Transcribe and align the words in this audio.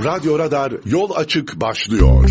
Radyo 0.00 0.38
Radar 0.38 0.72
Yol 0.84 1.10
Açık 1.14 1.60
başlıyor. 1.60 2.30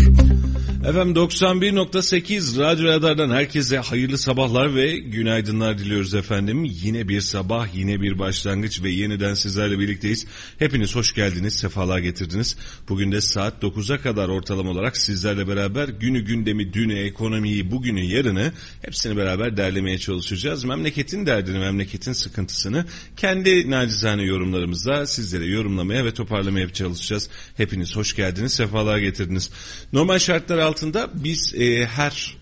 Efendim 0.84 1.14
91.8 1.14 2.58
Radyo 2.60 2.84
Radar'dan 2.84 3.30
herkese 3.30 3.78
hayırlı 3.78 4.18
sabahlar 4.18 4.74
ve 4.74 4.96
günaydınlar 4.96 5.78
diliyoruz 5.78 6.14
efendim. 6.14 6.64
Yine 6.64 7.08
bir 7.08 7.20
sabah, 7.20 7.74
yine 7.74 8.00
bir 8.00 8.18
başlangıç 8.18 8.82
ve 8.82 8.90
yeniden 8.90 9.34
sizlerle 9.34 9.78
birlikteyiz. 9.78 10.26
Hepiniz 10.58 10.96
hoş 10.96 11.14
geldiniz, 11.14 11.54
sefalar 11.54 11.98
getirdiniz. 11.98 12.56
Bugün 12.88 13.12
de 13.12 13.20
saat 13.20 13.62
9'a 13.62 13.98
kadar 13.98 14.28
ortalama 14.28 14.70
olarak 14.70 14.96
sizlerle 14.96 15.48
beraber 15.48 15.88
günü 15.88 16.20
gündemi, 16.20 16.72
dünü, 16.72 16.98
ekonomiyi, 16.98 17.70
bugünü, 17.70 18.04
yarını 18.04 18.52
hepsini 18.82 19.16
beraber 19.16 19.56
derlemeye 19.56 19.98
çalışacağız. 19.98 20.64
Memleketin 20.64 21.26
derdini, 21.26 21.58
memleketin 21.58 22.12
sıkıntısını 22.12 22.84
kendi 23.16 23.70
nacizane 23.70 24.22
yorumlarımızla 24.22 25.06
sizlere 25.06 25.46
yorumlamaya 25.46 26.04
ve 26.04 26.14
toparlamaya 26.14 26.72
çalışacağız. 26.72 27.30
Hepiniz 27.56 27.96
hoş 27.96 28.16
geldiniz, 28.16 28.52
sefalar 28.52 28.98
getirdiniz. 28.98 29.50
Normal 29.92 30.18
şartlar 30.18 30.58
altında 30.58 30.73
altında 30.74 31.08
biz 31.14 31.54
e, 31.54 31.86
her 31.86 32.36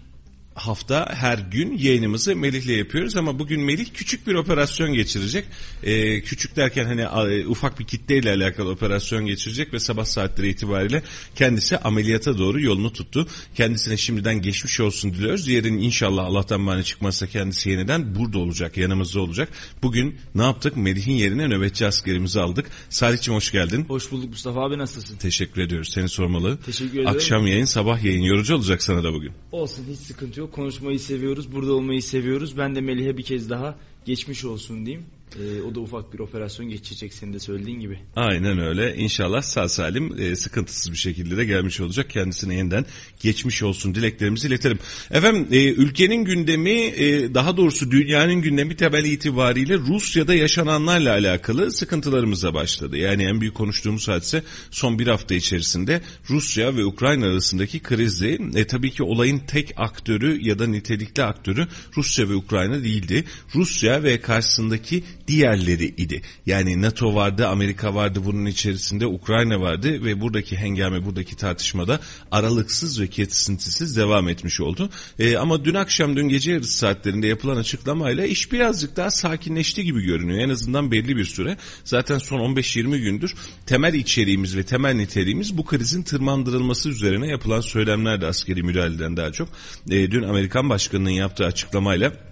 hafta 0.54 1.14
her 1.14 1.38
gün 1.38 1.78
yayınımızı 1.78 2.36
Melih'le 2.36 2.78
yapıyoruz 2.78 3.16
ama 3.16 3.38
bugün 3.38 3.60
Melih 3.60 3.86
küçük 3.94 4.26
bir 4.26 4.34
operasyon 4.34 4.92
geçirecek. 4.92 5.44
Ee, 5.82 6.20
küçük 6.20 6.56
derken 6.56 6.84
hani 6.84 7.32
e, 7.32 7.46
ufak 7.46 7.78
bir 7.78 7.84
kitleyle 7.84 8.30
alakalı 8.30 8.70
operasyon 8.70 9.26
geçirecek 9.26 9.72
ve 9.72 9.78
sabah 9.78 10.04
saatleri 10.04 10.48
itibariyle 10.48 11.02
kendisi 11.34 11.78
ameliyata 11.78 12.38
doğru 12.38 12.60
yolunu 12.60 12.92
tuttu. 12.92 13.26
Kendisine 13.54 13.96
şimdiden 13.96 14.42
geçmiş 14.42 14.80
olsun 14.80 15.14
diliyoruz. 15.14 15.48
Yarın 15.48 15.78
inşallah 15.78 16.24
Allah'tan 16.24 16.60
mani 16.60 16.84
çıkmazsa 16.84 17.26
kendisi 17.26 17.70
yeniden 17.70 18.14
burada 18.14 18.38
olacak, 18.38 18.76
yanımızda 18.76 19.20
olacak. 19.20 19.48
Bugün 19.82 20.18
ne 20.34 20.42
yaptık? 20.42 20.76
Melih'in 20.76 21.12
yerine 21.12 21.48
nöbetçi 21.48 21.86
askerimizi 21.86 22.40
aldık. 22.40 22.66
Salih'cim 22.90 23.34
hoş 23.34 23.52
geldin. 23.52 23.84
Hoş 23.88 24.10
bulduk 24.10 24.30
Mustafa 24.30 24.60
abi 24.60 24.78
nasılsın? 24.78 25.16
Teşekkür 25.16 25.62
ediyoruz. 25.62 25.90
Seni 25.94 26.08
sormalı. 26.08 26.58
Teşekkür 26.66 26.92
ederim. 26.92 27.08
Akşam 27.08 27.46
yayın, 27.46 27.64
sabah 27.64 28.04
yayın. 28.04 28.22
Yorucu 28.22 28.54
olacak 28.54 28.82
sana 28.82 29.04
da 29.04 29.12
bugün. 29.12 29.32
Olsun 29.52 29.84
hiç 29.90 29.98
sıkıntı 29.98 30.40
yok. 30.40 30.41
Konuşmayı 30.50 31.00
seviyoruz. 31.00 31.52
Burada 31.52 31.72
olmayı 31.72 32.02
seviyoruz. 32.02 32.58
Ben 32.58 32.76
de 32.76 32.80
Melih'e 32.80 33.16
bir 33.16 33.22
kez 33.22 33.50
daha 33.50 33.78
geçmiş 34.04 34.44
olsun 34.44 34.86
diyeyim. 34.86 35.06
Ee, 35.40 35.62
o 35.62 35.74
da 35.74 35.80
ufak 35.80 36.14
bir 36.14 36.18
operasyon 36.18 36.68
geçecek 36.68 37.14
senin 37.14 37.32
de 37.32 37.38
söylediğin 37.38 37.80
gibi. 37.80 37.98
Aynen 38.16 38.58
öyle. 38.58 38.96
İnşallah 38.96 39.42
sağ 39.42 39.68
salim 39.68 40.20
e, 40.20 40.36
sıkıntısız 40.36 40.92
bir 40.92 40.96
şekilde 40.96 41.36
de 41.36 41.44
gelmiş 41.44 41.80
olacak. 41.80 42.10
Kendisine 42.10 42.54
yeniden 42.54 42.86
geçmiş 43.20 43.62
olsun 43.62 43.94
dileklerimizi 43.94 44.48
iletelim. 44.48 44.78
Efendim 45.10 45.48
e, 45.50 45.64
ülkenin 45.64 46.24
gündemi 46.24 46.70
e, 46.70 47.34
daha 47.34 47.56
doğrusu 47.56 47.90
dünyanın 47.90 48.34
gündemi 48.34 48.76
temel 48.76 49.04
itibariyle 49.04 49.78
Rusya'da 49.78 50.34
yaşananlarla 50.34 51.10
alakalı 51.10 51.72
sıkıntılarımıza 51.72 52.54
başladı. 52.54 52.96
Yani 52.96 53.24
en 53.24 53.40
büyük 53.40 53.54
konuştuğumuz 53.54 54.08
hadise 54.08 54.42
son 54.70 54.98
bir 54.98 55.06
hafta 55.06 55.34
içerisinde 55.34 56.02
Rusya 56.30 56.76
ve 56.76 56.84
Ukrayna 56.84 57.26
arasındaki 57.26 57.80
krizdi. 57.80 58.38
E, 58.54 58.66
tabii 58.66 58.90
ki 58.90 59.02
olayın 59.02 59.38
tek 59.38 59.72
aktörü 59.76 60.48
ya 60.48 60.58
da 60.58 60.66
nitelikli 60.66 61.22
aktörü 61.22 61.66
Rusya 61.96 62.28
ve 62.28 62.34
Ukrayna 62.34 62.84
değildi. 62.84 63.24
Rusya 63.54 64.02
ve 64.02 64.20
karşısındaki 64.20 65.04
diğerleri 65.28 65.86
idi. 65.86 66.22
Yani 66.46 66.82
NATO 66.82 67.14
vardı, 67.14 67.48
Amerika 67.48 67.94
vardı 67.94 68.20
bunun 68.24 68.46
içerisinde, 68.46 69.06
Ukrayna 69.06 69.60
vardı 69.60 70.04
ve 70.04 70.20
buradaki 70.20 70.56
hengame, 70.56 71.04
buradaki 71.04 71.36
tartışmada 71.36 72.00
aralıksız 72.30 73.00
ve 73.00 73.06
kesintisiz 73.06 73.96
devam 73.96 74.28
etmiş 74.28 74.60
oldu. 74.60 74.90
E, 75.18 75.36
ama 75.36 75.64
dün 75.64 75.74
akşam, 75.74 76.16
dün 76.16 76.28
gece 76.28 76.52
yarısı 76.52 76.76
saatlerinde 76.76 77.26
yapılan 77.26 77.56
açıklamayla 77.56 78.24
iş 78.26 78.52
birazcık 78.52 78.96
daha 78.96 79.10
sakinleşti 79.10 79.84
gibi 79.84 80.02
görünüyor. 80.02 80.38
En 80.38 80.48
azından 80.48 80.90
belli 80.90 81.16
bir 81.16 81.24
süre. 81.24 81.56
Zaten 81.84 82.18
son 82.18 82.38
15-20 82.38 82.98
gündür 82.98 83.34
temel 83.66 83.94
içeriğimiz 83.94 84.56
ve 84.56 84.62
temel 84.62 84.94
niteliğimiz 84.94 85.58
bu 85.58 85.64
krizin 85.64 86.02
tırmandırılması 86.02 86.88
üzerine 86.88 87.26
yapılan 87.28 87.60
söylemlerdi 87.60 88.26
askeri 88.26 88.62
müdahaleden 88.62 89.16
daha 89.16 89.32
çok. 89.32 89.48
E, 89.90 90.10
dün 90.10 90.22
Amerikan 90.22 90.70
Başkanı'nın 90.70 91.10
yaptığı 91.10 91.44
açıklamayla 91.44 92.31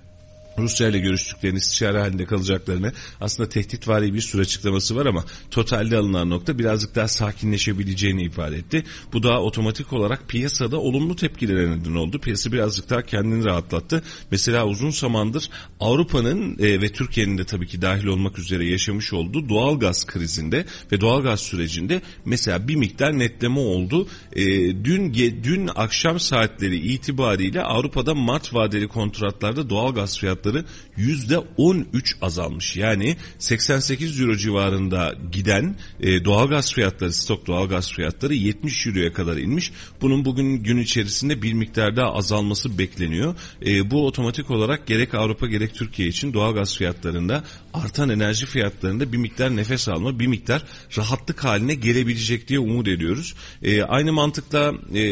Rusya 0.58 0.88
ile 0.88 0.98
görüştüklerini 0.98 1.58
istişare 1.58 2.00
halinde 2.00 2.24
kalacaklarını 2.24 2.92
aslında 3.20 3.48
tehditvari 3.48 4.14
bir 4.14 4.20
süre 4.20 4.42
açıklaması 4.42 4.96
var 4.96 5.06
ama 5.06 5.24
totalde 5.50 5.96
alınan 5.96 6.30
nokta 6.30 6.58
birazcık 6.58 6.94
daha 6.94 7.08
sakinleşebileceğini 7.08 8.24
ifade 8.24 8.56
etti. 8.56 8.84
Bu 9.12 9.22
da 9.22 9.40
otomatik 9.42 9.92
olarak 9.92 10.28
piyasada 10.28 10.80
olumlu 10.80 11.16
tepkilere 11.16 11.70
neden 11.70 11.94
oldu. 11.94 12.18
Piyasa 12.18 12.52
birazcık 12.52 12.90
daha 12.90 13.02
kendini 13.02 13.44
rahatlattı. 13.44 14.02
Mesela 14.30 14.66
uzun 14.66 14.90
zamandır 14.90 15.50
Avrupa'nın 15.80 16.58
e, 16.58 16.80
ve 16.80 16.88
Türkiye'nin 16.92 17.38
de 17.38 17.44
tabii 17.44 17.66
ki 17.66 17.82
dahil 17.82 18.06
olmak 18.06 18.38
üzere 18.38 18.66
yaşamış 18.66 19.12
olduğu 19.12 19.48
doğal 19.48 19.78
gaz 19.78 20.06
krizinde 20.06 20.64
ve 20.92 21.00
doğal 21.00 21.22
gaz 21.22 21.40
sürecinde 21.40 22.02
mesela 22.24 22.68
bir 22.68 22.76
miktar 22.76 23.18
netleme 23.18 23.60
oldu. 23.60 24.08
E, 24.32 24.44
dün 24.84 25.14
dün 25.42 25.70
akşam 25.76 26.20
saatleri 26.20 26.76
itibariyle 26.76 27.62
Avrupa'da 27.62 28.14
Mart 28.14 28.54
vadeli 28.54 28.88
kontratlarda 28.88 29.70
doğal 29.70 29.94
gaz 29.94 30.18
fiyatları 30.18 30.39
fiyatları 30.40 30.64
%13 30.98 32.14
azalmış. 32.22 32.76
Yani 32.76 33.16
88 33.38 34.20
euro 34.20 34.36
civarında 34.36 35.14
giden 35.32 35.76
e, 36.00 36.24
doğalgaz 36.24 36.72
fiyatları, 36.72 37.12
stok 37.12 37.46
doğalgaz 37.46 37.92
fiyatları 37.92 38.34
70 38.34 38.86
euroya 38.86 39.12
kadar 39.12 39.36
inmiş. 39.36 39.72
Bunun 40.00 40.24
bugün 40.24 40.62
gün 40.62 40.78
içerisinde 40.78 41.42
bir 41.42 41.52
miktar 41.52 41.96
daha 41.96 42.14
azalması 42.14 42.78
bekleniyor. 42.78 43.34
E, 43.66 43.90
bu 43.90 44.06
otomatik 44.06 44.50
olarak 44.50 44.86
gerek 44.86 45.14
Avrupa 45.14 45.46
gerek 45.46 45.74
Türkiye 45.74 46.08
için 46.08 46.32
doğalgaz 46.32 46.76
fiyatlarında 46.76 47.44
artan 47.74 48.08
enerji 48.08 48.46
fiyatlarında 48.46 49.12
bir 49.12 49.18
miktar 49.18 49.56
nefes 49.56 49.88
alma, 49.88 50.18
bir 50.18 50.26
miktar 50.26 50.62
rahatlık 50.96 51.44
haline 51.44 51.74
gelebilecek 51.74 52.48
diye 52.48 52.58
umut 52.58 52.88
ediyoruz. 52.88 53.34
E, 53.62 53.82
aynı 53.82 54.12
mantıkla 54.12 54.74
e, 54.90 55.04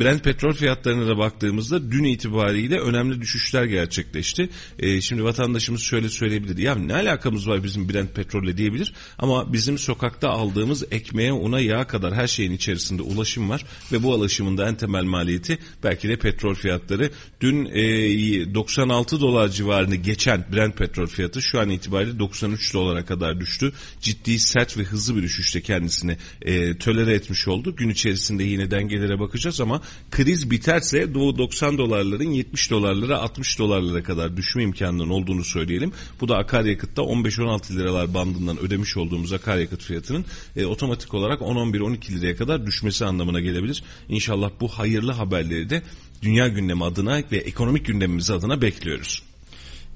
Brent 0.00 0.24
petrol 0.24 0.52
fiyatlarına 0.52 1.06
da 1.06 1.18
baktığımızda 1.18 1.92
dün 1.92 2.04
itibariyle 2.04 2.78
önemli 2.78 3.20
düşüşler 3.20 3.64
gerçekleşti. 3.64 4.48
E, 4.78 5.00
şimdi 5.00 5.24
vatandaşımız 5.24 5.82
şöyle 5.82 6.08
söyleyebilir. 6.08 6.58
Ya 6.58 6.74
ne 6.74 6.94
alakamız 6.94 7.48
var 7.48 7.64
bizim 7.64 7.88
Brent 7.88 8.14
petrolle 8.14 8.56
diyebilir. 8.56 8.92
Ama 9.18 9.52
bizim 9.52 9.78
sokakta 9.78 10.28
aldığımız 10.28 10.84
ekmeğe, 10.90 11.32
una, 11.32 11.60
yağa 11.60 11.86
kadar 11.86 12.14
her 12.14 12.26
şeyin 12.26 12.52
içerisinde 12.52 13.02
ulaşım 13.02 13.50
var. 13.50 13.64
Ve 13.92 14.02
bu 14.02 14.14
ulaşımın 14.14 14.58
da 14.58 14.68
en 14.68 14.74
temel 14.74 15.04
maliyeti 15.04 15.58
belki 15.84 16.08
de 16.08 16.16
petrol 16.16 16.54
fiyatları. 16.54 17.10
Dün 17.40 17.64
e, 17.64 18.54
96 18.54 19.20
dolar 19.20 19.48
civarını 19.48 19.96
geçen 19.96 20.46
Brent 20.52 20.76
petrol 20.76 21.06
fiyatı 21.06 21.42
şu 21.42 21.60
an 21.60 21.70
itibariyle 21.70 22.18
93 22.18 22.74
dolara 22.74 23.04
kadar 23.04 23.40
düştü. 23.40 23.72
Ciddi, 24.00 24.38
sert 24.38 24.78
ve 24.78 24.82
hızlı 24.82 25.16
bir 25.16 25.22
düşüşte 25.22 25.60
kendisini 25.60 26.16
e, 26.42 26.78
tölere 26.78 27.14
etmiş 27.14 27.48
oldu. 27.48 27.76
Gün 27.76 27.88
içerisinde 27.88 28.44
yine 28.44 28.70
dengelere 28.70 29.20
bakacağız 29.20 29.60
ama 29.60 29.82
kriz 30.10 30.50
biterse 30.50 31.14
Doğu 31.14 31.38
90 31.38 31.78
dolarların 31.78 32.30
70 32.30 32.70
dolarlara 32.70 33.18
60 33.18 33.58
dolarlara 33.58 34.02
kadar 34.02 34.36
düşme 34.36 34.65
imkanının 34.66 35.08
olduğunu 35.08 35.44
söyleyelim. 35.44 35.92
Bu 36.20 36.28
da 36.28 36.36
akaryakıtta 36.36 37.02
15-16 37.02 37.76
liralar 37.76 38.14
bandından 38.14 38.58
ödemiş 38.58 38.96
olduğumuz 38.96 39.32
akaryakıt 39.32 39.82
fiyatının 39.82 40.24
e, 40.56 40.66
otomatik 40.66 41.14
olarak 41.14 41.40
10-11-12 41.40 42.20
liraya 42.20 42.36
kadar 42.36 42.66
düşmesi 42.66 43.04
anlamına 43.04 43.40
gelebilir. 43.40 43.82
İnşallah 44.08 44.50
bu 44.60 44.68
hayırlı 44.68 45.12
haberleri 45.12 45.70
de 45.70 45.82
dünya 46.22 46.48
gündemi 46.48 46.84
adına 46.84 47.22
ve 47.32 47.36
ekonomik 47.36 47.86
gündemimiz 47.86 48.30
adına 48.30 48.62
bekliyoruz. 48.62 49.22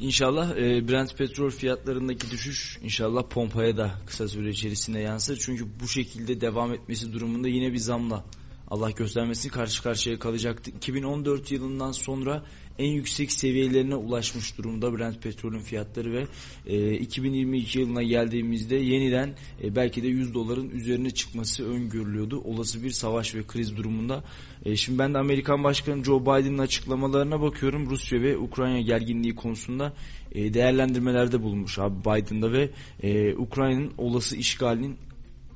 İnşallah 0.00 0.56
e, 0.56 0.88
Brent 0.88 1.18
petrol 1.18 1.50
fiyatlarındaki 1.50 2.30
düşüş 2.30 2.78
inşallah 2.82 3.22
pompaya 3.30 3.76
da 3.76 3.90
kısa 4.06 4.28
süre 4.28 4.50
içerisinde 4.50 4.98
yansır. 4.98 5.38
Çünkü 5.38 5.66
bu 5.80 5.88
şekilde 5.88 6.40
devam 6.40 6.72
etmesi 6.72 7.12
durumunda 7.12 7.48
yine 7.48 7.72
bir 7.72 7.78
zamla 7.78 8.24
Allah 8.70 8.90
göstermesin 8.90 9.48
karşı 9.48 9.82
karşıya 9.82 10.18
kalacaktı. 10.18 10.70
2014 10.70 11.52
yılından 11.52 11.92
sonra 11.92 12.42
en 12.78 12.90
yüksek 12.90 13.32
seviyelerine 13.32 13.94
ulaşmış 13.94 14.58
durumda 14.58 14.98
Brent 14.98 15.22
petrolün 15.22 15.60
fiyatları 15.60 16.12
ve 16.12 16.26
e, 16.66 16.94
2022 16.94 17.78
yılına 17.78 18.02
geldiğimizde 18.02 18.76
yeniden 18.76 19.34
e, 19.64 19.76
belki 19.76 20.02
de 20.02 20.06
100 20.08 20.34
doların 20.34 20.70
üzerine 20.70 21.10
çıkması 21.10 21.70
öngörülüyordu. 21.70 22.40
Olası 22.40 22.82
bir 22.82 22.90
savaş 22.90 23.34
ve 23.34 23.46
kriz 23.46 23.76
durumunda. 23.76 24.24
E, 24.64 24.76
şimdi 24.76 24.98
ben 24.98 25.14
de 25.14 25.18
Amerikan 25.18 25.64
Başkanı 25.64 26.04
Joe 26.04 26.22
Biden'ın 26.22 26.58
açıklamalarına 26.58 27.40
bakıyorum. 27.40 27.90
Rusya 27.90 28.22
ve 28.22 28.38
Ukrayna 28.38 28.80
gerginliği 28.80 29.34
konusunda 29.34 29.92
e, 30.32 30.54
değerlendirmelerde 30.54 31.42
bulunmuş 31.42 31.78
abi 31.78 32.00
Biden'da 32.00 32.52
ve 32.52 32.70
e, 33.02 33.34
Ukrayna'nın 33.34 33.92
olası 33.98 34.36
işgalinin 34.36 34.96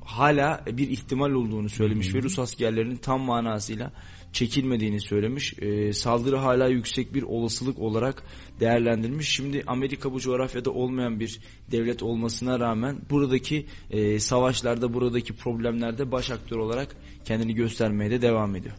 hala 0.05 0.63
bir 0.67 0.89
ihtimal 0.89 1.31
olduğunu 1.31 1.69
söylemiş 1.69 2.15
ve 2.15 2.21
Rus 2.21 2.39
askerlerinin 2.39 2.97
tam 2.97 3.21
manasıyla 3.21 3.91
çekilmediğini 4.33 5.01
söylemiş. 5.01 5.53
E, 5.59 5.93
saldırı 5.93 6.37
hala 6.37 6.67
yüksek 6.67 7.13
bir 7.13 7.23
olasılık 7.23 7.79
olarak 7.79 8.23
değerlendirmiş. 8.59 9.29
Şimdi 9.29 9.63
Amerika 9.67 10.13
bu 10.13 10.19
coğrafyada 10.19 10.71
olmayan 10.71 11.19
bir 11.19 11.39
devlet 11.71 12.03
olmasına 12.03 12.59
rağmen 12.59 12.97
buradaki 13.09 13.65
e, 13.91 14.19
savaşlarda, 14.19 14.93
buradaki 14.93 15.35
problemlerde 15.35 16.11
baş 16.11 16.31
aktör 16.31 16.57
olarak 16.57 16.95
kendini 17.25 17.53
göstermeye 17.53 18.11
de 18.11 18.21
devam 18.21 18.55
ediyor. 18.55 18.75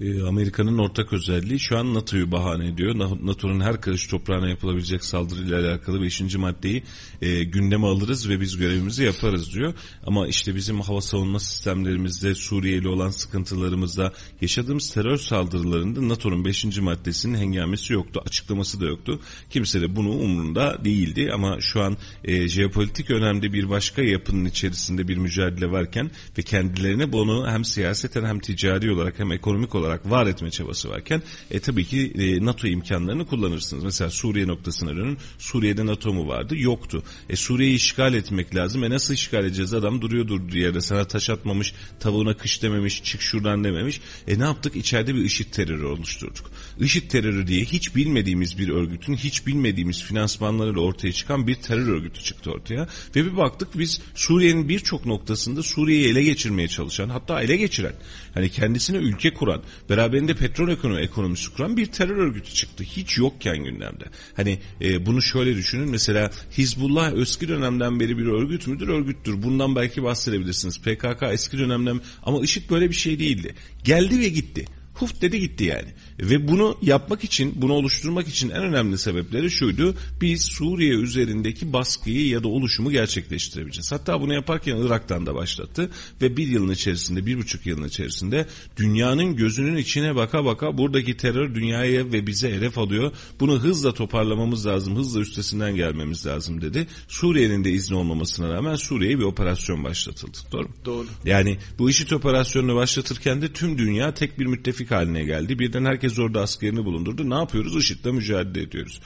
E, 0.00 0.22
Amerika'nın 0.22 0.78
ortak 0.78 1.12
özelliği 1.12 1.60
şu 1.60 1.78
an 1.78 1.94
NATO'yu 1.94 2.32
bahane 2.32 2.68
ediyor. 2.68 2.94
NATO'nun 3.22 3.60
her 3.60 3.80
karış 3.80 4.06
toprağına 4.06 4.48
yapılabilecek 4.48 5.04
saldırıyla 5.04 5.60
alakalı 5.60 6.02
5. 6.02 6.36
maddeyi 6.36 6.82
e, 7.22 7.44
gündeme 7.44 7.86
alırız 7.86 8.28
ve 8.28 8.40
biz 8.40 8.56
görevimizi 8.56 9.04
yaparız 9.04 9.54
diyor. 9.54 9.74
Ama 10.06 10.28
işte 10.28 10.54
bizim 10.54 10.80
hava 10.80 11.00
savunma 11.00 11.40
sistemlerimizde 11.40 12.34
Suriye 12.34 12.76
ile 12.76 12.88
olan 12.88 13.10
sıkıntılarımızda 13.10 14.12
yaşadığımız 14.40 14.94
terör 14.94 15.16
saldırılarında 15.16 16.08
NATO'nun 16.08 16.44
5. 16.44 16.64
maddesinin 16.64 17.38
hengamesi 17.38 17.92
yoktu. 17.92 18.22
Açıklaması 18.26 18.80
da 18.80 18.84
yoktu. 18.86 19.20
Kimse 19.50 19.80
de 19.80 19.96
bunu 19.96 20.10
umrunda 20.10 20.84
değildi 20.84 21.30
ama 21.34 21.60
şu 21.60 21.82
an 21.82 21.96
e, 22.24 22.48
jeopolitik 22.48 23.10
önemli 23.10 23.52
bir 23.52 23.70
başka 23.70 24.02
yapının 24.02 24.44
içerisinde 24.44 25.08
bir 25.08 25.16
mücadele 25.16 25.70
varken 25.70 26.10
ve 26.38 26.42
kendilerine 26.42 27.12
bunu 27.12 27.50
hem 27.50 27.64
siyaseten 27.64 28.24
hem 28.24 28.38
ticari 28.38 28.92
olarak 28.92 29.18
hem 29.18 29.32
ekonomik 29.32 29.74
olarak 29.74 29.83
var 30.04 30.26
etme 30.26 30.50
çabası 30.50 30.90
varken 30.90 31.22
e, 31.50 31.60
tabii 31.60 31.84
ki 31.84 32.12
e, 32.18 32.44
NATO 32.44 32.66
imkanlarını 32.66 33.26
kullanırsınız. 33.26 33.84
Mesela 33.84 34.10
Suriye 34.10 34.46
noktasına 34.46 34.96
dönün. 34.96 35.18
Suriye'de 35.38 35.86
NATO 35.86 36.12
mu 36.12 36.28
vardı? 36.28 36.54
Yoktu. 36.58 37.02
E, 37.30 37.36
Suriye'yi 37.36 37.76
işgal 37.76 38.14
etmek 38.14 38.54
lazım. 38.54 38.84
E 38.84 38.90
nasıl 38.90 39.14
işgal 39.14 39.44
edeceğiz? 39.44 39.74
Adam 39.74 40.02
duruyor 40.02 40.28
durduğu 40.28 40.58
yerde 40.58 40.80
sana 40.80 41.04
taş 41.04 41.30
atmamış, 41.30 41.74
tavuğuna 42.00 42.36
kış 42.36 42.62
dememiş, 42.62 43.04
çık 43.04 43.22
şuradan 43.22 43.64
dememiş. 43.64 44.00
E 44.28 44.38
ne 44.38 44.44
yaptık? 44.44 44.76
İçeride 44.76 45.14
bir 45.14 45.24
IŞİD 45.24 45.52
terörü 45.52 45.84
oluşturduk. 45.84 46.50
IŞİD 46.80 47.10
terörü 47.10 47.46
diye 47.46 47.64
hiç 47.64 47.96
bilmediğimiz 47.96 48.58
bir 48.58 48.68
örgütün, 48.68 49.14
hiç 49.14 49.46
bilmediğimiz 49.46 50.02
finansmanlarıyla 50.02 50.80
ortaya 50.80 51.12
çıkan 51.12 51.46
bir 51.46 51.54
terör 51.54 51.88
örgütü 51.88 52.22
çıktı 52.22 52.50
ortaya. 52.50 52.88
Ve 53.16 53.24
bir 53.24 53.36
baktık 53.36 53.78
biz 53.78 54.00
Suriye'nin 54.14 54.68
birçok 54.68 55.06
noktasında 55.06 55.62
Suriye'yi 55.62 56.08
ele 56.08 56.22
geçirmeye 56.22 56.68
çalışan, 56.68 57.08
hatta 57.08 57.42
ele 57.42 57.56
geçiren, 57.56 57.94
hani 58.34 58.50
kendisine 58.50 58.96
ülke 58.96 59.34
kuran, 59.34 59.62
beraberinde 59.90 60.34
petrol 60.34 60.68
ekonomi, 60.68 61.00
ekonomisi 61.00 61.52
kuran 61.52 61.76
bir 61.76 61.86
terör 61.86 62.16
örgütü 62.16 62.54
çıktı. 62.54 62.84
Hiç 62.84 63.18
yokken 63.18 63.64
gündemde. 63.64 64.04
Hani 64.36 64.58
e, 64.80 65.06
bunu 65.06 65.22
şöyle 65.22 65.56
düşünün. 65.56 65.90
Mesela 65.90 66.30
Hizbullah 66.58 67.12
eski 67.12 67.48
dönemden 67.48 68.00
beri 68.00 68.18
bir 68.18 68.26
örgüt 68.26 68.66
müdür? 68.66 68.88
Örgüttür. 68.88 69.42
Bundan 69.42 69.76
belki 69.76 70.02
bahsedebilirsiniz. 70.02 70.80
PKK 70.80 71.22
eski 71.32 71.58
dönemden 71.58 72.00
ama 72.22 72.42
IŞİD 72.42 72.70
böyle 72.70 72.90
bir 72.90 72.94
şey 72.94 73.18
değildi. 73.18 73.54
Geldi 73.84 74.20
ve 74.20 74.28
gitti. 74.28 74.64
Huf 74.94 75.20
dedi 75.20 75.40
gitti 75.40 75.64
yani. 75.64 75.88
Ve 76.20 76.48
bunu 76.48 76.76
yapmak 76.82 77.24
için, 77.24 77.52
bunu 77.56 77.72
oluşturmak 77.72 78.28
için 78.28 78.50
en 78.50 78.62
önemli 78.62 78.98
sebepleri 78.98 79.50
şuydu. 79.50 79.94
Biz 80.20 80.44
Suriye 80.44 80.94
üzerindeki 80.94 81.72
baskıyı 81.72 82.28
ya 82.28 82.42
da 82.42 82.48
oluşumu 82.48 82.90
gerçekleştirebileceğiz. 82.90 83.92
Hatta 83.92 84.20
bunu 84.20 84.34
yaparken 84.34 84.76
Irak'tan 84.76 85.26
da 85.26 85.34
başlattı. 85.34 85.90
Ve 86.22 86.36
bir 86.36 86.48
yılın 86.48 86.72
içerisinde, 86.72 87.26
bir 87.26 87.38
buçuk 87.38 87.66
yılın 87.66 87.88
içerisinde 87.88 88.46
dünyanın 88.76 89.36
gözünün 89.36 89.76
içine 89.76 90.16
baka 90.16 90.44
baka 90.44 90.78
buradaki 90.78 91.16
terör 91.16 91.54
dünyaya 91.54 92.12
ve 92.12 92.26
bize 92.26 92.52
hedef 92.52 92.78
alıyor. 92.78 93.12
Bunu 93.40 93.60
hızla 93.60 93.94
toparlamamız 93.94 94.66
lazım, 94.66 94.96
hızla 94.96 95.20
üstesinden 95.20 95.76
gelmemiz 95.76 96.26
lazım 96.26 96.60
dedi. 96.60 96.86
Suriye'nin 97.08 97.64
de 97.64 97.70
izni 97.70 97.96
olmamasına 97.96 98.54
rağmen 98.54 98.74
Suriye'ye 98.74 99.18
bir 99.18 99.24
operasyon 99.24 99.84
başlatıldı. 99.84 100.38
Doğru 100.52 100.62
mu? 100.62 100.74
Doğru. 100.84 101.06
Yani 101.24 101.58
bu 101.78 101.90
IŞİD 101.90 102.10
operasyonunu 102.10 102.74
başlatırken 102.74 103.42
de 103.42 103.52
tüm 103.52 103.78
dünya 103.78 104.14
tek 104.14 104.38
bir 104.38 104.46
müttefik 104.46 104.90
haline 104.90 105.24
geldi. 105.24 105.58
Birden 105.58 105.84
herkes 105.84 106.03
Herkes 106.04 106.18
orada 106.18 106.40
askerini 106.40 106.84
bulundurdu. 106.84 107.30
Ne 107.30 107.34
yapıyoruz? 107.34 107.76
IŞİD'le 107.76 108.06
mücadele 108.06 108.64
ediyoruz 108.64 109.00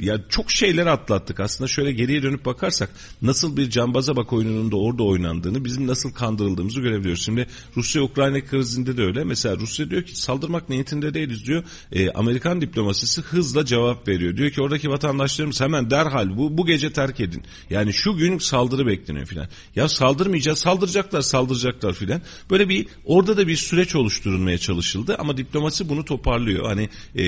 ya 0.00 0.20
çok 0.28 0.50
şeyler 0.50 0.86
atlattık 0.86 1.40
aslında 1.40 1.68
şöyle 1.68 1.92
geriye 1.92 2.22
dönüp 2.22 2.44
bakarsak 2.44 2.90
nasıl 3.22 3.56
bir 3.56 3.70
cambaza 3.70 4.16
bak 4.16 4.32
oyununun 4.32 4.72
da 4.72 4.76
orada 4.76 5.02
oynandığını 5.02 5.64
bizim 5.64 5.86
nasıl 5.86 6.12
kandırıldığımızı 6.12 6.80
görebiliyoruz. 6.80 7.24
Şimdi 7.24 7.46
Rusya-Ukrayna 7.76 8.40
krizinde 8.40 8.96
de 8.96 9.02
öyle. 9.02 9.24
Mesela 9.24 9.56
Rusya 9.56 9.90
diyor 9.90 10.02
ki 10.02 10.20
saldırmak 10.20 10.68
niyetinde 10.68 11.14
değiliz 11.14 11.46
diyor. 11.46 11.64
E, 11.92 12.10
Amerikan 12.10 12.60
diplomasisi 12.60 13.20
hızla 13.20 13.64
cevap 13.64 14.08
veriyor. 14.08 14.36
Diyor 14.36 14.50
ki 14.50 14.62
oradaki 14.62 14.90
vatandaşlarımız 14.90 15.60
hemen 15.60 15.90
derhal 15.90 16.36
bu, 16.36 16.58
bu 16.58 16.66
gece 16.66 16.92
terk 16.92 17.20
edin. 17.20 17.42
Yani 17.70 17.92
şu 17.92 18.16
gün 18.16 18.38
saldırı 18.38 18.86
bekleniyor 18.86 19.26
filan. 19.26 19.48
Ya 19.76 19.88
saldırmayacağız 19.88 20.58
saldıracaklar 20.58 21.20
saldıracaklar 21.20 21.92
filan. 21.92 22.22
Böyle 22.50 22.68
bir 22.68 22.86
orada 23.04 23.36
da 23.36 23.46
bir 23.46 23.56
süreç 23.56 23.94
oluşturulmaya 23.94 24.58
çalışıldı 24.58 25.16
ama 25.18 25.36
diplomasi 25.36 25.88
bunu 25.88 26.04
toparlıyor. 26.04 26.66
Hani 26.66 26.88
e, 27.16 27.24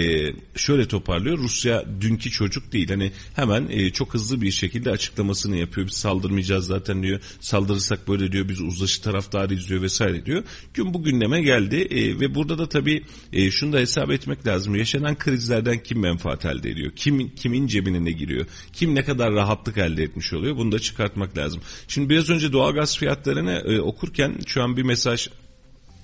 şöyle 0.56 0.88
toparlıyor. 0.88 1.38
Rusya 1.38 1.84
dünkü 2.00 2.30
çocuk 2.30 2.61
çocuk 2.62 2.72
değil. 2.72 2.88
Hani 2.88 3.12
hemen 3.34 3.66
e, 3.70 3.90
çok 3.90 4.14
hızlı 4.14 4.40
bir 4.40 4.50
şekilde 4.50 4.90
açıklamasını 4.90 5.56
yapıyor. 5.56 5.86
Biz 5.86 5.94
saldırmayacağız 5.94 6.66
zaten 6.66 7.02
diyor. 7.02 7.20
Saldırırsak 7.40 8.08
böyle 8.08 8.32
diyor 8.32 8.48
biz 8.48 8.60
uzlaşı 8.60 9.02
taraftarıyız 9.02 9.68
diyor 9.68 9.82
vesaire 9.82 10.26
diyor. 10.26 10.44
Gün 10.74 10.94
bu 10.94 11.02
gündeme 11.02 11.42
geldi 11.42 11.76
e, 11.76 12.20
ve 12.20 12.34
burada 12.34 12.58
da 12.58 12.68
tabii 12.68 13.04
e, 13.32 13.50
şunu 13.50 13.72
da 13.72 13.78
hesap 13.78 14.10
etmek 14.10 14.46
lazım. 14.46 14.74
Yaşanan 14.74 15.18
krizlerden 15.18 15.82
kim 15.82 16.00
menfaat 16.00 16.44
elde 16.44 16.70
ediyor? 16.70 16.92
Kim, 16.96 17.34
kimin 17.34 17.66
cebine 17.66 18.04
ne 18.04 18.12
giriyor? 18.12 18.46
Kim 18.72 18.94
ne 18.94 19.04
kadar 19.04 19.32
rahatlık 19.32 19.78
elde 19.78 20.02
etmiş 20.02 20.32
oluyor? 20.32 20.56
Bunu 20.56 20.72
da 20.72 20.78
çıkartmak 20.78 21.38
lazım. 21.38 21.60
Şimdi 21.88 22.08
biraz 22.08 22.30
önce 22.30 22.52
doğalgaz 22.52 22.98
fiyatlarını 22.98 23.52
e, 23.52 23.80
okurken 23.80 24.34
şu 24.46 24.62
an 24.62 24.76
bir 24.76 24.82
mesaj 24.82 25.28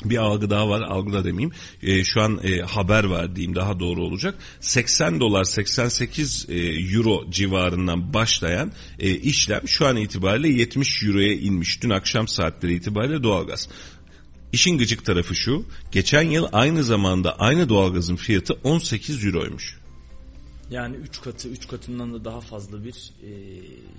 bir 0.04 0.16
algı 0.16 0.50
daha 0.50 0.68
var 0.68 0.80
algı 0.80 1.12
da 1.12 1.24
demeyeyim. 1.24 1.52
E, 1.82 2.04
şu 2.04 2.20
an 2.22 2.40
e, 2.44 2.60
haber 2.60 3.04
var 3.04 3.36
diyeyim 3.36 3.54
daha 3.54 3.80
doğru 3.80 4.02
olacak. 4.02 4.34
80 4.60 5.20
dolar 5.20 5.44
88 5.44 6.46
e, 6.48 6.54
euro 6.56 7.30
civarından 7.30 8.14
başlayan 8.14 8.72
e, 8.98 9.10
işlem 9.10 9.68
şu 9.68 9.86
an 9.86 9.96
itibariyle 9.96 10.48
70 10.48 11.04
euroya 11.04 11.34
inmiş. 11.34 11.82
Dün 11.82 11.90
akşam 11.90 12.28
saatleri 12.28 12.74
itibariyle 12.74 13.22
doğalgaz. 13.22 13.68
İşin 14.52 14.78
gıcık 14.78 15.04
tarafı 15.04 15.34
şu 15.34 15.64
geçen 15.92 16.22
yıl 16.22 16.46
aynı 16.52 16.84
zamanda 16.84 17.38
aynı 17.38 17.68
doğalgazın 17.68 18.16
fiyatı 18.16 18.54
18 18.64 19.24
euroymuş. 19.24 19.78
Yani 20.70 20.96
3 20.96 21.20
katı 21.20 21.48
3 21.48 21.68
katından 21.68 22.14
da 22.14 22.24
daha 22.24 22.40
fazla 22.40 22.84
bir 22.84 23.12
e, 23.22 23.30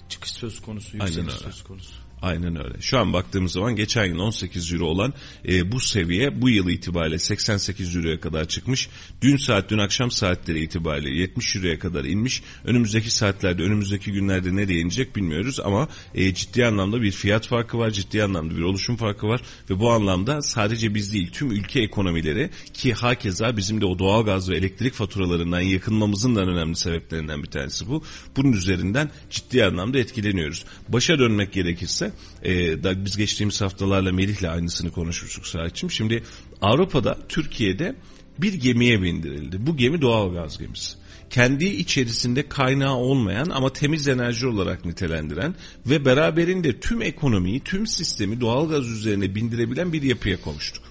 çıkış 0.10 0.32
söz 0.32 0.62
konusu 0.62 0.98
yükseliş 0.98 1.34
söz 1.34 1.64
konusu 1.64 2.09
Aynen 2.22 2.66
öyle. 2.66 2.82
Şu 2.82 3.00
an 3.00 3.14
baktığımız 3.14 3.52
zaman 3.52 3.76
geçen 3.76 4.06
yıl 4.06 4.20
18 4.20 4.74
euro 4.74 4.86
olan 4.86 5.14
e, 5.48 5.72
bu 5.72 5.80
seviye 5.80 6.42
bu 6.42 6.50
yıl 6.50 6.70
itibariyle 6.70 7.20
88 7.20 7.96
euroya 7.96 8.20
kadar 8.20 8.46
çıkmış. 8.46 8.90
Dün 9.22 9.38
saat 9.38 9.70
dün 9.70 9.78
akşam 9.78 10.12
saatleri 10.12 10.64
itibariyle 10.64 11.10
70 11.10 11.56
euroya 11.56 11.80
kadar 11.80 12.06
inmiş. 12.06 12.44
Önümüzdeki 12.66 13.12
saatlerde 13.12 13.64
önümüzdeki 13.64 14.12
günlerde 14.12 14.56
nereye 14.56 14.80
inecek 14.80 15.16
bilmiyoruz 15.16 15.60
ama 15.60 15.88
e, 16.16 16.34
ciddi 16.34 16.66
anlamda 16.66 17.02
bir 17.02 17.12
fiyat 17.12 17.48
farkı 17.48 17.78
var. 17.78 17.92
Ciddi 17.92 18.24
anlamda 18.24 18.58
bir 18.58 18.62
oluşum 18.62 18.96
farkı 18.96 19.28
var 19.28 19.42
ve 19.70 19.80
bu 19.80 19.92
anlamda 19.92 20.42
sadece 20.42 20.96
biz 20.96 21.14
değil 21.14 21.32
tüm 21.32 21.52
ülke 21.52 21.82
ekonomileri 21.82 22.50
ki 22.74 22.94
hakeza 22.94 23.58
bizim 23.58 23.82
de 23.82 23.86
o 23.86 24.00
doğal 24.00 24.26
gaz 24.26 24.50
ve 24.50 24.58
elektrik 24.58 24.94
faturalarından 24.94 25.60
yakınmamızın 25.60 26.36
da 26.36 26.42
önemli 26.42 26.76
sebeplerinden 26.76 27.44
bir 27.44 27.50
tanesi 27.50 27.88
bu. 27.88 28.04
Bunun 28.36 28.52
üzerinden 28.52 29.10
ciddi 29.30 29.66
anlamda 29.66 30.00
etkileniyoruz. 30.00 30.66
Başa 30.90 31.20
dönmek 31.20 31.54
gerekirse 31.54 32.09
e, 32.44 32.84
da 32.84 33.06
biz 33.06 33.18
geçtiğimiz 33.18 33.62
haftalarla 33.62 34.12
Melih'le 34.12 34.44
aynısını 34.44 34.92
konuşmuştuk 34.92 35.48
Saatçim. 35.48 35.92
Şimdi 35.92 36.24
Avrupa'da, 36.62 37.18
Türkiye'de 37.30 37.96
bir 38.38 38.54
gemiye 38.54 39.02
bindirildi. 39.02 39.68
Bu 39.68 39.78
gemi 39.78 40.02
doğal 40.02 40.34
gaz 40.34 40.58
gemisi. 40.58 40.94
Kendi 41.30 41.66
içerisinde 41.66 42.50
kaynağı 42.50 42.96
olmayan 42.96 43.50
ama 43.50 43.74
temiz 43.74 44.08
enerji 44.08 44.48
olarak 44.48 44.86
nitelendiren 44.86 45.56
ve 45.86 46.06
beraberinde 46.06 46.80
tüm 46.80 47.02
ekonomiyi, 47.02 47.60
tüm 47.60 47.88
sistemi 47.88 48.42
doğal 48.42 48.70
gaz 48.70 48.88
üzerine 48.88 49.36
bindirebilen 49.36 49.94
bir 49.94 50.02
yapıya 50.02 50.42
konuştuk. 50.42 50.84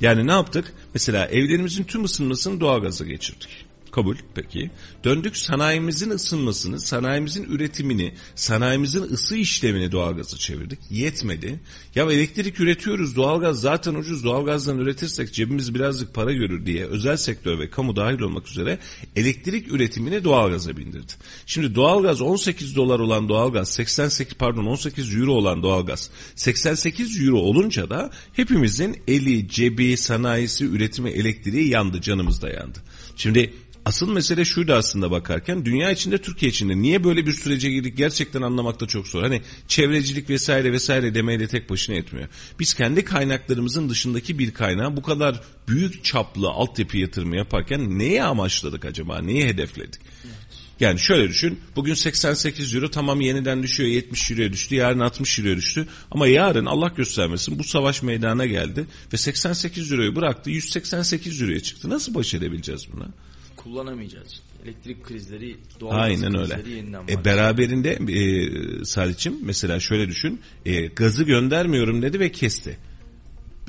Yani 0.00 0.26
ne 0.26 0.32
yaptık? 0.32 0.72
Mesela 0.94 1.26
evlerimizin 1.26 1.84
tüm 1.84 2.04
ısınmasını 2.04 2.60
doğal 2.60 2.80
gaza 2.80 3.04
geçirdik. 3.04 3.67
Kabul 3.98 4.16
peki. 4.34 4.70
Döndük 5.04 5.36
sanayimizin 5.36 6.10
ısınmasını, 6.10 6.80
sanayimizin 6.80 7.44
üretimini, 7.44 8.14
sanayimizin 8.34 9.02
ısı 9.02 9.36
işlemini 9.36 9.92
doğalgaza 9.92 10.36
çevirdik. 10.36 10.78
Yetmedi. 10.90 11.60
Ya 11.94 12.12
elektrik 12.12 12.60
üretiyoruz 12.60 13.16
doğalgaz 13.16 13.60
zaten 13.60 13.94
ucuz 13.94 14.24
doğalgazdan 14.24 14.78
üretirsek 14.78 15.34
cebimiz 15.34 15.74
birazcık 15.74 16.14
para 16.14 16.32
görür 16.32 16.66
diye 16.66 16.86
özel 16.86 17.16
sektör 17.16 17.58
ve 17.58 17.70
kamu 17.70 17.96
dahil 17.96 18.20
olmak 18.20 18.48
üzere 18.48 18.78
elektrik 19.16 19.72
üretimini 19.72 20.24
doğalgaza 20.24 20.76
bindirdi. 20.76 21.12
Şimdi 21.46 21.74
doğalgaz 21.74 22.20
18 22.20 22.76
dolar 22.76 22.98
olan 22.98 23.28
doğalgaz 23.28 23.68
88 23.68 24.34
pardon 24.34 24.66
18 24.66 25.14
euro 25.14 25.32
olan 25.32 25.62
doğalgaz 25.62 26.10
88 26.34 27.20
euro 27.20 27.38
olunca 27.38 27.90
da 27.90 28.10
hepimizin 28.32 28.96
eli, 29.08 29.48
cebi, 29.48 29.96
sanayisi, 29.96 30.64
üretimi, 30.64 31.10
elektriği 31.10 31.68
yandı 31.68 32.00
canımız 32.00 32.42
da 32.42 32.48
yandı. 32.50 32.78
Şimdi 33.16 33.52
Asıl 33.84 34.12
mesele 34.12 34.44
şuydu 34.44 34.72
aslında 34.72 35.10
bakarken 35.10 35.64
dünya 35.64 35.90
içinde 35.90 36.18
Türkiye 36.18 36.50
içinde 36.50 36.76
niye 36.76 37.04
böyle 37.04 37.26
bir 37.26 37.32
sürece 37.32 37.70
girdik 37.70 37.96
gerçekten 37.96 38.42
anlamakta 38.42 38.86
çok 38.86 39.08
zor. 39.08 39.22
Hani 39.22 39.42
çevrecilik 39.68 40.30
vesaire 40.30 40.72
vesaire 40.72 41.14
demeyle 41.14 41.48
tek 41.48 41.70
başına 41.70 41.96
yetmiyor. 41.96 42.28
Biz 42.60 42.74
kendi 42.74 43.04
kaynaklarımızın 43.04 43.88
dışındaki 43.88 44.38
bir 44.38 44.54
kaynağı 44.54 44.96
bu 44.96 45.02
kadar 45.02 45.40
büyük 45.68 46.04
çaplı 46.04 46.48
altyapı 46.48 46.98
yatırımı 46.98 47.36
yaparken 47.36 47.98
neye 47.98 48.24
amaçladık 48.24 48.84
acaba? 48.84 49.22
Neyi 49.22 49.44
hedefledik? 49.44 50.00
Yani 50.80 50.98
şöyle 50.98 51.28
düşün. 51.28 51.60
Bugün 51.76 51.94
88 51.94 52.74
euro 52.74 52.90
tamam 52.90 53.20
yeniden 53.20 53.62
düşüyor 53.62 53.90
70 53.90 54.30
euroya 54.30 54.52
düştü. 54.52 54.74
Yarın 54.74 55.00
60 55.00 55.38
euroya 55.38 55.56
düştü. 55.56 55.88
Ama 56.10 56.26
yarın 56.26 56.66
Allah 56.66 56.88
göstermesin 56.88 57.58
bu 57.58 57.64
savaş 57.64 58.02
meydana 58.02 58.46
geldi. 58.46 58.86
Ve 59.12 59.16
88 59.16 59.92
euroyu 59.92 60.16
bıraktı 60.16 60.50
188 60.50 61.42
euroya 61.42 61.60
çıktı. 61.60 61.90
Nasıl 61.90 62.14
baş 62.14 62.34
edebileceğiz 62.34 62.86
buna? 62.92 63.06
Kullanamayacağız. 63.58 64.40
Elektrik 64.64 65.04
krizleri, 65.04 65.56
doğal 65.80 65.98
Aynen 66.02 66.38
öyle. 66.38 66.54
krizleri 66.54 66.76
yeniden 66.76 67.04
E, 67.08 67.24
beraberinde 67.24 67.90
e, 67.90 68.84
Salih'cim 68.84 69.34
mesela 69.42 69.80
şöyle 69.80 70.08
düşün. 70.08 70.40
E, 70.66 70.86
gazı 70.86 71.24
göndermiyorum 71.24 72.02
dedi 72.02 72.20
ve 72.20 72.32
kesti. 72.32 72.78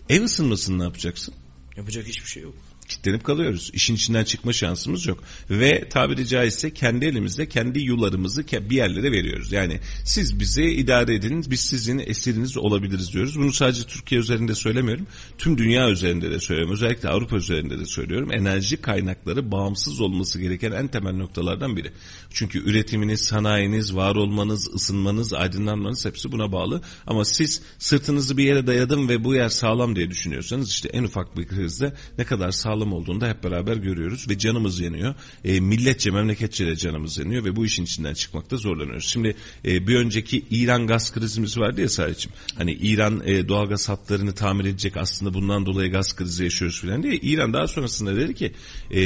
Ev 0.10 0.24
ısınmasını 0.24 0.80
ne 0.80 0.84
yapacaksın? 0.84 1.34
Yapacak 1.78 2.08
hiçbir 2.08 2.28
şey 2.30 2.44
yok. 2.44 2.56
Kilitlenip 2.90 3.24
kalıyoruz. 3.24 3.72
İşin 3.74 3.96
içinden 3.96 4.24
çıkma 4.24 4.54
şansımız 4.54 5.08
yok. 5.08 5.24
Ve 5.50 5.90
tabiri 5.90 6.28
caizse 6.28 6.74
kendi 6.74 7.06
elimizde 7.06 7.50
kendi 7.50 7.80
yularımızı 7.80 8.44
bir 8.52 8.76
yerlere 8.76 9.12
veriyoruz. 9.12 9.52
Yani 9.52 9.80
siz 10.06 10.40
bizi 10.40 10.64
idare 10.64 11.16
edin, 11.16 11.46
biz 11.50 11.60
sizin 11.60 12.00
esiriniz 12.00 12.58
olabiliriz 12.58 13.14
diyoruz. 13.14 13.40
Bunu 13.40 13.54
sadece 13.54 13.84
Türkiye 13.84 14.22
üzerinde 14.22 14.56
söylemiyorum. 14.56 15.08
Tüm 15.38 15.58
dünya 15.58 15.90
üzerinde 15.90 16.32
de 16.32 16.40
söylüyorum. 16.40 16.74
Özellikle 16.74 17.10
Avrupa 17.10 17.36
üzerinde 17.36 17.80
de 17.80 17.86
söylüyorum. 17.86 18.30
Enerji 18.34 18.78
kaynakları 18.78 19.52
bağımsız 19.52 20.02
olması 20.02 20.40
gereken 20.40 20.72
en 20.72 20.88
temel 20.88 21.14
noktalardan 21.14 21.78
biri. 21.78 21.92
Çünkü 22.30 22.70
üretiminiz, 22.70 23.22
sanayiniz, 23.22 23.96
var 23.96 24.16
olmanız, 24.16 24.68
ısınmanız, 24.76 25.34
aydınlanmanız 25.34 26.06
hepsi 26.06 26.32
buna 26.32 26.52
bağlı. 26.52 26.82
Ama 27.08 27.26
siz 27.26 27.62
sırtınızı 27.78 28.38
bir 28.38 28.44
yere 28.44 28.68
dayadım 28.68 29.10
ve 29.10 29.24
bu 29.24 29.36
yer 29.36 29.50
sağlam 29.50 29.96
diye 29.96 30.10
düşünüyorsanız 30.10 30.70
işte 30.70 30.90
en 30.90 31.04
ufak 31.04 31.38
bir 31.38 31.48
krizde 31.48 31.94
ne 32.18 32.26
kadar 32.26 32.52
sağlam 32.52 32.79
olduğunu 32.86 33.22
da 33.22 33.30
hep 33.30 33.44
beraber 33.44 33.76
görüyoruz 33.78 34.30
ve 34.30 34.38
canımız 34.38 34.80
yanıyor. 34.80 35.16
E, 35.46 35.60
milletçe, 35.60 36.12
memleketçe 36.12 36.68
de 36.68 36.76
canımız 36.76 37.18
yanıyor 37.18 37.46
ve 37.46 37.56
bu 37.56 37.66
işin 37.66 37.84
içinden 37.84 38.14
çıkmakta 38.14 38.58
zorlanıyoruz. 38.58 39.06
Şimdi 39.06 39.36
e, 39.66 39.88
bir 39.88 39.96
önceki 39.96 40.46
İran 40.52 40.88
gaz 40.88 41.14
krizimiz 41.14 41.58
vardı 41.58 41.82
ya 41.82 41.90
Sarıç'ım. 41.90 42.32
Hani 42.58 42.72
İran 42.72 43.22
e, 43.26 43.48
doğalgaz 43.48 43.90
hatlarını 43.90 44.34
tamir 44.34 44.66
edecek 44.66 44.98
aslında 44.98 45.34
bundan 45.34 45.66
dolayı 45.66 45.92
gaz 45.92 46.16
krizi 46.16 46.44
yaşıyoruz 46.44 46.82
filan 46.82 47.04
diye. 47.04 47.16
İran 47.16 47.54
daha 47.54 47.68
sonrasında 47.68 48.16
dedi 48.16 48.34
ki 48.36 48.52
e, 48.92 49.04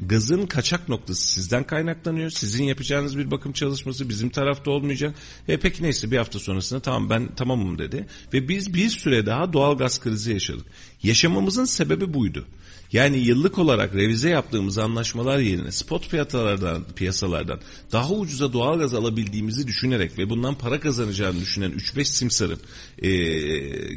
gazın 0.00 0.46
kaçak 0.46 0.88
noktası 0.88 1.28
sizden 1.28 1.64
kaynaklanıyor. 1.64 2.30
Sizin 2.30 2.64
yapacağınız 2.64 3.18
bir 3.18 3.30
bakım 3.30 3.52
çalışması 3.52 4.08
bizim 4.08 4.30
tarafta 4.30 4.70
olmayacak. 4.70 5.14
E, 5.48 5.56
peki 5.56 5.82
neyse 5.82 6.10
bir 6.10 6.16
hafta 6.16 6.38
sonrasında 6.38 6.80
tamam 6.80 7.10
ben 7.10 7.34
tamamım 7.34 7.78
dedi. 7.78 8.06
Ve 8.32 8.48
biz 8.48 8.74
bir 8.74 8.88
süre 8.88 9.26
daha 9.26 9.52
doğal 9.52 9.78
gaz 9.78 10.00
krizi 10.00 10.32
yaşadık. 10.32 10.66
Yaşamamızın 11.02 11.64
sebebi 11.64 12.14
buydu. 12.14 12.46
Yani 12.92 13.18
yıllık 13.18 13.58
olarak 13.58 13.94
revize 13.94 14.30
yaptığımız 14.30 14.78
anlaşmalar 14.78 15.38
yerine 15.38 15.72
spot 15.72 16.10
piyasalardan, 16.10 16.84
piyasalardan 16.96 17.60
daha 17.92 18.12
ucuza 18.12 18.52
doğalgaz 18.52 18.94
alabildiğimizi 18.94 19.66
düşünerek 19.66 20.18
ve 20.18 20.30
bundan 20.30 20.54
para 20.54 20.80
kazanacağını 20.80 21.40
düşünen 21.40 21.70
3-5 21.72 22.04
simsarın 22.04 22.58
e, 23.02 23.10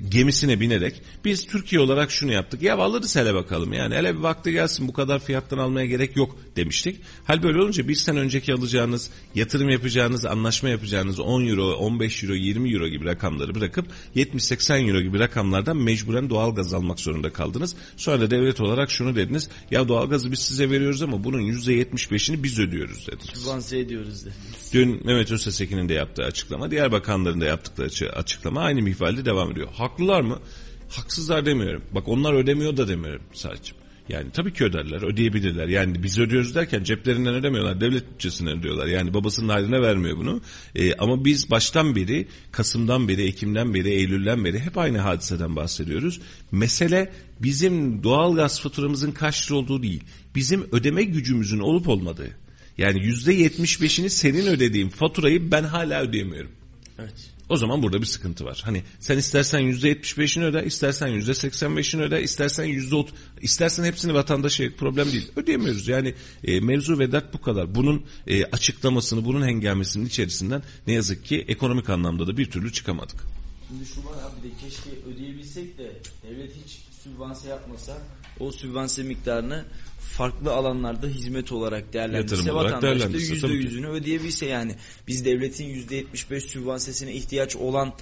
gemisine 0.09 0.59
binerek 0.59 1.01
biz 1.25 1.45
Türkiye 1.45 1.81
olarak 1.81 2.11
şunu 2.11 2.31
yaptık. 2.31 2.61
Ya 2.61 2.77
alırız 2.77 3.15
hele 3.15 3.33
bakalım 3.33 3.73
yani 3.73 3.95
hele 3.95 4.15
bir 4.15 4.19
vakti 4.19 4.51
gelsin 4.51 4.87
bu 4.87 4.93
kadar 4.93 5.19
fiyattan 5.19 5.57
almaya 5.57 5.85
gerek 5.85 6.17
yok 6.17 6.37
demiştik. 6.55 7.01
Hal 7.23 7.43
böyle 7.43 7.61
olunca 7.61 7.87
bir 7.87 7.95
sene 7.95 8.19
önceki 8.19 8.53
alacağınız, 8.53 9.09
yatırım 9.35 9.69
yapacağınız, 9.69 10.25
anlaşma 10.25 10.69
yapacağınız 10.69 11.19
10 11.19 11.45
euro, 11.45 11.73
15 11.73 12.23
euro, 12.23 12.33
20 12.33 12.73
euro 12.73 12.87
gibi 12.87 13.05
rakamları 13.05 13.55
bırakıp 13.55 13.85
70-80 14.15 14.87
euro 14.89 15.01
gibi 15.01 15.19
rakamlardan 15.19 15.77
mecburen 15.77 16.29
doğalgaz 16.29 16.73
almak 16.73 16.99
zorunda 16.99 17.33
kaldınız. 17.33 17.75
Sonra 17.97 18.21
da 18.21 18.31
devlet 18.31 18.61
olarak 18.61 18.91
şunu 18.91 19.15
dediniz. 19.15 19.49
Ya 19.71 19.87
doğalgazı 19.87 20.31
biz 20.31 20.39
size 20.39 20.69
veriyoruz 20.69 21.01
ama 21.01 21.23
bunun 21.23 21.41
%75'ini 21.41 22.43
biz 22.43 22.59
ödüyoruz 22.59 23.07
dediniz. 23.07 23.25
Sübvanse 23.33 23.79
ediyoruz 23.79 24.25
de. 24.25 24.29
Dün 24.73 25.05
Mehmet 25.05 25.31
Öztesekin'in 25.31 25.89
de 25.89 25.93
yaptığı 25.93 26.23
açıklama, 26.23 26.71
diğer 26.71 26.91
bakanların 26.91 27.41
da 27.41 27.45
yaptıkları 27.45 27.87
açı- 27.87 28.11
açıklama 28.11 28.61
aynı 28.61 28.81
mihvalde 28.93 29.25
devam 29.25 29.51
ediyor. 29.51 29.67
Haklılar 29.73 30.21
mı? 30.21 30.39
Haksızlar 30.89 31.45
demiyorum. 31.45 31.83
Bak 31.91 32.07
onlar 32.07 32.33
ödemiyor 32.33 32.77
da 32.77 32.87
demiyorum 32.87 33.21
sadece. 33.33 33.73
Yani 34.09 34.31
tabii 34.33 34.53
ki 34.53 34.63
öderler, 34.63 35.01
ödeyebilirler. 35.01 35.67
Yani 35.67 36.03
biz 36.03 36.19
ödüyoruz 36.19 36.55
derken 36.55 36.83
ceplerinden 36.83 37.33
ödemiyorlar, 37.33 37.81
devlet 37.81 38.11
bütçesinden 38.11 38.59
ödüyorlar. 38.59 38.87
Yani 38.87 39.13
babasının 39.13 39.49
haline 39.49 39.81
vermiyor 39.81 40.17
bunu. 40.17 40.41
Ee, 40.75 40.93
ama 40.93 41.25
biz 41.25 41.51
baştan 41.51 41.95
beri, 41.95 42.27
Kasım'dan 42.51 43.07
beri, 43.07 43.23
Ekim'den 43.23 43.73
beri, 43.73 43.89
Eylül'den 43.89 44.45
beri 44.45 44.59
hep 44.59 44.77
aynı 44.77 44.97
hadiseden 44.97 45.55
bahsediyoruz. 45.55 46.21
Mesele 46.51 47.13
bizim 47.39 48.03
doğal 48.03 48.35
gaz 48.35 48.61
faturamızın 48.61 49.11
kaç 49.11 49.51
lira 49.51 49.57
olduğu 49.57 49.83
değil. 49.83 50.03
Bizim 50.35 50.67
ödeme 50.71 51.03
gücümüzün 51.03 51.59
olup 51.59 51.87
olmadığı. 51.87 52.29
Yani 52.77 53.03
yüzde 53.05 53.33
yetmiş 53.33 53.81
beşini 53.81 54.09
senin 54.09 54.47
ödediğin 54.47 54.89
faturayı 54.89 55.51
ben 55.51 55.63
hala 55.63 56.01
ödeyemiyorum. 56.01 56.51
Evet. 56.99 57.32
O 57.53 57.57
zaman 57.57 57.83
burada 57.83 58.01
bir 58.01 58.05
sıkıntı 58.05 58.45
var. 58.45 58.61
Hani 58.65 58.83
sen 58.99 59.17
istersen 59.17 59.59
yüzde 59.59 59.87
yetmiş 59.87 60.17
beşini 60.17 60.45
öde, 60.45 60.65
istersen 60.65 61.07
yüzde 61.07 61.33
seksen 61.33 61.77
beşini 61.77 62.01
öde, 62.01 62.23
istersen 62.23 62.65
yüzde 62.65 62.95
ot, 62.95 63.13
istersen 63.41 63.83
hepsini 63.83 64.13
vatandaşa 64.13 64.63
problem 64.77 65.11
değil. 65.11 65.31
Ödeyemiyoruz. 65.35 65.87
Yani 65.87 66.13
e, 66.43 66.59
mevzu 66.59 66.99
ve 66.99 67.11
dert 67.11 67.33
bu 67.33 67.41
kadar. 67.41 67.75
Bunun 67.75 68.05
e, 68.27 68.45
açıklamasını, 68.45 69.25
bunun 69.25 69.47
hengamesinin 69.47 70.05
içerisinden 70.05 70.63
ne 70.87 70.93
yazık 70.93 71.25
ki 71.25 71.45
ekonomik 71.47 71.89
anlamda 71.89 72.27
da 72.27 72.37
bir 72.37 72.51
türlü 72.51 72.71
çıkamadık. 72.71 73.23
Şimdi 73.67 73.85
şu 73.85 74.03
var 74.03 74.15
abi 74.23 74.49
de 74.49 74.53
keşke 74.61 74.89
ödeyebilsek 75.13 75.77
de 75.77 75.91
devlet 76.23 76.51
hiç 76.65 76.79
sübvanse 77.03 77.49
yapmasa 77.49 77.97
o 78.39 78.51
sübvanse 78.51 79.03
miktarını 79.03 79.65
farklı 80.17 80.53
alanlarda 80.53 81.07
hizmet 81.07 81.51
olarak 81.51 81.93
değerlendirse 81.93 82.35
Yatırım 82.35 82.55
olarak 82.55 82.73
vatandaş 82.83 83.43
da 83.43 83.47
yüzünü 83.47 83.87
ödeyebilse 83.87 84.45
yani 84.45 84.75
biz 85.07 85.25
devletin 85.25 85.65
yüzde 85.65 85.95
yetmiş 85.95 86.31
beş 86.31 86.43
sübvansesine 86.43 87.13
ihtiyaç 87.13 87.55
olan 87.55 87.93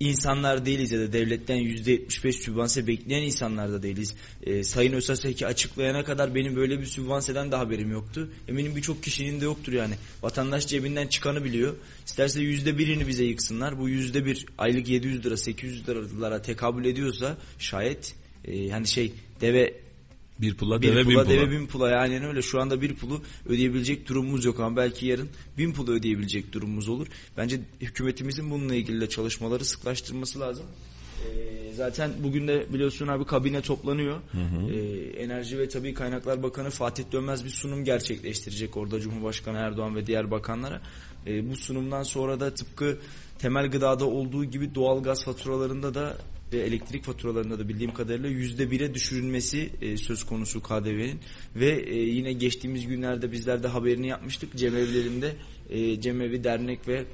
insanlar 0.00 0.66
değiliz 0.66 0.92
ya 0.92 1.00
da 1.00 1.12
devletten 1.12 1.56
yüzde 1.56 1.90
yetmiş 1.90 2.24
beş 2.24 2.36
sübvanse 2.36 2.86
bekleyen 2.86 3.22
insanlar 3.22 3.72
da 3.72 3.82
değiliz. 3.82 4.14
Ee, 4.42 4.64
Sayın 4.64 4.92
Özaseki 4.92 5.46
açıklayana 5.46 6.04
kadar 6.04 6.34
benim 6.34 6.56
böyle 6.56 6.80
bir 6.80 6.86
sübvanseden 6.86 7.52
de 7.52 7.56
haberim 7.56 7.90
yoktu. 7.92 8.28
Eminim 8.48 8.76
birçok 8.76 9.02
kişinin 9.02 9.40
de 9.40 9.44
yoktur 9.44 9.72
yani. 9.72 9.94
Vatandaş 10.22 10.66
cebinden 10.66 11.06
çıkanı 11.06 11.44
biliyor. 11.44 11.74
İsterse 12.06 12.40
yüzde 12.40 12.78
birini 12.78 13.08
bize 13.08 13.24
yıksınlar. 13.24 13.78
Bu 13.78 13.88
yüzde 13.88 14.24
bir 14.24 14.46
aylık 14.58 14.88
700 14.88 15.24
lira 15.24 15.36
800 15.36 15.88
liralara 15.88 16.42
tekabül 16.42 16.84
ediyorsa 16.84 17.36
şayet 17.58 18.14
e, 18.44 18.68
hani 18.68 18.86
şey 18.86 19.12
deve 19.40 19.74
Bir 20.40 20.54
pula 20.54 20.82
bir 20.82 20.88
deve 20.88 21.00
bin 21.00 21.14
pula 21.14 21.24
pula. 21.24 21.34
deve 21.34 21.50
bin 21.50 21.66
pula 21.66 21.90
yani 21.90 22.26
öyle 22.26 22.42
şu 22.42 22.60
anda 22.60 22.82
bir 22.82 22.94
pulu 22.94 23.22
ödeyebilecek 23.48 24.08
durumumuz 24.08 24.44
yok 24.44 24.60
ama 24.60 24.76
belki 24.76 25.06
yarın 25.06 25.28
bin 25.58 25.72
pulu 25.72 25.92
ödeyebilecek 25.92 26.52
durumumuz 26.52 26.88
olur. 26.88 27.06
Bence 27.36 27.60
hükümetimizin 27.80 28.50
bununla 28.50 28.74
ilgili 28.74 29.00
de 29.00 29.08
çalışmaları 29.08 29.64
sıklaştırması 29.64 30.40
lazım. 30.40 30.66
Ee, 31.22 31.72
zaten 31.74 32.10
bugün 32.22 32.48
de 32.48 32.66
biliyorsun 32.72 33.08
abi 33.08 33.24
kabine 33.24 33.60
toplanıyor. 33.60 34.20
Ee, 34.72 35.22
Enerji 35.22 35.58
ve 35.58 35.68
Tabii 35.68 35.94
Kaynaklar 35.94 36.42
Bakanı 36.42 36.70
Fatih 36.70 37.04
Dönmez 37.12 37.44
bir 37.44 37.50
sunum 37.50 37.84
gerçekleştirecek 37.84 38.76
orada 38.76 39.00
Cumhurbaşkanı 39.00 39.58
Erdoğan 39.58 39.96
ve 39.96 40.06
diğer 40.06 40.30
bakanlara. 40.30 40.82
Ee, 41.26 41.50
bu 41.50 41.56
sunumdan 41.56 42.02
sonra 42.02 42.40
da 42.40 42.54
tıpkı 42.54 42.98
temel 43.38 43.70
gıdada 43.70 44.04
olduğu 44.04 44.44
gibi 44.44 44.74
doğal 44.74 45.02
gaz 45.02 45.24
faturalarında 45.24 45.94
da 45.94 46.18
ve 46.52 46.58
elektrik 46.58 47.04
faturalarında 47.04 47.58
da 47.58 47.68
bildiğim 47.68 47.94
kadarıyla 47.94 48.28
yüzde 48.28 48.70
bire 48.70 48.94
düşürülmesi 48.94 49.70
e, 49.82 49.96
söz 49.96 50.26
konusu 50.26 50.62
KDV'nin 50.62 51.20
ve 51.56 51.70
e, 51.70 51.94
yine 51.94 52.32
geçtiğimiz 52.32 52.86
günlerde 52.86 53.32
bizler 53.32 53.62
de 53.62 53.68
haberini 53.68 54.06
yapmıştık. 54.06 54.56
Cemevlerinde 54.56 55.32
e, 55.70 56.00
cemevi 56.00 56.44
dernek 56.44 56.88
ve 56.88 57.04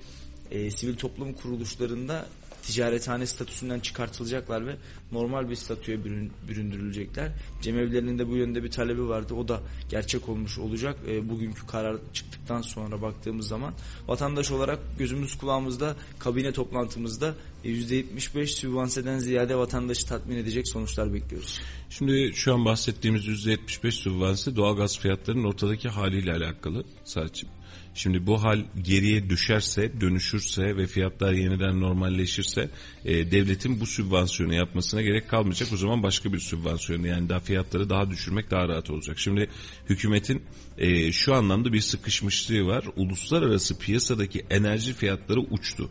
e, 0.50 0.70
sivil 0.70 0.96
toplum 0.96 1.32
kuruluşlarında 1.32 2.26
ticarethane 2.68 3.26
statüsünden 3.26 3.80
çıkartılacaklar 3.80 4.66
ve 4.66 4.76
normal 5.12 5.50
bir 5.50 5.54
statüye 5.54 6.04
bürün, 6.04 6.32
büründürülecekler. 6.48 7.32
Cemevlerinin 7.62 8.18
de 8.18 8.28
bu 8.28 8.36
yönde 8.36 8.64
bir 8.64 8.70
talebi 8.70 9.08
vardı. 9.08 9.34
O 9.34 9.48
da 9.48 9.60
gerçek 9.90 10.28
olmuş 10.28 10.58
olacak. 10.58 10.96
E, 11.08 11.28
bugünkü 11.28 11.66
karar 11.66 11.96
çıktıktan 12.12 12.62
sonra 12.62 13.02
baktığımız 13.02 13.48
zaman 13.48 13.74
vatandaş 14.08 14.50
olarak 14.50 14.78
gözümüz 14.98 15.38
kulağımızda 15.38 15.96
kabine 16.18 16.52
toplantımızda 16.52 17.34
e, 17.64 17.70
%75 17.70 18.46
sübvanseden 18.46 19.18
ziyade 19.18 19.56
vatandaşı 19.56 20.06
tatmin 20.06 20.36
edecek 20.36 20.68
sonuçlar 20.68 21.14
bekliyoruz. 21.14 21.60
Şimdi 21.90 22.32
şu 22.34 22.54
an 22.54 22.64
bahsettiğimiz 22.64 23.26
%75 23.26 23.90
sübvanse 23.90 24.56
doğalgaz 24.56 24.98
fiyatlarının 24.98 25.44
ortadaki 25.44 25.88
haliyle 25.88 26.32
alakalı 26.32 26.84
sadece. 27.04 27.57
Şimdi 27.98 28.26
bu 28.26 28.42
hal 28.42 28.64
geriye 28.82 29.30
düşerse, 29.30 30.00
dönüşürse 30.00 30.76
ve 30.76 30.86
fiyatlar 30.86 31.32
yeniden 31.32 31.80
normalleşirse 31.80 32.70
e, 33.04 33.30
devletin 33.30 33.80
bu 33.80 33.86
sübvansiyonu 33.86 34.54
yapmasına 34.54 35.02
gerek 35.02 35.28
kalmayacak. 35.28 35.68
O 35.72 35.76
zaman 35.76 36.02
başka 36.02 36.32
bir 36.32 36.38
sübvansiyonu 36.38 37.06
yani 37.06 37.28
daha 37.28 37.40
fiyatları 37.40 37.90
daha 37.90 38.10
düşürmek 38.10 38.50
daha 38.50 38.68
rahat 38.68 38.90
olacak. 38.90 39.18
Şimdi 39.18 39.50
hükümetin 39.88 40.42
e, 40.78 41.12
şu 41.12 41.34
anlamda 41.34 41.72
bir 41.72 41.80
sıkışmışlığı 41.80 42.66
var. 42.66 42.84
Uluslararası 42.96 43.78
piyasadaki 43.78 44.46
enerji 44.50 44.92
fiyatları 44.92 45.40
uçtu. 45.40 45.90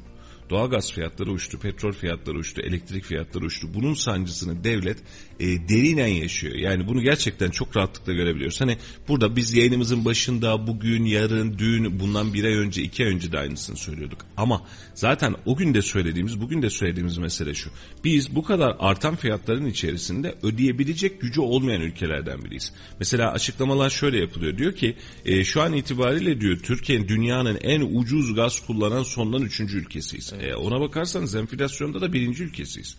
Doğalgaz 0.50 0.92
fiyatları 0.92 1.32
uçtu, 1.32 1.60
petrol 1.60 1.92
fiyatları 1.92 2.38
uçtu, 2.38 2.62
elektrik 2.62 3.04
fiyatları 3.04 3.46
uçtu. 3.46 3.68
Bunun 3.74 3.94
sancısını 3.94 4.64
devlet 4.64 4.98
e, 5.40 5.46
derinen 5.46 6.08
yaşıyor. 6.08 6.56
Yani 6.56 6.88
bunu 6.88 7.02
gerçekten 7.02 7.50
çok 7.50 7.78
rahatlıkla 7.78 8.14
görebiliyoruz. 8.14 8.62
Hani 8.62 8.78
burada 9.08 9.36
biz 9.36 9.54
yayınımızın 9.54 10.06
başında 10.06 10.68
bugün, 10.68 11.06
yarın, 11.06 11.58
dün, 11.58 12.00
bundan 12.00 12.34
bir 12.34 12.44
ay 12.44 12.54
önce, 12.54 12.82
iki 12.82 13.04
ay 13.06 13.10
önce 13.10 13.32
de 13.32 13.40
aynısını 13.40 13.78
söylüyorduk. 13.78 14.26
Ama 14.38 14.62
zaten 14.94 15.36
o 15.46 15.56
gün 15.56 15.74
de 15.74 15.82
söylediğimiz, 15.82 16.42
bugün 16.42 16.62
de 16.62 16.70
söylediğimiz 16.70 17.18
mesele 17.18 17.54
şu. 17.54 17.70
Biz 18.04 18.36
bu 18.36 18.44
kadar 18.44 18.76
artan 18.80 19.16
fiyatların 19.16 19.66
içerisinde 19.66 20.36
ödeyebilecek 20.44 21.22
gücü 21.22 21.42
olmayan 21.42 21.82
ülkelerden 21.82 22.44
biriyiz. 22.44 22.74
Mesela 23.00 23.32
açıklamalar 23.32 23.90
şöyle 23.90 24.20
yapılıyor. 24.20 24.58
Diyor 24.58 24.76
ki 24.76 24.96
e, 25.26 25.44
şu 25.44 25.62
an 25.62 25.74
itibariyle 25.74 26.42
diyor 26.42 26.58
Türkiye 26.60 27.08
dünyanın 27.08 27.58
en 27.62 27.82
ucuz 27.82 28.36
gaz 28.36 28.66
kullanan 28.66 29.04
sondan 29.04 29.42
üçüncü 29.42 29.78
ülkesiyiz. 29.78 30.34
Evet. 30.36 30.52
E, 30.52 30.56
ona 30.56 30.80
bakarsanız 30.80 31.36
enflasyonda 31.36 32.02
da 32.02 32.14
birinci 32.14 32.44
ülkesiyiz. 32.44 32.98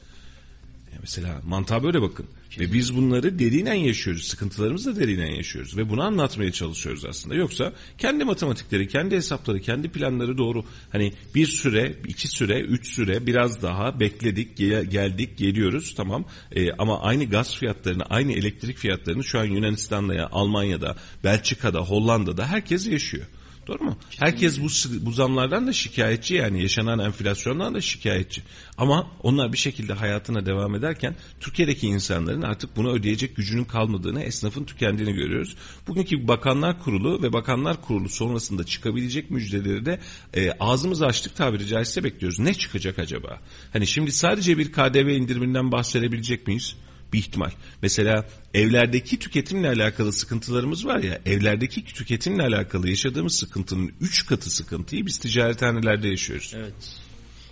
Mesela 1.00 1.40
mantığa 1.44 1.82
böyle 1.82 2.02
bakın. 2.02 2.26
Ve 2.58 2.72
biz 2.72 2.96
bunları 2.96 3.38
derinen 3.38 3.74
yaşıyoruz. 3.74 4.24
Sıkıntılarımızı 4.24 4.96
da 4.96 5.00
derinen 5.00 5.34
yaşıyoruz. 5.34 5.76
Ve 5.76 5.88
bunu 5.88 6.02
anlatmaya 6.02 6.52
çalışıyoruz 6.52 7.04
aslında. 7.04 7.34
Yoksa 7.34 7.72
kendi 7.98 8.24
matematikleri, 8.24 8.88
kendi 8.88 9.16
hesapları, 9.16 9.60
kendi 9.60 9.88
planları 9.88 10.38
doğru. 10.38 10.64
Hani 10.92 11.12
bir 11.34 11.46
süre, 11.46 11.94
iki 12.08 12.28
süre, 12.28 12.60
üç 12.60 12.94
süre 12.94 13.26
biraz 13.26 13.62
daha 13.62 14.00
bekledik, 14.00 14.56
geldik, 14.90 15.38
geliyoruz 15.38 15.94
tamam. 15.94 16.24
Ee, 16.52 16.72
ama 16.72 17.00
aynı 17.00 17.24
gaz 17.24 17.56
fiyatlarını, 17.56 18.02
aynı 18.02 18.32
elektrik 18.32 18.78
fiyatlarını 18.78 19.24
şu 19.24 19.38
an 19.38 19.44
Yunanistan'da, 19.44 20.28
Almanya'da, 20.32 20.96
Belçika'da, 21.24 21.80
Hollanda'da 21.80 22.46
herkes 22.46 22.88
yaşıyor. 22.88 23.26
Doğru 23.68 23.84
mu? 23.84 23.96
Herkes 24.18 24.60
bu, 24.60 24.66
bu 25.06 25.12
zamlardan 25.12 25.66
da 25.66 25.72
şikayetçi 25.72 26.34
yani 26.34 26.62
yaşanan 26.62 26.98
enflasyondan 26.98 27.74
da 27.74 27.80
şikayetçi. 27.80 28.42
Ama 28.78 29.10
onlar 29.22 29.52
bir 29.52 29.58
şekilde 29.58 29.92
hayatına 29.92 30.46
devam 30.46 30.74
ederken 30.74 31.16
Türkiye'deki 31.40 31.86
insanların 31.86 32.42
artık 32.42 32.76
bunu 32.76 32.92
ödeyecek 32.92 33.36
gücünün 33.36 33.64
kalmadığını, 33.64 34.22
esnafın 34.22 34.64
tükendiğini 34.64 35.12
görüyoruz. 35.12 35.56
Bugünkü 35.88 36.28
Bakanlar 36.28 36.82
Kurulu 36.82 37.22
ve 37.22 37.32
Bakanlar 37.32 37.82
Kurulu 37.82 38.08
sonrasında 38.08 38.64
çıkabilecek 38.64 39.30
müjdeleri 39.30 39.86
de 39.86 40.00
e, 40.34 40.52
ağzımızı 40.60 41.06
açtık 41.06 41.36
tabiri 41.36 41.66
caizse 41.66 42.04
bekliyoruz. 42.04 42.38
Ne 42.38 42.54
çıkacak 42.54 42.98
acaba? 42.98 43.40
Hani 43.72 43.86
şimdi 43.86 44.12
sadece 44.12 44.58
bir 44.58 44.72
KDV 44.72 45.08
indiriminden 45.08 45.72
bahsedebilecek 45.72 46.46
miyiz? 46.46 46.76
Bir 47.12 47.18
ihtimal. 47.18 47.50
Mesela 47.82 48.26
evlerdeki 48.54 49.18
tüketimle 49.18 49.68
alakalı 49.68 50.12
sıkıntılarımız 50.12 50.86
var 50.86 50.98
ya, 50.98 51.20
evlerdeki 51.26 51.84
tüketimle 51.84 52.42
alakalı 52.42 52.88
yaşadığımız 52.88 53.34
sıkıntının 53.34 53.92
3 54.00 54.26
katı 54.26 54.50
sıkıntıyı 54.50 55.06
biz 55.06 55.18
ticarethanelerde 55.18 56.08
yaşıyoruz. 56.08 56.52
Evet. 56.56 57.08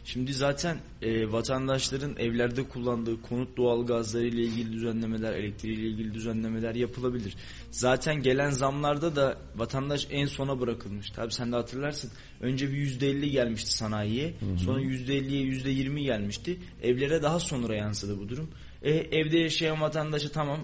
Şimdi 0.06 0.34
zaten 0.34 0.78
e, 1.02 1.32
vatandaşların 1.32 2.16
evlerde 2.16 2.68
kullandığı 2.68 3.22
konut 3.22 3.56
doğal 3.56 3.86
gazları 3.86 4.26
ile 4.26 4.42
ilgili 4.42 4.72
düzenlemeler, 4.72 5.32
elektriği 5.32 5.74
ile 5.74 5.86
ilgili 5.86 6.14
düzenlemeler 6.14 6.74
yapılabilir. 6.74 7.36
Zaten 7.70 8.22
gelen 8.22 8.50
zamlarda 8.50 9.16
da 9.16 9.38
vatandaş 9.56 10.06
en 10.10 10.26
sona 10.26 10.60
bırakılmış. 10.60 11.10
Tabi 11.10 11.32
sen 11.32 11.52
de 11.52 11.56
hatırlarsın. 11.56 12.10
Önce 12.40 12.68
bir 12.68 12.76
yüzde 12.76 13.08
elli 13.08 13.30
gelmişti 13.30 13.72
sanayiye. 13.72 14.34
Hı 14.40 14.46
hı. 14.54 14.58
Sonra 14.58 14.80
yüzde 14.80 15.16
elliye 15.16 15.42
yüzde 15.42 15.70
yirmi 15.70 16.02
gelmişti. 16.02 16.58
Evlere 16.82 17.22
daha 17.22 17.40
sonra 17.40 17.74
yansıdı 17.74 18.18
bu 18.18 18.28
durum. 18.28 18.48
E, 18.82 18.90
evde 18.90 19.38
yaşayan 19.38 19.80
vatandaşı 19.80 20.32
tamam 20.32 20.60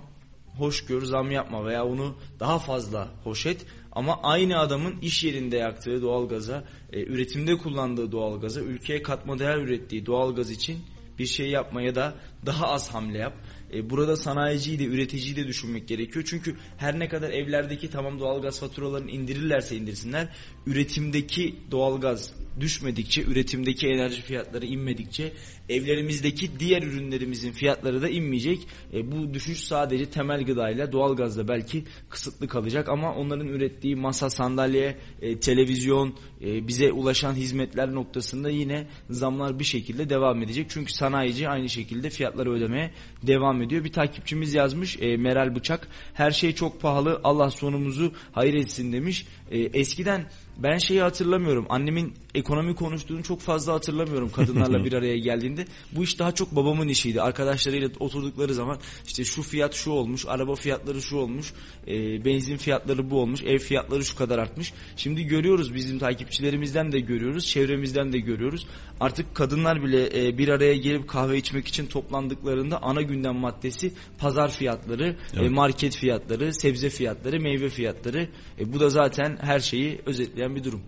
hoş 0.59 0.87
gör 0.87 1.03
zam 1.03 1.31
yapma 1.31 1.65
veya 1.65 1.85
onu 1.85 2.17
daha 2.41 2.59
fazla 2.59 3.09
hoş 3.25 3.47
et. 3.47 3.67
Ama 3.93 4.21
aynı 4.23 4.59
adamın 4.59 5.01
iş 5.01 5.25
yerinde 5.25 5.57
yaktığı 5.57 6.03
doğalgaza, 6.03 6.65
e, 6.93 7.03
üretimde 7.03 7.59
kullandığı 7.59 8.13
doğalgaza, 8.13 8.61
ülkeye 8.61 9.03
katma 9.03 9.39
değer 9.39 9.57
ürettiği 9.57 10.07
doğalgaz 10.07 10.51
için 10.51 10.79
bir 11.19 11.27
şey 11.27 11.51
yapma 11.51 11.83
ya 11.83 11.95
da 11.95 12.15
daha 12.47 12.69
az 12.69 12.95
hamle 12.95 13.19
yap. 13.19 13.35
E, 13.75 13.91
burada 13.91 14.17
sanayiciyi 14.17 14.79
de 14.79 14.85
üreticiyi 14.85 15.37
de 15.37 15.47
düşünmek 15.47 15.89
gerekiyor. 15.89 16.25
Çünkü 16.29 16.57
her 16.77 16.99
ne 16.99 17.09
kadar 17.09 17.31
evlerdeki 17.31 17.91
tamam 17.91 18.21
doğalgaz 18.21 18.61
faturalarını 18.61 19.11
indirirlerse 19.11 19.77
indirsinler, 19.77 20.29
üretimdeki 20.67 21.57
doğalgaz 21.71 22.35
düşmedikçe, 22.61 23.23
üretimdeki 23.23 23.89
enerji 23.89 24.23
fiyatları 24.23 24.67
inmedikçe 24.67 25.33
evlerimizdeki 25.69 26.61
diğer 26.61 26.83
ürünlerimizin 26.83 27.53
fiyatları 27.53 28.03
da 28.03 28.09
inmeyecek. 28.09 28.59
E, 28.93 29.13
bu 29.13 29.35
düşüş 29.35 29.59
sadece 29.59 30.07
temel 30.07 30.45
gıdayla 30.45 30.93
doğalgazla 30.93 31.49
belki 31.49 31.85
kısıtlı 32.09 32.49
kalacak 32.49 32.89
ama 32.89 33.15
onların 33.15 33.49
ürettiği 33.49 33.97
masa, 33.97 34.31
sandalye, 34.31 34.97
e, 35.23 35.37
televizyon, 35.37 36.15
e, 36.45 36.69
bize 36.69 36.93
ulaşan 36.93 37.35
hizmetler 37.35 37.95
noktasında 37.95 38.51
yine 38.51 38.87
zamlar 39.11 39.59
bir 39.59 39.65
şekilde 39.65 40.11
devam 40.11 40.43
edecek. 40.43 40.67
Çünkü 40.71 40.93
sanayici 40.93 41.49
aynı 41.49 41.69
şekilde 41.69 42.11
fiyatları 42.11 42.53
ödemeye 42.53 42.91
devam 43.23 43.63
ediyor. 43.63 43.85
Bir 43.85 43.93
takipçimiz 43.93 44.55
yazmış 44.55 44.99
e, 45.01 45.17
Meral 45.17 45.55
Bıçak 45.55 45.89
her 46.15 46.31
şey 46.31 46.55
çok 46.55 46.81
pahalı 46.81 47.21
Allah 47.25 47.51
sonumuzu 47.51 48.13
hayır 48.33 48.55
etsin 48.55 48.93
demiş. 48.93 49.27
E, 49.51 49.59
eskiden 49.59 50.27
ben 50.59 50.79
şeyi 50.79 51.01
hatırlamıyorum. 51.01 51.67
Annemin 51.69 52.15
ekonomi 52.35 52.75
konuştuğunu 52.75 53.23
çok 53.23 53.41
fazla 53.41 53.73
hatırlamıyorum 53.73 54.31
kadınlarla 54.33 54.85
bir 54.85 54.93
araya 54.93 55.19
geldiğinde. 55.19 55.67
Bu 55.93 56.05
iş 56.05 56.19
daha 56.19 56.33
çok 56.33 56.57
babamın 56.57 56.89
işiydi. 56.89 57.23
Arkadaşlarıyla 57.23 57.89
oturdukları 58.01 58.55
zaman 58.55 58.79
işte 59.07 59.25
şu 59.25 59.43
fiyat 59.43 59.75
şu 59.75 59.91
olmuş, 59.91 60.27
araba 60.27 60.55
fiyatları 60.55 61.03
şu 61.03 61.17
olmuş, 61.17 61.53
e, 61.89 62.25
benzin 62.25 62.57
fiyatları 62.57 63.11
bu 63.11 63.21
olmuş, 63.21 63.43
ev 63.43 63.59
fiyatları 63.59 64.05
şu 64.05 64.17
kadar 64.17 64.39
artmış. 64.39 64.73
Şimdi 64.97 65.25
görüyoruz 65.25 65.75
bizim 65.75 65.99
takipçilerimizden 65.99 66.93
de 66.93 67.01
görüyoruz, 67.01 67.47
çevremizden 67.47 68.13
de 68.13 68.19
görüyoruz. 68.19 68.67
Artık 69.01 69.35
kadınlar 69.35 69.83
bile 69.83 70.27
e, 70.27 70.39
bir 70.39 70.49
araya 70.49 70.77
gelip 70.77 71.09
kahve 71.09 71.39
içmek 71.39 71.69
için 71.69 71.87
toplandıklarında 71.87 72.83
ana 72.83 73.03
gündem 73.03 73.37
maddesi 73.37 73.93
pazar 74.19 74.51
fiyatları, 74.51 75.09
e, 75.09 75.17
evet. 75.35 75.47
e, 75.47 75.49
market 75.49 75.97
fiyatları, 75.97 76.55
sebze 76.55 76.91
fiyatları, 76.91 77.41
meyve 77.41 77.69
fiyatları. 77.69 78.29
E, 78.59 78.73
bu 78.73 78.81
da 78.81 78.89
zaten 78.89 79.39
her 79.41 79.61
şeyi 79.61 80.01
özetleyen 80.07 80.42
bir 80.51 80.65
durum. 80.65 80.83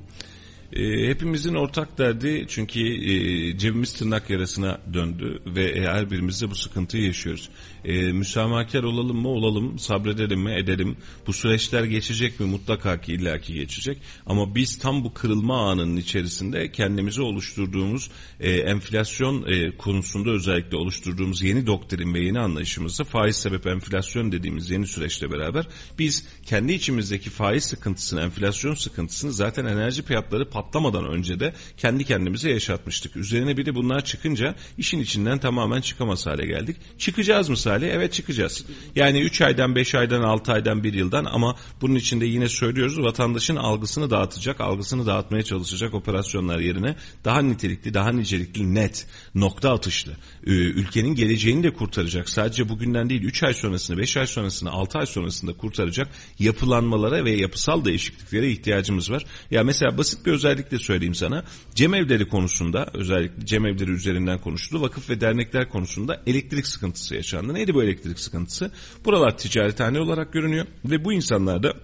E, 0.72 1.08
hepimizin 1.08 1.54
ortak 1.54 1.98
derdi 1.98 2.44
çünkü 2.48 2.80
e, 2.80 3.58
cebimiz 3.58 3.92
tırnak 3.92 4.30
yarasına 4.30 4.80
döndü 4.94 5.42
ve 5.46 5.82
her 5.82 6.10
birimiz 6.10 6.42
de 6.42 6.50
bu 6.50 6.54
sıkıntıyı 6.54 7.04
yaşıyoruz. 7.04 7.48
E, 7.84 8.12
müsamahakar 8.12 8.82
olalım 8.82 9.16
mı 9.16 9.28
olalım, 9.28 9.78
sabredelim 9.78 10.40
mi 10.40 10.52
edelim. 10.52 10.96
Bu 11.26 11.32
süreçler 11.32 11.84
geçecek 11.84 12.40
mi 12.40 12.46
mutlaka 12.46 13.00
ki 13.00 13.12
illaki 13.12 13.54
geçecek. 13.54 13.98
Ama 14.26 14.54
biz 14.54 14.78
tam 14.78 15.04
bu 15.04 15.14
kırılma 15.14 15.70
anının 15.70 15.96
içerisinde 15.96 16.72
kendimizi 16.72 17.22
oluşturduğumuz 17.22 18.10
e, 18.40 18.50
enflasyon 18.50 19.44
e, 19.46 19.76
konusunda 19.76 20.30
özellikle 20.30 20.76
oluşturduğumuz 20.76 21.42
yeni 21.42 21.66
doktrin 21.66 22.14
ve 22.14 22.20
yeni 22.20 22.40
anlayışımızda 22.40 23.04
faiz 23.04 23.36
sebep 23.36 23.66
enflasyon 23.66 24.32
dediğimiz 24.32 24.70
yeni 24.70 24.86
süreçle 24.86 25.30
beraber 25.30 25.66
biz 25.98 26.26
kendi 26.44 26.72
içimizdeki 26.72 27.30
faiz 27.30 27.64
sıkıntısını, 27.64 28.20
enflasyon 28.20 28.74
sıkıntısını 28.74 29.32
zaten 29.32 29.64
enerji 29.64 30.02
fiyatları 30.02 30.50
patlamadan 30.50 31.04
önce 31.04 31.40
de 31.40 31.54
kendi 31.76 32.04
kendimize 32.04 32.50
yaşatmıştık. 32.50 33.16
Üzerine 33.16 33.56
bir 33.56 33.66
de 33.66 33.74
bunlar 33.74 34.04
çıkınca 34.04 34.54
işin 34.78 35.00
içinden 35.00 35.38
tamamen 35.38 35.80
çıkamaz 35.80 36.26
hale 36.26 36.46
geldik. 36.46 36.76
Çıkacağız 36.98 37.48
mı 37.48 37.56
Salih? 37.56 37.88
Evet 37.92 38.12
çıkacağız. 38.12 38.64
Yani 38.96 39.20
3 39.20 39.40
aydan, 39.40 39.74
5 39.74 39.94
aydan, 39.94 40.22
6 40.22 40.52
aydan, 40.52 40.84
1 40.84 40.92
yıldan 40.92 41.24
ama 41.24 41.56
bunun 41.80 41.94
içinde 41.94 42.26
yine 42.26 42.48
söylüyoruz 42.48 43.02
vatandaşın 43.02 43.56
algısını 43.56 44.10
dağıtacak, 44.10 44.60
algısını 44.60 45.06
dağıtmaya 45.06 45.42
çalışacak 45.42 45.94
operasyonlar 45.94 46.58
yerine 46.58 46.96
daha 47.24 47.42
nitelikli, 47.42 47.94
daha 47.94 48.12
nicelikli, 48.12 48.74
net, 48.74 49.06
nokta 49.34 49.72
atışlı, 49.72 50.12
e, 50.46 50.50
ülkenin 50.50 51.14
geleceğini 51.14 51.62
de 51.62 51.72
kurtaracak. 51.72 52.28
Sadece 52.28 52.68
bugünden 52.68 53.10
değil 53.10 53.22
3 53.22 53.42
ay 53.42 53.54
sonrasını, 53.54 53.98
5 53.98 54.16
ay 54.16 54.26
sonrasını, 54.26 54.70
6 54.70 54.98
ay 54.98 55.06
sonrasında 55.06 55.52
kurtaracak 55.52 56.08
yapılanmalara 56.38 57.24
ve 57.24 57.30
yapısal 57.30 57.84
değişikliklere 57.84 58.50
ihtiyacımız 58.50 59.10
var. 59.10 59.24
Ya 59.50 59.64
mesela 59.64 59.98
basit 59.98 60.26
bir 60.26 60.32
özellikle 60.32 60.78
söyleyeyim 60.78 61.14
sana. 61.14 61.44
Cemevleri 61.74 62.28
konusunda 62.28 62.86
özellikle 62.94 63.46
cemevleri 63.46 63.90
üzerinden 63.90 64.38
konuşuldu. 64.38 64.82
Vakıf 64.82 65.10
ve 65.10 65.20
dernekler 65.20 65.68
konusunda 65.68 66.22
elektrik 66.26 66.66
sıkıntısı 66.66 67.14
yaşandı. 67.14 67.54
Neydi 67.54 67.74
bu 67.74 67.82
elektrik 67.82 68.18
sıkıntısı? 68.18 68.70
Buralar 69.04 69.38
ticarethane 69.38 70.00
olarak 70.00 70.32
görünüyor 70.32 70.66
ve 70.84 71.04
bu 71.04 71.12
insanlar 71.12 71.62
da 71.62 71.74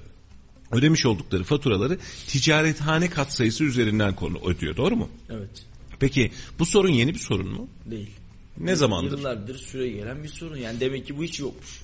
ödemiş 0.73 1.07
oldukları 1.07 1.45
faturaları 1.45 1.99
ticarethane 2.27 3.11
katsayısı 3.11 3.65
üzerinden 3.65 4.15
konu 4.15 4.39
ödüyor. 4.45 4.77
Doğru 4.77 4.97
mu? 4.97 5.09
Evet. 5.31 5.70
Peki 6.01 6.31
bu 6.59 6.67
sorun 6.67 6.89
yeni 6.89 7.15
bir 7.15 7.19
sorun 7.19 7.49
mu? 7.49 7.69
Değil. 7.87 8.11
Ne 8.59 8.77
zamandır? 8.77 9.19
Yıllardır 9.19 9.59
süre 9.59 9.89
gelen 9.89 10.23
bir 10.23 10.29
sorun. 10.29 10.57
Yani 10.57 10.81
demek 10.81 11.07
ki 11.07 11.19
bu 11.19 11.25
hiç 11.25 11.41
yokmuş. 11.41 11.81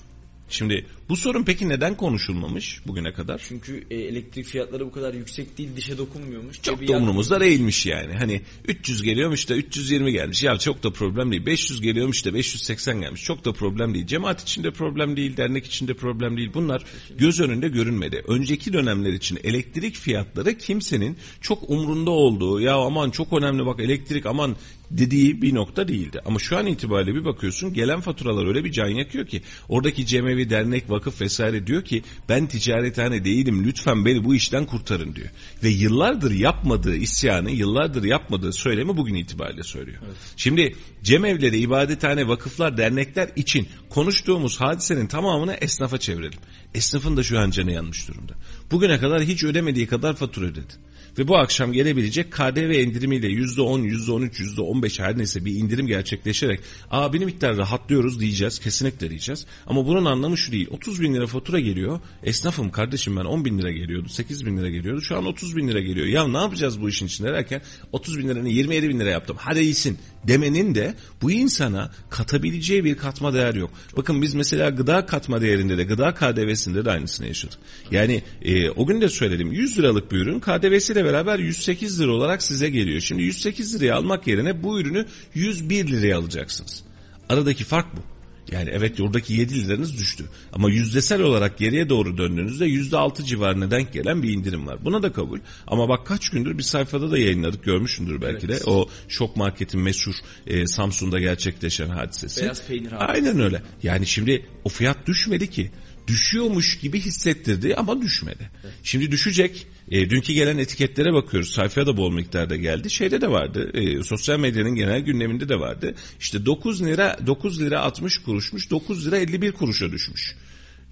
Şimdi 0.49 0.85
bu 1.09 1.17
sorun 1.17 1.43
peki 1.43 1.69
neden 1.69 1.97
konuşulmamış 1.97 2.81
bugüne 2.87 3.13
kadar? 3.13 3.41
Çünkü 3.47 3.83
e, 3.91 3.95
elektrik 3.95 4.45
fiyatları 4.45 4.85
bu 4.85 4.91
kadar 4.91 5.13
yüksek 5.13 5.57
değil, 5.57 5.69
dişe 5.75 5.97
dokunmuyormuş. 5.97 6.61
Çok 6.61 6.87
da 6.87 6.97
umurumuzda 6.97 7.39
değilmiş 7.39 7.85
yani. 7.85 8.13
Hani 8.13 8.41
300 8.67 9.03
geliyormuş 9.03 9.49
da 9.49 9.55
320 9.55 10.11
gelmiş. 10.11 10.43
Ya 10.43 10.57
çok 10.57 10.83
da 10.83 10.93
problem 10.93 11.31
değil. 11.31 11.45
500 11.45 11.81
geliyormuş 11.81 12.25
da 12.25 12.33
580 12.33 13.01
gelmiş. 13.01 13.23
Çok 13.23 13.45
da 13.45 13.53
problem 13.53 13.93
değil. 13.93 14.07
Cemaat 14.07 14.41
içinde 14.41 14.71
problem 14.71 15.17
değil, 15.17 15.37
dernek 15.37 15.65
içinde 15.65 15.93
problem 15.93 16.37
değil. 16.37 16.51
Bunlar 16.53 16.83
göz 17.17 17.39
önünde 17.39 17.67
görünmedi. 17.67 18.23
Önceki 18.27 18.73
dönemler 18.73 19.13
için 19.13 19.39
elektrik 19.43 19.95
fiyatları 19.95 20.57
kimsenin 20.57 21.17
çok 21.41 21.69
umrunda 21.69 22.11
olduğu, 22.11 22.61
ya 22.61 22.75
aman 22.75 23.09
çok 23.09 23.33
önemli 23.33 23.65
bak 23.65 23.79
elektrik 23.79 24.25
aman 24.25 24.55
dediği 24.91 25.41
bir 25.41 25.55
nokta 25.55 25.87
değildi. 25.87 26.21
Ama 26.25 26.39
şu 26.39 26.57
an 26.57 26.67
itibariyle 26.67 27.15
bir 27.15 27.25
bakıyorsun 27.25 27.73
gelen 27.73 28.01
faturalar 28.01 28.47
öyle 28.47 28.63
bir 28.63 28.71
can 28.71 28.87
yakıyor 28.87 29.27
ki 29.27 29.41
oradaki 29.69 30.05
cemevi, 30.05 30.49
dernek, 30.49 30.89
vakıf 30.97 31.21
vesaire 31.21 31.67
diyor 31.67 31.83
ki 31.83 32.03
ben 32.29 32.47
ticarethane 32.47 33.25
değilim 33.25 33.63
lütfen 33.67 34.05
beni 34.05 34.23
bu 34.23 34.35
işten 34.35 34.65
kurtarın 34.65 35.15
diyor. 35.15 35.29
Ve 35.63 35.69
yıllardır 35.69 36.31
yapmadığı 36.31 36.95
isyanı, 36.95 37.51
yıllardır 37.51 38.03
yapmadığı 38.03 38.53
söylemi 38.53 38.97
bugün 38.97 39.15
itibariyle 39.15 39.63
söylüyor. 39.63 40.01
Şimdi 40.37 40.75
cemevleri, 41.03 41.57
ibadethane, 41.59 42.27
vakıflar, 42.27 42.77
dernekler 42.77 43.29
için 43.35 43.67
konuştuğumuz 43.89 44.61
hadisenin 44.61 45.07
tamamını 45.07 45.53
esnafa 45.53 45.97
çevirelim. 45.97 46.39
Esnafın 46.73 47.17
da 47.17 47.23
şu 47.23 47.39
an 47.39 47.49
canı 47.49 47.71
yanmış 47.71 48.07
durumda. 48.07 48.33
Bugüne 48.71 48.99
kadar 48.99 49.23
hiç 49.23 49.43
ödemediği 49.43 49.87
kadar 49.87 50.15
fatura 50.15 50.45
ödedi. 50.45 50.73
Ve 51.17 51.27
bu 51.27 51.37
akşam 51.37 51.73
gelebilecek 51.73 52.31
KDV 52.31 52.71
indirimiyle 52.71 53.27
%10, 53.27 53.87
%13, 53.87 54.39
%15 54.39 55.03
her 55.03 55.17
neyse 55.17 55.45
bir 55.45 55.55
indirim 55.55 55.87
gerçekleşerek 55.87 56.59
aa 56.91 57.13
bir 57.13 57.25
miktar 57.25 57.57
rahatlıyoruz 57.57 58.19
diyeceğiz. 58.19 58.59
Kesinlikle 58.59 59.09
diyeceğiz. 59.09 59.45
Ama 59.67 59.87
bunun 59.87 60.05
anlamı 60.05 60.37
şu 60.37 60.51
değil. 60.51 60.67
30 60.71 61.01
bin 61.01 61.13
lira 61.13 61.27
fatura 61.27 61.59
geliyor. 61.59 61.99
Esnafım 62.23 62.69
kardeşim 62.69 63.17
ben 63.17 63.25
10 63.25 63.45
bin 63.45 63.59
lira 63.59 63.71
geliyordu. 63.71 64.09
8 64.09 64.45
bin 64.45 64.57
lira 64.57 64.69
geliyordu. 64.69 65.01
Şu 65.01 65.17
an 65.17 65.25
30 65.25 65.55
bin 65.55 65.67
lira 65.67 65.79
geliyor. 65.79 66.07
Ya 66.07 66.27
ne 66.27 66.37
yapacağız 66.37 66.81
bu 66.81 66.89
işin 66.89 67.05
içinde 67.05 67.33
derken 67.33 67.61
30 67.91 68.19
bin 68.19 68.29
liranı 68.29 68.49
27 68.49 68.89
bin 68.89 68.99
lira 68.99 69.09
yaptım. 69.09 69.37
Hadi 69.39 69.59
iyisin 69.59 69.97
demenin 70.27 70.75
de 70.75 70.95
bu 71.21 71.31
insana 71.31 71.91
katabileceği 72.09 72.83
bir 72.83 72.97
katma 72.97 73.33
değer 73.33 73.55
yok. 73.55 73.71
Bakın 73.97 74.21
biz 74.21 74.33
mesela 74.33 74.69
gıda 74.69 75.05
katma 75.05 75.41
değerinde 75.41 75.77
de 75.77 75.83
gıda 75.83 76.13
KDV'sinde 76.13 76.85
de 76.85 76.91
aynısını 76.91 77.27
yaşadık. 77.27 77.59
Yani 77.91 78.23
e, 78.41 78.69
o 78.69 78.85
gün 78.85 79.01
de 79.01 79.09
söyledim 79.09 79.51
100 79.51 79.79
liralık 79.79 80.11
bir 80.11 80.17
ürün 80.17 80.39
KDV'siyle 80.39 81.05
beraber 81.05 81.39
108 81.39 82.01
lira 82.01 82.11
olarak 82.11 82.43
size 82.43 82.69
geliyor. 82.69 83.01
Şimdi 83.01 83.23
108 83.23 83.75
liraya 83.75 83.95
almak 83.95 84.27
yerine 84.27 84.63
bu 84.63 84.79
ürünü 84.79 85.05
101 85.33 85.87
liraya 85.87 86.17
alacaksınız. 86.17 86.83
Aradaki 87.29 87.63
fark 87.63 87.95
bu. 87.97 88.16
Yani 88.51 88.69
evet 88.73 88.99
oradaki 89.01 89.33
7 89.33 89.67
liranız 89.67 89.97
düştü. 89.97 90.25
Ama 90.53 90.69
yüzdesel 90.69 91.21
olarak 91.21 91.57
geriye 91.57 91.89
doğru 91.89 92.17
döndüğünüzde 92.17 92.65
%6 92.67 93.25
civarına 93.25 93.71
denk 93.71 93.93
gelen 93.93 94.23
bir 94.23 94.29
indirim 94.29 94.67
var. 94.67 94.85
Buna 94.85 95.03
da 95.03 95.11
kabul. 95.13 95.39
Ama 95.67 95.89
bak 95.89 96.05
kaç 96.07 96.29
gündür 96.29 96.57
bir 96.57 96.63
sayfada 96.63 97.11
da 97.11 97.17
yayınladık 97.17 97.63
görmüşsündür 97.63 98.21
belki 98.21 98.47
de. 98.47 98.59
O 98.65 98.89
şok 99.07 99.35
marketin 99.35 99.81
meşhur 99.81 100.13
e, 100.47 100.67
Samsun'da 100.67 101.19
gerçekleşen 101.19 101.89
hadisesi. 101.89 102.41
Beyaz 102.41 102.67
peynir 102.67 102.91
hadisesi. 102.91 103.11
Aynen 103.11 103.39
öyle. 103.39 103.61
Yani 103.83 104.07
şimdi 104.07 104.45
o 104.63 104.69
fiyat 104.69 105.07
düşmedi 105.07 105.49
ki. 105.49 105.71
Düşüyormuş 106.07 106.79
gibi 106.79 106.99
hissettirdi 106.99 107.75
ama 107.75 108.01
düşmedi. 108.01 108.49
Şimdi 108.83 109.11
düşecek. 109.11 109.67
E, 109.91 110.09
dünkü 110.09 110.33
gelen 110.33 110.57
etiketlere 110.57 111.13
bakıyoruz. 111.13 111.49
Sayfaya 111.49 111.87
da 111.87 111.97
bol 111.97 112.13
miktarda 112.13 112.55
geldi. 112.55 112.89
Şeyde 112.89 113.21
de 113.21 113.31
vardı. 113.31 113.71
E, 113.73 114.03
sosyal 114.03 114.39
medyanın 114.39 114.75
genel 114.75 115.01
gündeminde 115.01 115.49
de 115.49 115.59
vardı. 115.59 115.95
İşte 116.19 116.45
9 116.45 116.85
lira 116.85 117.17
9 117.27 117.61
lira 117.61 117.81
60 117.81 118.17
kuruşmuş. 118.17 118.69
9 118.69 119.07
lira 119.07 119.17
51 119.17 119.51
kuruşa 119.51 119.91
düşmüş. 119.91 120.35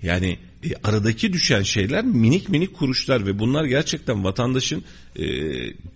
Yani 0.04 0.40
e, 0.64 0.70
aradaki 0.84 1.34
düşen 1.34 1.62
şeyler 1.62 2.06
minik 2.06 2.50
minik 2.50 2.74
kuruşlar 2.74 3.26
ve 3.26 3.40
bunlar 3.40 3.66
gerçekten 3.66 4.24
vatandaşın 4.24 4.84
e, 5.16 5.24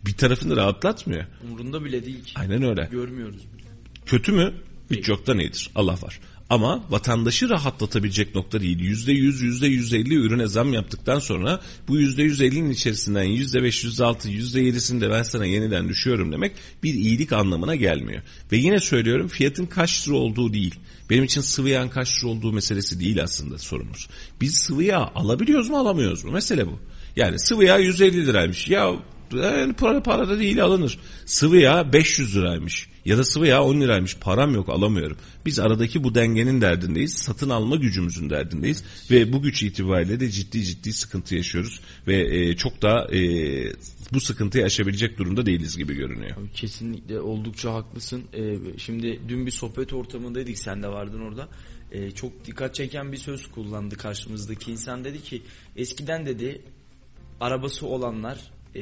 bir 0.06 0.14
tarafını 0.18 0.56
rahatlatmıyor. 0.56 1.26
Umurunda 1.44 1.86
bile 1.86 2.06
değil 2.06 2.24
ki. 2.24 2.34
Aynen 2.36 2.64
öyle. 2.64 2.90
Görmüyoruz 2.92 3.42
bile. 3.54 3.68
Kötü 4.06 4.32
mü? 4.32 4.54
Hiç 4.92 5.10
yoktan 5.10 5.40
iyidir. 5.40 5.70
Allah 5.76 5.98
var. 6.02 6.20
Ama 6.50 6.84
vatandaşı 6.90 7.50
rahatlatabilecek 7.50 8.36
nokta 8.36 8.62
değil. 8.62 8.80
Yüzde 8.80 9.12
yüz, 9.12 9.42
yüzde 9.42 9.68
yüz 9.68 9.94
elli 9.94 10.14
ürüne 10.14 10.48
zam 10.48 10.74
yaptıktan 10.74 11.20
sonra 11.20 11.60
bu 11.88 11.98
yüzde 11.98 12.24
yüz 12.24 12.42
ellinin 12.42 12.70
içerisinden 12.70 13.24
yüzde 13.24 13.64
beş, 13.64 13.84
yüzde 13.84 14.06
altı, 14.06 14.30
yüzde 14.30 14.62
yedisinde 14.62 15.10
ben 15.10 15.24
sana 15.24 15.46
yeniden 15.46 15.90
düşüyorum 15.90 16.32
demek 16.32 16.52
bir 16.84 16.94
iyilik 16.94 17.34
anlamına 17.34 17.76
gelmiyor. 17.76 18.22
Ve 18.52 18.58
yine 18.58 18.80
söylüyorum 18.80 19.28
fiyatın 19.28 19.66
kaç 19.66 20.08
lira 20.08 20.16
olduğu 20.16 20.54
değil. 20.54 20.76
Benim 21.10 21.24
için 21.24 21.42
sıvı 21.42 21.70
yağın 21.70 21.90
kaç 21.90 22.24
lira 22.24 22.32
olduğu 22.32 22.54
meselesi 22.54 23.00
değil 23.00 23.24
aslında 23.24 23.58
sorunumuz. 23.58 24.08
Biz 24.42 24.58
sıvı 24.58 24.84
yağ 24.84 25.12
alabiliyoruz 25.16 25.70
mu 25.70 25.78
alamıyoruz 25.78 26.24
mu? 26.24 26.32
Mesele 26.32 26.68
bu. 26.68 26.80
Yani 27.16 27.40
sıvı 27.40 27.66
yağ 27.66 27.78
150 27.78 28.28
liraymış. 28.28 28.68
Ya 28.68 28.92
yani 29.34 29.74
para 29.74 30.04
para 30.04 30.30
da 30.30 30.40
değil 30.40 30.64
alınır. 30.64 31.00
Sıvı 31.26 31.58
yağ 31.58 31.94
500 31.94 32.36
liraymış 32.36 32.89
ya 33.10 33.18
da 33.18 33.24
sıvı 33.24 33.48
yağ 33.48 33.64
10 33.64 33.82
liraymış. 33.82 34.18
Param 34.18 34.54
yok 34.54 34.70
alamıyorum. 34.70 35.18
Biz 35.46 35.60
aradaki 35.60 36.04
bu 36.04 36.16
dengenin 36.16 36.62
derdindeyiz. 36.62 37.14
Satın 37.14 37.50
alma 37.50 37.76
gücümüzün 37.76 38.30
derdindeyiz 38.30 38.84
ve 39.12 39.34
bu 39.34 39.42
güç 39.42 39.64
itibariyle 39.64 40.20
de 40.20 40.30
ciddi 40.30 40.64
ciddi 40.64 40.94
sıkıntı 40.94 41.36
yaşıyoruz 41.36 41.80
ve 42.08 42.38
e, 42.38 42.56
çok 42.56 42.82
da 42.82 43.16
e, 43.16 43.22
bu 44.14 44.22
sıkıntıyı 44.22 44.66
aşabilecek 44.66 45.18
durumda 45.18 45.46
değiliz 45.46 45.78
gibi 45.78 45.96
görünüyor. 45.96 46.36
Kesinlikle 46.54 47.20
oldukça 47.20 47.74
haklısın. 47.74 48.24
Ee, 48.34 48.58
şimdi 48.78 49.20
dün 49.28 49.46
bir 49.46 49.52
sohbet 49.52 49.94
ortamındaydık 49.94 50.58
sen 50.58 50.84
de 50.84 50.88
vardın 50.88 51.22
orada. 51.22 51.50
Ee, 51.92 52.12
çok 52.12 52.46
dikkat 52.46 52.76
çeken 52.76 53.12
bir 53.12 53.18
söz 53.18 53.48
kullandı 53.48 53.98
karşımızdaki 53.98 54.72
insan 54.72 55.04
dedi 55.04 55.22
ki 55.22 55.42
eskiden 55.76 56.26
dedi 56.26 56.62
arabası 57.40 57.88
olanlar 57.88 58.52
e, 58.76 58.82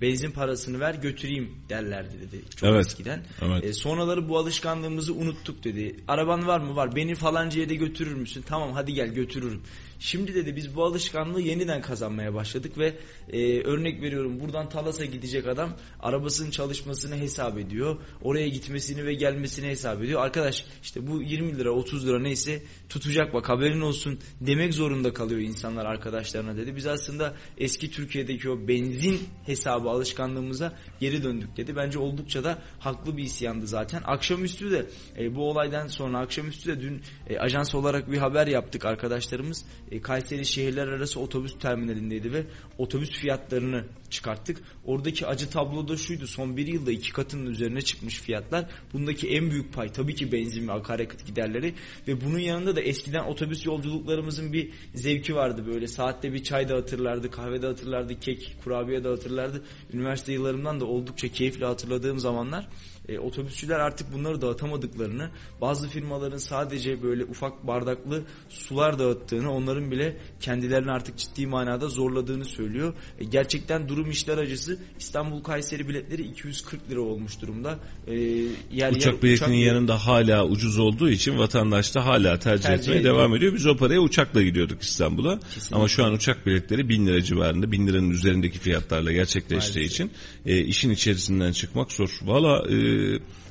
benzin 0.00 0.30
parasını 0.30 0.80
ver 0.80 0.94
götüreyim 0.94 1.54
derlerdi 1.68 2.20
dedi 2.20 2.42
çok 2.56 2.68
Evet, 2.70 2.86
eskiden. 2.86 3.22
evet. 3.42 3.64
E, 3.64 3.72
sonraları 3.72 4.28
bu 4.28 4.38
alışkanlığımızı 4.38 5.14
unuttuk 5.14 5.64
dedi. 5.64 5.96
Araban 6.08 6.46
var 6.46 6.60
mı? 6.60 6.76
Var. 6.76 6.96
Beni 6.96 7.14
falanca 7.14 7.60
yere 7.60 7.74
götürür 7.74 8.14
müsün? 8.14 8.42
Tamam 8.42 8.72
hadi 8.72 8.94
gel 8.94 9.08
götürürüm. 9.08 9.62
Şimdi 9.98 10.34
dedi 10.34 10.56
biz 10.56 10.76
bu 10.76 10.84
alışkanlığı 10.84 11.40
yeniden 11.40 11.82
kazanmaya 11.82 12.34
başladık 12.34 12.78
ve 12.78 12.94
e, 13.32 13.60
örnek 13.60 14.02
veriyorum 14.02 14.40
buradan 14.40 14.68
Talas'a 14.68 15.04
gidecek 15.04 15.46
adam 15.46 15.76
arabasının 16.00 16.50
çalışmasını 16.50 17.16
hesap 17.16 17.58
ediyor. 17.58 17.96
Oraya 18.22 18.48
gitmesini 18.48 19.06
ve 19.06 19.14
gelmesini 19.14 19.66
hesap 19.68 20.02
ediyor. 20.02 20.22
Arkadaş 20.22 20.64
işte 20.82 21.06
bu 21.06 21.22
20 21.22 21.58
lira 21.58 21.70
30 21.70 22.06
lira 22.06 22.20
neyse 22.20 22.62
tutacak 22.88 23.34
bak 23.34 23.48
haberin 23.48 23.80
olsun 23.80 24.18
demek 24.40 24.74
zorunda 24.74 25.12
kalıyor 25.12 25.40
insanlar 25.40 25.84
arkadaşlarına 25.84 26.56
dedi. 26.56 26.76
Biz 26.76 26.86
aslında 26.86 27.34
eski 27.58 27.90
Türkiye'deki 27.90 28.50
o 28.50 28.68
benzin 28.68 29.20
hesabı 29.46 29.88
alışkanlığımıza 29.88 30.72
geri 31.00 31.22
döndük 31.22 31.56
dedi. 31.56 31.76
Bence 31.76 31.98
oldukça 31.98 32.44
da 32.44 32.58
haklı 32.78 33.16
bir 33.16 33.22
isyandı 33.22 33.66
zaten. 33.66 34.02
Akşamüstü 34.04 34.70
de 34.70 34.86
e, 35.18 35.34
bu 35.34 35.50
olaydan 35.50 35.86
sonra 35.86 36.18
akşamüstü 36.18 36.76
de 36.76 36.80
dün 36.80 37.02
e, 37.30 37.38
ajans 37.38 37.74
olarak 37.74 38.10
bir 38.10 38.18
haber 38.18 38.46
yaptık 38.46 38.84
arkadaşlarımız. 38.84 39.64
E, 39.90 40.00
Kayseri 40.00 40.46
şehirler 40.46 40.88
arası 40.88 41.20
otobüs 41.20 41.58
terminalindeydi 41.58 42.32
ve 42.32 42.44
otobüs 42.78 43.10
fiyatlarını 43.10 43.84
çıkarttık. 44.10 44.62
Oradaki 44.84 45.26
acı 45.26 45.50
tablo 45.50 45.88
da 45.88 45.96
şuydu. 45.96 46.26
Son 46.26 46.56
bir 46.56 46.66
yılda 46.66 46.92
iki 46.92 47.12
katının 47.12 47.50
üzerine 47.50 47.82
çıkmış 47.82 48.20
fiyatlar. 48.20 48.66
Bundaki 48.92 49.28
en 49.28 49.50
büyük 49.50 49.72
pay 49.72 49.92
tabii 49.92 50.14
ki 50.14 50.32
benzin 50.32 50.68
ve 50.68 50.72
akaryakıt 50.72 51.26
giderleri 51.26 51.74
ve 52.08 52.20
bunun 52.20 52.38
yanında 52.38 52.76
da 52.76 52.80
eskiden 52.80 53.24
otobüs 53.24 53.66
yolculuklarımızın 53.66 54.52
bir 54.52 54.70
zevki 54.94 55.34
vardı 55.34 55.66
böyle. 55.66 55.86
Saatte 55.86 56.32
bir 56.32 56.42
çay 56.42 56.68
dağıtırlardı, 56.68 57.30
kahve 57.30 57.62
dağıtırlardı, 57.62 58.20
kek, 58.20 58.56
kurabiye 58.64 59.04
dağıtırlardı. 59.04 59.62
Üniversite 59.92 60.32
yıllarımdan 60.32 60.80
da 60.80 60.84
oldukça 60.84 61.28
keyifli 61.28 61.64
hatırladığım 61.64 62.18
zamanlar 62.18 62.68
e, 63.08 63.18
otobüsçüler 63.18 63.80
artık 63.80 64.12
bunları 64.14 64.40
dağıtamadıklarını, 64.40 65.30
bazı 65.60 65.88
firmaların 65.88 66.38
sadece 66.38 67.02
böyle 67.02 67.24
ufak 67.24 67.66
bardaklı 67.66 68.22
sular 68.48 68.98
dağıttığını, 68.98 69.52
onların 69.52 69.90
bile 69.90 70.16
kendilerini 70.40 70.90
artık 70.90 71.18
ciddi 71.18 71.46
manada 71.46 71.88
zorladığını 71.88 72.44
söylüyor. 72.44 72.94
E, 73.18 73.24
gerçekten 73.24 73.88
durum 73.88 74.10
işler 74.10 74.38
acısı. 74.38 74.78
İstanbul 74.98 75.42
Kayseri 75.42 75.88
biletleri 75.88 76.22
240 76.22 76.90
lira 76.90 77.00
olmuş 77.00 77.40
durumda. 77.42 77.78
E, 78.06 78.14
yer 78.14 78.92
Uçak 78.92 79.12
yer, 79.14 79.22
biletinin 79.22 79.56
uçak- 79.56 79.66
yanında 79.66 80.06
hala 80.06 80.46
ucuz 80.46 80.78
olduğu 80.78 81.10
için 81.10 81.38
vatandaş 81.38 81.94
da 81.94 82.06
hala 82.06 82.38
tercih, 82.38 82.62
Tercih 82.64 82.82
etmeye 82.82 82.98
ediyor. 83.00 83.14
devam 83.14 83.36
ediyor. 83.36 83.54
Biz 83.54 83.66
o 83.66 83.76
paraya 83.76 84.00
uçakla 84.00 84.42
gidiyorduk 84.42 84.82
İstanbul'a. 84.82 85.40
Ama 85.72 85.88
şu 85.88 86.04
an 86.04 86.12
uçak 86.12 86.46
biletleri 86.46 86.88
1000 86.88 87.06
lira 87.06 87.22
civarında, 87.22 87.72
1000 87.72 87.86
liranın 87.86 88.10
üzerindeki 88.10 88.58
fiyatlarla 88.58 89.12
gerçekleştiği 89.12 89.82
Maalesef. 89.82 89.94
için 89.94 90.10
e, 90.46 90.58
işin 90.64 90.90
içerisinden 90.90 91.52
çıkmak 91.52 91.92
zor. 91.92 92.10
Valla 92.22 92.68
e, 92.70 92.93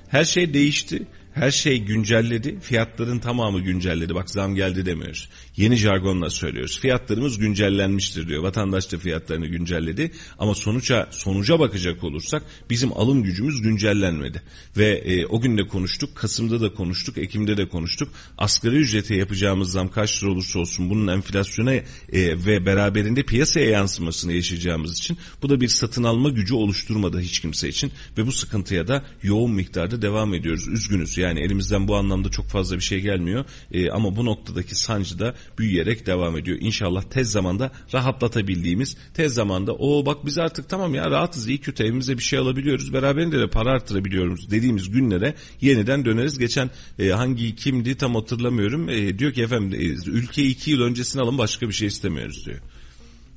her 0.07 0.23
şey 0.23 0.53
değişti. 0.53 1.03
Her 1.33 1.51
şey 1.51 1.81
güncelledi. 1.81 2.59
Fiyatların 2.59 3.19
tamamı 3.19 3.59
güncelledi. 3.59 4.15
Bak 4.15 4.29
zam 4.29 4.55
geldi 4.55 4.85
demiyoruz. 4.85 5.29
Yeni 5.57 5.75
jargonla 5.75 6.29
söylüyoruz. 6.29 6.79
Fiyatlarımız 6.79 7.37
güncellenmiştir 7.37 8.27
diyor. 8.27 8.43
Vatandaş 8.43 8.91
da 8.91 8.97
fiyatlarını 8.97 9.47
güncelledi. 9.47 10.11
Ama 10.39 10.55
sonuca 10.55 11.07
sonuca 11.11 11.59
bakacak 11.59 12.03
olursak 12.03 12.43
bizim 12.69 12.93
alım 12.93 13.23
gücümüz 13.23 13.61
güncellenmedi. 13.61 14.41
Ve 14.77 14.87
e, 14.87 15.25
o 15.25 15.41
gün 15.41 15.57
de 15.57 15.67
konuştuk. 15.67 16.15
Kasım'da 16.15 16.61
da 16.61 16.73
konuştuk. 16.73 17.17
Ekim'de 17.17 17.57
de 17.57 17.67
konuştuk. 17.67 18.09
Asgari 18.37 18.75
ücrete 18.75 19.15
yapacağımız 19.15 19.71
zam 19.71 19.91
kaç 19.91 20.23
lira 20.23 20.31
olursa 20.31 20.59
olsun 20.59 20.89
bunun 20.89 21.07
enflasyona 21.07 21.73
e, 21.73 21.83
ve 22.13 22.65
beraberinde 22.65 23.23
piyasaya 23.23 23.69
yansımasını 23.69 24.33
yaşayacağımız 24.33 24.97
için 24.97 25.17
bu 25.41 25.49
da 25.49 25.61
bir 25.61 25.67
satın 25.67 26.03
alma 26.03 26.29
gücü 26.29 26.53
oluşturmadı 26.53 27.19
hiç 27.19 27.39
kimse 27.39 27.69
için 27.69 27.91
ve 28.17 28.27
bu 28.27 28.31
sıkıntıya 28.31 28.87
da 28.87 29.05
yoğun 29.23 29.51
miktarda 29.51 30.01
devam 30.01 30.33
ediyoruz. 30.33 30.67
Üzgünüz 30.67 31.17
yani 31.17 31.39
elimizden 31.39 31.87
bu 31.87 31.95
anlamda 31.95 32.29
çok 32.29 32.47
fazla 32.47 32.75
bir 32.75 32.81
şey 32.81 33.01
gelmiyor 33.01 33.45
e, 33.71 33.89
ama 33.89 34.15
bu 34.15 34.25
noktadaki 34.25 34.75
sancı 34.75 35.19
da 35.19 35.35
büyüyerek 35.57 36.05
devam 36.05 36.37
ediyor. 36.37 36.57
İnşallah 36.61 37.03
tez 37.03 37.31
zamanda 37.31 37.71
rahatlatabildiğimiz 37.93 38.97
tez 39.13 39.33
zamanda 39.33 39.73
o 39.73 40.05
bak 40.05 40.25
biz 40.25 40.37
artık 40.37 40.69
tamam 40.69 40.95
ya 40.95 41.11
rahatız 41.11 41.47
iyi 41.47 41.57
kötü 41.57 41.83
evimize 41.83 42.17
bir 42.17 42.23
şey 42.23 42.39
alabiliyoruz 42.39 42.93
beraberinde 42.93 43.39
de 43.39 43.47
para 43.47 43.71
artırabiliyoruz 43.71 44.51
dediğimiz 44.51 44.89
günlere 44.89 45.33
yeniden 45.61 46.05
döneriz. 46.05 46.37
Geçen 46.37 46.69
e, 46.99 47.09
hangi 47.09 47.55
kimdi 47.55 47.95
tam 47.95 48.15
hatırlamıyorum 48.15 48.89
e, 48.89 49.19
diyor 49.19 49.33
ki 49.33 49.41
efendim 49.41 49.79
e, 49.79 49.83
ülkeyi 50.09 50.49
iki 50.49 50.71
yıl 50.71 50.81
öncesine 50.81 51.21
alın 51.21 51.37
başka 51.37 51.67
bir 51.67 51.73
şey 51.73 51.87
istemiyoruz 51.87 52.45
diyor. 52.45 52.59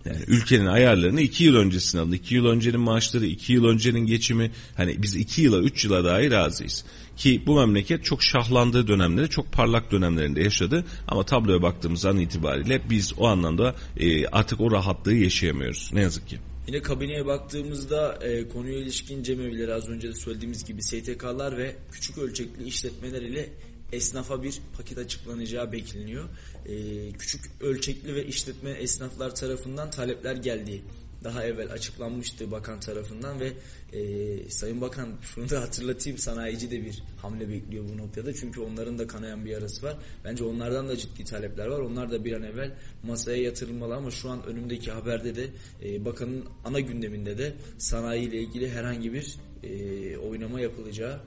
Yani 0.07 0.19
ülkenin 0.27 0.67
ayarlarını 0.67 1.21
iki 1.21 1.45
yıl 1.45 1.57
öncesine 1.57 2.01
alın. 2.01 2.13
İki 2.13 2.35
yıl 2.35 2.47
öncenin 2.47 2.81
maaşları, 2.81 3.27
iki 3.27 3.53
yıl 3.53 3.65
öncenin 3.65 4.07
geçimi. 4.07 4.51
Hani 4.77 5.03
biz 5.03 5.17
iki 5.17 5.43
yıla, 5.43 5.59
üç 5.59 5.85
yıla 5.85 6.05
dahi 6.05 6.31
razıyız. 6.31 6.85
Ki 7.17 7.43
bu 7.47 7.55
memleket 7.55 8.05
çok 8.05 8.23
şahlandığı 8.23 8.87
dönemleri, 8.87 9.31
çok 9.31 9.53
parlak 9.53 9.93
dönemlerinde 9.93 10.43
yaşadı. 10.43 10.85
Ama 11.09 11.23
tabloya 11.23 11.63
baktığımız 11.63 12.07
an 12.07 12.19
itibariyle 12.19 12.83
biz 12.91 13.13
o 13.19 13.27
anlamda 13.27 13.75
e, 13.97 14.27
artık 14.27 14.61
o 14.61 14.71
rahatlığı 14.71 15.15
yaşayamıyoruz. 15.15 15.91
Ne 15.93 16.01
yazık 16.01 16.29
ki. 16.29 16.39
Yine 16.67 16.83
kabineye 16.83 17.27
baktığımızda 17.27 18.19
e, 18.23 18.49
konuya 18.49 18.79
ilişkin 18.79 19.23
cemevleri 19.23 19.75
az 19.75 19.89
önce 19.89 20.09
de 20.09 20.15
söylediğimiz 20.15 20.65
gibi 20.65 20.83
STK'lar 20.83 21.59
ve 21.59 21.77
küçük 21.93 22.19
ölçekli 22.19 22.65
işletmeler 22.65 23.23
ile 23.23 23.51
esnafa 23.93 24.43
bir 24.43 24.61
paket 24.77 24.99
açıklanacağı 24.99 25.73
bekleniyor. 25.73 26.25
Ee, 26.67 27.13
küçük 27.19 27.41
ölçekli 27.61 28.15
ve 28.15 28.27
işletme 28.27 28.71
esnaflar 28.71 29.35
tarafından 29.35 29.91
talepler 29.91 30.37
geldi. 30.37 30.83
Daha 31.25 31.45
evvel 31.45 31.73
açıklanmıştı 31.73 32.51
bakan 32.51 32.81
tarafından 32.81 33.41
ve 33.41 33.53
e, 33.97 34.51
Sayın 34.51 34.81
Bakan 34.81 35.09
şunu 35.23 35.51
da 35.51 35.61
hatırlatayım 35.61 36.19
sanayici 36.19 36.71
de 36.71 36.85
bir 36.85 37.03
hamle 37.23 37.49
bekliyor 37.49 37.85
bu 37.93 37.97
noktada. 37.97 38.35
Çünkü 38.35 38.61
onların 38.61 38.99
da 38.99 39.07
kanayan 39.07 39.45
bir 39.45 39.51
yarası 39.51 39.87
var. 39.87 39.97
Bence 40.25 40.45
onlardan 40.45 40.89
da 40.89 40.97
ciddi 40.97 41.25
talepler 41.25 41.67
var. 41.67 41.81
Onlar 41.81 42.11
da 42.11 42.25
bir 42.25 42.33
an 42.33 42.43
evvel 42.43 42.75
masaya 43.03 43.43
yatırılmalı 43.43 43.97
ama 43.97 44.11
şu 44.11 44.31
an 44.31 44.43
önümdeki 44.47 44.91
haberde 44.91 45.37
de 45.37 45.47
e, 45.85 46.05
bakanın 46.05 46.45
ana 46.65 46.81
gündeminde 46.81 47.39
de 47.39 47.55
sanayi 47.79 48.29
ile 48.29 48.41
ilgili 48.41 48.71
herhangi 48.71 49.13
bir 49.13 49.37
e, 49.63 50.17
oynama 50.17 50.61
yapılacağı 50.61 51.21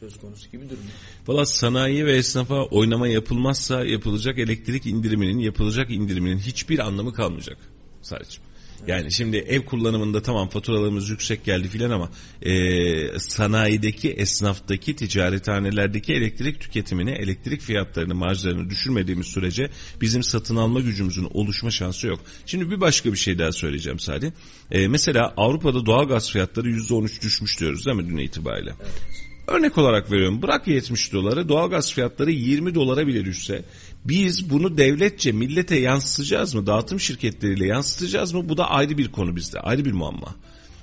söz 0.00 0.20
konusu 0.20 0.50
gibi 0.50 0.62
durmuyor. 0.62 0.92
Valla 1.26 1.46
sanayi 1.46 2.06
ve 2.06 2.16
esnafa 2.16 2.64
oynama 2.64 3.08
yapılmazsa 3.08 3.84
yapılacak 3.84 4.38
elektrik 4.38 4.86
indiriminin 4.86 5.38
yapılacak 5.38 5.90
indiriminin 5.90 6.38
hiçbir 6.38 6.78
anlamı 6.78 7.12
kalmayacak. 7.12 7.58
Sadece. 8.02 8.38
Yani 8.86 9.12
şimdi 9.12 9.36
ev 9.36 9.64
kullanımında 9.64 10.22
tamam 10.22 10.48
faturalarımız 10.48 11.08
yüksek 11.10 11.44
geldi 11.44 11.68
filan 11.68 11.90
ama 11.90 12.10
e, 12.42 13.18
sanayideki, 13.18 14.10
esnaftaki, 14.10 14.96
ticarethanelerdeki 14.96 16.12
elektrik 16.12 16.60
tüketimini, 16.60 17.10
elektrik 17.10 17.60
fiyatlarını, 17.60 18.14
marjlarını 18.14 18.70
düşürmediğimiz 18.70 19.26
sürece 19.26 19.70
bizim 20.00 20.22
satın 20.22 20.56
alma 20.56 20.80
gücümüzün 20.80 21.28
oluşma 21.34 21.70
şansı 21.70 22.06
yok. 22.06 22.20
Şimdi 22.46 22.70
bir 22.70 22.80
başka 22.80 23.12
bir 23.12 23.18
şey 23.18 23.38
daha 23.38 23.52
söyleyeceğim 23.52 23.98
Salih. 23.98 24.30
E, 24.70 24.88
mesela 24.88 25.34
Avrupa'da 25.36 25.86
doğal 25.86 26.08
gaz 26.08 26.30
fiyatları 26.30 26.70
%13 26.70 27.22
düşmüş 27.22 27.60
diyoruz 27.60 27.86
değil 27.86 27.96
mi 27.96 28.08
dün 28.08 28.16
itibariyle? 28.18 28.74
Evet. 28.80 29.26
Örnek 29.46 29.78
olarak 29.78 30.12
veriyorum 30.12 30.42
bırak 30.42 30.68
70 30.68 31.12
doları 31.12 31.48
doğalgaz 31.48 31.92
fiyatları 31.92 32.30
20 32.30 32.74
dolara 32.74 33.06
bile 33.06 33.24
düşse 33.24 33.64
biz 34.08 34.50
bunu 34.50 34.78
devletçe 34.78 35.32
millete 35.32 35.76
yansıtacağız 35.76 36.54
mı 36.54 36.66
dağıtım 36.66 37.00
şirketleriyle 37.00 37.66
yansıtacağız 37.66 38.32
mı 38.32 38.48
bu 38.48 38.56
da 38.56 38.70
ayrı 38.70 38.98
bir 38.98 39.12
konu 39.12 39.36
bizde 39.36 39.60
ayrı 39.60 39.84
bir 39.84 39.92
muamma. 39.92 40.34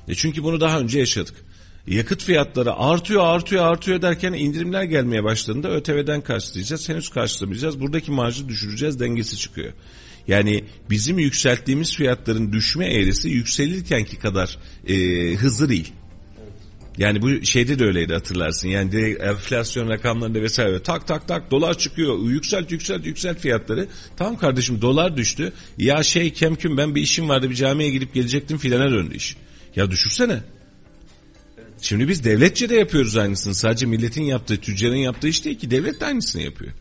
E 0.08 0.16
çünkü 0.16 0.44
bunu 0.44 0.62
daha 0.62 0.80
önce 0.80 1.00
yaşadık. 1.00 1.36
Yakıt 1.88 2.24
fiyatları 2.24 2.74
artıyor 2.74 3.24
artıyor 3.26 3.66
artıyor 3.66 4.02
derken 4.02 4.34
indirimler 4.34 4.84
gelmeye 4.84 5.24
başladığında 5.24 5.72
ÖTV'den 5.72 6.22
karşılayacağız 6.22 6.90
henüz 6.90 7.10
karşılamayacağız 7.10 7.80
buradaki 7.80 8.12
marjı 8.12 8.50
düşüreceğiz 8.50 9.00
dengesi 9.00 9.38
çıkıyor. 9.38 9.74
Yani 10.28 10.64
bizim 10.90 11.20
yükselttiğimiz 11.20 11.96
fiyatların 11.96 12.54
düşme 12.54 12.86
eğrisi 12.86 13.30
yükselirkenki 13.30 14.20
kadar 14.20 14.58
e, 14.88 14.96
hızlı 15.36 15.70
değil. 15.70 15.94
Yani 16.98 17.22
bu 17.22 17.46
şeyde 17.46 17.80
de 17.80 17.86
öyleydi 17.86 18.14
hatırlarsın. 18.14 18.68
Yani 18.68 18.92
direkt 18.92 19.24
enflasyon 19.24 19.90
rakamlarında 19.90 20.42
vesaire 20.42 20.84
tak 20.84 21.08
tak 21.08 21.28
tak 21.28 21.52
dolar 21.52 21.78
çıkıyor. 21.78 22.30
Yükselt 22.30 22.72
yükselt 22.72 23.06
yükselt 23.06 23.40
fiyatları. 23.40 23.88
Tamam 24.18 24.38
kardeşim 24.38 24.82
dolar 24.82 25.18
düştü. 25.18 25.54
Ya 25.78 26.04
şey 26.04 26.34
kemküm 26.34 26.78
ben 26.78 26.96
bir 26.96 27.02
işim 27.02 27.30
vardı 27.30 27.50
bir 27.50 27.56
camiye 27.56 27.90
gidip 27.90 28.14
gelecektim 28.14 28.58
filana 28.58 28.92
döndü 28.92 29.16
iş. 29.16 29.38
Ya 29.76 29.92
düşürsene. 29.92 30.40
Şimdi 31.82 32.08
biz 32.08 32.24
devletçe 32.24 32.70
de 32.70 32.76
yapıyoruz 32.76 33.18
aynısını. 33.18 33.56
Sadece 33.56 33.86
milletin 33.86 34.24
yaptığı, 34.24 34.58
tüccarın 34.58 34.96
yaptığı 34.96 35.28
iş 35.28 35.46
değil 35.46 35.60
ki. 35.60 35.72
Devlet 35.72 36.02
de 36.02 36.06
aynısını 36.06 36.42
yapıyor. 36.42 36.72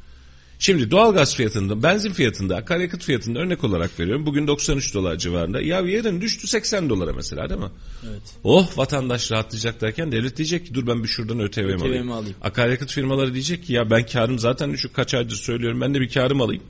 Şimdi 0.62 0.90
doğalgaz 0.90 1.36
fiyatında, 1.36 1.82
benzin 1.82 2.12
fiyatında, 2.12 2.56
akaryakıt 2.56 3.04
fiyatında 3.04 3.38
örnek 3.38 3.64
olarak 3.64 4.00
veriyorum. 4.00 4.26
Bugün 4.26 4.46
93 4.46 4.94
dolar 4.94 5.16
civarında. 5.16 5.60
Ya 5.60 5.80
yarın 5.80 6.20
düştü 6.20 6.46
80 6.46 6.88
dolara 6.90 7.12
mesela 7.12 7.48
değil 7.48 7.60
mi? 7.60 7.70
Evet. 8.10 8.22
Oh 8.44 8.78
vatandaş 8.78 9.32
rahatlayacak 9.32 9.80
derken 9.80 10.12
devlet 10.12 10.36
diyecek 10.36 10.66
ki 10.66 10.74
dur 10.74 10.86
ben 10.86 11.02
bir 11.02 11.08
şuradan 11.08 11.40
ÖTV'mi 11.40 11.72
ÖTV 11.72 11.84
alayım. 11.84 12.12
alayım. 12.12 12.36
Akaryakıt 12.42 12.90
firmaları 12.92 13.34
diyecek 13.34 13.64
ki 13.64 13.72
ya 13.72 13.90
ben 13.90 14.06
karım 14.06 14.38
zaten 14.38 14.72
düşük 14.72 14.94
kaç 14.94 15.14
aydır 15.14 15.36
söylüyorum 15.36 15.80
ben 15.80 15.94
de 15.94 16.00
bir 16.00 16.08
karım 16.08 16.40
alayım. 16.40 16.62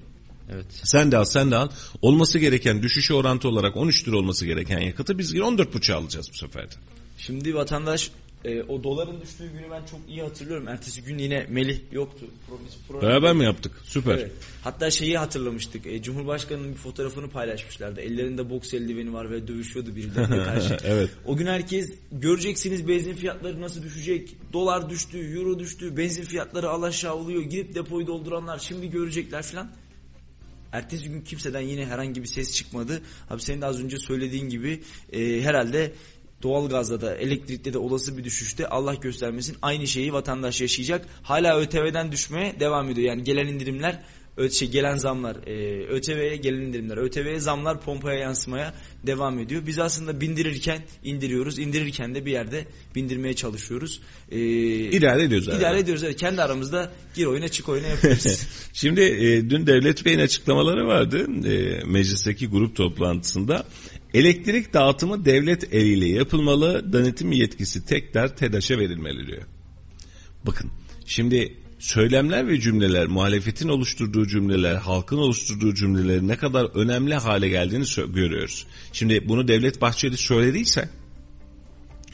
Evet. 0.52 0.66
Sen 0.84 1.12
de 1.12 1.16
al 1.16 1.24
sen 1.24 1.50
de 1.50 1.56
al. 1.56 1.68
Olması 2.02 2.38
gereken 2.38 2.82
düşüşü 2.82 3.14
orantı 3.14 3.48
olarak 3.48 3.76
13 3.76 4.08
lira 4.08 4.16
olması 4.16 4.46
gereken 4.46 4.80
yakıtı 4.80 5.18
biz 5.18 5.34
14,5 5.34 5.92
alacağız 5.92 6.30
bu 6.32 6.36
sefer 6.36 6.70
de. 6.70 6.74
Şimdi 7.18 7.54
vatandaş 7.54 8.10
e, 8.44 8.62
o 8.62 8.82
doların 8.84 9.20
düştüğü 9.20 9.52
günü 9.52 9.70
ben 9.70 9.84
çok 9.84 10.00
iyi 10.08 10.22
hatırlıyorum. 10.22 10.68
Ertesi 10.68 11.02
gün 11.02 11.18
yine 11.18 11.46
Melih 11.50 11.78
yoktu. 11.92 12.26
Pro, 12.88 13.02
Beraber 13.02 13.32
mi 13.32 13.44
yaptık? 13.44 13.72
Süper. 13.84 14.14
Evet. 14.18 14.32
Hatta 14.64 14.90
şeyi 14.90 15.18
hatırlamıştık. 15.18 15.86
E, 15.86 16.02
Cumhurbaşkanının 16.02 16.70
bir 16.72 16.76
fotoğrafını 16.78 17.30
paylaşmışlardı. 17.30 18.00
Ellerinde 18.00 18.50
boks 18.50 18.74
eldiveni 18.74 19.12
var 19.12 19.30
ve 19.30 19.48
dövüşüyordu 19.48 19.96
birilerine 19.96 20.44
karşı. 20.44 20.76
evet. 20.84 21.10
O 21.26 21.36
gün 21.36 21.46
herkes 21.46 21.92
göreceksiniz 22.12 22.88
benzin 22.88 23.14
fiyatları 23.14 23.60
nasıl 23.60 23.82
düşecek. 23.82 24.36
Dolar 24.52 24.90
düştü, 24.90 25.18
euro 25.18 25.58
düştü, 25.58 25.96
benzin 25.96 26.24
fiyatları 26.24 26.68
alaşağı 26.70 27.14
oluyor. 27.14 27.42
Gidip 27.42 27.74
depoyu 27.74 28.06
dolduranlar 28.06 28.58
şimdi 28.58 28.90
görecekler 28.90 29.42
falan. 29.42 29.70
Ertesi 30.72 31.08
gün 31.08 31.20
kimseden 31.20 31.60
yine 31.60 31.86
herhangi 31.86 32.22
bir 32.22 32.28
ses 32.28 32.54
çıkmadı. 32.54 33.02
Abi 33.30 33.42
senin 33.42 33.60
de 33.60 33.66
az 33.66 33.80
önce 33.84 33.98
söylediğin 33.98 34.48
gibi 34.48 34.82
e, 35.12 35.40
herhalde 35.42 35.92
doğalgazda 36.42 37.00
da 37.00 37.16
elektrikte 37.16 37.72
de 37.72 37.78
olası 37.78 38.18
bir 38.18 38.24
düşüşte 38.24 38.68
Allah 38.68 38.94
göstermesin 38.94 39.56
aynı 39.62 39.86
şeyi 39.86 40.12
vatandaş 40.12 40.60
yaşayacak. 40.60 41.06
Hala 41.22 41.58
ÖTV'den 41.60 42.12
düşmeye 42.12 42.60
devam 42.60 42.90
ediyor. 42.90 43.08
Yani 43.08 43.24
gelen 43.24 43.46
indirimler 43.46 44.02
şey, 44.50 44.70
gelen 44.70 44.96
zamlar 44.96 45.36
e, 45.46 45.86
ÖTV'ye 45.86 46.36
gelen 46.36 46.60
indirimler 46.60 46.96
ÖTV'ye 46.96 47.40
zamlar 47.40 47.80
pompaya 47.80 48.18
yansımaya 48.18 48.74
devam 49.06 49.38
ediyor. 49.38 49.62
Biz 49.66 49.78
aslında 49.78 50.20
bindirirken 50.20 50.82
indiriyoruz. 51.04 51.58
indirirken 51.58 52.14
de 52.14 52.26
bir 52.26 52.32
yerde 52.32 52.66
bindirmeye 52.94 53.34
çalışıyoruz. 53.34 54.00
Ee, 54.30 54.38
idare 54.90 55.22
ediyoruz. 55.22 55.48
İdare 55.48 55.62
yani. 55.62 55.78
ediyoruz. 55.78 56.04
Evet. 56.04 56.16
Kendi 56.16 56.42
aramızda 56.42 56.90
gir 57.14 57.26
oyuna 57.26 57.48
çık 57.48 57.68
oyuna 57.68 57.86
yapıyoruz. 57.86 58.46
Şimdi 58.72 59.00
e, 59.00 59.50
dün 59.50 59.66
Devlet 59.66 60.04
Bey'in 60.04 60.18
açıklamaları 60.18 60.86
vardı. 60.86 61.26
E, 61.48 61.84
meclisteki 61.84 62.48
grup 62.48 62.76
toplantısında. 62.76 63.66
Elektrik 64.14 64.74
dağıtımı 64.74 65.24
devlet 65.24 65.74
eliyle 65.74 66.08
yapılmalı, 66.08 66.92
denetim 66.92 67.32
yetkisi 67.32 67.86
tekrar 67.86 68.36
TEDAŞ'a 68.36 68.78
verilmeli 68.78 69.26
diyor. 69.26 69.42
Bakın 70.46 70.70
şimdi 71.06 71.56
söylemler 71.78 72.48
ve 72.48 72.60
cümleler, 72.60 73.06
muhalefetin 73.06 73.68
oluşturduğu 73.68 74.26
cümleler, 74.26 74.74
halkın 74.74 75.16
oluşturduğu 75.16 75.74
cümlelerin 75.74 76.28
ne 76.28 76.36
kadar 76.36 76.64
önemli 76.64 77.14
hale 77.14 77.48
geldiğini 77.48 77.84
görüyoruz. 78.14 78.66
Şimdi 78.92 79.28
bunu 79.28 79.48
Devlet 79.48 79.80
Bahçeli 79.80 80.16
söylediyse 80.16 80.88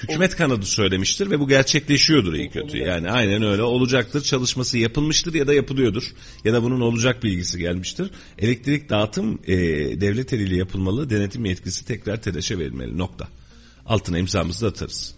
hükümet 0.03 0.37
kanadı 0.37 0.67
söylemiştir 0.67 1.31
ve 1.31 1.41
bu 1.41 1.49
gerçekleşiyordur 1.49 2.35
iyi 2.35 2.51
kötü. 2.51 2.79
Yani 2.79 3.11
aynen 3.11 3.43
öyle 3.43 3.63
olacaktır. 3.63 4.23
Çalışması 4.23 4.79
yapılmıştır 4.79 5.35
ya 5.35 5.47
da 5.47 5.55
yapılıyordur. 5.55 6.15
Ya 6.45 6.53
da 6.53 6.63
bunun 6.63 6.81
olacak 6.81 7.23
bilgisi 7.23 7.59
gelmiştir. 7.59 8.11
Elektrik 8.39 8.91
dağıtım 8.91 9.39
e, 9.47 9.57
devlet 10.01 10.33
eliyle 10.33 10.57
yapılmalı. 10.57 11.11
Denetim 11.11 11.45
yetkisi 11.45 11.87
tekrar 11.87 12.23
TEDAŞ'a 12.23 12.59
verilmeli. 12.59 12.99
Nokta. 12.99 13.29
Altına 13.87 14.19
imzamızı 14.19 14.67
da 14.67 14.71
atarız. 14.71 15.15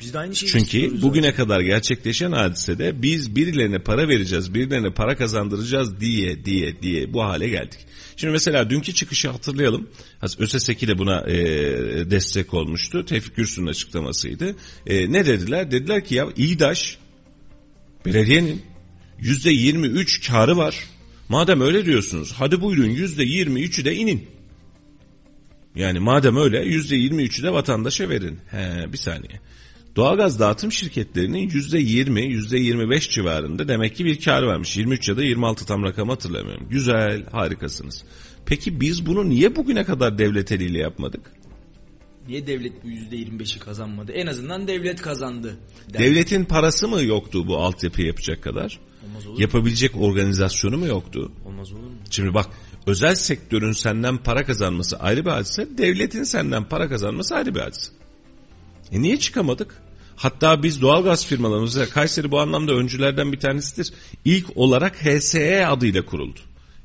Biz 0.00 0.14
de 0.14 0.18
aynı 0.18 0.36
şeyi 0.36 0.50
Çünkü 0.50 1.02
bugüne 1.02 1.26
zaten. 1.26 1.36
kadar 1.36 1.60
gerçekleşen 1.60 2.32
hadisede 2.32 3.02
biz 3.02 3.36
birilerine 3.36 3.78
para 3.78 4.08
vereceğiz, 4.08 4.54
birilerine 4.54 4.90
para 4.90 5.16
kazandıracağız 5.16 6.00
diye 6.00 6.44
diye 6.44 6.82
diye 6.82 7.12
bu 7.12 7.22
hale 7.22 7.48
geldik. 7.48 7.78
Şimdi 8.16 8.32
mesela 8.32 8.70
dünkü 8.70 8.94
çıkışı 8.94 9.28
hatırlayalım. 9.30 9.88
ÖSSEK'i 10.38 10.88
de 10.88 10.98
buna 10.98 11.20
e, 11.20 11.36
destek 12.10 12.54
olmuştu. 12.54 13.04
Tevfik 13.04 13.36
Gürsün'ün 13.36 13.66
açıklamasıydı. 13.66 14.56
E, 14.86 15.12
ne 15.12 15.26
dediler? 15.26 15.70
Dediler 15.70 16.04
ki 16.04 16.14
ya 16.14 16.28
İGDAŞ 16.36 16.98
belediyenin 18.06 18.62
yüzde 19.18 19.50
yirmi 19.50 19.86
üç 19.86 20.28
karı 20.28 20.56
var. 20.56 20.84
Madem 21.28 21.60
öyle 21.60 21.86
diyorsunuz 21.86 22.32
hadi 22.32 22.60
buyurun 22.60 22.90
yüzde 22.90 23.24
yirmi 23.24 23.60
üçü 23.60 23.84
de 23.84 23.94
inin. 23.94 24.26
Yani 25.74 25.98
madem 25.98 26.36
öyle 26.36 26.64
yüzde 26.64 26.96
yirmi 26.96 27.22
üçü 27.22 27.42
de 27.42 27.52
vatandaşa 27.52 28.08
verin. 28.08 28.38
He 28.50 28.92
bir 28.92 28.98
saniye. 28.98 29.40
Doğalgaz 29.96 30.40
dağıtım 30.40 30.72
şirketlerinin 30.72 31.50
yüzde 31.50 31.78
yirmi, 31.78 32.22
yüzde 32.22 32.58
yirmi 32.58 32.90
beş 32.90 33.10
civarında 33.10 33.68
demek 33.68 33.96
ki 33.96 34.04
bir 34.04 34.20
kar 34.20 34.46
vermiş. 34.46 34.76
23 34.76 35.08
ya 35.08 35.16
da 35.16 35.22
26 35.22 35.66
tam 35.66 35.82
rakam 35.82 36.08
hatırlamıyorum. 36.08 36.68
Güzel, 36.70 37.26
harikasınız. 37.32 38.04
Peki 38.46 38.80
biz 38.80 39.06
bunu 39.06 39.28
niye 39.28 39.56
bugüne 39.56 39.84
kadar 39.84 40.18
devlet 40.18 40.52
eliyle 40.52 40.78
yapmadık? 40.78 41.20
Niye 42.28 42.46
devlet 42.46 42.84
bu 42.84 42.88
%25'i 42.88 43.58
kazanmadı? 43.58 44.12
En 44.12 44.26
azından 44.26 44.68
devlet 44.68 45.02
kazandı. 45.02 45.56
Der. 45.92 46.00
Devletin 46.00 46.44
parası 46.44 46.88
mı 46.88 47.02
yoktu 47.02 47.46
bu 47.46 47.56
altyapı 47.56 48.02
yapacak 48.02 48.42
kadar? 48.42 48.78
Olmaz 49.06 49.26
olur 49.26 49.34
mu? 49.34 49.42
Yapabilecek 49.42 49.96
organizasyonu 49.96 50.78
mu 50.78 50.86
yoktu? 50.86 51.32
Olmaz 51.44 51.72
olur 51.72 51.80
mu? 51.80 51.96
Şimdi 52.10 52.34
bak 52.34 52.46
özel 52.86 53.14
sektörün 53.14 53.72
senden 53.72 54.18
para 54.18 54.44
kazanması 54.44 54.98
ayrı 54.98 55.24
bir 55.24 55.30
hadise, 55.30 55.78
devletin 55.78 56.22
senden 56.22 56.68
para 56.68 56.88
kazanması 56.88 57.34
ayrı 57.34 57.54
bir 57.54 57.60
hadise. 57.60 57.92
E 58.92 59.02
niye 59.02 59.18
çıkamadık? 59.18 59.81
Hatta 60.22 60.62
biz 60.62 60.82
doğalgaz 60.82 61.26
firmalarımızda 61.26 61.88
Kayseri 61.88 62.30
bu 62.30 62.40
anlamda 62.40 62.72
öncülerden 62.72 63.32
bir 63.32 63.40
tanesidir. 63.40 63.92
İlk 64.24 64.56
olarak 64.56 65.04
HSE 65.04 65.66
adıyla 65.66 66.04
kuruldu. 66.04 66.38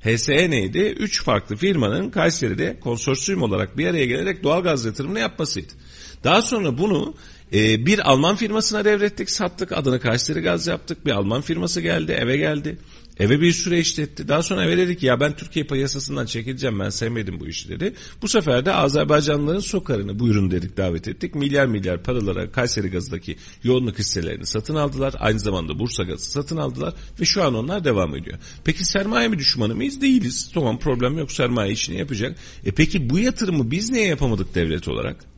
HSE 0.04 0.50
neydi? 0.50 0.80
Üç 0.80 1.24
farklı 1.24 1.56
firmanın 1.56 2.10
Kayseri'de 2.10 2.80
konsorsiyum 2.80 3.42
olarak 3.42 3.78
bir 3.78 3.88
araya 3.88 4.06
gelerek 4.06 4.44
doğalgaz 4.44 4.86
yatırımını 4.86 5.20
yapmasıydı. 5.20 5.74
Daha 6.24 6.42
sonra 6.42 6.78
bunu 6.78 7.14
e, 7.54 7.86
bir 7.86 8.10
Alman 8.12 8.36
firmasına 8.36 8.86
devrettik, 8.86 9.30
sattık. 9.30 9.72
Adını 9.72 10.00
Kayseri 10.00 10.42
Gaz 10.42 10.68
yaptık. 10.68 11.06
Bir 11.06 11.12
Alman 11.12 11.42
firması 11.42 11.82
geldi, 11.82 12.12
eve 12.12 12.38
geldi. 12.38 12.78
Eve 13.20 13.42
bir 13.42 13.52
süre 13.52 13.80
işletti. 13.80 14.28
Daha 14.28 14.44
sonra 14.44 14.66
eve 14.66 14.78
dedi 14.78 14.98
ki 14.98 15.06
ya 15.06 15.20
ben 15.20 15.36
Türkiye 15.36 15.66
piyasasından 15.66 16.26
çekileceğim 16.26 16.80
ben 16.80 16.90
sevmedim 16.90 17.40
bu 17.40 17.48
işi 17.48 17.70
dedi. 17.70 17.94
Bu 18.22 18.28
sefer 18.28 18.66
de 18.66 18.74
Azerbaycanlıların 18.74 19.60
sokarını 19.60 20.20
buyurun 20.20 20.52
dedik 20.52 20.78
davet 20.78 21.08
ettik. 21.08 21.36
Milyar 21.36 21.66
milyar 21.66 22.04
paralara 22.04 22.52
Kayseri 22.52 22.92
Gazı'daki 22.92 23.38
yoğunluk 23.64 24.00
hisselerini 24.00 24.46
satın 24.46 24.76
aldılar. 24.76 25.14
Aynı 25.20 25.40
zamanda 25.40 25.80
Bursa 25.80 26.04
Gazı 26.04 26.32
satın 26.32 26.58
aldılar 26.58 26.94
ve 27.22 27.26
şu 27.26 27.44
an 27.44 27.56
onlar 27.56 27.84
devam 27.84 28.16
ediyor. 28.16 28.40
Peki 28.64 28.86
sermaye 28.86 29.28
mi 29.28 29.38
düşmanı 29.38 29.76
mıyız? 29.76 30.02
Değiliz. 30.02 30.52
Tamam 30.54 30.80
problem 30.80 31.18
yok 31.18 31.32
sermaye 31.32 31.72
işini 31.72 31.98
yapacak. 31.98 32.38
E 32.66 32.72
peki 32.72 33.10
bu 33.10 33.20
yatırımı 33.20 33.72
biz 33.72 33.90
niye 33.90 34.08
yapamadık 34.08 34.56
devlet 34.56 34.88
olarak? 34.88 35.37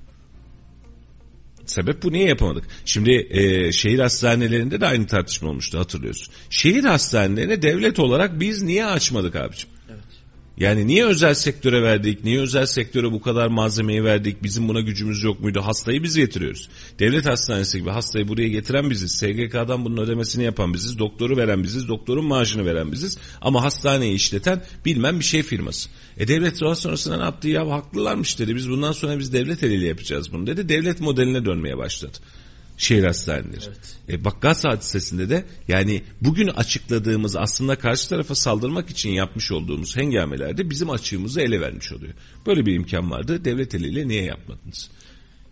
Sebep 1.70 2.04
bu 2.04 2.12
niye 2.12 2.28
yapamadık? 2.28 2.64
Şimdi 2.86 3.28
e, 3.30 3.72
şehir 3.72 4.00
hastanelerinde 4.00 4.82
de 4.82 4.88
aynı 4.88 5.08
tartışma 5.08 5.50
olmuştu 5.50 5.80
hatırlıyorsun. 5.80 6.34
Şehir 6.50 6.84
hastanelerine 6.84 7.62
devlet 7.62 8.00
olarak 8.00 8.40
biz 8.40 8.62
niye 8.62 8.86
açmadık 8.86 9.36
abicim? 9.36 9.70
Yani 10.60 10.88
niye 10.88 11.06
özel 11.06 11.34
sektöre 11.34 11.84
verdik? 11.84 12.24
Niye 12.24 12.40
özel 12.40 12.66
sektöre 12.66 13.12
bu 13.12 13.22
kadar 13.22 13.48
malzemeyi 13.48 14.04
verdik? 14.04 14.44
Bizim 14.44 14.68
buna 14.68 14.82
gücümüz 14.82 15.24
yok 15.24 15.40
muydu? 15.40 15.62
Hastayı 15.62 16.04
biz 16.04 16.16
getiriyoruz. 16.16 16.70
Devlet 17.00 17.26
hastanesi 17.26 17.80
gibi 17.80 17.90
hastayı 17.90 18.28
buraya 18.28 18.48
getiren 18.48 18.90
biziz. 18.90 19.12
SGK'dan 19.12 19.86
bunun 19.86 19.98
ödemesini 19.98 20.44
yapan 20.44 20.74
biziz. 20.74 21.00
Doktoru 21.00 21.38
veren 21.38 21.64
biziz. 21.64 21.88
Doktorun 21.88 22.26
maaşını 22.26 22.66
veren 22.66 22.92
biziz. 22.92 23.18
Ama 23.42 23.64
hastaneyi 23.64 24.16
işleten 24.16 24.64
bilmem 24.86 25.20
bir 25.20 25.26
şey 25.26 25.44
firması. 25.44 25.90
E 26.18 26.28
devlet 26.28 26.62
daha 26.62 26.76
sonrasında 26.76 27.18
ne 27.18 27.24
yaptı? 27.24 27.48
Ya 27.48 27.70
haklılarmış 27.70 28.40
dedi. 28.40 28.56
Biz 28.56 28.70
bundan 28.70 28.92
sonra 28.92 29.20
biz 29.20 29.34
devlet 29.34 29.64
eliyle 29.64 29.88
yapacağız 29.88 30.34
bunu 30.34 30.48
dedi. 30.48 30.70
Devlet 30.70 31.02
modeline 31.02 31.46
dönmeye 31.46 31.78
başladı 31.78 32.18
şehir 32.80 33.04
hastaneleri. 33.04 33.66
Evet. 33.68 33.98
E, 34.10 34.26
bak 34.26 34.42
gaz 34.42 34.66
hadisesinde 34.66 35.30
de 35.30 35.46
yani 35.68 36.04
bugün 36.22 36.48
açıkladığımız 36.48 37.36
aslında 37.36 37.76
karşı 37.76 38.10
tarafa 38.10 38.36
saldırmak 38.36 38.90
için 38.90 39.10
yapmış 39.10 39.52
olduğumuz 39.52 39.98
hengamelerde 39.98 40.70
bizim 40.70 40.90
açığımızı 40.90 41.42
ele 41.42 41.62
vermiş 41.62 41.92
oluyor. 41.92 42.14
Böyle 42.46 42.66
bir 42.66 42.74
imkan 42.74 43.12
vardı. 43.12 43.46
Devlet 43.46 43.76
eliyle 43.76 44.08
niye 44.08 44.24
yapmadınız? 44.24 44.90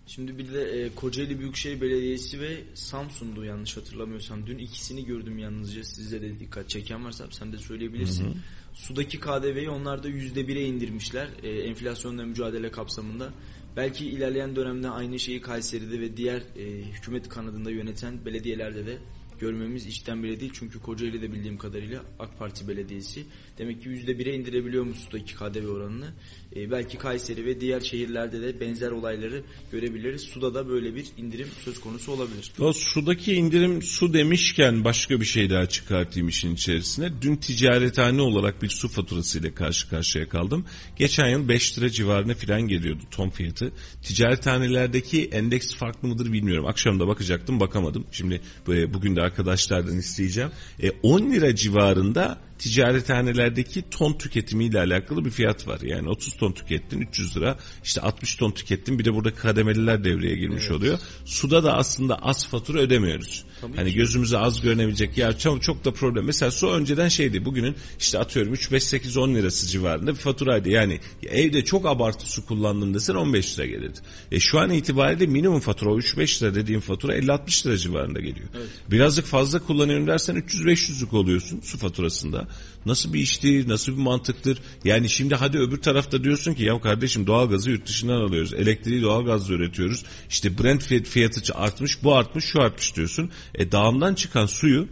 Şimdi 0.07 0.37
bir 0.37 0.53
de 0.53 0.61
e, 0.61 0.95
Kocaeli 0.95 1.39
Büyükşehir 1.39 1.81
Belediyesi 1.81 2.41
ve 2.41 2.63
Samsun'du 2.73 3.45
yanlış 3.45 3.77
hatırlamıyorsam. 3.77 4.47
Dün 4.47 4.57
ikisini 4.57 5.05
gördüm 5.05 5.37
yalnızca 5.37 5.83
sizde 5.83 6.21
de 6.21 6.39
dikkat 6.39 6.69
çeken 6.69 7.05
varsa 7.05 7.27
sen 7.31 7.53
de 7.53 7.57
söyleyebilirsin. 7.57 8.37
Sudaki 8.73 9.19
KDV'yi 9.19 9.69
onlar 9.69 10.03
da 10.03 10.09
%1'e 10.09 10.61
indirmişler 10.61 11.27
e, 11.43 11.49
enflasyonla 11.49 12.25
mücadele 12.25 12.71
kapsamında. 12.71 13.33
Belki 13.77 14.05
ilerleyen 14.05 14.55
dönemde 14.55 14.89
aynı 14.89 15.19
şeyi 15.19 15.41
Kayseri'de 15.41 15.99
ve 15.99 16.17
diğer 16.17 16.41
e, 16.55 16.63
hükümet 16.65 17.29
kanadında 17.29 17.71
yöneten 17.71 18.25
belediyelerde 18.25 18.85
de 18.85 18.97
görmemiz 19.39 19.85
içten 19.85 20.23
bile 20.23 20.39
değil. 20.39 20.51
Çünkü 20.55 20.81
Kocaeli'de 20.81 21.33
bildiğim 21.33 21.57
kadarıyla 21.57 22.03
AK 22.19 22.39
Parti 22.39 22.67
belediyesi 22.67 23.25
demek 23.57 23.81
ki 23.81 23.89
%1'e 23.89 24.33
indirebiliyormuş 24.33 24.97
sudaki 24.97 25.35
KDV 25.35 25.67
oranını. 25.67 26.13
E, 26.57 26.71
belki 26.71 26.97
Kayseri 26.97 27.45
ve 27.45 27.61
diğer 27.61 27.79
şehirlerde 27.79 28.41
de 28.41 28.59
benzer 28.59 28.91
olayları 28.91 29.43
görebiliriz. 29.71 30.21
Suda 30.21 30.53
da 30.53 30.69
böyle 30.69 30.95
bir 30.95 31.05
indirim 31.17 31.47
söz 31.65 31.79
konusu 31.79 32.11
olabilir. 32.11 32.51
O 32.59 32.73
sudaki 32.73 33.33
indirim 33.33 33.81
su 33.81 34.13
demişken 34.13 34.83
başka 34.83 35.19
bir 35.21 35.25
şey 35.25 35.49
daha 35.49 35.65
çıkartayım 35.65 36.29
işin 36.29 36.55
içerisine. 36.55 37.09
Dün 37.21 37.35
ticarethane 37.35 38.21
olarak 38.21 38.61
bir 38.61 38.69
su 38.69 38.89
faturasıyla 38.89 39.55
karşı 39.55 39.89
karşıya 39.89 40.29
kaldım. 40.29 40.65
Geçen 40.97 41.27
yıl 41.27 41.47
5 41.47 41.77
lira 41.77 41.89
civarına 41.89 42.33
filan 42.33 42.61
geliyordu 42.61 43.01
ton 43.11 43.29
fiyatı. 43.29 43.71
Ticarethanelerdeki 44.03 45.25
endeks 45.25 45.75
farklı 45.75 46.07
mıdır 46.07 46.33
bilmiyorum. 46.33 46.65
Akşam 46.65 46.99
da 46.99 47.07
bakacaktım 47.07 47.59
bakamadım. 47.59 48.05
Şimdi 48.11 48.41
e, 48.69 48.93
bugün 48.93 49.15
de 49.15 49.21
arkadaşlardan 49.21 49.97
isteyeceğim. 49.97 50.51
E, 50.83 50.91
10 51.03 51.31
lira 51.31 51.55
civarında 51.55 52.46
ticarethanelerdeki 52.59 53.89
ton 53.89 54.13
tüketimiyle 54.13 54.79
alakalı 54.79 55.25
bir 55.25 55.29
fiyat 55.29 55.67
var. 55.67 55.79
Yani 55.81 56.09
30 56.09 56.33
ton 56.33 56.51
tükettin 56.51 57.01
300 57.01 57.37
lira. 57.37 57.57
İşte 57.83 58.01
60 58.01 58.35
ton 58.35 58.51
tükettin 58.51 58.99
bir 58.99 59.05
de 59.05 59.13
burada 59.13 59.33
kademeliler 59.35 60.03
devreye 60.03 60.35
girmiş 60.35 60.63
Evet. 60.63 60.77
oluyor. 60.77 60.99
Suda 61.25 61.63
da 61.63 61.77
aslında 61.77 62.15
az 62.15 62.47
fatura 62.47 62.79
ödemiyoruz. 62.79 63.43
Tabii 63.61 63.75
hani 63.75 63.89
ki. 63.89 63.95
gözümüze 63.95 64.37
az 64.37 64.61
görünebilecek 64.61 65.17
ya 65.17 65.37
çok, 65.37 65.63
çok 65.63 65.85
da 65.85 65.91
problem. 65.91 66.25
Mesela 66.25 66.51
su 66.51 66.69
önceden 66.69 67.07
şeydi 67.07 67.45
bugünün 67.45 67.75
işte 67.99 68.19
atıyorum 68.19 68.53
3 68.53 68.71
5 68.71 68.83
8 68.83 69.17
10 69.17 69.35
lirası 69.35 69.67
civarında 69.67 70.11
bir 70.11 70.17
faturaydı. 70.17 70.69
Yani 70.69 70.99
evde 71.27 71.65
çok 71.65 71.85
abartı 71.85 72.25
su 72.29 72.45
kullandın 72.45 72.93
desen 72.93 73.15
15 73.15 73.59
lira 73.59 73.65
gelirdi. 73.65 73.99
E 74.31 74.39
şu 74.39 74.59
an 74.59 74.71
itibariyle 74.71 75.25
minimum 75.25 75.59
fatura 75.59 75.89
o 75.89 75.97
3 75.97 76.17
5 76.17 76.43
lira 76.43 76.55
dediğim 76.55 76.81
fatura 76.81 77.13
50 77.13 77.31
60 77.31 77.65
lira 77.65 77.77
civarında 77.77 78.19
geliyor. 78.19 78.47
Evet. 78.57 78.67
Birazcık 78.91 79.25
fazla 79.25 79.59
kullanıyorum 79.59 80.07
dersen 80.07 80.35
300 80.35 80.63
500'lük 80.63 81.15
oluyorsun 81.15 81.61
su 81.63 81.77
faturasında. 81.77 82.46
Nasıl 82.85 83.13
bir 83.13 83.19
iştir, 83.19 83.69
nasıl 83.69 83.91
bir 83.91 84.01
mantıktır? 84.01 84.57
Yani 84.85 85.09
şimdi 85.09 85.35
hadi 85.35 85.57
öbür 85.57 85.77
tarafta 85.77 86.23
diyorsun 86.23 86.53
ki 86.53 86.63
ya 86.63 86.81
kardeşim 86.81 87.27
doğalgazı 87.27 87.71
yurt 87.71 87.87
dışından 87.87 88.21
alıyoruz. 88.21 88.53
Elektriği 88.53 89.01
doğalgazla 89.01 89.53
üretiyoruz. 89.53 90.03
İşte 90.29 90.57
Brent 90.57 90.83
fiyat- 90.83 91.05
fiyatı 91.05 91.53
artmış, 91.53 92.03
bu 92.03 92.15
artmış, 92.15 92.45
şu 92.45 92.61
artmış 92.61 92.95
diyorsun. 92.95 93.31
E 93.55 93.71
dağımdan 93.71 94.13
çıkan 94.13 94.45
suyu 94.45 94.87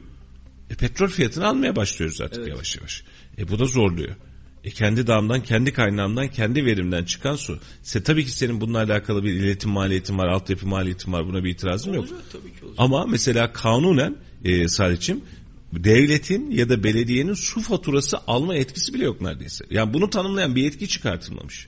e, 0.70 0.76
petrol 0.76 1.08
fiyatını 1.08 1.48
almaya 1.48 1.76
başlıyoruz 1.76 2.22
artık 2.22 2.38
Evet. 2.38 2.48
yavaş 2.48 2.78
yavaş. 2.78 3.04
E 3.38 3.48
bu 3.48 3.60
da 3.60 3.66
zorluyor. 3.66 4.16
E 4.64 4.70
kendi 4.70 5.08
dağımdan, 5.08 5.44
kendi 5.44 5.74
kaynağımdan, 5.74 6.28
kendi 6.28 6.66
verimden 6.66 7.04
çıkan 7.04 7.36
su. 7.36 7.60
Se, 7.84 8.04
tabii 8.04 8.26
ki 8.26 8.32
senin 8.32 8.62
bununla 8.62 8.78
alakalı 8.78 9.24
bir 9.24 9.34
iletim 9.34 9.72
maliyetin 9.72 10.18
var, 10.18 10.28
altyapı 10.28 10.68
maliyetin 10.68 11.14
var. 11.14 11.28
Buna 11.28 11.44
bir 11.44 11.50
itirazım 11.50 11.94
yok. 11.94 12.04
Olacak 12.04 12.20
tabii 12.32 12.54
ki 12.60 12.66
olacak. 12.66 12.76
Ama 12.78 13.06
mesela 13.06 13.54
kanunen 13.54 14.16
e, 14.44 14.68
Salih'cim 14.68 15.22
devletin 15.74 16.52
ya 16.52 16.70
da 16.70 16.84
belediyenin 16.84 17.34
su 17.34 17.62
faturası 17.62 18.18
alma 18.28 18.56
etkisi 18.56 18.94
bile 18.94 19.04
yok 19.04 19.22
neredeyse. 19.22 19.66
Yani 19.70 19.94
bunu 19.94 20.10
tanımlayan 20.10 20.56
bir 20.56 20.64
yetki 20.64 20.88
çıkartılmamış. 20.88 21.68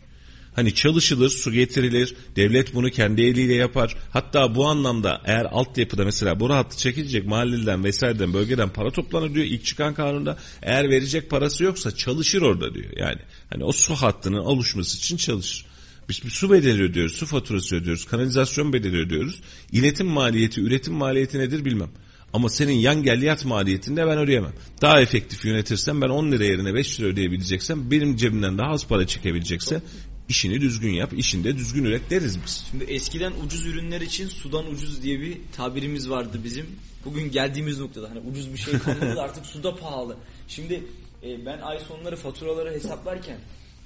Hani 0.57 0.73
çalışılır, 0.73 1.29
su 1.29 1.51
getirilir, 1.51 2.15
devlet 2.35 2.75
bunu 2.75 2.89
kendi 2.89 3.21
eliyle 3.21 3.53
yapar. 3.53 3.95
Hatta 4.09 4.55
bu 4.55 4.67
anlamda 4.67 5.21
eğer 5.25 5.45
altyapıda 5.45 6.05
mesela 6.05 6.39
bu 6.39 6.49
hattı 6.49 6.77
çekilecek 6.77 7.25
mahalleden 7.25 7.83
vesaireden 7.83 8.33
bölgeden 8.33 8.69
para 8.69 8.91
toplanır 8.91 9.33
diyor 9.33 9.45
ilk 9.45 9.65
çıkan 9.65 9.93
kanunda. 9.93 10.37
Eğer 10.61 10.89
verecek 10.89 11.29
parası 11.29 11.63
yoksa 11.63 11.95
çalışır 11.95 12.41
orada 12.41 12.73
diyor. 12.73 12.97
Yani 12.97 13.19
hani 13.49 13.63
o 13.63 13.71
su 13.71 13.95
hattının 13.95 14.37
oluşması 14.37 14.97
için 14.97 15.17
çalışır. 15.17 15.65
Biz 16.09 16.23
bir 16.23 16.29
su 16.29 16.51
bedeli 16.51 16.83
ödüyoruz, 16.83 17.15
su 17.15 17.25
faturası 17.25 17.75
ödüyoruz, 17.75 18.05
kanalizasyon 18.05 18.73
bedeli 18.73 18.97
ödüyoruz. 18.97 19.41
İletim 19.71 20.07
maliyeti, 20.07 20.61
üretim 20.61 20.93
maliyeti 20.93 21.39
nedir 21.39 21.65
bilmem. 21.65 21.89
Ama 22.33 22.49
senin 22.49 22.73
yan 22.73 23.03
gelliyat 23.03 23.45
maliyetini 23.45 23.97
de 23.97 24.07
ben 24.07 24.17
ödeyemem. 24.17 24.53
Daha 24.81 25.01
efektif 25.01 25.45
yönetirsem 25.45 26.01
ben 26.01 26.09
10 26.09 26.31
lira 26.31 26.43
yerine 26.43 26.73
5 26.73 26.99
lira 26.99 27.07
ödeyebileceksem 27.07 27.91
benim 27.91 28.15
cebimden 28.15 28.57
daha 28.57 28.71
az 28.71 28.87
para 28.87 29.07
çekebilecekse 29.07 29.81
işini 30.29 30.61
düzgün 30.61 30.93
yap, 30.93 31.13
işinde 31.17 31.57
düzgün 31.57 31.85
üret 31.85 32.09
deriz 32.09 32.39
biz. 32.45 32.65
Şimdi 32.71 32.83
eskiden 32.83 33.33
ucuz 33.45 33.65
ürünler 33.65 34.01
için 34.01 34.27
sudan 34.27 34.71
ucuz 34.71 35.03
diye 35.03 35.21
bir 35.21 35.37
tabirimiz 35.57 36.09
vardı 36.09 36.39
bizim. 36.43 36.65
Bugün 37.05 37.31
geldiğimiz 37.31 37.79
noktada 37.79 38.09
hani 38.09 38.19
ucuz 38.19 38.53
bir 38.53 38.57
şey 38.57 38.79
kalmadı 38.79 39.21
artık 39.21 39.45
suda 39.45 39.75
pahalı. 39.75 40.17
Şimdi 40.47 40.83
e, 41.23 41.45
ben 41.45 41.59
ay 41.59 41.79
sonları 41.79 42.15
faturaları 42.15 42.71
hesaplarken 42.71 43.37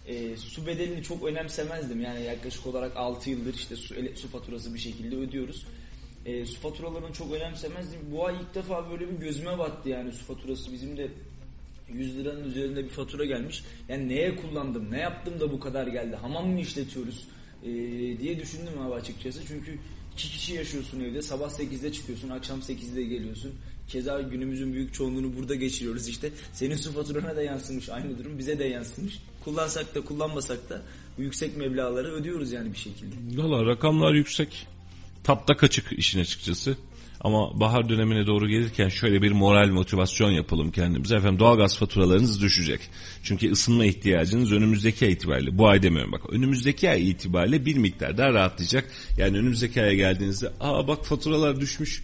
e, 0.07 0.37
su 0.37 0.67
bedelini 0.67 1.03
çok 1.03 1.23
önemsemezdim. 1.23 2.01
Yani 2.01 2.23
yaklaşık 2.23 2.67
olarak 2.67 2.97
6 2.97 3.29
yıldır 3.29 3.53
işte 3.53 3.75
su, 3.75 3.95
su 4.15 4.27
faturası 4.27 4.73
bir 4.73 4.79
şekilde 4.79 5.15
ödüyoruz. 5.15 5.65
E, 6.25 6.45
su 6.45 6.59
faturalarını 6.59 7.13
çok 7.13 7.33
önemsemezdim. 7.33 7.99
Bu 8.11 8.25
ay 8.25 8.35
ilk 8.35 8.55
defa 8.55 8.91
böyle 8.91 9.09
bir 9.11 9.15
gözüme 9.15 9.57
battı 9.57 9.89
yani 9.89 10.11
su 10.11 10.25
faturası. 10.25 10.73
Bizim 10.73 10.97
de 10.97 11.07
100 11.93 12.17
liranın 12.17 12.43
üzerinde 12.43 12.83
bir 12.83 12.89
fatura 12.89 13.25
gelmiş. 13.25 13.63
Yani 13.89 14.09
neye 14.09 14.35
kullandım, 14.35 14.91
ne 14.91 14.99
yaptım 14.99 15.39
da 15.39 15.51
bu 15.51 15.59
kadar 15.59 15.87
geldi? 15.87 16.15
Hamam 16.15 16.47
mı 16.47 16.59
işletiyoruz? 16.59 17.27
Ee, 17.63 17.67
diye 18.19 18.39
düşündüm 18.39 18.81
abi 18.81 18.93
açıkçası. 18.93 19.39
Çünkü 19.47 19.77
iki 20.13 20.29
kişi 20.29 20.53
yaşıyorsun 20.53 20.99
evde. 20.99 21.21
Sabah 21.21 21.49
8'de 21.49 21.91
çıkıyorsun, 21.91 22.29
akşam 22.29 22.59
8'de 22.59 23.03
geliyorsun. 23.03 23.51
Keza 23.87 24.21
günümüzün 24.21 24.73
büyük 24.73 24.93
çoğunluğunu 24.93 25.37
burada 25.37 25.55
geçiriyoruz 25.55 26.07
işte. 26.07 26.31
Senin 26.53 26.75
su 26.75 26.93
faturana 26.93 27.35
da 27.35 27.43
yansımış 27.43 27.89
aynı 27.89 28.19
durum. 28.19 28.37
Bize 28.37 28.59
de 28.59 28.63
yansımış. 28.65 29.19
Kullansak 29.43 29.95
da 29.95 30.01
kullanmasak 30.01 30.69
da 30.69 30.81
yüksek 31.17 31.57
meblağları 31.57 32.11
ödüyoruz 32.11 32.51
yani 32.51 32.73
bir 32.73 32.77
şekilde. 32.77 33.41
Valla 33.41 33.65
rakamlar 33.65 34.13
yüksek. 34.13 34.67
Tapta 35.23 35.57
kaçık 35.57 35.91
işin 35.91 36.19
açıkçası. 36.19 36.77
Ama 37.23 37.59
bahar 37.59 37.89
dönemine 37.89 38.27
doğru 38.27 38.49
gelirken 38.49 38.89
şöyle 38.89 39.21
bir 39.21 39.31
moral 39.31 39.69
motivasyon 39.69 40.31
yapalım 40.31 40.71
kendimize. 40.71 41.15
Efendim 41.15 41.39
doğalgaz 41.39 41.77
faturalarınız 41.77 42.41
düşecek. 42.41 42.81
Çünkü 43.23 43.51
ısınma 43.51 43.85
ihtiyacınız 43.85 44.51
önümüzdeki 44.51 45.05
ay 45.05 45.11
itibariyle. 45.11 45.57
Bu 45.57 45.67
ay 45.67 45.83
demiyorum 45.83 46.11
bak. 46.11 46.21
Önümüzdeki 46.29 46.89
ay 46.89 47.09
itibariyle 47.09 47.65
bir 47.65 47.77
miktar 47.77 48.17
daha 48.17 48.33
rahatlayacak. 48.33 48.91
Yani 49.17 49.37
önümüzdeki 49.37 49.81
aya 49.81 49.93
geldiğinizde 49.93 50.51
aa 50.59 50.87
bak 50.87 51.05
faturalar 51.05 51.61
düşmüş 51.61 52.03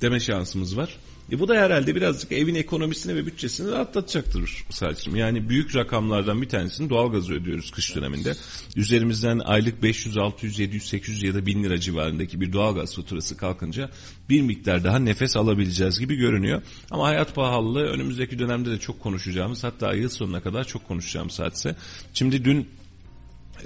deme 0.00 0.20
şansımız 0.20 0.76
var. 0.76 0.96
E 1.32 1.40
bu 1.40 1.48
da 1.48 1.54
herhalde 1.54 1.94
birazcık 1.94 2.32
evin 2.32 2.54
ekonomisini 2.54 3.16
ve 3.16 3.26
bütçesini 3.26 3.70
rahatlatacaktır 3.70 4.64
Saçım. 4.70 5.16
Yani 5.16 5.48
büyük 5.48 5.76
rakamlardan 5.76 6.42
bir 6.42 6.48
tanesini 6.48 6.90
doğalgazı 6.90 7.34
ödüyoruz 7.34 7.70
kış 7.70 7.96
döneminde. 7.96 8.34
Üzerimizden 8.76 9.38
aylık 9.38 9.82
500, 9.82 10.16
600, 10.16 10.58
700, 10.58 10.88
800 10.88 11.22
ya 11.22 11.34
da 11.34 11.46
1000 11.46 11.64
lira 11.64 11.80
civarındaki 11.80 12.40
bir 12.40 12.52
doğalgaz 12.52 12.96
faturası 12.96 13.36
kalkınca 13.36 13.90
bir 14.28 14.40
miktar 14.42 14.84
daha 14.84 14.98
nefes 14.98 15.36
alabileceğiz 15.36 16.00
gibi 16.00 16.16
görünüyor. 16.16 16.62
Ama 16.90 17.06
hayat 17.06 17.34
pahalılığı 17.34 17.84
önümüzdeki 17.84 18.38
dönemde 18.38 18.70
de 18.70 18.78
çok 18.78 19.00
konuşacağımız 19.00 19.64
hatta 19.64 19.94
yıl 19.94 20.08
sonuna 20.08 20.40
kadar 20.40 20.64
çok 20.64 20.88
konuşacağımız 20.88 21.40
hadise. 21.40 21.76
Şimdi 22.14 22.44
dün 22.44 22.68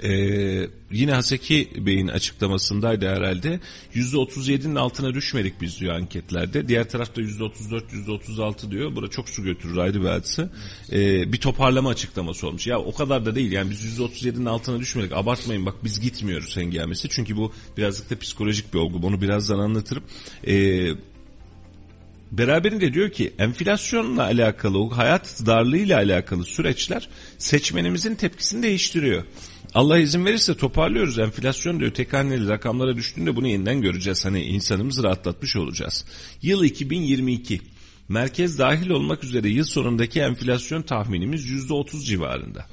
ee, 0.03 0.69
yine 0.91 1.13
Haseki 1.13 1.69
Bey'in 1.85 2.07
açıklamasındaydı 2.07 3.09
herhalde. 3.09 3.59
%37'nin 3.93 4.75
altına 4.75 5.13
düşmedik 5.13 5.61
biz 5.61 5.79
diyor 5.79 5.95
anketlerde. 5.95 6.67
Diğer 6.67 6.89
tarafta 6.89 7.21
%34, 7.21 7.81
%36 8.07 8.71
diyor. 8.71 8.95
Burada 8.95 9.09
çok 9.09 9.29
su 9.29 9.43
götürür 9.43 9.77
ayrı 9.77 10.01
bir 10.01 10.07
hadise. 10.07 10.49
Ee, 10.91 11.33
bir 11.33 11.37
toparlama 11.37 11.89
açıklaması 11.89 12.47
olmuş. 12.47 12.67
Ya 12.67 12.79
o 12.79 12.93
kadar 12.93 13.25
da 13.25 13.35
değil 13.35 13.51
yani 13.51 13.69
biz 13.69 13.99
%37'nin 13.99 14.45
altına 14.45 14.79
düşmedik. 14.79 15.11
Abartmayın 15.11 15.65
bak 15.65 15.75
biz 15.83 15.99
gitmiyoruz 15.99 16.57
hengamesi. 16.57 17.09
Çünkü 17.09 17.37
bu 17.37 17.53
birazcık 17.77 18.09
da 18.09 18.19
psikolojik 18.19 18.73
bir 18.73 18.79
olgu. 18.79 19.07
Onu 19.07 19.21
birazdan 19.21 19.59
anlatırım. 19.59 20.03
Ee, 20.47 20.89
Beraberinde 22.31 22.93
diyor 22.93 23.09
ki 23.09 23.33
enflasyonla 23.39 24.23
alakalı, 24.23 24.89
hayat 24.89 25.41
darlığıyla 25.45 25.97
alakalı 25.97 26.45
süreçler 26.45 27.09
seçmenimizin 27.37 28.15
tepkisini 28.15 28.63
değiştiriyor. 28.63 29.23
Allah 29.73 29.99
izin 29.99 30.25
verirse 30.25 30.57
toparlıyoruz. 30.57 31.19
Enflasyon 31.19 31.79
diyor 31.79 31.91
tek 31.91 32.13
haneli 32.13 32.47
rakamlara 32.47 32.95
düştüğünde 32.95 33.35
bunu 33.35 33.47
yeniden 33.47 33.81
göreceğiz. 33.81 34.25
Hani 34.25 34.43
insanımızı 34.43 35.03
rahatlatmış 35.03 35.55
olacağız. 35.55 36.05
Yıl 36.41 36.63
2022. 36.63 37.61
Merkez 38.09 38.59
dahil 38.59 38.89
olmak 38.89 39.23
üzere 39.23 39.49
yıl 39.49 39.65
sonundaki 39.65 40.19
enflasyon 40.19 40.81
tahminimiz 40.81 41.45
%30 41.45 42.03
civarında. 42.03 42.65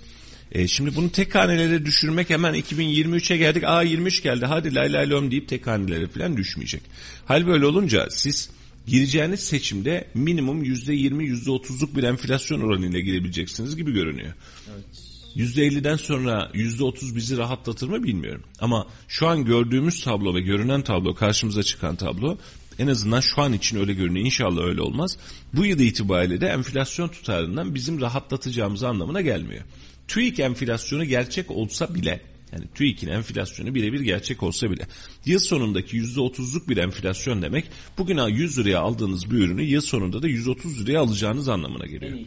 E, 0.53 0.69
şimdi 0.69 0.97
bunu 0.97 1.13
tek 1.13 1.35
hanelere 1.35 1.87
düşürmek 1.87 2.31
hemen 2.31 2.55
2023'e 2.55 3.37
geldik. 3.37 3.65
Aa 3.65 3.83
23 3.83 4.23
geldi 4.23 4.47
hadi 4.47 4.75
lay 4.75 4.93
lay 4.93 5.11
lom 5.11 5.31
deyip 5.31 5.49
tek 5.49 5.67
hanelere 5.67 6.07
falan 6.07 6.37
düşmeyecek. 6.37 6.83
Hal 7.25 7.47
böyle 7.47 7.67
olunca 7.67 8.07
siz 8.11 8.51
gireceğiniz 8.87 9.41
seçimde 9.41 10.09
minimum 10.15 10.65
%20 10.65 11.45
%30'luk 11.45 11.97
bir 11.97 12.03
enflasyon 12.03 12.61
oranıyla 12.61 13.01
girebileceksiniz 13.01 13.77
gibi 13.77 13.93
görünüyor. 13.93 14.35
Evet. 14.75 15.06
%50'den 15.37 15.97
sonra 15.97 16.51
%30 16.55 17.17
bizi 17.17 17.37
rahatlatır 17.37 17.89
mı 17.89 18.03
bilmiyorum. 18.03 18.43
Ama 18.61 18.87
şu 19.09 19.27
an 19.27 19.45
gördüğümüz 19.45 20.05
tablo 20.05 20.35
ve 20.35 20.41
görünen 20.41 20.83
tablo, 20.83 21.15
karşımıza 21.15 21.63
çıkan 21.63 21.97
tablo 21.97 22.39
en 22.79 22.87
azından 22.87 23.21
şu 23.21 23.43
an 23.43 23.53
için 23.53 23.79
öyle 23.79 23.93
görünüyor. 23.93 24.27
İnşallah 24.27 24.63
öyle 24.63 24.83
olmaz. 24.83 25.19
Bu 25.53 25.67
yıl 25.67 25.81
itibariyle 25.81 26.41
de 26.41 26.47
enflasyon 26.47 27.09
tutarından 27.09 27.75
bizim 27.75 28.01
rahatlatacağımız 28.01 28.83
anlamına 28.83 29.21
gelmiyor. 29.21 29.65
TÜİK 30.09 30.41
enflasyonu 30.41 31.05
gerçek 31.05 31.51
olsa 31.51 31.95
bile 31.95 32.21
yani 32.53 32.65
TÜİK'in 32.75 33.09
enflasyonu 33.09 33.75
birebir 33.75 34.01
gerçek 34.01 34.43
olsa 34.43 34.71
bile 34.71 34.87
yıl 35.25 35.39
sonundaki 35.39 35.97
%30'luk 35.97 36.69
bir 36.69 36.77
enflasyon 36.77 37.43
demek 37.43 37.65
bugün 37.99 38.19
100 38.19 38.59
liraya 38.59 38.81
aldığınız 38.81 39.31
bir 39.31 39.39
ürünü 39.39 39.63
yıl 39.63 39.81
sonunda 39.81 40.23
da 40.23 40.29
130 40.29 40.81
liraya 40.81 40.99
alacağınız 40.99 41.49
anlamına 41.49 41.87
geliyor. 41.87 42.19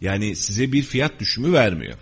Yani 0.00 0.36
size 0.36 0.72
bir 0.72 0.82
fiyat 0.82 1.20
düşümü 1.20 1.52
vermiyor. 1.52 1.98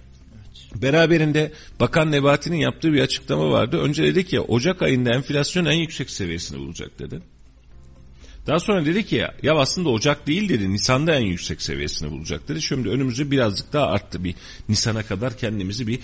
Beraberinde 0.83 1.53
Bakan 1.81 2.13
Nebati'nin 2.13 2.57
yaptığı 2.57 2.93
bir 2.93 3.01
açıklama 3.01 3.51
vardı. 3.51 3.81
Önce 3.81 4.03
dedi 4.03 4.27
ki 4.27 4.41
Ocak 4.41 4.83
ayında 4.83 5.15
enflasyon 5.15 5.65
en 5.65 5.79
yüksek 5.79 6.11
seviyesini 6.11 6.59
bulacak 6.59 6.99
dedi. 6.99 7.21
Daha 8.47 8.59
sonra 8.59 8.87
dedi 8.87 9.07
ki 9.07 9.17
ya, 9.17 9.35
ya 9.43 9.55
aslında 9.55 9.89
Ocak 9.89 10.27
değil 10.27 10.49
dedi 10.49 10.73
Nisan'da 10.73 11.15
en 11.15 11.27
yüksek 11.27 11.63
seviyesini 11.63 12.11
bulacak 12.11 12.49
dedi. 12.49 12.63
Şimdi 12.63 12.89
önümüzde 12.89 13.31
birazcık 13.31 13.73
daha 13.73 13.87
arttı 13.87 14.25
bir 14.25 14.35
Nisan'a 14.69 15.03
kadar 15.03 15.37
kendimizi 15.37 15.87
bir 15.87 15.99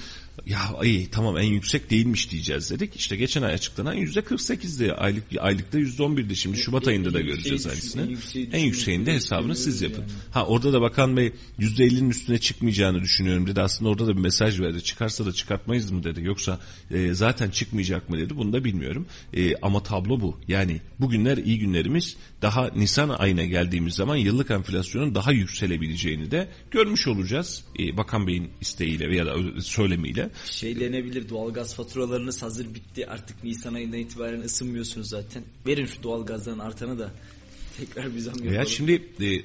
ya 0.46 0.58
iyi 0.84 1.10
tamam 1.10 1.38
en 1.38 1.46
yüksek 1.46 1.90
değilmiş 1.90 2.30
diyeceğiz 2.30 2.70
dedik. 2.70 2.96
İşte 2.96 3.16
geçen 3.16 3.42
ay 3.42 3.54
açıklanan 3.54 3.94
yüzde 3.94 4.20
48'di 4.20 4.92
aylık 4.92 5.24
aylıkta 5.40 5.78
yüzde 5.78 6.02
11'di 6.02 6.36
şimdi 6.36 6.58
Şubat 6.58 6.82
en, 6.82 6.88
ayında 6.88 7.14
da 7.14 7.20
göreceğiz 7.20 7.66
aynısını. 7.66 8.08
En, 8.34 8.50
en 8.50 8.64
yükseğinde 8.64 9.14
hesabını 9.14 9.56
siz 9.56 9.82
yapın. 9.82 10.00
Yani. 10.00 10.12
Ha 10.30 10.46
orada 10.46 10.72
da 10.72 10.80
Bakan 10.80 11.16
Bey 11.16 11.32
yüzde 11.58 11.86
50'nin 11.86 12.10
üstüne 12.10 12.38
çıkmayacağını 12.38 13.00
düşünüyorum 13.00 13.46
dedi. 13.46 13.60
Aslında 13.60 13.90
orada 13.90 14.06
da 14.06 14.16
bir 14.16 14.20
mesaj 14.20 14.60
verdi. 14.60 14.82
Çıkarsa 14.84 15.26
da 15.26 15.32
çıkartmayız 15.32 15.90
mı 15.90 16.04
dedi. 16.04 16.24
Yoksa 16.24 16.60
e, 16.90 17.14
zaten 17.14 17.50
çıkmayacak 17.50 18.08
mı 18.08 18.18
dedi. 18.18 18.36
Bunu 18.36 18.52
da 18.52 18.64
bilmiyorum. 18.64 19.06
E, 19.34 19.56
ama 19.56 19.82
tablo 19.82 20.20
bu. 20.20 20.40
Yani 20.48 20.80
bugünler 21.00 21.36
iyi 21.36 21.58
günlerimiz 21.58 22.16
daha 22.42 22.68
Nisan 22.76 23.08
ayına 23.08 23.44
geldiğimiz 23.44 23.94
zaman 23.94 24.16
yıllık 24.16 24.50
enflasyonun 24.50 25.14
daha 25.14 25.32
yükselebileceğini 25.32 26.30
de 26.30 26.48
görmüş 26.70 27.08
olacağız. 27.08 27.64
E, 27.78 27.96
Bakan 27.96 28.26
Bey'in 28.26 28.50
isteğiyle 28.60 29.08
veya 29.08 29.26
da 29.26 29.60
söylemiyle. 29.60 30.29
Şey 30.46 30.80
denebilir 30.80 31.28
doğalgaz 31.28 31.74
faturalarınız 31.74 32.42
hazır 32.42 32.74
bitti 32.74 33.06
artık 33.06 33.44
Nisan 33.44 33.74
ayından 33.74 33.98
itibaren 33.98 34.40
ısınmıyorsunuz 34.40 35.08
zaten. 35.08 35.42
Verin 35.66 35.86
şu 35.86 36.02
doğalgazdan 36.02 36.58
artanı 36.58 36.98
da 36.98 37.10
tekrar 37.78 38.14
bir 38.14 38.20
zam 38.20 38.34
yapalım. 38.34 38.54
Ya 38.54 38.66
şimdi 38.66 38.92
e, 39.20 39.42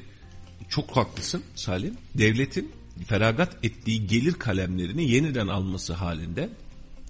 çok 0.69 0.89
haklısın 0.89 1.43
Salim. 1.55 1.97
Devletin 2.15 2.71
feragat 3.07 3.65
ettiği 3.65 4.07
gelir 4.07 4.33
kalemlerini 4.33 5.11
yeniden 5.11 5.47
alması 5.47 5.93
halinde 5.93 6.49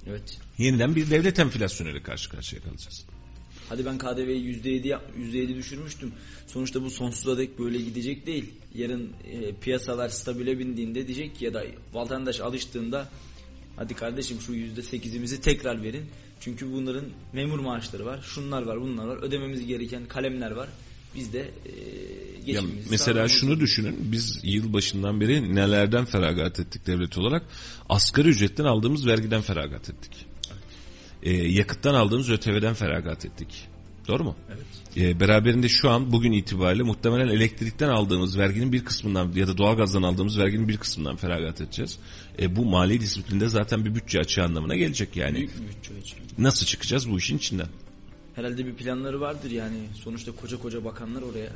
Evet. 0.10 0.38
Yeniden 0.58 0.96
bir 0.96 1.10
devlet 1.10 1.40
enflasyonuyla 1.40 2.04
karşı 2.04 2.30
karşıya 2.30 2.62
kalacağız. 2.62 3.06
Hadi 3.70 3.86
ben 3.86 3.98
KDV'yi 3.98 4.64
%7, 4.64 5.00
%7 5.18 5.56
düşürmüştüm. 5.56 6.14
Sonuçta 6.48 6.84
bu 6.84 6.90
sonsuza 6.90 7.38
dek 7.38 7.60
böyle 7.60 7.78
gidecek 7.78 8.26
değil. 8.26 8.46
Yarın 8.76 9.14
e, 9.32 9.54
piyasalar 9.54 10.10
stabile 10.10 10.60
bindiğinde 10.60 11.08
diyecek 11.08 11.36
ki 11.36 11.46
ya 11.46 11.54
da 11.54 11.64
vatandaş 11.94 12.40
alıştığında 12.40 13.10
hadi 13.76 13.94
kardeşim 13.94 14.42
şu 14.42 14.54
%8'imizi 14.54 15.42
tekrar 15.42 15.84
verin. 15.84 16.06
Çünkü 16.40 16.72
bunların 16.72 17.06
memur 17.34 17.60
maaşları 17.60 18.06
var, 18.06 18.22
şunlar 18.22 18.62
var, 18.62 18.82
bunlar 18.82 19.08
var. 19.08 19.18
Ödememiz 19.18 19.66
gereken 19.66 20.06
kalemler 20.06 20.52
var. 20.52 20.70
Biz 21.16 21.34
de 21.34 21.40
e, 22.46 22.52
ya 22.52 22.62
Mesela 22.90 23.28
şunu 23.28 23.60
düşünün. 23.60 23.96
Biz 24.12 24.40
yıl 24.44 24.74
başından 24.74 25.22
beri 25.22 25.56
nelerden 25.56 26.06
feragat 26.06 26.60
ettik 26.60 26.88
devlet 26.88 27.18
olarak? 27.18 27.44
Asgari 27.90 28.30
ücretten 28.30 28.66
aldığımız 28.66 29.08
vergiden 29.08 29.42
feragat 29.42 29.90
ettik 29.90 30.28
e, 31.26 31.34
yakıttan 31.34 31.94
aldığımız 31.94 32.30
ÖTV'den 32.30 32.74
feragat 32.74 33.26
ettik. 33.26 33.68
Doğru 34.08 34.24
mu? 34.24 34.36
Evet. 34.50 34.66
E, 34.98 35.20
beraberinde 35.20 35.70
şu 35.70 35.90
an 35.90 36.12
bugün 36.12 36.32
itibariyle 36.32 36.84
muhtemelen 36.84 37.28
elektrikten 37.28 37.90
aldığımız 37.90 38.38
verginin 38.38 38.72
bir 38.72 38.86
kısmından 38.86 39.32
ya 39.36 39.48
da 39.48 39.58
doğalgazdan 39.58 40.04
aldığımız 40.04 40.40
verginin 40.40 40.68
bir 40.68 40.78
kısmından 40.78 41.16
feragat 41.16 41.62
edeceğiz. 41.62 42.00
E, 42.40 42.56
bu 42.56 42.66
mali 42.66 43.02
disiplinde 43.02 43.50
zaten 43.50 43.86
bir 43.86 43.96
bütçe 43.96 44.20
açığı 44.20 44.44
anlamına 44.44 44.76
gelecek 44.76 45.16
yani. 45.16 45.36
Büyük 45.36 45.62
bir 45.62 45.68
bütçe 45.68 45.92
açığı. 46.02 46.16
Nasıl 46.38 46.66
çıkacağız 46.66 47.12
bu 47.12 47.18
işin 47.18 47.38
içinden? 47.38 47.68
Herhalde 48.36 48.66
bir 48.66 48.74
planları 48.74 49.22
vardır 49.22 49.52
yani. 49.52 49.78
Sonuçta 50.04 50.32
koca 50.32 50.58
koca 50.58 50.86
bakanlar 50.86 51.22
oraya 51.22 51.50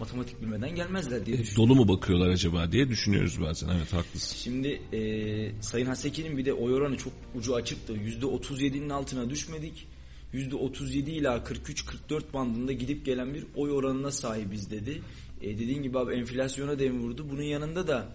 matematik 0.00 0.42
bilmeden 0.42 0.74
gelmezler 0.74 1.26
diye 1.26 1.38
düşünüyorum. 1.38 1.76
Dolu 1.76 1.84
mu 1.84 1.88
bakıyorlar 1.96 2.28
acaba 2.28 2.72
diye 2.72 2.88
düşünüyoruz 2.88 3.40
bazen. 3.40 3.68
Evet 3.68 3.92
haklısın. 3.92 4.36
Şimdi 4.36 4.68
e, 4.92 5.62
Sayın 5.62 5.86
Haseki'nin 5.86 6.36
bir 6.36 6.44
de 6.44 6.52
oy 6.52 6.74
oranı 6.74 6.96
çok 6.96 7.12
ucu 7.34 7.54
açıktı. 7.54 7.92
%37'nin 7.92 8.88
altına 8.88 9.30
düşmedik. 9.30 9.86
%37 10.34 11.10
ila 11.10 11.36
43-44 11.36 12.32
bandında 12.34 12.72
gidip 12.72 13.04
gelen 13.06 13.34
bir 13.34 13.44
oy 13.56 13.70
oranına 13.70 14.10
sahibiz 14.10 14.70
dedi. 14.70 15.02
E, 15.42 15.48
dediğin 15.58 15.82
gibi 15.82 15.98
abi 15.98 16.14
enflasyona 16.14 16.78
dem 16.78 17.02
vurdu. 17.02 17.26
Bunun 17.30 17.42
yanında 17.42 17.86
da 17.86 18.08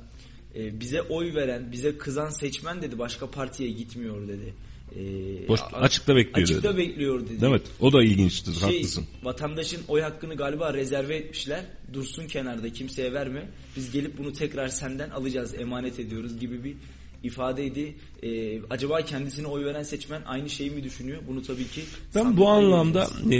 e, 0.55 0.79
bize 0.79 1.01
oy 1.01 1.35
veren, 1.35 1.71
bize 1.71 1.97
kızan 1.97 2.29
seçmen 2.29 2.81
dedi 2.81 2.99
başka 2.99 3.31
partiye 3.31 3.69
gitmiyor 3.71 4.27
dedi. 4.27 4.53
E, 4.95 5.47
Boş, 5.47 5.59
açıkta 5.73 6.15
bekliyor 6.15 6.47
Açıkta 6.47 6.69
dedi. 6.69 6.77
bekliyor 6.77 7.29
dedi. 7.29 7.45
Evet 7.47 7.61
o 7.79 7.93
da 7.93 8.03
ilginçtir 8.03 8.53
Şey, 8.53 8.61
haklısın. 8.61 9.05
vatandaşın 9.23 9.81
oy 9.87 10.01
hakkını 10.01 10.35
galiba 10.35 10.73
rezerve 10.73 11.15
etmişler. 11.15 11.65
Dursun 11.93 12.27
kenarda 12.27 12.73
kimseye 12.73 13.13
verme. 13.13 13.49
Biz 13.75 13.91
gelip 13.91 14.17
bunu 14.17 14.33
tekrar 14.33 14.67
senden 14.67 15.09
alacağız, 15.09 15.53
emanet 15.53 15.99
ediyoruz 15.99 16.39
gibi 16.39 16.63
bir 16.63 16.75
ifadeydi. 17.23 17.95
Ee, 18.23 18.61
acaba 18.69 19.01
kendisine 19.01 19.47
oy 19.47 19.65
veren 19.65 19.83
seçmen 19.83 20.21
aynı 20.25 20.49
şeyi 20.49 20.71
mi 20.71 20.83
düşünüyor? 20.83 21.21
Bunu 21.27 21.41
tabii 21.41 21.67
ki 21.67 21.81
Ben 22.15 22.37
bu 22.37 22.49
anlamda 22.49 23.07
e, 23.31 23.37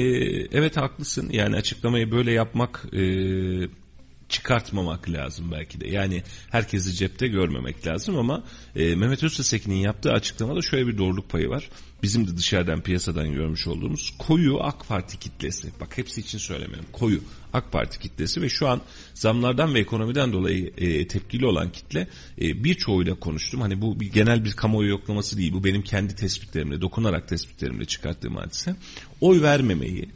evet 0.52 0.78
haklısın. 0.78 1.30
Yani 1.32 1.56
açıklamayı 1.56 2.12
böyle 2.12 2.32
yapmak 2.32 2.86
e, 2.94 3.02
çıkartmamak 4.32 5.10
lazım 5.10 5.52
belki 5.52 5.82
de. 5.82 5.88
Yani 5.88 6.24
herkesi 6.50 6.94
cepte 6.94 7.28
görmemek 7.28 7.88
lazım 7.88 8.18
ama 8.18 8.44
e, 8.76 8.96
Mehmet 8.96 9.24
Öztesekin'in 9.24 9.76
yaptığı 9.76 10.12
açıklamada 10.12 10.62
şöyle 10.62 10.88
bir 10.88 10.98
doğruluk 10.98 11.30
payı 11.30 11.50
var. 11.50 11.70
Bizim 12.04 12.28
de 12.28 12.38
dışarıdan 12.38 12.82
piyasadan 12.82 13.34
görmüş 13.34 13.68
olduğumuz 13.68 14.14
koyu 14.18 14.60
AK 14.64 14.88
Parti 14.88 15.20
kitlesi. 15.20 15.68
Bak 15.80 15.98
hepsi 15.98 16.22
için 16.22 16.38
söylemiyorum. 16.38 16.86
Koyu 16.92 17.22
AK 17.54 17.72
Parti 17.72 18.00
kitlesi 18.00 18.42
ve 18.42 18.50
şu 18.50 18.68
an 18.68 18.82
zamlardan 19.14 19.74
ve 19.74 19.80
ekonomiden 19.80 20.34
dolayı 20.34 20.74
e, 20.78 21.08
tepkili 21.08 21.46
olan 21.46 21.72
kitle 21.72 22.08
e, 22.42 22.64
birçoğuyla 22.64 23.16
konuştum. 23.16 23.62
Hani 23.62 23.82
bu 23.82 24.00
bir 24.00 24.12
genel 24.12 24.46
bir 24.46 24.52
kamuoyu 24.52 24.90
yoklaması 24.90 25.38
değil. 25.38 25.54
Bu 25.54 25.64
benim 25.64 25.82
kendi 25.82 26.16
tespitlerimle, 26.16 26.82
dokunarak 26.82 27.28
tespitlerimle 27.28 27.86
çıkarttığım 27.86 28.36
hadise. 28.36 28.76
Oy 29.22 29.42
vermemeyi, 29.42 30.10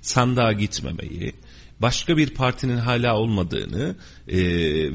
sandığa 0.00 0.52
gitmemeyi, 0.52 1.32
başka 1.80 2.16
bir 2.16 2.30
partinin 2.30 2.76
hala 2.76 3.16
olmadığını 3.16 3.96
e, 4.28 4.38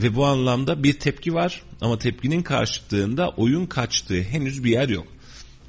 ve 0.01 0.15
bu 0.15 0.25
anlamda 0.25 0.83
bir 0.83 0.93
tepki 0.93 1.33
var 1.33 1.63
ama 1.81 1.97
tepkinin 1.97 2.41
karşıtlığında 2.41 3.29
oyun 3.29 3.65
kaçtığı 3.65 4.21
henüz 4.21 4.63
bir 4.63 4.71
yer 4.71 4.89
yok. 4.89 5.07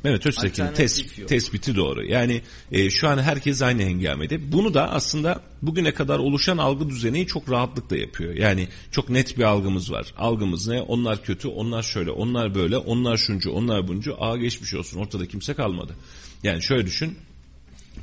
Mehmet 0.05 0.26
Alternatif 0.26 0.59
tes- 0.78 1.26
tespiti 1.26 1.76
doğru. 1.76 2.05
Yani 2.05 2.42
e, 2.72 2.90
şu 2.90 3.09
an 3.09 3.18
herkes 3.18 3.62
aynı 3.62 3.82
hengamede. 3.82 4.53
Bunu 4.53 4.74
da 4.74 4.90
aslında 4.90 5.42
bugüne 5.62 5.94
kadar 5.94 6.18
oluşan 6.18 6.59
algı 6.59 6.88
düzeni 6.88 7.26
çok 7.26 7.51
rahatlıkla 7.51 7.96
yapıyor. 7.96 8.34
Yani 8.34 8.68
çok 8.90 9.11
net 9.11 9.38
bir 9.38 9.42
algımız 9.42 9.92
var. 9.92 10.14
Algımız 10.18 10.66
ne? 10.66 10.80
Onlar 10.80 11.24
kötü, 11.24 11.48
onlar 11.48 11.82
şöyle, 11.82 12.11
onlar 12.11 12.55
böyle, 12.55 12.76
onlar 12.76 13.16
şuncu, 13.16 13.51
onlar 13.51 13.88
buncu. 13.88 14.16
Aa 14.24 14.36
geçmiş 14.36 14.74
olsun. 14.74 14.98
Ortada 15.01 15.26
kimse 15.26 15.55
kalmadı. 15.55 15.96
Yani 16.42 16.62
şöyle 16.62 16.86
düşün. 16.86 17.18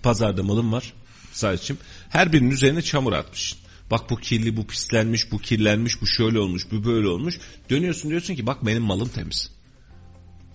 Pazarda 0.04 0.43
malım 0.43 0.72
var. 0.72 0.93
Sadece 1.32 1.74
her 2.10 2.34
birinin 2.34 2.52
üzerine 2.52 2.82
çamur 2.82 3.14
atmışsın. 3.14 3.60
Bak 3.91 4.10
bu 4.10 4.16
kirli, 4.16 4.58
bu 4.58 4.68
pislenmiş, 4.68 5.32
bu 5.32 5.38
kirlenmiş, 5.38 6.02
bu 6.02 6.08
şöyle 6.08 6.39
olmuş, 6.39 6.72
bu 6.72 6.86
böyle 6.86 7.08
olmuş. 7.08 7.39
Dönüyorsun 7.70 8.10
diyorsun 8.10 8.36
ki 8.36 8.48
bak 8.48 8.66
benim 8.66 8.84
malım 8.84 9.10
temiz. 9.10 9.57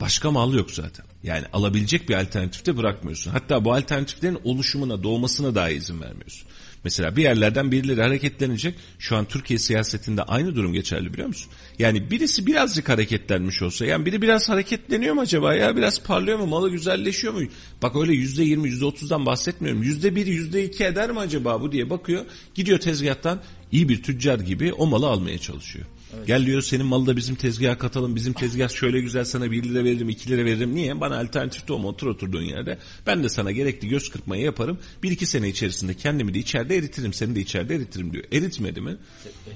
Başka 0.02 0.30
mal 0.30 0.54
yok 0.54 0.70
zaten. 0.70 1.06
Yani 1.22 1.44
alabilecek 1.52 2.08
bir 2.08 2.14
alternatif 2.14 2.66
de 2.66 2.76
bırakmıyorsun. 2.76 3.30
Hatta 3.30 3.64
bu 3.64 3.74
alternatiflerin 3.74 4.38
oluşumuna, 4.44 5.02
doğmasına 5.02 5.54
dahi 5.54 5.74
izin 5.74 6.00
vermiyorsun. 6.00 6.48
Mesela 6.84 7.16
bir 7.16 7.22
yerlerden 7.22 7.72
birileri 7.72 8.02
hareketlenecek. 8.02 8.74
Şu 8.98 9.16
an 9.16 9.24
Türkiye 9.24 9.58
siyasetinde 9.58 10.22
aynı 10.22 10.54
durum 10.54 10.72
geçerli 10.72 11.12
biliyor 11.12 11.28
musun? 11.28 11.52
Yani 11.78 12.10
birisi 12.10 12.46
birazcık 12.46 12.88
hareketlenmiş 12.88 13.62
olsa, 13.62 13.86
yani 13.86 14.06
biri 14.06 14.22
biraz 14.22 14.48
hareketleniyor 14.48 15.14
mu 15.14 15.20
acaba 15.20 15.54
ya? 15.54 15.76
Biraz 15.76 16.02
parlıyor 16.02 16.38
mu? 16.38 16.46
Malı 16.46 16.70
güzelleşiyor 16.70 17.34
mu? 17.34 17.40
Bak 17.82 17.96
öyle 17.96 18.12
yüzde 18.12 18.42
yirmi, 18.42 18.68
yüzde 18.68 18.84
otuzdan 18.84 19.26
bahsetmiyorum. 19.26 19.82
Yüzde 19.82 20.16
bir, 20.16 20.26
yüzde 20.26 20.64
iki 20.64 20.84
eder 20.84 21.10
mi 21.10 21.18
acaba 21.18 21.60
bu 21.60 21.72
diye 21.72 21.90
bakıyor. 21.90 22.24
Gidiyor 22.54 22.78
tezgahtan 22.78 23.40
iyi 23.72 23.88
bir 23.88 24.02
tüccar 24.02 24.38
gibi 24.38 24.72
o 24.72 24.86
malı 24.86 25.06
almaya 25.06 25.38
çalışıyor. 25.38 25.86
Gel 26.26 26.46
diyor 26.46 26.62
senin 26.62 26.86
malı 26.86 27.06
da 27.06 27.16
bizim 27.16 27.34
tezgaha 27.34 27.78
katalım. 27.78 28.16
Bizim 28.16 28.32
tezgah 28.32 28.68
şöyle 28.68 29.00
güzel 29.00 29.24
sana 29.24 29.50
1 29.50 29.62
lira 29.62 29.84
veririm 29.84 30.08
2 30.08 30.30
lira 30.30 30.44
veririm. 30.44 30.74
Niye? 30.74 31.00
Bana 31.00 31.18
alternatif 31.18 31.68
de 31.68 31.72
otur 31.72 32.06
oturduğun 32.06 32.42
yerde. 32.42 32.78
Ben 33.06 33.22
de 33.22 33.28
sana 33.28 33.50
gerekli 33.50 33.88
göz 33.88 34.10
kırpmayı 34.10 34.42
yaparım. 34.42 34.78
1-2 35.02 35.26
sene 35.26 35.48
içerisinde 35.48 35.94
kendimi 35.94 36.34
de 36.34 36.38
içeride 36.38 36.76
eritirim. 36.76 37.12
Seni 37.12 37.34
de 37.34 37.40
içeride 37.40 37.74
eritirim 37.74 38.12
diyor. 38.12 38.24
Eritmedi 38.32 38.80
mi? 38.80 38.96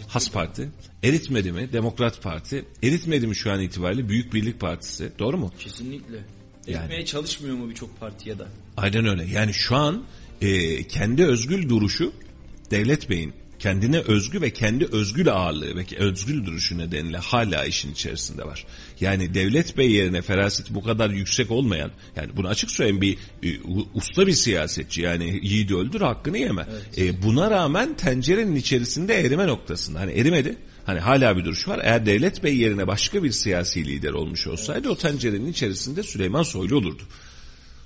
Has 0.08 0.30
Parti. 0.30 0.68
Eritmedi 1.02 1.52
mi? 1.52 1.72
Demokrat 1.72 2.22
Parti. 2.22 2.64
Eritmedi 2.82 3.26
mi 3.26 3.36
şu 3.36 3.52
an 3.52 3.60
itibariyle? 3.60 4.08
Büyük 4.08 4.34
Birlik 4.34 4.60
Partisi. 4.60 5.12
Doğru 5.18 5.38
mu? 5.38 5.52
Kesinlikle. 5.58 6.24
Yani. 6.66 7.06
Çalışmıyor 7.06 7.56
mu 7.56 7.70
birçok 7.70 8.00
parti 8.00 8.28
ya 8.28 8.38
da? 8.38 8.48
Aynen 8.76 9.06
öyle. 9.06 9.24
Yani 9.24 9.54
şu 9.54 9.76
an 9.76 10.04
e, 10.40 10.82
kendi 10.88 11.24
özgül 11.24 11.68
duruşu 11.68 12.12
Devlet 12.70 13.10
Bey'in 13.10 13.32
kendine 13.66 13.98
özgü 13.98 14.40
ve 14.40 14.50
kendi 14.50 14.84
özgül 14.84 15.32
ağırlığı 15.32 15.76
ve 15.76 15.84
özgül 15.96 16.46
duruşu 16.46 16.78
nedeniyle 16.78 17.18
hala 17.18 17.64
işin 17.64 17.92
içerisinde 17.92 18.46
var. 18.46 18.66
Yani 19.00 19.34
Devlet 19.34 19.78
Bey 19.78 19.90
yerine 19.90 20.22
feraseti 20.22 20.74
bu 20.74 20.82
kadar 20.82 21.10
yüksek 21.10 21.50
olmayan, 21.50 21.90
yani 22.16 22.28
bunu 22.36 22.48
açık 22.48 22.70
söyleyeyim 22.70 23.00
bir 23.00 23.18
e, 23.42 23.60
usta 23.94 24.26
bir 24.26 24.32
siyasetçi 24.32 25.02
yani 25.02 25.40
yiğidi 25.42 25.76
öldür 25.76 26.00
hakkını 26.00 26.38
yeme. 26.38 26.66
E, 26.96 27.22
buna 27.22 27.50
rağmen 27.50 27.96
tencerenin 27.96 28.56
içerisinde 28.56 29.14
erime 29.14 29.46
noktasında. 29.46 30.00
Hani 30.00 30.12
erimedi. 30.12 30.56
Hani 30.84 31.00
hala 31.00 31.36
bir 31.36 31.44
duruş 31.44 31.68
var. 31.68 31.80
Eğer 31.82 32.06
Devlet 32.06 32.44
Bey 32.44 32.56
yerine 32.56 32.86
başka 32.86 33.24
bir 33.24 33.30
siyasi 33.30 33.84
lider 33.84 34.12
olmuş 34.12 34.46
olsaydı 34.46 34.88
o 34.88 34.96
tencerenin 34.96 35.52
içerisinde 35.52 36.02
Süleyman 36.02 36.42
Soylu 36.42 36.76
olurdu. 36.76 37.02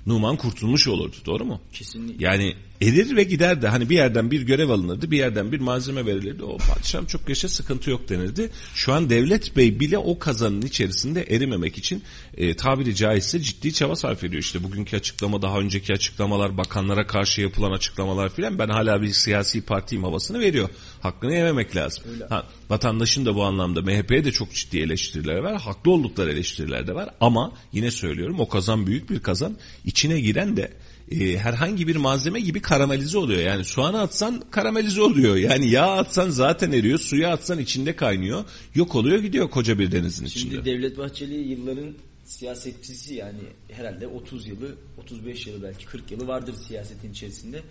Numan 0.05 0.37
kurtulmuş 0.37 0.87
olurdu 0.87 1.15
doğru 1.25 1.45
mu? 1.45 1.61
Kesinlikle. 1.73 2.25
Yani 2.25 2.55
erir 2.81 3.15
ve 3.15 3.23
giderdi. 3.23 3.67
Hani 3.67 3.89
bir 3.89 3.95
yerden 3.95 4.31
bir 4.31 4.41
görev 4.41 4.69
alınırdı, 4.69 5.11
bir 5.11 5.17
yerden 5.17 5.51
bir 5.51 5.59
malzeme 5.59 6.05
verilirdi. 6.05 6.43
O 6.43 6.57
padişahım 6.57 7.05
çok 7.05 7.29
yaşa 7.29 7.49
sıkıntı 7.49 7.89
yok 7.89 8.09
denirdi. 8.09 8.49
Şu 8.75 8.93
an 8.93 9.09
devlet 9.09 9.57
bey 9.57 9.79
bile 9.79 9.97
o 9.97 10.19
kazanın 10.19 10.61
içerisinde 10.61 11.23
erimemek 11.23 11.77
için 11.77 12.03
e, 12.37 12.55
tabiri 12.55 12.95
caizse 12.95 13.39
ciddi 13.39 13.73
çaba 13.73 13.95
sarf 13.95 14.23
ediyor. 14.23 14.43
İşte 14.43 14.63
bugünkü 14.63 14.97
açıklama, 14.97 15.41
daha 15.41 15.59
önceki 15.59 15.93
açıklamalar, 15.93 16.57
bakanlara 16.57 17.07
karşı 17.07 17.41
yapılan 17.41 17.71
açıklamalar 17.71 18.29
filan 18.29 18.59
ben 18.59 18.69
hala 18.69 19.01
bir 19.01 19.07
siyasi 19.07 19.61
partiyim 19.61 20.03
havasını 20.03 20.39
veriyor. 20.39 20.69
Hakkını 21.01 21.33
yememek 21.33 21.75
lazım. 21.75 22.03
Ha, 22.29 22.47
vatandaşın 22.69 23.25
da 23.25 23.35
bu 23.35 23.43
anlamda 23.43 23.81
MHP'ye 23.81 24.25
de 24.25 24.31
çok 24.31 24.53
ciddi 24.53 24.79
eleştiriler 24.79 25.37
var. 25.37 25.61
Haklı 25.61 25.91
oldukları 25.91 26.31
eleştiriler 26.31 26.87
de 26.87 26.95
var. 26.95 27.09
Ama 27.19 27.53
yine 27.73 27.91
söylüyorum 27.91 28.39
o 28.39 28.49
kazan 28.49 28.87
büyük 28.87 29.09
bir 29.09 29.19
kazan. 29.19 29.57
İçine 29.85 30.19
giren 30.21 30.57
de 30.57 30.71
e, 31.11 31.37
herhangi 31.37 31.87
bir 31.87 31.95
malzeme 31.95 32.39
gibi 32.39 32.61
karamelize 32.61 33.17
oluyor. 33.17 33.41
Yani 33.41 33.65
soğanı 33.65 34.01
atsan 34.01 34.43
karamelize 34.51 35.01
oluyor. 35.01 35.35
Yani 35.35 35.69
yağ 35.69 35.91
atsan 35.91 36.29
zaten 36.29 36.71
eriyor. 36.71 36.99
Suya 36.99 37.33
atsan 37.33 37.59
içinde 37.59 37.95
kaynıyor. 37.95 38.45
Yok 38.75 38.95
oluyor 38.95 39.19
gidiyor 39.19 39.49
koca 39.49 39.79
bir 39.79 39.91
denizin 39.91 40.25
içinde. 40.25 40.53
Şimdi 40.53 40.65
Devlet 40.65 40.97
Bahçeli 40.97 41.35
yılların 41.35 41.93
siyasetçisi 42.25 43.13
yani 43.13 43.39
herhalde 43.71 44.07
30 44.07 44.47
yılı, 44.47 44.75
35 44.97 45.47
yılı 45.47 45.63
belki 45.63 45.85
40 45.85 46.11
yılı 46.11 46.27
vardır 46.27 46.55
siyasetin 46.67 47.11
içerisinde. 47.11 47.61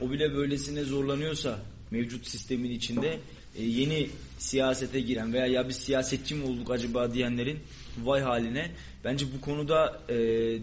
O 0.00 0.10
bile 0.10 0.34
böylesine 0.34 0.84
zorlanıyorsa 0.84 1.58
mevcut 1.90 2.26
sistemin 2.26 2.70
içinde 2.70 3.18
e, 3.56 3.64
yeni 3.64 4.10
siyasete 4.38 5.00
giren 5.00 5.32
veya 5.32 5.46
ya 5.46 5.68
biz 5.68 5.76
siyasetçi 5.76 6.34
mi 6.34 6.44
olduk 6.44 6.70
acaba 6.70 7.14
diyenlerin 7.14 7.58
vay 8.04 8.20
haline. 8.20 8.70
Bence 9.04 9.26
bu 9.36 9.40
konuda 9.40 10.00
e, 10.08 10.16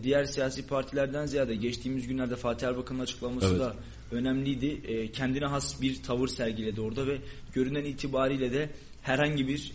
diğer 0.04 0.26
siyasi 0.26 0.68
partilerden 0.68 1.26
ziyade 1.26 1.56
geçtiğimiz 1.56 2.08
günlerde 2.08 2.36
Fatih 2.36 2.68
Erbakan'ın 2.68 3.00
açıklaması 3.00 3.48
Evet. 3.48 3.60
da 3.60 3.76
önemliydi. 4.12 4.82
E, 4.88 5.12
kendine 5.12 5.46
has 5.46 5.82
bir 5.82 6.04
tavır 6.04 6.28
sergiledi 6.28 6.82
orada 6.82 7.08
ve 7.08 7.18
görünen 7.54 7.86
itibariyle 7.86 8.54
de 8.54 8.70
herhangi 9.02 9.48
bir 9.48 9.72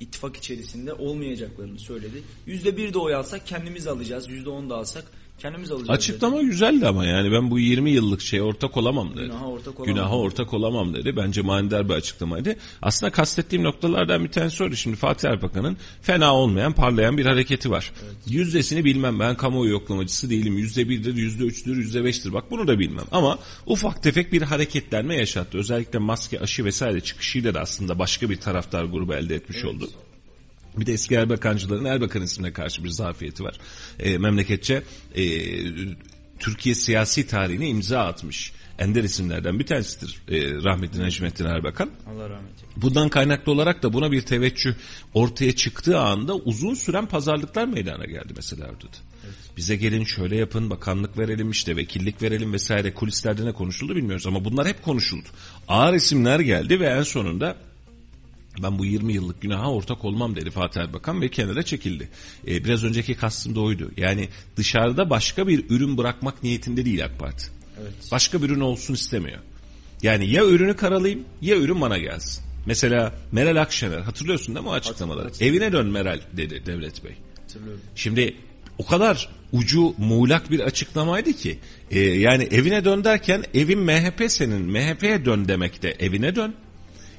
ittifak 0.00 0.36
içerisinde 0.36 0.92
olmayacaklarını 0.92 1.78
söyledi. 1.78 2.22
Yüzde 2.46 2.76
bir 2.76 2.94
de 2.94 2.98
oy 2.98 3.14
alsak 3.14 3.46
kendimiz 3.46 3.86
alacağız. 3.86 4.30
Yüzde 4.30 4.50
on 4.50 4.70
da 4.70 4.76
alsak 4.76 5.04
kendimiz 5.38 5.70
alacağız. 5.70 5.90
Açıklama 5.90 6.42
güzeldi 6.42 6.86
ama 6.86 7.04
yani 7.04 7.32
ben 7.32 7.50
bu 7.50 7.58
20 7.58 7.90
yıllık 7.90 8.20
şeye 8.20 8.42
ortak 8.42 8.76
olamam 8.76 9.16
dedi. 9.16 9.20
Günaha 9.20 9.46
ortak 9.46 9.80
olamam. 9.80 9.94
Günaha 9.94 10.16
ortak 10.16 10.54
olamam 10.54 10.94
dedi. 10.94 11.16
Bence 11.16 11.42
manidar 11.42 11.88
bir 11.88 11.94
açıklamaydı. 11.94 12.56
Aslında 12.82 13.12
kastettiğim 13.12 13.64
noktalardan 13.64 14.24
bir 14.24 14.30
tanesi 14.30 14.64
oydu. 14.64 14.76
Şimdi 14.76 14.96
Fatih 14.96 15.28
Erbakan'ın 15.28 15.76
fena 16.02 16.34
olmayan 16.34 16.72
parlayan 16.72 17.18
bir 17.18 17.26
hareketi 17.26 17.70
var. 17.70 17.92
Yüzdesini 18.26 18.84
bilmem 18.84 19.20
ben 19.20 19.36
kamuoyu 19.36 19.70
yoklamacısı 19.70 20.30
değilim. 20.30 20.58
Yüzde 20.58 20.88
birdir, 20.88 21.14
yüzde 21.16 21.44
üçtür, 21.44 21.76
yüzde 21.76 22.04
beştir. 22.04 22.32
Bak 22.32 22.50
bunu 22.50 22.68
da 22.68 22.78
bilmem. 22.78 23.04
Ama 23.12 23.38
ufak 23.66 24.02
tefek 24.02 24.32
bir 24.32 24.42
hareketlenme 24.42 25.16
yaşattı. 25.16 25.58
Özellikle 25.58 25.98
maske, 25.98 26.40
aşı 26.40 26.64
vesaire 26.64 27.00
çıkışıyla 27.00 27.54
da 27.54 27.60
aslında 27.60 27.98
başka 27.98 28.30
bir 28.30 28.36
taraftar 28.36 28.84
grubu 28.84 29.14
elde 29.14 29.34
etmiş 29.34 29.64
oldu. 29.64 29.88
Bir 30.76 30.86
de 30.86 30.92
eski 30.92 31.14
Erbakancıların 31.14 31.84
Erbakan 31.84 32.22
ismine 32.22 32.52
karşı 32.52 32.84
bir 32.84 32.88
zafiyeti 32.88 33.44
var. 33.44 33.58
E, 33.98 34.18
memleketçe 34.18 34.82
e, 35.16 35.24
Türkiye 36.38 36.74
siyasi 36.74 37.26
tarihine 37.26 37.68
imza 37.68 38.00
atmış 38.00 38.52
ender 38.78 39.04
isimlerden 39.04 39.58
bir 39.58 39.66
tanesidir 39.66 40.20
e, 40.28 40.54
rahmetli 40.64 41.02
Necmettin 41.02 41.44
Erbakan. 41.44 41.90
Allah 42.06 42.30
rahmet 42.30 42.50
eylesin. 42.50 42.82
Bundan 42.82 43.08
kaynaklı 43.08 43.52
olarak 43.52 43.82
da 43.82 43.92
buna 43.92 44.12
bir 44.12 44.22
teveccüh 44.22 44.74
ortaya 45.14 45.52
çıktığı 45.52 45.98
anda 45.98 46.34
uzun 46.34 46.74
süren 46.74 47.06
pazarlıklar 47.06 47.66
meydana 47.66 48.04
geldi 48.04 48.32
mesela 48.36 48.64
orada 48.64 48.84
da. 48.84 48.98
Bize 49.56 49.76
gelin 49.76 50.04
şöyle 50.04 50.36
yapın 50.36 50.70
bakanlık 50.70 51.18
verelim 51.18 51.50
işte 51.50 51.76
vekillik 51.76 52.22
verelim 52.22 52.52
vesaire 52.52 52.94
kulislerde 52.94 53.46
ne 53.46 53.52
konuşuldu 53.52 53.96
bilmiyoruz 53.96 54.26
ama 54.26 54.44
bunlar 54.44 54.68
hep 54.68 54.82
konuşuldu. 54.82 55.28
Ağır 55.68 55.94
isimler 55.94 56.40
geldi 56.40 56.80
ve 56.80 56.86
en 56.86 57.02
sonunda 57.02 57.56
ben 58.62 58.78
bu 58.78 58.84
20 58.84 59.12
yıllık 59.12 59.42
günaha 59.42 59.70
ortak 59.70 60.04
olmam 60.04 60.36
dedi 60.36 60.50
Fatih 60.50 60.80
Erbakan 60.80 61.20
ve 61.20 61.28
kenara 61.28 61.62
çekildi. 61.62 62.08
Ee, 62.46 62.64
biraz 62.64 62.84
önceki 62.84 63.14
kastım 63.14 63.54
da 63.54 63.60
oydu. 63.60 63.90
Yani 63.96 64.28
dışarıda 64.56 65.10
başka 65.10 65.48
bir 65.48 65.70
ürün 65.70 65.96
bırakmak 65.96 66.42
niyetinde 66.42 66.84
değil 66.84 67.04
AK 67.04 67.18
Parti. 67.18 67.46
Evet. 67.82 67.92
Başka 68.12 68.42
bir 68.42 68.50
ürün 68.50 68.60
olsun 68.60 68.94
istemiyor. 68.94 69.38
Yani 70.02 70.30
ya 70.30 70.44
ürünü 70.44 70.76
karalayayım 70.76 71.24
ya 71.42 71.56
ürün 71.56 71.80
bana 71.80 71.98
gelsin. 71.98 72.44
Mesela 72.66 73.14
Meral 73.32 73.62
Akşener 73.62 74.00
hatırlıyorsun 74.00 74.54
değil 74.54 74.64
mi 74.64 74.70
o 74.70 74.74
açıklamaları? 74.74 75.30
Evine 75.40 75.72
dön 75.72 75.86
Meral 75.86 76.20
dedi 76.32 76.62
Devlet 76.66 77.04
Bey. 77.04 77.16
Hatırlıyorum. 77.40 77.80
Şimdi 77.94 78.36
o 78.78 78.86
kadar 78.86 79.28
ucu 79.52 79.94
muğlak 79.98 80.50
bir 80.50 80.60
açıklamaydı 80.60 81.32
ki 81.32 81.58
e, 81.90 82.00
yani 82.00 82.44
evine 82.44 82.84
dön 82.84 83.04
derken 83.04 83.44
evin 83.54 83.78
MHP 83.78 84.24
senin 84.28 84.62
MHP'ye 84.62 85.24
dön 85.24 85.48
demek 85.48 85.82
de 85.82 85.90
evine 85.90 86.36
dön. 86.36 86.54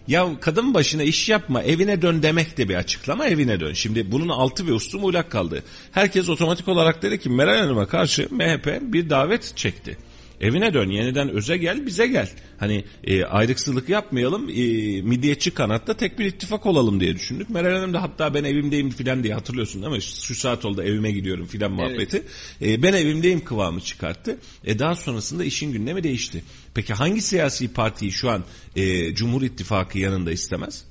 Ya 0.08 0.28
kadın 0.41 0.74
başına 0.74 1.03
iş 1.03 1.30
yapma 1.30 1.64
evine 1.64 2.01
dön 2.01 2.24
demek 2.24 2.58
de 2.58 2.70
bir 2.70 2.76
açıklama 2.76 3.28
evine 3.28 3.60
dön. 3.60 3.74
Şimdi 3.74 4.12
bunun 4.12 4.30
altı 4.30 4.68
ve 4.68 4.72
üstü 4.72 4.97
muğlak 4.97 5.32
kaldı. 5.32 5.64
Herkes 5.91 6.30
otomatik 6.30 6.68
olarak 6.68 7.01
dedi 7.01 7.20
ki 7.20 7.30
Meral 7.30 7.58
Hanım'a 7.58 7.88
karşı 7.88 8.28
MHP 8.32 8.82
bir 8.82 9.10
davet 9.10 9.53
çekti. 9.56 9.97
Evine 10.46 10.74
dön 10.74 10.89
yeniden 10.89 11.30
öze 11.30 11.58
gel 11.58 11.86
bize 11.86 12.08
gel. 12.08 12.30
Hani 12.58 12.84
e, 13.04 13.24
ayrıksızlık 13.24 13.89
yapmayalım 13.89 14.50
e, 14.50 14.54
midyetçi 15.02 15.52
kanatta 15.52 15.98
tek 15.98 16.20
bir 16.20 16.26
ittifak 16.26 16.66
olalım 16.66 17.00
diye 17.00 17.16
düşündük. 17.16 17.50
Meral 17.50 17.76
Hanım 17.76 17.93
da 17.93 18.02
hatta 18.02 18.34
ben 18.34 18.43
evimdeyim 18.43 18.89
filan 18.89 19.24
diye 19.24 19.34
hatırlıyorsun 19.34 19.91
mi? 19.91 20.02
Şu 20.02 20.36
saat 20.36 20.66
oldu 20.66 20.84
evime 20.84 21.12
gidiyorum 21.12 21.46
filan 21.46 21.72
muhabbeti. 21.72 22.24
E, 22.62 22.84
ben 22.84 22.93
evimdeyim 22.93 23.43
kıvamı 23.43 23.82
çıkarttı. 23.82 24.38
E, 24.64 24.80
daha 24.80 24.96
sonrasında 24.96 25.43
işin 25.43 25.72
gündemi 25.74 26.04
değişti. 26.04 26.43
Peki 26.74 26.93
hangi 26.93 27.22
siyasi 27.22 27.74
partiyi 27.74 28.12
şu 28.12 28.30
an 28.30 28.43
e, 28.76 29.16
Cumhur 29.16 29.41
İttifakı 29.41 30.00
yanında 30.00 30.32
istemez? 30.32 30.86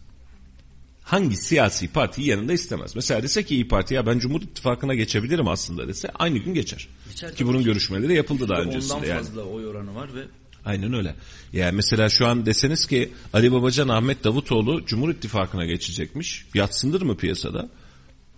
Hangi 1.05 1.37
siyasi 1.37 1.89
partiyi 1.89 2.29
yanında 2.29 2.53
istemez. 2.53 2.97
Mesela 2.97 3.23
dese 3.23 3.43
ki 3.43 3.55
İyi 3.55 3.69
Parti 3.69 3.95
ya 3.95 4.07
ben 4.07 4.19
Cumhur 4.19 4.43
İttifakı'na 4.43 4.95
geçebilirim 4.95 5.49
aslında 5.49 5.89
dese 5.89 6.09
aynı 6.09 6.39
gün 6.39 6.55
geçer. 6.55 6.89
Geçer 7.09 7.35
ki 7.35 7.47
bunun 7.47 7.59
ki. 7.59 7.65
görüşmeleri 7.65 8.15
yapıldı 8.15 8.49
daha 8.49 8.61
Ondan 8.61 8.75
öncesinde 8.75 9.07
yani. 9.07 9.19
fazla 9.19 9.43
oy 9.43 9.67
oranı 9.67 9.95
var 9.95 10.15
ve 10.15 10.21
Aynen 10.65 10.95
öyle. 10.95 11.15
Yani 11.53 11.77
mesela 11.77 12.09
şu 12.09 12.27
an 12.27 12.47
deseniz 12.47 12.87
ki 12.87 13.13
Ali 13.33 13.53
Babacan 13.53 13.89
Ahmet 13.89 14.25
Davutoğlu 14.25 14.87
Cumhur 14.87 15.11
İttifakı'na 15.11 15.67
geçecekmiş. 15.67 16.47
Yatsındır 16.55 17.03
mı 17.03 17.17
piyasada? 17.17 17.69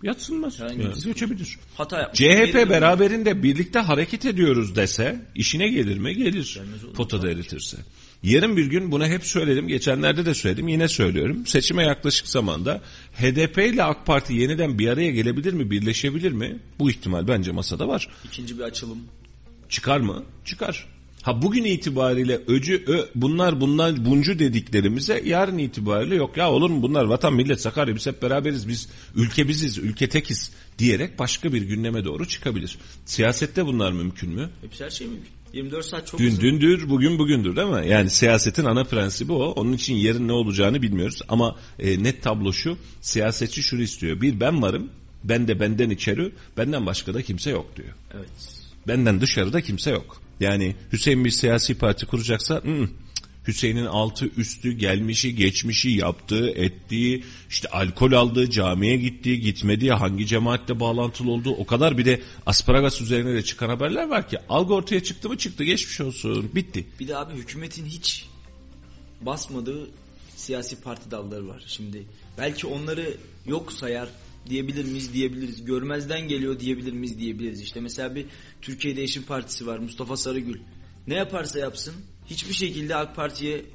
Yatsınmaz. 0.03 0.59
Yani 0.59 0.83
sıkıntı. 0.83 1.07
geçebilir. 1.07 1.59
hata 1.75 1.99
yapmış. 1.99 2.19
CHP 2.19 2.69
beraberinde 2.69 3.43
birlikte 3.43 3.79
hareket 3.79 4.25
ediyoruz 4.25 4.75
dese 4.75 5.25
işine 5.35 5.67
gelir 5.67 5.97
mi? 5.97 6.15
Gelir. 6.15 6.61
Potada 6.95 7.31
eritirse. 7.31 7.77
Yarın 8.23 8.57
bir 8.57 8.65
gün 8.65 8.91
bunu 8.91 9.05
hep 9.05 9.25
söyledim. 9.25 9.67
Geçenlerde 9.67 10.25
de 10.25 10.33
söyledim. 10.33 10.67
Yine 10.67 10.87
söylüyorum. 10.87 11.45
Seçime 11.45 11.83
yaklaşık 11.83 12.27
zamanda 12.27 12.81
HDP 13.13 13.57
ile 13.57 13.83
AK 13.83 14.05
Parti 14.05 14.33
yeniden 14.33 14.79
bir 14.79 14.87
araya 14.87 15.11
gelebilir 15.11 15.53
mi? 15.53 15.71
Birleşebilir 15.71 16.31
mi? 16.31 16.59
Bu 16.79 16.89
ihtimal 16.89 17.27
bence 17.27 17.51
masada 17.51 17.87
var. 17.87 18.07
İkinci 18.25 18.57
bir 18.57 18.63
açılım. 18.63 18.99
Çıkar 19.69 19.99
mı? 19.99 20.23
Çıkar. 20.45 20.85
Ha 21.21 21.41
bugün 21.41 21.63
itibariyle 21.63 22.41
öcü 22.47 22.83
ö, 22.87 23.05
bunlar 23.15 23.61
bunlar 23.61 24.05
buncu 24.05 24.39
dediklerimize 24.39 25.21
yarın 25.25 25.57
itibariyle 25.57 26.15
yok 26.15 26.37
ya 26.37 26.51
olur 26.51 26.69
mu 26.69 26.81
bunlar 26.81 27.05
vatan 27.05 27.33
millet 27.33 27.61
Sakarya 27.61 27.95
biz 27.95 28.05
hep 28.05 28.21
beraberiz 28.21 28.67
biz 28.67 28.89
ülke 29.15 29.47
biziz 29.47 29.77
ülke 29.77 30.09
tekiz 30.09 30.51
diyerek 30.77 31.19
başka 31.19 31.53
bir 31.53 31.61
gündeme 31.61 32.05
doğru 32.05 32.27
çıkabilir. 32.27 32.77
Siyasette 33.05 33.65
bunlar 33.65 33.91
mümkün 33.91 34.29
mü? 34.29 34.49
Hepsi 34.61 34.83
her 34.83 34.89
şey 34.89 35.07
mümkün. 35.07 35.36
24 35.57 35.85
saat 35.85 36.07
çok 36.07 36.19
Dün 36.19 36.27
uzun. 36.27 36.41
dündür 36.41 36.89
bugün 36.89 37.19
bugündür 37.19 37.55
değil 37.55 37.67
mi? 37.67 37.87
Yani 37.89 38.09
siyasetin 38.09 38.65
ana 38.65 38.83
prensibi 38.83 39.31
o. 39.33 39.43
Onun 39.43 39.73
için 39.73 39.95
yarın 39.95 40.27
ne 40.27 40.31
olacağını 40.31 40.81
bilmiyoruz 40.81 41.21
ama 41.29 41.55
e, 41.79 42.03
net 42.03 42.23
tablo 42.23 42.53
şu 42.53 42.77
siyasetçi 43.01 43.63
şunu 43.63 43.81
istiyor. 43.81 44.21
Bir 44.21 44.39
ben 44.39 44.61
varım 44.61 44.89
ben 45.23 45.47
de 45.47 45.59
benden 45.59 45.89
içeri 45.89 46.31
benden 46.57 46.85
başka 46.85 47.13
da 47.13 47.21
kimse 47.21 47.49
yok 47.49 47.75
diyor. 47.75 47.93
Evet. 48.15 48.29
Benden 48.87 49.21
dışarıda 49.21 49.61
kimse 49.61 49.91
yok. 49.91 50.21
Yani 50.39 50.75
Hüseyin 50.93 51.25
bir 51.25 51.29
siyasi 51.29 51.77
parti 51.77 52.05
kuracaksa 52.05 52.55
ı, 52.55 52.89
Hüseyin'in 53.47 53.85
altı 53.85 54.25
üstü 54.37 54.71
gelmişi 54.71 55.35
geçmişi 55.35 55.89
yaptığı 55.89 56.49
ettiği 56.49 57.23
işte 57.49 57.69
alkol 57.69 58.11
aldığı 58.11 58.49
camiye 58.49 58.97
gittiği 58.97 59.41
gitmediği 59.41 59.91
hangi 59.91 60.27
cemaatle 60.27 60.79
bağlantılı 60.79 61.31
olduğu 61.31 61.51
o 61.51 61.65
kadar 61.65 61.97
bir 61.97 62.05
de 62.05 62.21
asparagas 62.45 63.01
üzerine 63.01 63.33
de 63.33 63.43
çıkan 63.43 63.69
haberler 63.69 64.07
var 64.07 64.29
ki 64.29 64.37
algı 64.49 64.73
ortaya 64.73 65.03
çıktı 65.03 65.29
mı 65.29 65.37
çıktı 65.37 65.63
geçmiş 65.63 66.01
olsun 66.01 66.51
bitti. 66.55 66.85
Bir 66.99 67.07
de 67.07 67.17
abi 67.17 67.33
hükümetin 67.33 67.85
hiç 67.85 68.25
basmadığı 69.21 69.89
siyasi 70.35 70.81
parti 70.81 71.11
dalları 71.11 71.47
var. 71.47 71.63
Şimdi 71.67 72.03
belki 72.37 72.67
onları 72.67 73.17
yok 73.45 73.73
sayar 73.73 74.09
diyebilir 74.49 74.85
miyiz 74.85 75.13
diyebiliriz. 75.13 75.65
Görmezden 75.65 76.27
geliyor 76.27 76.59
diyebilir 76.59 76.93
miyiz 76.93 77.19
diyebiliriz. 77.19 77.61
İşte 77.61 77.79
mesela 77.79 78.15
bir 78.15 78.25
Türkiye 78.61 78.95
Değişim 78.95 79.23
Partisi 79.23 79.67
var 79.67 79.77
Mustafa 79.77 80.17
Sarıgül. 80.17 80.59
Ne 81.07 81.15
yaparsa 81.15 81.59
yapsın 81.59 81.93
hiçbir 82.27 82.53
şekilde 82.53 82.95
AK 82.95 83.15
Parti'ye 83.15 83.65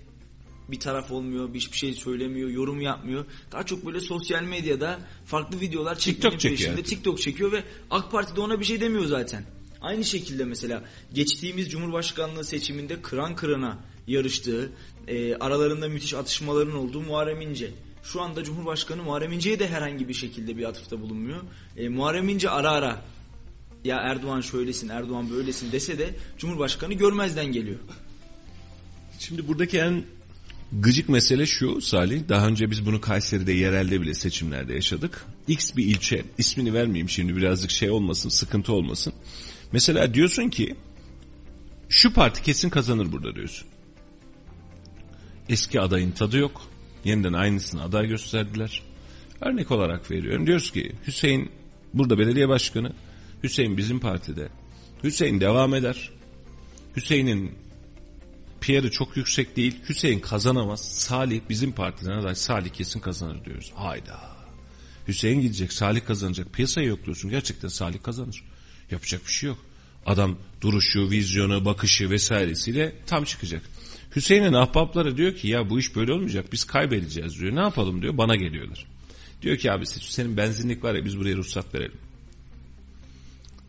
bir 0.69 0.81
taraf 0.81 1.11
olmuyor, 1.11 1.55
hiçbir 1.55 1.77
şey 1.77 1.93
söylemiyor, 1.93 2.51
yorum 2.51 2.81
yapmıyor. 2.81 3.25
Daha 3.53 3.67
çok 3.67 3.87
böyle 3.87 4.01
sosyal 4.01 4.43
medyada 4.43 4.99
farklı 5.27 5.61
videolar 5.61 5.99
çekmenin 5.99 6.39
çekiyor, 6.39 6.59
peşinde. 6.59 6.83
TikTok 6.83 7.21
çekiyor 7.21 7.53
ve 7.53 7.65
AK 7.91 8.13
Parti 8.13 8.37
de 8.37 8.41
ona 8.41 8.61
bir 8.61 8.65
şey 8.65 8.81
demiyor 8.81 9.05
zaten. 9.05 9.45
Aynı 9.81 10.05
şekilde 10.05 10.45
mesela 10.45 10.85
geçtiğimiz 11.15 11.71
Cumhurbaşkanlığı 11.71 12.45
seçiminde 12.45 13.03
kıran 13.03 13.37
kırana 13.37 13.79
yarıştığı, 14.07 14.73
e, 15.09 15.35
aralarında 15.35 15.89
müthiş 15.89 16.15
atışmaların 16.15 16.77
olduğu 16.77 17.01
Muharrem 17.01 17.41
İnce. 17.41 17.71
Şu 18.03 18.21
anda 18.21 18.45
Cumhurbaşkanı 18.45 19.03
Muharrem 19.03 19.33
İnce'ye 19.33 19.59
de 19.59 19.69
herhangi 19.69 20.09
bir 20.09 20.15
şekilde 20.15 20.57
bir 20.57 20.65
atıfta 20.65 21.01
bulunmuyor. 21.01 21.41
E, 21.77 21.89
Muharrem 21.89 22.29
İnce 22.29 22.51
ara 22.51 22.71
ara 22.71 23.03
ya 23.85 23.97
Erdoğan 23.97 24.41
şöylesin, 24.41 24.89
Erdoğan 24.89 25.31
böylesin 25.31 25.73
dese 25.73 25.99
de 25.99 26.15
Cumhurbaşkanı 26.39 26.95
görmezden 26.95 27.53
geliyor. 27.53 27.79
Şimdi 29.29 29.49
buradaki 29.49 29.79
en 29.79 30.05
gıcık 30.73 31.09
mesele 31.09 31.47
şu 31.47 31.81
Salih. 31.81 32.29
Daha 32.29 32.47
önce 32.47 32.71
biz 32.71 32.87
bunu 32.87 33.01
Kayseri'de 33.01 33.53
yerelde 33.53 34.01
bile 34.01 34.15
seçimlerde 34.15 34.75
yaşadık. 34.75 35.27
X 35.49 35.77
bir 35.77 35.85
ilçe 35.85 36.25
ismini 36.39 36.75
vermeyeyim 36.75 37.09
şimdi 37.09 37.37
birazcık 37.37 37.71
şey 37.71 37.91
olmasın 37.91 38.29
sıkıntı 38.29 38.73
olmasın. 38.73 39.13
Mesela 39.73 40.15
diyorsun 40.15 40.49
ki 40.49 40.77
şu 41.89 42.13
parti 42.13 42.43
kesin 42.43 42.71
kazanır 42.71 43.13
burada 43.13 43.35
diyorsun. 43.35 43.69
Eski 45.49 45.81
adayın 45.81 46.11
tadı 46.11 46.39
yok. 46.39 46.63
Yeniden 47.05 47.33
aynısını 47.33 47.83
aday 47.83 48.07
gösterdiler. 48.07 48.83
Örnek 49.41 49.71
olarak 49.71 50.11
veriyorum. 50.11 50.47
Diyoruz 50.47 50.73
ki 50.73 50.93
Hüseyin 51.07 51.51
burada 51.95 52.19
belediye 52.19 52.49
başkanı. 52.49 52.93
Hüseyin 53.43 53.77
bizim 53.77 54.01
partide. 54.01 54.49
Hüseyin 55.05 55.41
devam 55.41 55.75
eder. 55.75 56.11
Hüseyin'in 56.97 57.62
PR'ı 58.63 58.91
çok 58.91 59.17
yüksek 59.17 59.57
değil. 59.57 59.77
Hüseyin 59.89 60.21
kazanamaz. 60.21 60.81
Salih 60.81 61.41
bizim 61.49 61.73
partiden 61.73 62.11
aday. 62.11 62.35
Salih 62.35 62.71
kesin 62.71 63.01
kazanır 63.01 63.45
diyoruz. 63.45 63.73
Hayda. 63.75 64.21
Hüseyin 65.09 65.41
gidecek. 65.41 65.73
Salih 65.73 66.05
kazanacak. 66.07 66.53
Piyasayı 66.53 66.89
yokluyorsun. 66.89 67.31
Gerçekten 67.31 67.69
Salih 67.69 68.03
kazanır. 68.03 68.45
Yapacak 68.91 69.27
bir 69.27 69.33
şey 69.33 69.49
yok. 69.49 69.59
Adam 70.07 70.39
duruşu, 70.61 71.11
vizyonu, 71.11 71.65
bakışı 71.65 72.11
vesairesiyle 72.11 72.93
tam 73.07 73.25
çıkacak. 73.25 73.63
Hüseyin'in 74.17 74.53
ahbapları 74.53 75.17
diyor 75.17 75.35
ki 75.35 75.49
ya 75.49 75.71
bu 75.71 75.81
iş 75.81 75.97
böyle 75.97 76.13
olmayacak. 76.13 76.53
Biz 76.53 76.65
kaybedeceğiz 76.65 77.41
diyor. 77.41 77.57
Ne 77.57 77.61
yapalım 77.61 78.03
diyor. 78.03 78.19
Bana 78.19 78.37
geliyorlar. 78.37 78.87
Diyor 79.43 79.57
ki 79.57 79.73
abi 79.73 79.87
senin 79.87 80.37
benzinlik 80.37 80.85
var 80.85 80.95
ya 80.95 81.05
biz 81.05 81.19
buraya 81.19 81.37
ruhsat 81.37 81.75
verelim. 81.75 81.99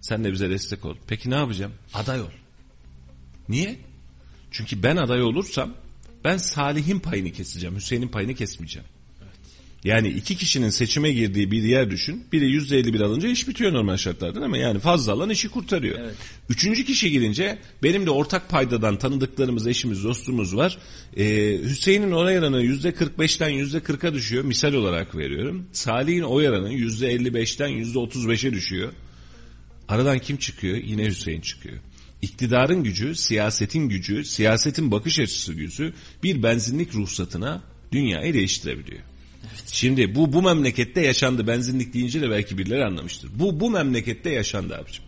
Sen 0.01 0.23
de 0.23 0.31
bize 0.31 0.49
destek 0.49 0.85
ol. 0.85 0.95
Peki 1.07 1.29
ne 1.29 1.35
yapacağım? 1.35 1.71
Aday 1.93 2.21
ol. 2.21 2.29
Niye? 3.49 3.79
Çünkü 4.53 4.83
ben 4.83 4.95
aday 4.95 5.23
olursam 5.23 5.73
ben 6.23 6.37
Salih'in 6.37 6.99
payını 6.99 7.31
keseceğim. 7.31 7.75
Hüseyin'in 7.75 8.07
payını 8.07 8.35
kesmeyeceğim. 8.35 8.87
Yani 9.83 10.09
iki 10.09 10.37
kişinin 10.37 10.69
seçime 10.69 11.11
girdiği 11.11 11.51
bir 11.51 11.63
yer 11.63 11.91
düşün. 11.91 12.23
Biri 12.31 12.51
yüzde 12.51 12.77
elli 12.77 12.93
bir 12.93 13.01
alınca 13.01 13.29
iş 13.29 13.47
bitiyor 13.47 13.73
normal 13.73 13.97
şartlarda 13.97 14.39
değil 14.39 14.51
mi? 14.51 14.59
Yani 14.59 14.79
fazla 14.79 15.11
alan 15.11 15.29
işi 15.29 15.49
kurtarıyor. 15.49 15.99
Evet. 15.99 16.15
Üçüncü 16.49 16.85
kişi 16.85 17.11
girince 17.11 17.59
benim 17.83 18.05
de 18.05 18.11
ortak 18.11 18.49
paydadan 18.49 18.97
tanıdıklarımız, 18.97 19.67
eşimiz, 19.67 20.03
dostumuz 20.03 20.55
var. 20.55 20.77
Ee, 21.17 21.59
Hüseyin'in 21.63 22.11
oy 22.11 22.39
oranı 22.39 22.61
yüzde 22.61 22.93
kırk 22.93 23.19
beşten 23.19 23.49
yüzde 23.49 23.79
kırka 23.79 24.13
düşüyor. 24.13 24.43
Misal 24.43 24.73
olarak 24.73 25.17
veriyorum. 25.17 25.65
Salih'in 25.71 26.21
oy 26.21 26.49
oranı 26.49 26.73
yüzde 26.73 27.07
elli 27.11 27.33
beşten 27.33 27.67
yüzde 27.67 27.99
otuz 27.99 28.29
beşe 28.29 28.53
düşüyor. 28.53 28.91
Aradan 29.87 30.19
kim 30.19 30.37
çıkıyor? 30.37 30.77
Yine 30.77 31.05
Hüseyin 31.05 31.41
çıkıyor. 31.41 31.77
İktidarın 32.23 32.83
gücü, 32.83 33.15
siyasetin 33.15 33.89
gücü, 33.89 34.25
siyasetin 34.25 34.91
bakış 34.91 35.19
açısı 35.19 35.53
gücü 35.53 35.93
bir 36.23 36.43
benzinlik 36.43 36.95
ruhsatına 36.95 37.61
dünyayı 37.91 38.33
değiştirebiliyor. 38.33 39.01
Şimdi 39.67 40.15
bu 40.15 40.33
bu 40.33 40.41
memlekette 40.41 41.01
yaşandı. 41.01 41.47
Benzinlik 41.47 41.93
deyince 41.93 42.21
de 42.21 42.29
belki 42.29 42.57
birileri 42.57 42.85
anlamıştır. 42.85 43.29
Bu 43.35 43.59
bu 43.59 43.69
memlekette 43.69 44.29
yaşandı 44.29 44.75
abicim. 44.75 45.03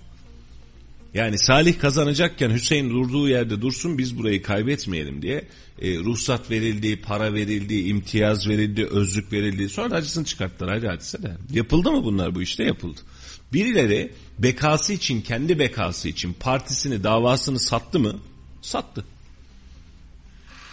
Yani 1.14 1.38
Salih 1.40 1.80
kazanacakken 1.80 2.50
Hüseyin 2.50 2.90
durduğu 2.90 3.30
yerde 3.30 3.62
dursun 3.62 3.98
biz 3.98 4.18
burayı 4.18 4.42
kaybetmeyelim 4.42 5.22
diye 5.22 5.48
e, 5.82 5.98
ruhsat 5.98 6.52
verildi, 6.52 7.02
para 7.02 7.34
verildi, 7.34 7.76
imtiyaz 7.76 8.48
verildi, 8.48 8.86
özlük 8.86 9.34
verildi. 9.34 9.70
Sonra 9.70 9.96
acısını 9.96 10.26
çıkarttılar 10.26 10.76
hadi 10.76 10.88
hadise 10.88 11.24
de. 11.24 11.32
Yapıldı 11.52 11.92
mı 11.92 12.04
bunlar 12.04 12.36
bu 12.36 12.42
işte 12.42 12.64
yapıldı. 12.64 13.02
Birileri 13.54 14.12
bekası 14.40 14.94
için, 14.94 15.22
kendi 15.22 15.60
bekası 15.60 16.10
için 16.10 16.34
partisini, 16.34 17.04
davasını 17.04 17.60
sattı 17.60 18.00
mı? 18.00 18.20
Sattı. 18.62 19.06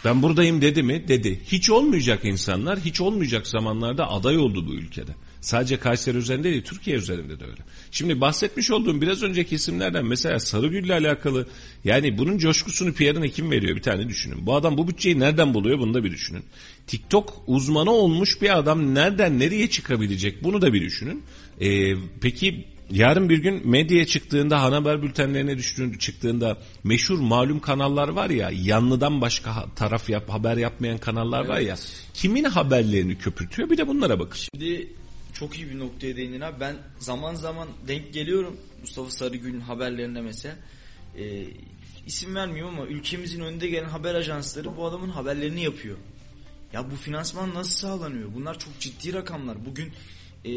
Ben 0.04 0.22
buradayım 0.22 0.60
dedi 0.62 0.82
mi? 0.82 1.08
Dedi. 1.08 1.40
Hiç 1.46 1.70
olmayacak 1.70 2.24
insanlar, 2.24 2.80
hiç 2.80 3.00
olmayacak 3.00 3.46
zamanlarda 3.46 4.10
aday 4.10 4.38
oldu 4.38 4.66
bu 4.66 4.74
ülkede. 4.74 5.12
Sadece 5.40 5.76
Kayseri 5.76 6.16
üzerinde 6.18 6.50
değil, 6.50 6.62
Türkiye 6.62 6.96
üzerinde 6.96 7.40
de 7.40 7.44
öyle. 7.44 7.62
Şimdi 7.90 8.20
bahsetmiş 8.20 8.70
olduğum 8.70 9.00
biraz 9.00 9.22
önceki 9.22 9.54
isimlerden 9.54 10.04
mesela 10.04 10.40
Sarıgül 10.40 10.84
ile 10.84 10.94
alakalı 10.94 11.46
yani 11.84 12.18
bunun 12.18 12.38
coşkusunu 12.38 12.92
PR'ına 12.92 13.28
kim 13.28 13.50
veriyor 13.50 13.76
bir 13.76 13.82
tane 13.82 14.08
düşünün. 14.08 14.46
Bu 14.46 14.54
adam 14.54 14.78
bu 14.78 14.88
bütçeyi 14.88 15.20
nereden 15.20 15.54
buluyor 15.54 15.78
bunu 15.78 15.94
da 15.94 16.04
bir 16.04 16.12
düşünün. 16.12 16.44
TikTok 16.86 17.42
uzmanı 17.46 17.90
olmuş 17.90 18.42
bir 18.42 18.58
adam 18.58 18.94
nereden 18.94 19.38
nereye 19.38 19.70
çıkabilecek 19.70 20.44
bunu 20.44 20.62
da 20.62 20.72
bir 20.72 20.82
düşünün. 20.82 21.22
Ee, 21.60 21.94
peki 22.20 22.64
yarın 22.93 23.28
bir 23.28 23.38
gün 23.38 23.68
medyaya 23.68 24.07
çıktığında 24.07 24.62
haber 24.62 25.03
bültenlerine 25.03 25.59
düştüğünde 25.59 25.99
çıktığında 25.99 26.59
meşhur 26.84 27.18
malum 27.18 27.61
kanallar 27.61 28.09
var 28.09 28.30
ya 28.30 28.51
yanlıdan 28.55 29.20
başka 29.20 29.66
taraf 29.76 30.11
yap 30.11 30.30
haber 30.30 30.57
yapmayan 30.57 30.99
kanallar 30.99 31.40
evet. 31.40 31.51
var 31.51 31.61
ya 31.61 31.76
kimin 32.14 32.45
haberlerini 32.45 33.18
köpürtüyor 33.18 33.70
bir 33.70 33.76
de 33.76 33.88
bunlara 33.88 34.20
bakın. 34.20 34.38
Şimdi 34.55 34.88
çok 35.32 35.59
iyi 35.59 35.70
bir 35.70 35.78
noktaya 35.78 36.16
değindin 36.16 36.40
abi. 36.40 36.61
Ben 36.61 36.76
zaman 36.99 37.34
zaman 37.34 37.68
denk 37.88 38.12
geliyorum 38.12 38.57
Mustafa 38.80 39.11
Sarıgül'ün 39.11 39.61
haberlerine 39.61 40.20
mesela. 40.20 40.57
Ee, 41.18 41.45
isim 42.07 42.34
vermiyorum 42.34 42.78
ama 42.78 42.86
ülkemizin 42.86 43.40
önünde 43.40 43.68
gelen 43.68 43.88
haber 43.88 44.14
ajansları 44.14 44.76
bu 44.76 44.86
adamın 44.86 45.09
haberlerini 45.09 45.62
yapıyor. 45.62 45.97
Ya 46.72 46.90
bu 46.90 46.97
finansman 46.97 47.55
nasıl 47.55 47.72
sağlanıyor? 47.72 48.28
Bunlar 48.34 48.59
çok 48.59 48.80
ciddi 48.80 49.12
rakamlar. 49.12 49.66
Bugün 49.66 49.93
e, 50.45 50.51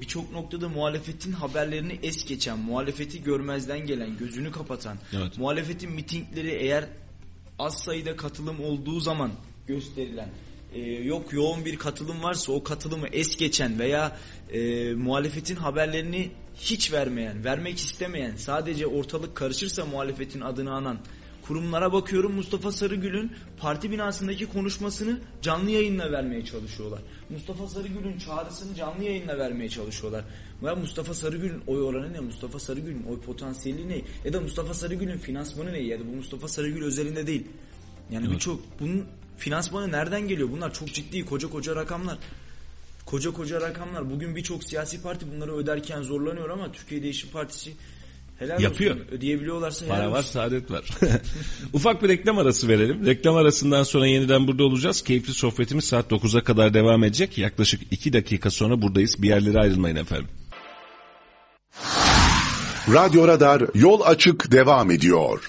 birçok 0.00 0.32
noktada 0.32 0.68
muhalefetin 0.68 1.32
haberlerini 1.32 1.98
es 2.02 2.24
geçen, 2.24 2.58
muhalefeti 2.58 3.22
görmezden 3.22 3.86
gelen, 3.86 4.18
gözünü 4.18 4.52
kapatan, 4.52 4.98
evet. 5.12 5.38
muhalefetin 5.38 5.92
mitingleri 5.92 6.50
eğer 6.50 6.84
az 7.58 7.78
sayıda 7.84 8.16
katılım 8.16 8.64
olduğu 8.64 9.00
zaman 9.00 9.32
gösterilen 9.66 10.28
e, 10.74 10.80
yok 10.80 11.32
yoğun 11.32 11.64
bir 11.64 11.76
katılım 11.76 12.22
varsa 12.22 12.52
o 12.52 12.62
katılımı 12.62 13.08
es 13.08 13.36
geçen 13.36 13.78
veya 13.78 14.16
e, 14.52 14.92
muhalefetin 14.92 15.56
haberlerini 15.56 16.30
hiç 16.60 16.92
vermeyen, 16.92 17.44
vermek 17.44 17.78
istemeyen, 17.78 18.36
sadece 18.36 18.86
ortalık 18.86 19.36
karışırsa 19.36 19.86
muhalefetin 19.86 20.40
adını 20.40 20.74
anan 20.74 20.98
kurumlara 21.48 21.92
bakıyorum 21.92 22.32
Mustafa 22.32 22.72
Sarıgül'ün 22.72 23.32
parti 23.58 23.90
binasındaki 23.90 24.46
konuşmasını 24.46 25.18
canlı 25.42 25.70
yayınla 25.70 26.12
vermeye 26.12 26.44
çalışıyorlar. 26.44 27.00
Mustafa 27.30 27.68
Sarıgül'ün 27.68 28.18
çağrısını 28.18 28.74
canlı 28.74 29.04
yayınla 29.04 29.38
vermeye 29.38 29.68
çalışıyorlar. 29.68 30.24
Ya 30.62 30.74
Mustafa 30.74 31.14
Sarıgül'ün 31.14 31.62
oy 31.66 31.82
oranı 31.82 32.12
ne? 32.12 32.20
Mustafa 32.20 32.58
Sarıgül'ün 32.58 33.02
oy 33.02 33.20
potansiyeli 33.20 33.88
ne? 33.88 34.02
Ya 34.24 34.32
da 34.32 34.40
Mustafa 34.40 34.74
Sarıgül'ün 34.74 35.18
finansmanı 35.18 35.72
ne? 35.72 35.78
Ya 35.78 36.00
da 36.00 36.06
bu 36.06 36.16
Mustafa 36.16 36.48
Sarıgül 36.48 36.84
özelinde 36.84 37.26
değil. 37.26 37.46
Yani 38.10 38.26
evet. 38.26 38.34
birçok 38.34 38.60
bunun 38.80 39.04
Finansmanı 39.38 39.92
nereden 39.92 40.28
geliyor? 40.28 40.48
Bunlar 40.52 40.74
çok 40.74 40.88
ciddi 40.94 41.24
koca 41.24 41.50
koca 41.50 41.76
rakamlar. 41.76 42.18
Koca 43.06 43.30
koca 43.30 43.60
rakamlar. 43.60 44.10
Bugün 44.10 44.36
birçok 44.36 44.64
siyasi 44.64 45.02
parti 45.02 45.26
bunları 45.32 45.56
öderken 45.56 46.02
zorlanıyor 46.02 46.50
ama 46.50 46.72
Türkiye 46.72 47.02
Değişim 47.02 47.30
Partisi 47.30 47.72
helal 48.38 48.60
Yapıyor. 48.60 48.94
olsun. 48.94 49.06
Ödeyebiliyorlarsa 49.12 49.84
helal 49.84 49.96
Para 49.96 50.10
var, 50.10 50.18
olsun. 50.18 50.30
saadet 50.30 50.70
var. 50.70 50.84
Ufak 51.72 52.02
bir 52.02 52.08
reklam 52.08 52.38
arası 52.38 52.68
verelim. 52.68 53.06
Reklam 53.06 53.36
arasından 53.36 53.82
sonra 53.82 54.06
yeniden 54.06 54.46
burada 54.46 54.64
olacağız. 54.64 55.02
Keyifli 55.02 55.32
sohbetimiz 55.32 55.84
saat 55.84 56.10
9'a 56.12 56.44
kadar 56.44 56.74
devam 56.74 57.04
edecek. 57.04 57.38
Yaklaşık 57.38 57.80
2 57.90 58.12
dakika 58.12 58.50
sonra 58.50 58.82
buradayız. 58.82 59.22
Bir 59.22 59.28
yerlere 59.28 59.58
ayrılmayın 59.58 59.96
efendim. 59.96 60.28
Radyo 62.94 63.28
Radar 63.28 63.62
yol 63.74 64.00
açık 64.00 64.52
devam 64.52 64.90
ediyor. 64.90 65.48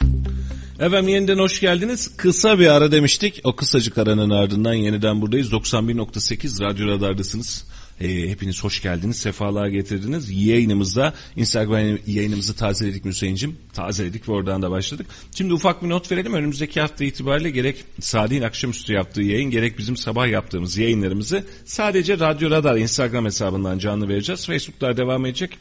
Efendim 0.80 1.08
yeniden 1.08 1.38
hoş 1.38 1.60
geldiniz. 1.60 2.18
Kısa 2.18 2.60
bir 2.60 2.68
ara 2.68 2.92
demiştik. 2.92 3.42
O 3.44 3.56
kısacık 3.56 3.98
aranın 3.98 4.30
ardından 4.30 4.74
yeniden 4.74 5.22
buradayız. 5.22 5.52
91.8 5.54 6.62
Radyo 6.64 6.88
Radar'dasınız. 6.88 7.66
E, 8.02 8.30
hepiniz 8.30 8.64
hoş 8.64 8.82
geldiniz, 8.82 9.16
sefalar 9.16 9.68
getirdiniz. 9.68 10.32
Yayınımızda, 10.32 11.14
Instagram 11.36 11.98
yayınımızı 12.08 12.56
tazeledik 12.56 13.06
Hüseyin'cim. 13.06 13.58
Tazeledik 13.74 14.30
ve 14.30 14.34
oradan 14.34 14.62
da 14.62 14.72
başladık. 14.72 15.06
Şimdi 15.36 15.54
ufak 15.54 15.84
bir 15.84 15.90
not 15.90 16.12
verelim. 16.12 16.34
Önümüzdeki 16.34 16.82
hafta 16.82 17.06
itibariyle 17.06 17.50
gerek 17.50 17.86
Sadi'nin 18.00 18.42
akşamüstü 18.42 18.94
yaptığı 18.94 19.22
yayın, 19.22 19.52
gerek 19.52 19.78
bizim 19.78 19.98
sabah 19.98 20.28
yaptığımız 20.28 20.78
yayınlarımızı 20.78 21.46
sadece 21.66 22.20
Radyo 22.20 22.50
Radar 22.50 22.78
Instagram 22.78 23.26
hesabından 23.26 23.78
canlı 23.80 24.10
vereceğiz. 24.10 24.46
Facebook'lar 24.46 24.98
devam 24.98 25.26
edecek 25.26 25.58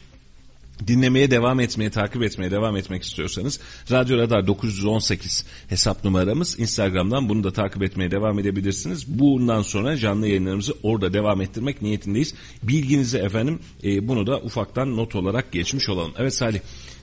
dinlemeye 0.87 1.31
devam 1.31 1.59
etmeye, 1.59 1.89
takip 1.89 2.23
etmeye 2.23 2.51
devam 2.51 2.77
etmek 2.77 3.03
istiyorsanız 3.03 3.59
Radyo 3.91 4.17
Radar 4.17 4.47
918 4.47 5.45
hesap 5.67 6.03
numaramız. 6.03 6.59
Instagram'dan 6.59 7.29
bunu 7.29 7.43
da 7.43 7.53
takip 7.53 7.83
etmeye 7.83 8.11
devam 8.11 8.39
edebilirsiniz. 8.39 9.19
Bundan 9.19 9.61
sonra 9.61 9.97
canlı 9.97 10.27
yayınlarımızı 10.27 10.73
orada 10.83 11.13
devam 11.13 11.41
ettirmek 11.41 11.81
niyetindeyiz. 11.81 12.33
Bilginizi 12.63 13.17
efendim 13.17 13.59
e, 13.83 14.07
bunu 14.07 14.27
da 14.27 14.39
ufaktan 14.39 14.97
not 14.97 15.15
olarak 15.15 15.51
geçmiş 15.51 15.89
olalım. 15.89 16.13
Evet 16.17 16.35
Salih 16.35 16.59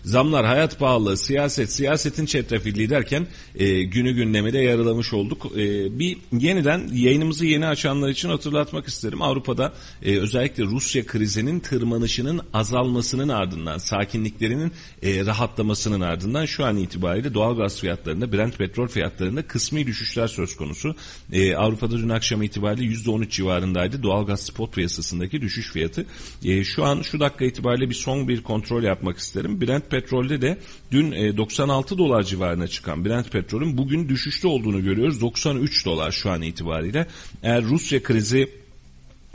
zamlar, 0.06 0.46
hayat 0.46 0.78
pahalılığı, 0.78 1.16
siyaset, 1.16 1.72
siyasetin 1.72 2.26
çetrefilliği 2.26 2.90
derken 2.90 3.26
e, 3.54 3.82
günü 3.82 4.12
gündemede 4.12 4.58
yarılamış 4.58 5.12
olduk. 5.12 5.46
E, 5.56 5.98
bir 5.98 6.18
yeniden 6.32 6.88
yayınımızı 6.92 7.46
yeni 7.46 7.66
açanlar 7.66 8.08
için 8.08 8.28
hatırlatmak 8.28 8.88
isterim. 8.88 9.22
Avrupa'da 9.22 9.72
e, 10.02 10.18
özellikle 10.18 10.64
Rusya 10.64 11.06
krizinin 11.06 11.60
tırmanışının 11.60 12.40
azalmasının 12.52 13.28
ardından, 13.28 13.78
sakinliklerinin 13.78 14.72
e, 15.02 15.26
rahatlamasının 15.26 16.00
ardından 16.00 16.46
şu 16.46 16.64
an 16.64 16.76
itibariyle 16.76 17.34
doğal 17.34 17.56
gaz 17.56 17.80
fiyatlarında, 17.80 18.32
Brent 18.32 18.58
petrol 18.58 18.88
fiyatlarında 18.88 19.46
kısmi 19.46 19.86
düşüşler 19.86 20.28
söz 20.28 20.56
konusu. 20.56 20.96
E, 21.32 21.56
Avrupa'da 21.56 21.98
dün 21.98 22.08
akşam 22.08 22.42
itibariyle 22.42 22.94
%13 22.94 23.30
civarındaydı 23.30 24.02
doğal 24.02 24.26
gaz 24.26 24.40
spot 24.40 24.72
piyasasındaki 24.74 25.40
düşüş 25.42 25.70
fiyatı. 25.72 26.06
E, 26.44 26.64
şu 26.64 26.84
an 26.84 27.02
şu 27.02 27.20
dakika 27.20 27.44
itibariyle 27.44 27.88
bir 27.88 27.94
son 27.94 28.28
bir 28.28 28.42
kontrol 28.42 28.82
yapmak 28.82 29.18
isterim. 29.18 29.60
Brent 29.60 29.95
petrolde 30.00 30.42
de 30.42 30.58
dün 30.92 31.36
96 31.36 31.94
e, 31.94 31.98
dolar 31.98 32.22
civarına 32.22 32.68
çıkan 32.68 33.04
Brent 33.04 33.32
petrolün 33.32 33.78
bugün 33.78 34.08
düşüşte 34.08 34.48
olduğunu 34.48 34.82
görüyoruz. 34.84 35.20
93 35.20 35.86
dolar 35.86 36.10
şu 36.12 36.30
an 36.30 36.42
itibariyle. 36.42 37.06
Eğer 37.42 37.64
Rusya 37.64 38.02
krizi 38.02 38.65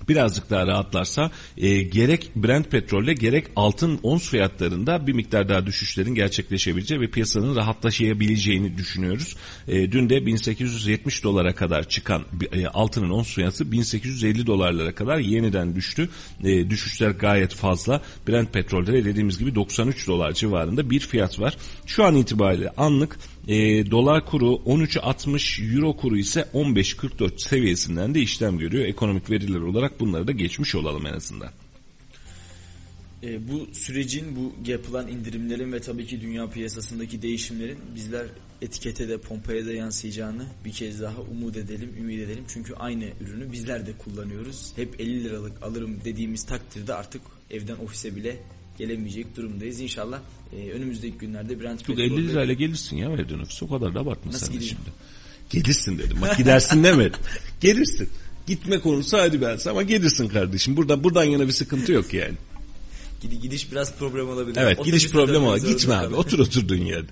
birazcık 0.10 0.50
daha 0.50 0.68
rahatlarsa 0.68 1.32
e, 1.58 1.82
gerek 1.82 2.32
Brent 2.36 2.72
petrolle 2.72 3.14
gerek 3.14 3.46
altın 3.56 4.00
ons 4.04 4.30
fiyatlarında 4.30 5.08
bir 5.08 5.14
miktar 5.14 5.50
daha 5.50 5.66
düşüşlerin 5.66 6.16
gerçekleşebileceği 6.16 7.02
ve 7.02 7.08
piyasanın 7.08 7.56
rahatlaşabileceğini 7.56 8.78
düşünüyoruz. 8.78 9.36
E, 9.68 9.92
dün 9.92 10.10
de 10.10 10.26
1870 10.26 11.24
dolara 11.24 11.56
kadar 11.56 11.90
çıkan 11.90 12.26
e, 12.52 12.68
altının 12.68 13.10
ons 13.10 13.34
fiyatı 13.34 13.72
1850 13.72 14.48
dolarlara 14.48 14.96
kadar 14.96 15.18
yeniden 15.18 15.76
düştü. 15.76 16.10
E, 16.44 16.70
düşüşler 16.70 17.10
gayet 17.10 17.56
fazla. 17.56 18.02
Brent 18.28 18.54
petrolde 18.54 18.94
de 18.94 19.06
dediğimiz 19.06 19.40
gibi 19.40 19.56
93 19.56 20.08
dolar 20.08 20.34
civarında 20.34 20.90
bir 20.90 21.00
fiyat 21.00 21.40
var. 21.40 21.58
Şu 21.86 22.04
an 22.04 22.16
itibariyle 22.16 22.70
anlık 22.78 23.18
e, 23.48 23.92
dolar 23.92 24.26
kuru 24.26 24.46
13.60 24.46 25.76
euro 25.76 25.98
kuru 25.98 26.18
ise 26.18 26.48
15.44 26.54 27.48
seviyesinden 27.50 28.16
de 28.16 28.22
işlem 28.22 28.58
görüyor. 28.58 28.86
Ekonomik 28.86 29.30
veriler 29.30 29.60
olarak 29.60 30.00
bunları 30.00 30.28
da 30.28 30.32
geçmiş 30.32 30.76
olalım 30.76 31.06
en 31.06 31.14
azından. 31.14 31.50
E, 33.24 33.50
bu 33.50 33.68
sürecin 33.74 34.36
bu 34.36 34.70
yapılan 34.70 35.08
indirimlerin 35.08 35.72
ve 35.72 35.80
tabii 35.80 36.06
ki 36.06 36.22
dünya 36.22 36.50
piyasasındaki 36.50 37.22
değişimlerin 37.22 37.78
bizler 37.96 38.26
etikete 38.62 39.10
de 39.10 39.18
pompaya 39.18 39.66
da 39.66 39.74
yansıyacağını 39.74 40.46
bir 40.66 40.72
kez 40.72 41.02
daha 41.02 41.22
umut 41.22 41.58
edelim, 41.58 41.94
ümit 42.00 42.20
edelim. 42.20 42.44
Çünkü 42.48 42.74
aynı 42.74 43.06
ürünü 43.22 43.52
bizler 43.52 43.88
de 43.88 43.92
kullanıyoruz. 43.98 44.74
Hep 44.76 45.00
50 45.00 45.24
liralık 45.24 45.64
alırım 45.64 45.98
dediğimiz 46.06 46.44
takdirde 46.44 46.94
artık 46.94 47.22
evden 47.50 47.76
ofise 47.76 48.16
bile 48.16 48.38
gelemeyecek 48.78 49.38
durumdayız. 49.38 49.80
İnşallah 49.80 50.22
e, 50.54 50.72
önümüzdeki 50.72 51.18
günlerde 51.18 51.60
Brent 51.60 51.86
Çok 51.86 52.00
50 52.00 52.28
lirayla 52.28 52.54
gelirsin 52.54 52.98
ya 52.98 53.12
evden 53.12 53.40
ofise 53.40 53.66
o 53.66 53.70
kadar 53.70 53.96
da 53.96 54.00
abartma 54.00 54.32
Nasıl 54.32 54.46
sen 54.46 54.62
de 54.62 54.66
şimdi. 54.66 54.90
Gelirsin 55.50 55.98
dedim. 55.98 56.18
Bak 56.22 56.38
gidersin 56.38 56.84
demedim. 56.84 57.20
gelirsin. 57.62 58.10
Gitme 58.48 58.80
konusu 58.80 59.18
hadi 59.18 59.42
ben 59.42 59.58
ama 59.70 59.84
gelirsin 59.84 60.28
kardeşim. 60.28 60.78
Buradan 60.78 61.04
buradan 61.04 61.24
yana 61.24 61.48
bir 61.48 61.52
sıkıntı 61.52 61.92
yok 61.92 62.14
yani. 62.14 62.34
Gidiş 63.42 63.72
biraz 63.72 63.96
problem 63.96 64.30
olabilir. 64.30 64.58
Evet 64.62 64.80
Otobüs 64.80 64.94
gidiş 64.94 65.12
problem 65.12 65.44
olabilir. 65.44 65.68
Gitme 65.68 65.94
abi. 65.94 66.16
Otur 66.16 66.40
oturduğun 66.40 66.76
yerde. 66.86 67.12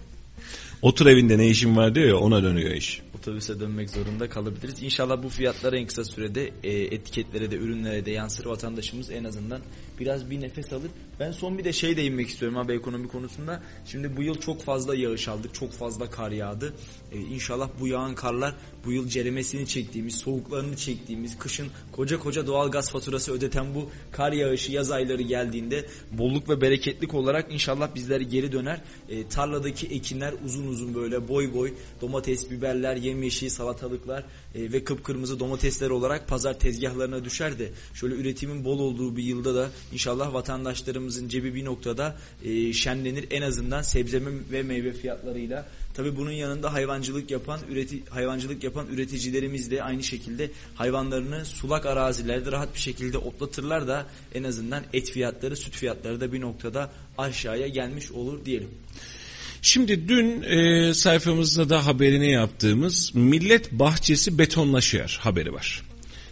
Otur 0.81 1.05
evinde 1.05 1.37
ne 1.37 1.49
işin 1.49 1.75
var 1.75 1.95
diyor 1.95 2.07
ya 2.07 2.17
ona 2.17 2.43
dönüyor 2.43 2.71
iş. 2.71 3.01
otobüse 3.19 3.59
dönmek 3.59 3.89
zorunda 3.89 4.29
kalabiliriz. 4.29 4.83
İnşallah 4.83 5.23
bu 5.23 5.29
fiyatlar 5.29 5.73
en 5.73 5.87
kısa 5.87 6.03
sürede 6.03 6.51
e, 6.63 6.71
etiketlere 6.71 7.51
de 7.51 7.55
ürünlere 7.55 8.05
de 8.05 8.11
yansır 8.11 8.45
vatandaşımız 8.45 9.09
en 9.11 9.23
azından 9.23 9.61
biraz 9.99 10.29
bir 10.29 10.41
nefes 10.41 10.73
alır. 10.73 10.91
Ben 11.19 11.31
son 11.31 11.57
bir 11.57 11.63
de 11.63 11.73
şey 11.73 11.97
değinmek 11.97 12.27
istiyorum 12.27 12.57
abi 12.57 12.73
ekonomi 12.73 13.07
konusunda. 13.07 13.63
Şimdi 13.85 14.17
bu 14.17 14.23
yıl 14.23 14.35
çok 14.35 14.61
fazla 14.61 14.95
yağış 14.95 15.27
aldık. 15.27 15.53
Çok 15.53 15.71
fazla 15.71 16.09
kar 16.09 16.31
yağdı. 16.31 16.73
E, 17.11 17.17
inşallah 17.19 17.69
bu 17.79 17.87
yağan 17.87 18.15
karlar 18.15 18.55
bu 18.85 18.91
yıl 18.91 19.07
ceremesini 19.07 19.67
çektiğimiz, 19.67 20.15
soğuklarını 20.15 20.75
çektiğimiz, 20.75 21.37
kışın 21.37 21.67
koca 21.91 22.19
koca 22.19 22.47
doğal 22.47 22.71
gaz 22.71 22.91
faturası 22.91 23.31
ödeten 23.31 23.75
bu 23.75 23.89
kar 24.11 24.31
yağışı 24.31 24.71
yaz 24.71 24.91
ayları 24.91 25.21
geldiğinde 25.21 25.85
bolluk 26.11 26.49
ve 26.49 26.61
bereketlik 26.61 27.13
olarak 27.13 27.53
inşallah 27.53 27.95
bizlere 27.95 28.23
geri 28.23 28.51
döner. 28.51 28.81
E, 29.09 29.27
tarladaki 29.27 29.87
ekinler 29.87 30.33
uzun 30.45 30.67
uzun 30.67 30.95
böyle 30.95 31.27
boy 31.27 31.53
boy 31.53 31.73
domates, 32.01 32.51
biberler, 32.51 32.95
yemyeşil 32.95 33.49
salatalıklar 33.49 34.23
e, 34.55 34.71
ve 34.71 34.83
kıpkırmızı 34.83 35.39
domatesler 35.39 35.89
olarak 35.89 36.27
pazar 36.27 36.59
tezgahlarına 36.59 37.25
düşer 37.25 37.59
de 37.59 37.71
şöyle 37.93 38.15
üretimin 38.15 38.65
bol 38.65 38.79
olduğu 38.79 39.17
bir 39.17 39.23
yılda 39.23 39.55
da 39.55 39.69
inşallah 39.93 40.33
vatandaşlarımızın 40.33 41.27
cebi 41.29 41.55
bir 41.55 41.65
noktada 41.65 42.15
e, 42.43 42.73
şenlenir 42.73 43.27
en 43.31 43.41
azından 43.41 43.81
sebze 43.81 44.21
ve 44.51 44.63
meyve 44.63 44.93
fiyatlarıyla. 44.93 45.65
Tabi 45.93 46.17
bunun 46.17 46.31
yanında 46.31 46.73
hayvancılık 46.73 47.31
yapan 47.31 47.59
üreti 47.69 48.05
hayvancılık 48.09 48.63
yapan 48.63 48.87
üreticilerimiz 48.87 49.71
de 49.71 49.83
aynı 49.83 50.03
şekilde 50.03 50.51
hayvanlarını 50.75 51.45
sulak 51.45 51.85
arazilerde 51.85 52.51
rahat 52.51 52.73
bir 52.73 52.79
şekilde 52.79 53.17
otlatırlar 53.17 53.87
da 53.87 54.05
en 54.35 54.43
azından 54.43 54.83
et 54.93 55.11
fiyatları, 55.11 55.57
süt 55.57 55.75
fiyatları 55.75 56.21
da 56.21 56.33
bir 56.33 56.41
noktada 56.41 56.91
aşağıya 57.17 57.67
gelmiş 57.67 58.11
olur 58.11 58.45
diyelim. 58.45 58.69
Şimdi 59.61 60.07
dün 60.07 60.41
e, 60.41 60.93
sayfamızda 60.93 61.69
da 61.69 61.85
haberini 61.85 62.31
yaptığımız 62.31 63.11
Millet 63.15 63.71
Bahçesi 63.71 64.37
betonlaşıyor 64.37 65.17
haberi 65.21 65.53
var. 65.53 65.83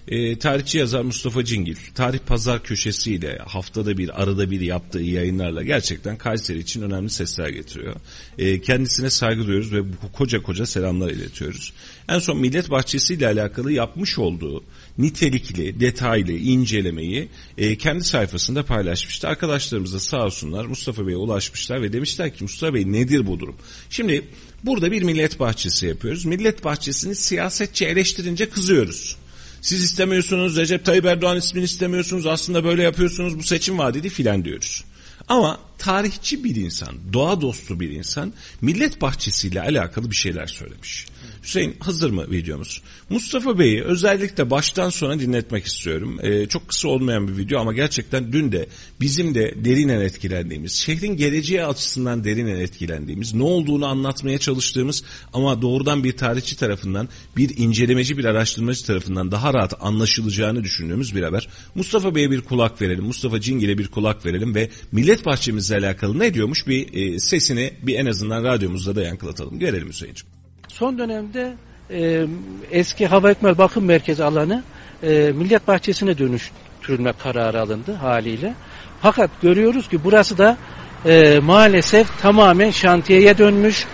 E, 0.08 0.40
tarihçi 0.40 0.78
yazar 0.78 1.02
Mustafa 1.02 1.46
Cingil, 1.46 1.76
Tarih 1.96 2.20
Pazar 2.20 2.64
köşesiyle 2.64 3.38
haftada 3.38 3.98
bir 3.98 4.22
arada 4.22 4.52
bir 4.52 4.62
yaptığı 4.62 5.00
yayınlarla 5.00 5.64
gerçekten 5.64 6.18
Kayseri 6.18 6.60
için 6.60 6.82
önemli 6.82 7.10
sesler 7.10 7.50
getiriyor. 7.50 7.96
E, 8.38 8.62
kendisine 8.62 9.10
saygı 9.10 9.48
duyuyoruz 9.48 9.74
ve 9.74 9.82
koca 10.14 10.42
koca 10.42 10.66
selamlar 10.66 11.12
iletiyoruz. 11.12 11.74
En 12.10 12.20
son 12.20 12.38
Millet 12.38 12.72
Bahçesi 12.72 13.14
ile 13.14 13.28
alakalı 13.28 13.72
yapmış 13.72 14.20
olduğu 14.20 14.64
nitelikli, 14.98 15.80
detaylı 15.80 16.32
incelemeyi 16.32 17.30
e, 17.58 17.78
kendi 17.78 18.04
sayfasında 18.04 18.64
paylaşmıştı. 18.64 19.28
Arkadaşlarımız 19.28 19.94
da 19.94 20.00
sağ 20.00 20.26
olsunlar 20.26 20.66
Mustafa 20.66 21.08
Bey'e 21.08 21.18
ulaşmışlar 21.18 21.82
ve 21.82 21.94
demişler 21.94 22.36
ki 22.36 22.44
Mustafa 22.44 22.74
Bey 22.74 22.92
nedir 22.92 23.28
bu 23.28 23.40
durum? 23.40 23.56
Şimdi 23.90 24.28
burada 24.64 24.92
bir 24.92 25.02
millet 25.02 25.40
bahçesi 25.40 25.88
yapıyoruz. 25.88 26.26
Millet 26.26 26.64
bahçesini 26.64 27.16
siyasetçi 27.16 27.86
eleştirince 27.86 28.50
kızıyoruz. 28.50 29.18
Siz 29.62 29.84
istemiyorsunuz, 29.84 30.58
Recep 30.58 30.86
Tayyip 30.86 31.06
Erdoğan 31.06 31.38
ismini 31.38 31.66
istemiyorsunuz, 31.66 32.26
aslında 32.26 32.64
böyle 32.64 32.84
yapıyorsunuz, 32.84 33.38
bu 33.38 33.44
seçim 33.44 33.78
vadidi 33.78 34.10
filan 34.10 34.46
diyoruz. 34.46 34.84
Ama 35.28 35.60
tarihçi 35.78 36.44
bir 36.44 36.56
insan, 36.56 36.96
doğa 37.14 37.42
dostu 37.42 37.80
bir 37.80 37.90
insan 37.90 38.34
millet 38.62 39.02
bahçesiyle 39.02 39.62
alakalı 39.62 40.12
bir 40.12 40.16
şeyler 40.16 40.48
söylemiş. 40.48 41.06
Hüseyin 41.44 41.76
hazır 41.80 42.10
mı 42.10 42.32
videomuz? 42.32 42.82
Mustafa 43.10 43.60
Bey'i 43.60 43.84
özellikle 43.84 44.50
baştan 44.50 44.90
sona 44.90 45.20
dinletmek 45.20 45.66
istiyorum. 45.66 46.20
Ee, 46.22 46.46
çok 46.46 46.68
kısa 46.68 46.88
olmayan 46.88 47.28
bir 47.28 47.38
video 47.38 47.60
ama 47.60 47.74
gerçekten 47.74 48.34
dün 48.34 48.52
de 48.52 48.68
bizim 49.02 49.36
de 49.36 49.56
derinen 49.66 50.02
etkilendiğimiz, 50.02 50.74
şehrin 50.74 51.18
geleceği 51.18 51.66
açısından 51.66 52.24
derinen 52.24 52.60
etkilendiğimiz, 52.60 53.34
ne 53.34 53.44
olduğunu 53.44 53.86
anlatmaya 53.86 54.38
çalıştığımız 54.38 55.04
ama 55.34 55.62
doğrudan 55.62 56.04
bir 56.04 56.18
tarihçi 56.18 56.58
tarafından, 56.58 57.10
bir 57.38 57.58
incelemeci, 57.58 58.18
bir 58.18 58.26
araştırmacı 58.26 58.86
tarafından 58.86 59.32
daha 59.32 59.54
rahat 59.54 59.74
anlaşılacağını 59.80 60.64
düşündüğümüz 60.64 61.16
bir 61.16 61.24
haber. 61.24 61.48
Mustafa 61.76 62.16
Bey'e 62.16 62.32
bir 62.32 62.42
kulak 62.42 62.82
verelim, 62.82 63.04
Mustafa 63.04 63.42
Cingil'e 63.42 63.78
bir 63.78 63.88
kulak 63.88 64.26
verelim 64.26 64.56
ve 64.56 64.70
Millet 64.92 65.24
Bahçemizle 65.70 65.88
alakalı 65.88 66.20
ne 66.20 66.34
diyormuş 66.34 66.68
bir 66.68 66.94
e, 66.94 67.20
sesini 67.20 67.74
bir 67.82 68.00
en 68.00 68.06
azından 68.06 68.44
radyomuzda 68.44 68.96
da 68.96 69.02
yankılatalım. 69.02 69.60
Görelim 69.60 69.88
Hüseyin'ciğim. 69.88 70.34
Son 70.68 70.98
dönemde 70.98 71.54
e, 71.92 72.26
eski 72.72 73.08
Hava 73.08 73.32
Ekmel 73.32 73.58
Bakım 73.58 73.86
Merkezi 73.86 74.24
alanı 74.24 74.64
e, 75.04 75.32
Millet 75.36 75.68
Bahçesi'ne 75.68 76.18
dönüştürülme 76.18 77.14
kararı 77.24 77.62
alındı 77.62 77.94
haliyle. 77.94 78.54
Fakat 79.02 79.30
görüyoruz 79.42 79.90
ki 79.90 80.00
burası 80.04 80.38
da 80.38 80.58
e, 81.06 81.40
maalesef 81.40 82.22
tamamen 82.22 82.72
şantiyeye 82.72 83.38
dönmüş. 83.38 83.86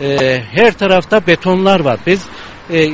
E, 0.00 0.42
her 0.50 0.72
tarafta 0.78 1.26
betonlar 1.26 1.80
var. 1.80 2.00
Biz 2.06 2.22
e, 2.70 2.90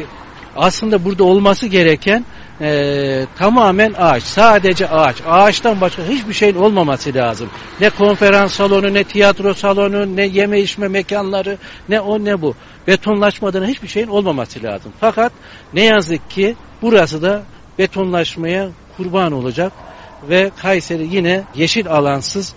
aslında 0.57 1.05
burada 1.05 1.25
olması 1.25 1.67
gereken 1.67 2.25
e, 2.61 3.27
tamamen 3.39 3.95
ağaç. 3.99 4.23
Sadece 4.23 4.89
ağaç. 4.89 5.17
Ağaçtan 5.29 5.81
başka 5.81 6.03
hiçbir 6.05 6.35
şeyin 6.35 6.55
olmaması 6.55 7.15
lazım. 7.15 7.51
Ne 7.81 7.91
konferans 7.91 8.53
salonu, 8.53 8.95
ne 8.95 9.05
tiyatro 9.05 9.55
salonu, 9.55 10.17
ne 10.17 10.27
yeme 10.27 10.61
içme 10.61 10.89
mekanları, 10.89 11.59
ne 11.89 12.01
o 12.01 12.25
ne 12.25 12.43
bu. 12.43 12.55
Betonlaşmadan 12.87 13.65
hiçbir 13.65 13.89
şeyin 13.89 14.09
olmaması 14.09 14.63
lazım. 14.63 14.93
Fakat 15.01 15.33
ne 15.75 15.85
yazık 15.85 16.31
ki 16.31 16.57
burası 16.83 17.23
da 17.23 17.43
betonlaşmaya 17.79 18.69
kurban 18.97 19.33
olacak 19.33 19.73
ve 20.29 20.51
Kayseri 20.63 21.15
yine 21.15 21.43
yeşil 21.55 21.89
alansız 21.89 22.55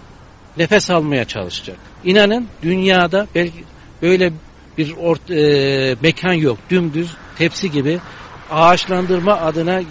nefes 0.57 0.89
almaya 0.89 1.25
çalışacak. 1.25 1.77
İnanın 2.03 2.47
dünyada 2.61 3.27
belki 3.35 3.63
böyle 4.01 4.33
bir 4.77 4.93
ort, 4.97 5.31
e, 5.31 5.95
mekan 6.01 6.33
yok. 6.33 6.57
Dümdüz 6.69 7.15
tepsi 7.37 7.71
gibi 7.71 7.99
ağaçlandırma 8.51 9.33
adına 9.33 9.81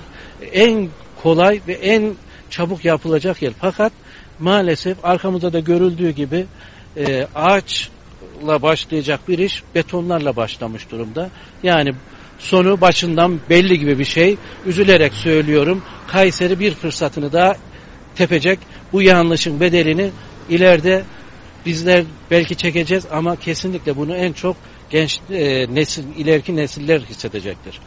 en 0.52 0.88
kolay 1.22 1.60
ve 1.68 1.72
en 1.72 2.14
çabuk 2.50 2.84
yapılacak 2.84 3.42
yer. 3.42 3.52
Fakat 3.60 3.92
maalesef 4.38 5.04
arkamızda 5.04 5.52
da 5.52 5.60
görüldüğü 5.60 6.10
gibi 6.10 6.46
e, 6.96 7.26
ağaçla 7.34 8.62
başlayacak 8.62 9.28
bir 9.28 9.38
iş 9.38 9.62
betonlarla 9.74 10.36
başlamış 10.36 10.90
durumda. 10.90 11.30
Yani 11.62 11.94
sonu 12.38 12.80
başından 12.80 13.40
belli 13.50 13.78
gibi 13.78 13.98
bir 13.98 14.04
şey. 14.04 14.36
Üzülerek 14.66 15.14
söylüyorum. 15.14 15.82
Kayseri 16.06 16.60
bir 16.60 16.74
fırsatını 16.74 17.32
daha 17.32 17.56
tepecek. 18.14 18.58
Bu 18.92 19.02
yanlışın 19.02 19.60
bedelini 19.60 20.10
ileride 20.48 21.04
bizler 21.66 22.04
belki 22.30 22.56
çekeceğiz 22.56 23.06
ama 23.12 23.36
kesinlikle 23.36 23.96
bunu 23.96 24.16
en 24.16 24.32
çok 24.32 24.56
genç 24.90 25.20
e, 25.30 25.74
nesil 25.74 26.04
ileriki 26.16 26.56
nesiller 26.56 27.00
hissedecektir. 27.00 27.80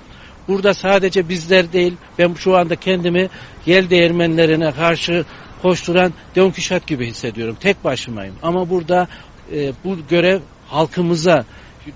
Burada 0.47 0.73
sadece 0.73 1.29
bizler 1.29 1.73
değil, 1.73 1.93
ben 2.19 2.33
şu 2.33 2.57
anda 2.57 2.75
kendimi 2.75 3.29
yel 3.65 3.89
değirmenlerine 3.89 4.71
karşı 4.71 5.25
koşturan 5.61 6.13
Don 6.35 6.51
Kişat 6.51 6.87
gibi 6.87 7.07
hissediyorum. 7.07 7.57
Tek 7.59 7.83
başımayım. 7.83 8.35
Ama 8.43 8.69
burada 8.69 9.07
e, 9.55 9.71
bu 9.83 9.97
görev 10.09 10.39
halkımıza 10.67 11.45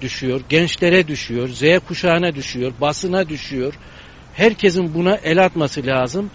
düşüyor, 0.02 0.42
gençlere 0.50 1.08
düşüyor, 1.08 1.50
Z 1.50 1.64
kuşağına 1.88 2.36
düşüyor, 2.36 2.74
basına 2.82 3.30
düşüyor. 3.30 3.74
Herkesin 4.34 4.94
buna 4.94 5.16
el 5.16 5.46
atması 5.46 5.86
lazım. 5.86 6.30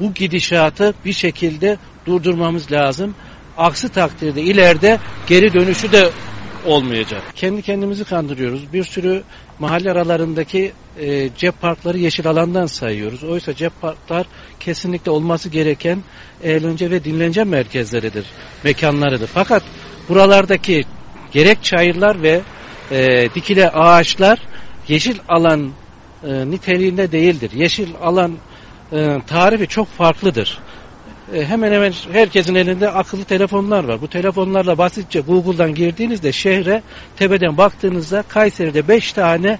Bu 0.00 0.14
gidişatı 0.14 0.94
bir 1.04 1.12
şekilde 1.12 1.78
durdurmamız 2.06 2.72
lazım. 2.72 3.14
Aksi 3.58 3.88
takdirde 3.88 4.42
ileride 4.42 4.98
geri 5.26 5.52
dönüşü 5.52 5.92
de 5.92 6.10
olmayacak. 6.66 7.22
Kendi 7.34 7.62
kendimizi 7.62 8.04
kandırıyoruz. 8.04 8.72
Bir 8.72 8.84
sürü 8.84 9.22
mahalle 9.58 9.90
aralarındaki 9.90 10.72
e, 11.00 11.28
cep 11.36 11.60
parkları 11.60 11.98
yeşil 11.98 12.26
alandan 12.26 12.66
sayıyoruz. 12.66 13.24
Oysa 13.24 13.54
cep 13.54 13.80
parklar 13.80 14.26
kesinlikle 14.60 15.10
olması 15.10 15.48
gereken 15.48 16.02
eğlence 16.42 16.90
ve 16.90 17.04
dinlence 17.04 17.44
merkezleridir, 17.44 18.26
mekanlarıdır. 18.64 19.26
Fakat 19.26 19.62
buralardaki 20.08 20.84
gerek 21.32 21.64
çayırlar 21.64 22.22
ve 22.22 22.40
e, 22.90 23.28
dikile 23.34 23.70
ağaçlar 23.70 24.38
yeşil 24.88 25.18
alan 25.28 25.70
e, 26.24 26.50
niteliğinde 26.50 27.12
değildir. 27.12 27.50
Yeşil 27.54 27.88
alan 28.02 28.32
e, 28.92 29.18
tarifi 29.26 29.66
çok 29.66 29.88
farklıdır. 29.88 30.58
E, 31.34 31.44
hemen 31.44 31.72
hemen 31.72 31.92
herkesin 32.12 32.54
elinde 32.54 32.90
akıllı 32.90 33.24
telefonlar 33.24 33.84
var. 33.84 34.00
Bu 34.00 34.08
telefonlarla 34.08 34.78
basitçe 34.78 35.20
Google'dan 35.20 35.74
girdiğinizde 35.74 36.32
şehre 36.32 36.82
tepeden 37.16 37.56
baktığınızda 37.56 38.22
Kayseri'de 38.22 38.88
5 38.88 39.12
tane 39.12 39.58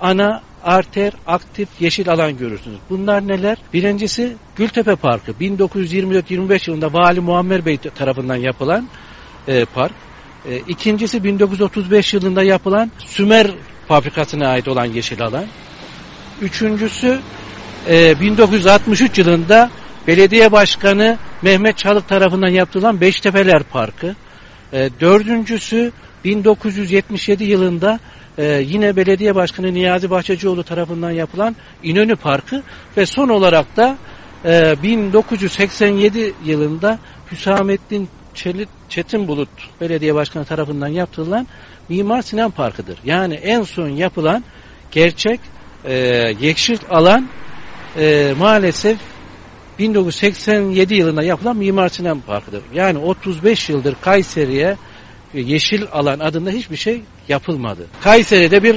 ana 0.00 0.42
arter 0.64 1.12
aktif 1.26 1.68
yeşil 1.80 2.12
alan 2.12 2.36
görürsünüz. 2.36 2.78
Bunlar 2.90 3.28
neler? 3.28 3.58
Birincisi 3.72 4.36
Gültepe 4.56 4.96
Parkı. 4.96 5.32
1924-25 5.32 6.70
yılında 6.70 6.92
Vali 6.92 7.20
Muammer 7.20 7.66
Bey 7.66 7.76
tarafından 7.76 8.36
yapılan 8.36 8.88
e, 9.48 9.64
park. 9.64 9.92
E, 10.48 10.58
ikincisi 10.58 11.24
1935 11.24 12.14
yılında 12.14 12.42
yapılan 12.42 12.90
Sümer 12.98 13.50
fabrikasına 13.88 14.48
ait 14.48 14.68
olan 14.68 14.84
yeşil 14.84 15.22
alan. 15.22 15.44
Üçüncüsü 16.40 17.20
e, 17.88 18.20
1963 18.20 19.18
yılında 19.18 19.70
Belediye 20.08 20.52
Başkanı 20.52 21.18
Mehmet 21.42 21.78
Çalık 21.78 22.08
tarafından 22.08 22.48
yaptırılan 22.48 23.00
Beştepeler 23.00 23.62
Parkı. 23.62 24.14
E, 24.72 24.90
dördüncüsü 25.00 25.92
1977 26.24 27.44
yılında 27.44 28.00
e, 28.38 28.44
yine 28.44 28.96
belediye 28.96 29.34
başkanı 29.34 29.74
Niyazi 29.74 30.10
Bahçecioğlu 30.10 30.62
tarafından 30.62 31.10
yapılan 31.10 31.56
İnönü 31.82 32.16
Parkı 32.16 32.62
ve 32.96 33.06
son 33.06 33.28
olarak 33.28 33.76
da 33.76 33.96
e, 34.44 34.82
1987 34.82 36.34
yılında 36.44 36.98
Hüsamettin 37.32 38.08
Çelit, 38.34 38.68
Çetinbulut 38.88 39.48
belediye 39.80 40.14
başkanı 40.14 40.44
tarafından 40.44 40.88
yaptırılan 40.88 41.46
Mimar 41.88 42.22
Sinan 42.22 42.50
Parkı'dır. 42.50 42.98
Yani 43.04 43.34
en 43.34 43.62
son 43.62 43.88
yapılan 43.88 44.44
gerçek 44.90 45.40
e, 45.84 45.94
yeşil 46.40 46.78
alan 46.90 47.28
e, 47.98 48.34
maalesef 48.38 48.98
1987 49.78 50.94
yılında 50.94 51.22
yapılan 51.22 51.56
Mimar 51.56 51.88
Sinan 51.88 52.20
Parkı'dır. 52.20 52.62
Yani 52.74 52.98
35 52.98 53.68
yıldır 53.68 53.96
Kayseri'ye 54.00 54.76
yeşil 55.34 55.82
alan 55.92 56.18
adında 56.18 56.50
hiçbir 56.50 56.76
şey 56.76 57.02
yapılmadı. 57.28 57.86
Kayseri'de 58.00 58.62
bir 58.62 58.76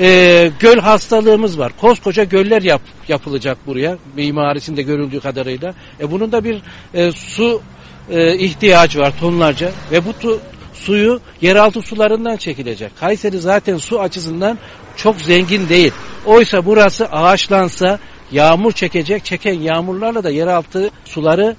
e, 0.00 0.50
göl 0.60 0.78
hastalığımız 0.78 1.58
var. 1.58 1.72
Koskoca 1.80 2.24
göller 2.24 2.62
yap, 2.62 2.82
yapılacak 3.08 3.58
buraya 3.66 3.98
mimarisinde 4.16 4.82
görüldüğü 4.82 5.20
kadarıyla. 5.20 5.74
E, 6.00 6.10
bunun 6.10 6.32
da 6.32 6.44
bir 6.44 6.62
e, 6.94 7.12
su 7.12 7.62
e, 8.10 8.36
ihtiyacı 8.36 8.98
var 8.98 9.12
tonlarca 9.20 9.72
ve 9.92 10.04
bu 10.04 10.12
tu, 10.12 10.40
suyu 10.74 11.20
yeraltı 11.40 11.82
sularından 11.82 12.36
çekilecek. 12.36 12.96
Kayseri 13.00 13.38
zaten 13.38 13.76
su 13.76 14.00
açısından 14.00 14.58
çok 14.96 15.20
zengin 15.20 15.68
değil. 15.68 15.92
Oysa 16.26 16.66
burası 16.66 17.06
ağaçlansa 17.06 17.98
yağmur 18.32 18.72
çekecek, 18.72 19.24
çeken 19.24 19.54
yağmurlarla 19.54 20.24
da 20.24 20.30
yeraltı 20.30 20.90
suları 21.04 21.56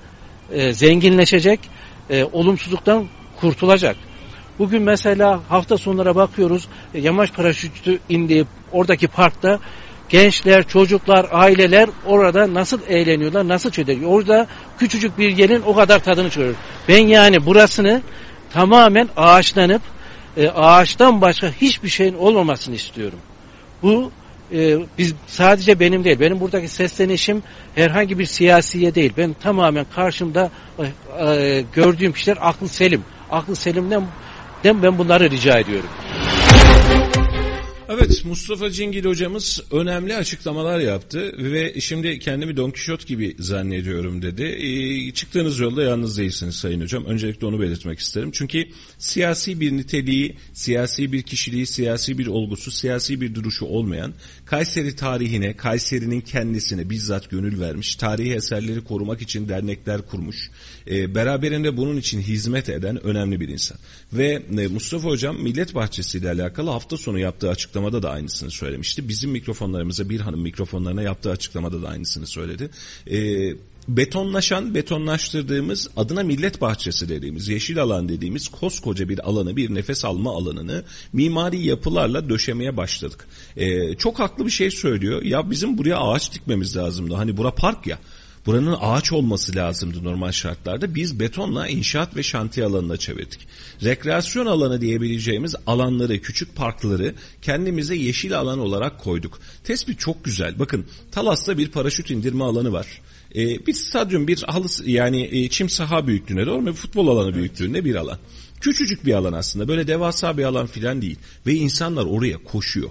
e, 0.51 0.73
zenginleşecek, 0.73 1.59
e, 2.09 2.23
olumsuzluktan 2.23 3.07
kurtulacak. 3.39 3.95
Bugün 4.59 4.81
mesela 4.83 5.39
hafta 5.49 5.77
sonlara 5.77 6.15
bakıyoruz, 6.15 6.67
e, 6.93 6.99
yamaç 6.99 7.33
paraşütü 7.33 7.99
indiği 8.09 8.45
oradaki 8.71 9.07
parkta 9.07 9.59
gençler, 10.09 10.67
çocuklar, 10.67 11.27
aileler 11.31 11.89
orada 12.05 12.53
nasıl 12.53 12.79
eğleniyorlar, 12.87 13.47
nasıl 13.47 13.71
çödeliyor. 13.71 14.11
Orada 14.11 14.47
küçücük 14.79 15.17
bir 15.17 15.37
yerin 15.37 15.61
o 15.61 15.75
kadar 15.75 15.99
tadını 15.99 16.29
çıkarıyor. 16.29 16.55
Ben 16.87 17.07
yani 17.07 17.45
burasını 17.45 18.01
tamamen 18.53 19.09
ağaçlanıp 19.17 19.81
e, 20.37 20.49
ağaçtan 20.49 21.21
başka 21.21 21.51
hiçbir 21.51 21.89
şeyin 21.89 22.13
olmamasını 22.13 22.75
istiyorum. 22.75 23.19
Bu 23.83 24.11
e, 24.53 24.77
biz 24.97 25.13
sadece 25.27 25.79
benim 25.79 26.03
değil. 26.03 26.19
Benim 26.19 26.39
buradaki 26.39 26.67
seslenişim 26.67 27.43
herhangi 27.75 28.19
bir 28.19 28.25
siyasiye 28.25 28.95
değil. 28.95 29.13
Ben 29.17 29.33
tamamen 29.33 29.85
karşımda 29.95 30.51
e, 30.79 30.85
e, 31.25 31.63
gördüğüm 31.73 32.13
kişiler 32.13 32.37
aklı 32.41 32.67
selim. 32.67 33.03
Aklı 33.31 33.55
selimden 33.55 34.03
ben 34.63 34.97
bunları 34.97 35.31
rica 35.31 35.59
ediyorum. 35.59 35.89
Evet 37.93 38.25
Mustafa 38.25 38.71
Cingil 38.71 39.05
hocamız 39.05 39.61
önemli 39.71 40.15
açıklamalar 40.15 40.79
yaptı 40.79 41.33
ve 41.37 41.81
şimdi 41.81 42.19
kendimi 42.19 42.57
Don 42.57 42.71
Kişot 42.71 43.07
gibi 43.07 43.35
zannediyorum 43.39 44.21
dedi. 44.21 44.43
Ee, 44.43 45.11
çıktığınız 45.13 45.59
yolda 45.59 45.83
yalnız 45.83 46.17
değilsiniz 46.17 46.55
Sayın 46.55 46.81
Hocam. 46.81 47.05
Öncelikle 47.05 47.47
onu 47.47 47.61
belirtmek 47.61 47.99
isterim. 47.99 48.31
Çünkü 48.33 48.67
siyasi 48.97 49.59
bir 49.59 49.71
niteliği, 49.71 50.37
siyasi 50.53 51.11
bir 51.11 51.21
kişiliği, 51.21 51.67
siyasi 51.67 52.17
bir 52.17 52.27
olgusu, 52.27 52.71
siyasi 52.71 53.21
bir 53.21 53.35
duruşu 53.35 53.65
olmayan 53.65 54.13
Kayseri 54.45 54.95
tarihine, 54.95 55.57
Kayseri'nin 55.57 56.21
kendisine 56.21 56.89
bizzat 56.89 57.29
gönül 57.29 57.59
vermiş, 57.59 57.95
tarihi 57.95 58.33
eserleri 58.33 58.83
korumak 58.83 59.21
için 59.21 59.49
dernekler 59.49 60.01
kurmuş, 60.01 60.51
e, 60.87 61.15
beraberinde 61.15 61.77
bunun 61.77 61.97
için 61.97 62.21
hizmet 62.21 62.69
eden 62.69 63.03
önemli 63.03 63.39
bir 63.39 63.49
insan. 63.49 63.77
Ve 64.13 64.43
e, 64.59 64.67
Mustafa 64.67 65.09
Hocam 65.09 65.41
Millet 65.41 65.75
Bahçesi 65.75 66.17
ile 66.17 66.29
alakalı 66.29 66.69
hafta 66.69 66.97
sonu 66.97 67.19
yaptığı 67.19 67.49
açıklamada 67.49 68.03
da 68.03 68.09
aynısını 68.09 68.51
söylemişti. 68.51 69.09
Bizim 69.09 69.31
mikrofonlarımıza 69.31 70.09
bir 70.09 70.19
hanım 70.19 70.41
mikrofonlarına 70.41 71.01
yaptığı 71.01 71.31
açıklamada 71.31 71.81
da 71.81 71.87
aynısını 71.87 72.27
söyledi. 72.27 72.69
E, 73.11 73.17
betonlaşan, 73.87 74.75
betonlaştırdığımız 74.75 75.89
adına 75.97 76.23
millet 76.23 76.61
bahçesi 76.61 77.09
dediğimiz, 77.09 77.47
yeşil 77.47 77.81
alan 77.81 78.09
dediğimiz 78.09 78.47
koskoca 78.47 79.09
bir 79.09 79.29
alanı, 79.29 79.55
bir 79.55 79.75
nefes 79.75 80.05
alma 80.05 80.31
alanını 80.31 80.83
mimari 81.13 81.65
yapılarla 81.65 82.29
döşemeye 82.29 82.77
başladık. 82.77 83.27
Ee, 83.57 83.95
çok 83.95 84.19
haklı 84.19 84.45
bir 84.45 84.51
şey 84.51 84.71
söylüyor. 84.71 85.23
Ya 85.23 85.51
bizim 85.51 85.77
buraya 85.77 85.97
ağaç 85.97 86.33
dikmemiz 86.33 86.77
lazımdı. 86.77 87.15
Hani 87.15 87.37
bura 87.37 87.55
park 87.55 87.87
ya. 87.87 87.99
Buranın 88.45 88.77
ağaç 88.81 89.11
olması 89.11 89.55
lazımdı 89.55 90.03
normal 90.03 90.31
şartlarda. 90.31 90.95
Biz 90.95 91.19
betonla 91.19 91.67
inşaat 91.67 92.15
ve 92.15 92.23
şantiye 92.23 92.65
alanına 92.65 92.97
çevirdik. 92.97 93.47
Rekreasyon 93.83 94.45
alanı 94.45 94.81
diyebileceğimiz 94.81 95.55
alanları, 95.67 96.21
küçük 96.21 96.55
parkları 96.55 97.15
kendimize 97.41 97.95
yeşil 97.95 98.37
alan 98.37 98.59
olarak 98.59 98.99
koyduk. 98.99 99.39
Tespit 99.63 99.99
çok 99.99 100.25
güzel. 100.25 100.59
Bakın 100.59 100.85
Talas'ta 101.11 101.57
bir 101.57 101.71
paraşüt 101.71 102.11
indirme 102.11 102.43
alanı 102.43 102.71
var. 102.71 103.01
E, 103.35 103.65
bir 103.65 103.73
stadyum, 103.73 104.27
bir 104.27 104.43
halı 104.43 104.67
yani 104.85 105.29
e, 105.31 105.49
çim 105.49 105.69
saha 105.69 106.07
büyüklüğünde 106.07 106.45
doğru 106.45 106.61
mu? 106.61 106.73
Futbol 106.73 107.07
alanı 107.07 107.25
evet. 107.25 107.35
büyüklüğünde 107.35 107.85
bir 107.85 107.95
alan. 107.95 108.17
Küçücük 108.61 109.05
bir 109.05 109.13
alan 109.13 109.33
aslında. 109.33 109.67
Böyle 109.67 109.87
devasa 109.87 110.37
bir 110.37 110.43
alan 110.43 110.67
filan 110.67 111.01
değil. 111.01 111.17
Ve 111.47 111.53
insanlar 111.53 112.05
oraya 112.05 112.37
koşuyor. 112.37 112.89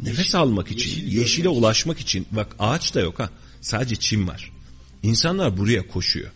Nefes 0.00 0.18
yeşil, 0.18 0.38
almak 0.38 0.70
için, 0.70 0.90
yeşil 0.90 1.12
yeşile 1.12 1.48
ulaşmak 1.48 2.00
için. 2.00 2.26
Bak 2.30 2.56
ağaç 2.58 2.94
da 2.94 3.00
yok 3.00 3.18
ha. 3.18 3.30
Sadece 3.60 3.96
çim 3.96 4.28
var. 4.28 4.52
İnsanlar 5.02 5.56
buraya 5.56 5.88
koşuyor. 5.88 6.30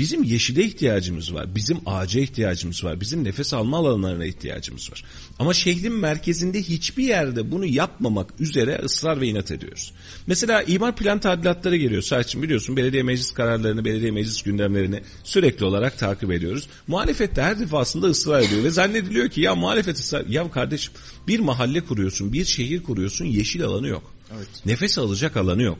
Bizim 0.00 0.22
yeşile 0.22 0.64
ihtiyacımız 0.64 1.34
var. 1.34 1.54
Bizim 1.54 1.78
ağaca 1.86 2.20
ihtiyacımız 2.20 2.84
var. 2.84 3.00
Bizim 3.00 3.24
nefes 3.24 3.54
alma 3.54 3.78
alanlarına 3.78 4.24
ihtiyacımız 4.24 4.90
var. 4.92 5.04
Ama 5.38 5.54
şehrin 5.54 5.92
merkezinde 5.92 6.62
hiçbir 6.62 7.04
yerde 7.04 7.50
bunu 7.50 7.66
yapmamak 7.66 8.40
üzere 8.40 8.80
ısrar 8.84 9.20
ve 9.20 9.26
inat 9.26 9.50
ediyoruz. 9.50 9.92
Mesela 10.26 10.62
imar 10.62 10.96
plan 10.96 11.20
tadilatları 11.20 11.76
geliyor. 11.76 12.02
Saçım 12.02 12.42
biliyorsun 12.42 12.76
belediye 12.76 13.02
meclis 13.02 13.30
kararlarını, 13.30 13.84
belediye 13.84 14.10
meclis 14.10 14.42
gündemlerini 14.42 15.02
sürekli 15.24 15.64
olarak 15.64 15.98
takip 15.98 16.32
ediyoruz. 16.32 16.68
Muhalefet 16.86 17.36
de 17.36 17.42
her 17.42 17.60
defasında 17.60 18.06
ısrar 18.06 18.40
ediyor 18.40 18.64
ve 18.64 18.70
zannediliyor 18.70 19.28
ki 19.28 19.40
ya 19.40 19.54
muhalefet 19.54 19.96
ısrar... 19.96 20.26
Ya 20.26 20.50
kardeşim 20.50 20.92
bir 21.28 21.40
mahalle 21.40 21.80
kuruyorsun, 21.80 22.32
bir 22.32 22.44
şehir 22.44 22.82
kuruyorsun, 22.82 23.24
yeşil 23.24 23.64
alanı 23.64 23.88
yok. 23.88 24.12
Evet. 24.36 24.48
Nefes 24.66 24.98
alacak 24.98 25.36
alanı 25.36 25.62
yok. 25.62 25.78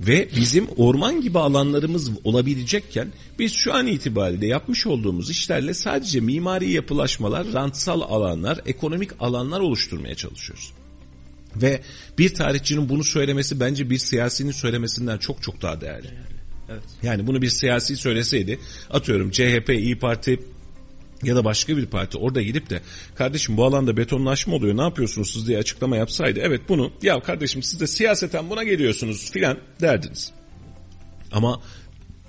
Ve 0.00 0.28
bizim 0.36 0.66
orman 0.76 1.20
gibi 1.20 1.38
alanlarımız 1.38 2.10
olabilecekken 2.24 3.12
biz 3.38 3.52
şu 3.52 3.74
an 3.74 3.86
itibariyle 3.86 4.46
yapmış 4.46 4.86
olduğumuz 4.86 5.30
işlerle 5.30 5.74
sadece 5.74 6.20
mimari 6.20 6.70
yapılaşmalar, 6.70 7.52
rantsal 7.52 8.00
alanlar, 8.00 8.60
ekonomik 8.66 9.10
alanlar 9.20 9.60
oluşturmaya 9.60 10.14
çalışıyoruz. 10.14 10.72
Ve 11.56 11.80
bir 12.18 12.34
tarihçinin 12.34 12.88
bunu 12.88 13.04
söylemesi 13.04 13.60
bence 13.60 13.90
bir 13.90 13.98
siyasinin 13.98 14.52
söylemesinden 14.52 15.18
çok 15.18 15.42
çok 15.42 15.62
daha 15.62 15.80
değerli. 15.80 16.08
Evet. 16.70 16.82
Yani 17.02 17.26
bunu 17.26 17.42
bir 17.42 17.48
siyasi 17.48 17.96
söyleseydi 17.96 18.58
atıyorum 18.90 19.30
CHP, 19.30 19.68
İyi 19.68 19.98
Parti, 19.98 20.40
ya 21.22 21.36
da 21.36 21.44
başka 21.44 21.76
bir 21.76 21.86
parti 21.86 22.18
orada 22.18 22.42
gidip 22.42 22.70
de 22.70 22.80
kardeşim 23.14 23.56
bu 23.56 23.64
alanda 23.64 23.96
betonlaşma 23.96 24.54
oluyor 24.54 24.76
ne 24.76 24.82
yapıyorsunuz 24.82 25.30
siz 25.32 25.48
diye 25.48 25.58
açıklama 25.58 25.96
yapsaydı 25.96 26.40
evet 26.42 26.60
bunu 26.68 26.92
ya 27.02 27.20
kardeşim 27.20 27.62
siz 27.62 27.80
de 27.80 27.86
siyaseten 27.86 28.50
buna 28.50 28.64
geliyorsunuz 28.64 29.30
filan 29.30 29.58
derdiniz. 29.80 30.32
Ama 31.32 31.60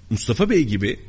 Mustafa 0.09 0.49
Bey 0.49 0.63
gibi 0.63 0.99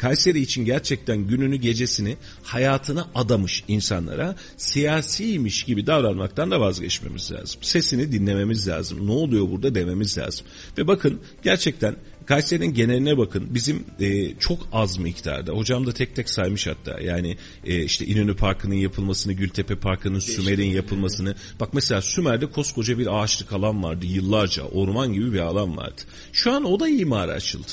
Kayseri 0.00 0.40
için 0.40 0.64
gerçekten 0.64 1.18
gününü 1.28 1.56
gecesini 1.56 2.16
hayatına 2.42 3.08
adamış 3.14 3.64
insanlara 3.68 4.36
siyasiymiş 4.56 5.62
gibi 5.64 5.86
davranmaktan 5.86 6.50
da 6.50 6.60
vazgeçmemiz 6.60 7.32
lazım. 7.32 7.62
Sesini 7.62 8.12
dinlememiz 8.12 8.68
lazım. 8.68 9.06
Ne 9.06 9.12
oluyor 9.12 9.50
burada 9.50 9.74
dememiz 9.74 10.18
lazım. 10.18 10.46
Ve 10.78 10.86
bakın 10.86 11.20
gerçekten 11.42 11.96
Kayseri'nin 12.30 12.74
geneline 12.74 13.18
bakın. 13.18 13.46
Bizim 13.50 13.84
e, 14.00 14.34
çok 14.34 14.68
az 14.72 14.98
miktarda. 14.98 15.52
Hocam 15.52 15.86
da 15.86 15.92
tek 15.92 16.16
tek 16.16 16.30
saymış 16.30 16.66
hatta. 16.66 17.00
Yani 17.00 17.36
e, 17.64 17.82
işte 17.84 18.06
İnönü 18.06 18.36
Parkı'nın 18.36 18.74
yapılmasını, 18.74 19.32
Gültepe 19.32 19.76
Parkı'nın, 19.76 20.18
Sümer'in 20.18 20.70
yapılmasını. 20.70 21.34
Bak 21.60 21.74
mesela 21.74 22.02
Sümer'de 22.02 22.46
koskoca 22.46 22.98
bir 22.98 23.22
ağaçlık 23.22 23.52
alan 23.52 23.82
vardı 23.82 24.06
yıllarca. 24.06 24.62
Orman 24.62 25.12
gibi 25.12 25.32
bir 25.32 25.38
alan 25.38 25.76
vardı. 25.76 26.02
Şu 26.32 26.52
an 26.52 26.64
o 26.64 26.80
da 26.80 26.88
imara 26.88 27.32
açıldı. 27.32 27.72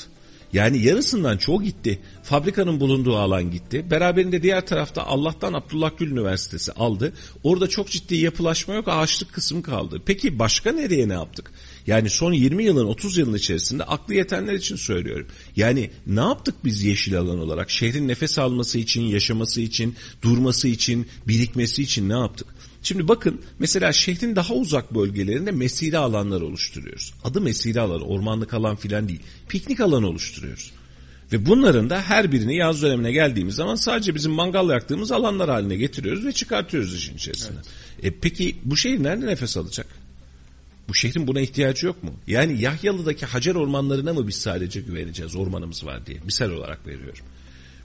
Yani 0.52 0.78
yarısından 0.78 1.36
çoğu 1.36 1.62
gitti. 1.62 1.98
Fabrikanın 2.22 2.80
bulunduğu 2.80 3.16
alan 3.16 3.50
gitti. 3.50 3.90
Beraberinde 3.90 4.42
diğer 4.42 4.66
tarafta 4.66 5.02
Allah'tan 5.02 5.52
Abdullah 5.52 5.90
Gül 5.98 6.10
Üniversitesi 6.10 6.72
aldı. 6.72 7.12
Orada 7.42 7.68
çok 7.68 7.88
ciddi 7.88 8.16
yapılaşma 8.16 8.74
yok 8.74 8.88
ağaçlık 8.88 9.32
kısım 9.32 9.62
kaldı. 9.62 10.02
Peki 10.06 10.38
başka 10.38 10.72
nereye 10.72 11.08
ne 11.08 11.12
yaptık? 11.12 11.52
Yani 11.88 12.10
son 12.10 12.32
20 12.32 12.64
yılın 12.64 12.86
30 12.86 13.16
yılın 13.18 13.34
içerisinde 13.34 13.84
aklı 13.84 14.14
yetenler 14.14 14.54
için 14.54 14.76
söylüyorum. 14.76 15.26
Yani 15.56 15.90
ne 16.06 16.20
yaptık 16.20 16.54
biz 16.64 16.82
yeşil 16.82 17.18
alan 17.18 17.38
olarak? 17.38 17.70
Şehrin 17.70 18.08
nefes 18.08 18.38
alması 18.38 18.78
için, 18.78 19.02
yaşaması 19.02 19.60
için, 19.60 19.96
durması 20.22 20.68
için, 20.68 21.06
birikmesi 21.28 21.82
için 21.82 22.08
ne 22.08 22.12
yaptık? 22.12 22.46
Şimdi 22.82 23.08
bakın 23.08 23.40
mesela 23.58 23.92
şehrin 23.92 24.36
daha 24.36 24.54
uzak 24.54 24.94
bölgelerinde 24.94 25.50
mesire 25.50 25.98
alanlar 25.98 26.40
oluşturuyoruz. 26.40 27.14
Adı 27.24 27.40
mesire 27.40 27.80
alanı, 27.80 28.04
ormanlık 28.04 28.54
alan 28.54 28.76
filan 28.76 29.08
değil. 29.08 29.20
Piknik 29.48 29.80
alanı 29.80 30.08
oluşturuyoruz. 30.08 30.72
Ve 31.32 31.46
bunların 31.46 31.90
da 31.90 32.02
her 32.02 32.32
birini 32.32 32.56
yaz 32.56 32.82
dönemine 32.82 33.12
geldiğimiz 33.12 33.54
zaman 33.54 33.74
sadece 33.74 34.14
bizim 34.14 34.32
mangal 34.32 34.70
yaktığımız 34.70 35.12
alanlar 35.12 35.50
haline 35.50 35.76
getiriyoruz 35.76 36.26
ve 36.26 36.32
çıkartıyoruz 36.32 36.94
işin 36.94 37.16
içerisine. 37.16 37.56
E 38.02 38.10
peki 38.10 38.56
bu 38.64 38.76
şehir 38.76 39.02
nerede 39.02 39.26
nefes 39.26 39.56
alacak? 39.56 39.86
Bu 40.88 40.94
şehrin 40.94 41.26
buna 41.26 41.40
ihtiyacı 41.40 41.86
yok 41.86 42.02
mu? 42.02 42.14
Yani 42.26 42.62
Yahyalı'daki 42.62 43.26
Hacer 43.26 43.54
ormanlarına 43.54 44.12
mı 44.12 44.28
biz 44.28 44.36
sadece 44.36 44.80
güveneceğiz 44.80 45.36
ormanımız 45.36 45.86
var 45.86 46.06
diye? 46.06 46.18
Misal 46.24 46.50
olarak 46.50 46.86
veriyorum. 46.86 47.24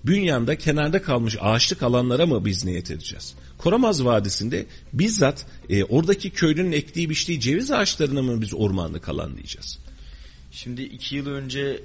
Bünyanda 0.05 0.57
kenarda 0.57 1.01
kalmış 1.01 1.37
ağaçlık 1.41 1.83
alanlara 1.83 2.25
mı 2.25 2.45
biz 2.45 2.65
niyet 2.65 2.91
edeceğiz? 2.91 3.35
Koramaz 3.57 4.05
Vadisi'nde 4.05 4.65
bizzat 4.93 5.45
e, 5.69 5.83
oradaki 5.83 6.29
köylünün 6.29 6.71
ektiği 6.71 7.09
biçtiği 7.09 7.39
ceviz 7.39 7.71
ağaçlarına 7.71 8.21
mı 8.21 8.41
biz 8.41 8.53
ormanlık 8.53 9.09
alan 9.09 9.35
diyeceğiz? 9.35 9.79
Şimdi 10.51 10.81
iki 10.81 11.15
yıl 11.15 11.27
önce 11.27 11.81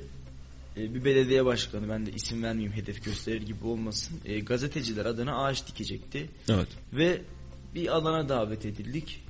e, 0.76 0.94
bir 0.94 1.04
belediye 1.04 1.44
başkanı 1.44 1.88
ben 1.88 2.06
de 2.06 2.10
isim 2.12 2.42
vermeyeyim 2.42 2.72
hedef 2.72 3.04
gösterir 3.04 3.42
gibi 3.42 3.64
olmasın. 3.64 4.20
E, 4.24 4.40
gazeteciler 4.40 5.06
adına 5.06 5.44
ağaç 5.44 5.66
dikecekti. 5.66 6.30
Evet. 6.48 6.68
Ve 6.92 7.20
bir 7.74 7.86
alana 7.96 8.28
davet 8.28 8.64
edildik. 8.66 9.24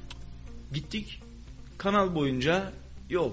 Gittik. 0.72 1.20
Kanal 1.78 2.14
boyunca 2.14 2.72
yol. 3.10 3.32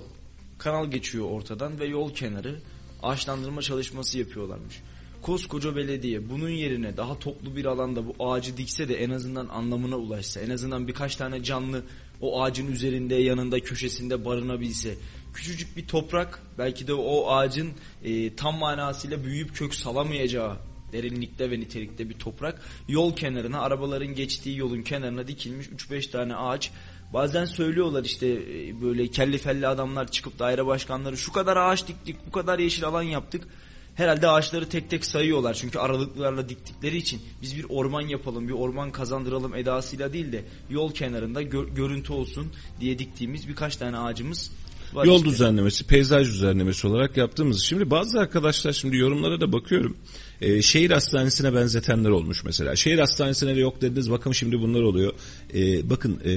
Kanal 0.57 0.91
geçiyor 0.91 1.25
ortadan 1.31 1.79
ve 1.79 1.85
yol 1.85 2.13
kenarı 2.13 2.55
ağaçlandırma 3.03 3.61
çalışması 3.61 4.19
yapıyorlarmış. 4.19 4.81
Koskoca 5.21 5.75
belediye 5.75 6.29
bunun 6.29 6.49
yerine 6.49 6.97
daha 6.97 7.19
toplu 7.19 7.55
bir 7.55 7.65
alanda 7.65 8.07
bu 8.07 8.29
ağacı 8.29 8.57
dikse 8.57 8.89
de 8.89 9.03
en 9.03 9.09
azından 9.09 9.47
anlamına 9.47 9.97
ulaşsa, 9.97 10.39
en 10.39 10.49
azından 10.49 10.87
birkaç 10.87 11.15
tane 11.15 11.43
canlı 11.43 11.83
o 12.21 12.43
ağacın 12.43 12.71
üzerinde, 12.71 13.15
yanında, 13.15 13.59
köşesinde 13.59 14.25
barınabilse, 14.25 14.95
küçücük 15.33 15.77
bir 15.77 15.87
toprak 15.87 16.41
belki 16.57 16.87
de 16.87 16.93
o 16.93 17.31
ağacın 17.31 17.71
e, 18.03 18.35
tam 18.35 18.57
manasıyla 18.57 19.23
büyüyüp 19.23 19.55
kök 19.55 19.75
salamayacağı 19.75 20.57
derinlikte 20.93 21.51
ve 21.51 21.59
nitelikte 21.59 22.09
bir 22.09 22.13
toprak 22.13 22.61
yol 22.87 23.15
kenarına 23.15 23.61
arabaların 23.61 24.15
geçtiği 24.15 24.57
yolun 24.57 24.81
kenarına 24.81 25.27
dikilmiş 25.27 25.67
3-5 25.67 26.11
tane 26.11 26.35
ağaç 26.35 26.71
bazen 27.15 27.45
söylüyorlar 27.45 28.03
işte 28.03 28.27
e, 28.27 28.81
böyle 28.81 29.07
kelli 29.07 29.37
felli 29.37 29.67
adamlar 29.67 30.11
çıkıp 30.11 30.39
daire 30.39 30.65
başkanları 30.65 31.17
şu 31.17 31.31
kadar 31.31 31.57
ağaç 31.57 31.87
diktik 31.87 32.15
bu 32.27 32.31
kadar 32.31 32.59
yeşil 32.59 32.85
alan 32.85 33.01
yaptık 33.03 33.47
herhalde 33.95 34.27
ağaçları 34.27 34.69
tek 34.69 34.89
tek 34.89 35.05
sayıyorlar 35.05 35.53
çünkü 35.53 35.79
aralıklarla 35.79 36.49
diktikleri 36.49 36.97
için 36.97 37.21
biz 37.41 37.57
bir 37.57 37.65
orman 37.69 38.01
yapalım 38.01 38.47
bir 38.47 38.53
orman 38.53 38.91
kazandıralım 38.91 39.55
edasıyla 39.55 40.13
değil 40.13 40.31
de 40.31 40.43
yol 40.69 40.91
kenarında 40.91 41.41
gör, 41.41 41.67
görüntü 41.67 42.13
olsun 42.13 42.47
diye 42.79 42.99
diktiğimiz 42.99 43.47
birkaç 43.47 43.75
tane 43.75 43.97
ağacımız 43.97 44.51
var 44.93 45.05
Yol 45.05 45.17
işte. 45.17 45.29
düzenlemesi, 45.29 45.87
peyzaj 45.87 46.27
düzenlemesi 46.27 46.87
olarak 46.87 47.17
yaptığımız. 47.17 47.61
Şimdi 47.63 47.89
bazı 47.91 48.19
arkadaşlar 48.19 48.73
şimdi 48.73 48.97
yorumlara 48.97 49.41
da 49.41 49.51
bakıyorum. 49.51 49.97
Ee, 50.41 50.61
şehir 50.61 50.91
hastanesine 50.91 51.53
benzetenler 51.53 52.09
olmuş 52.09 52.43
mesela. 52.43 52.75
Şehir 52.75 52.99
hastanesine 52.99 53.55
de 53.55 53.59
yok 53.59 53.81
dediniz. 53.81 54.11
Bakın 54.11 54.31
şimdi 54.31 54.59
bunlar 54.59 54.81
oluyor. 54.81 55.13
Ee, 55.53 55.89
bakın 55.89 56.19
e, 56.25 56.33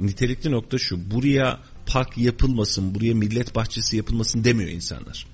nitelikli 0.00 0.50
nokta 0.50 0.78
şu. 0.78 1.10
Buraya 1.10 1.60
park 1.86 2.18
yapılmasın, 2.18 2.94
buraya 2.94 3.14
millet 3.14 3.54
bahçesi 3.54 3.96
yapılmasın 3.96 4.44
demiyor 4.44 4.70
insanlar. 4.70 5.26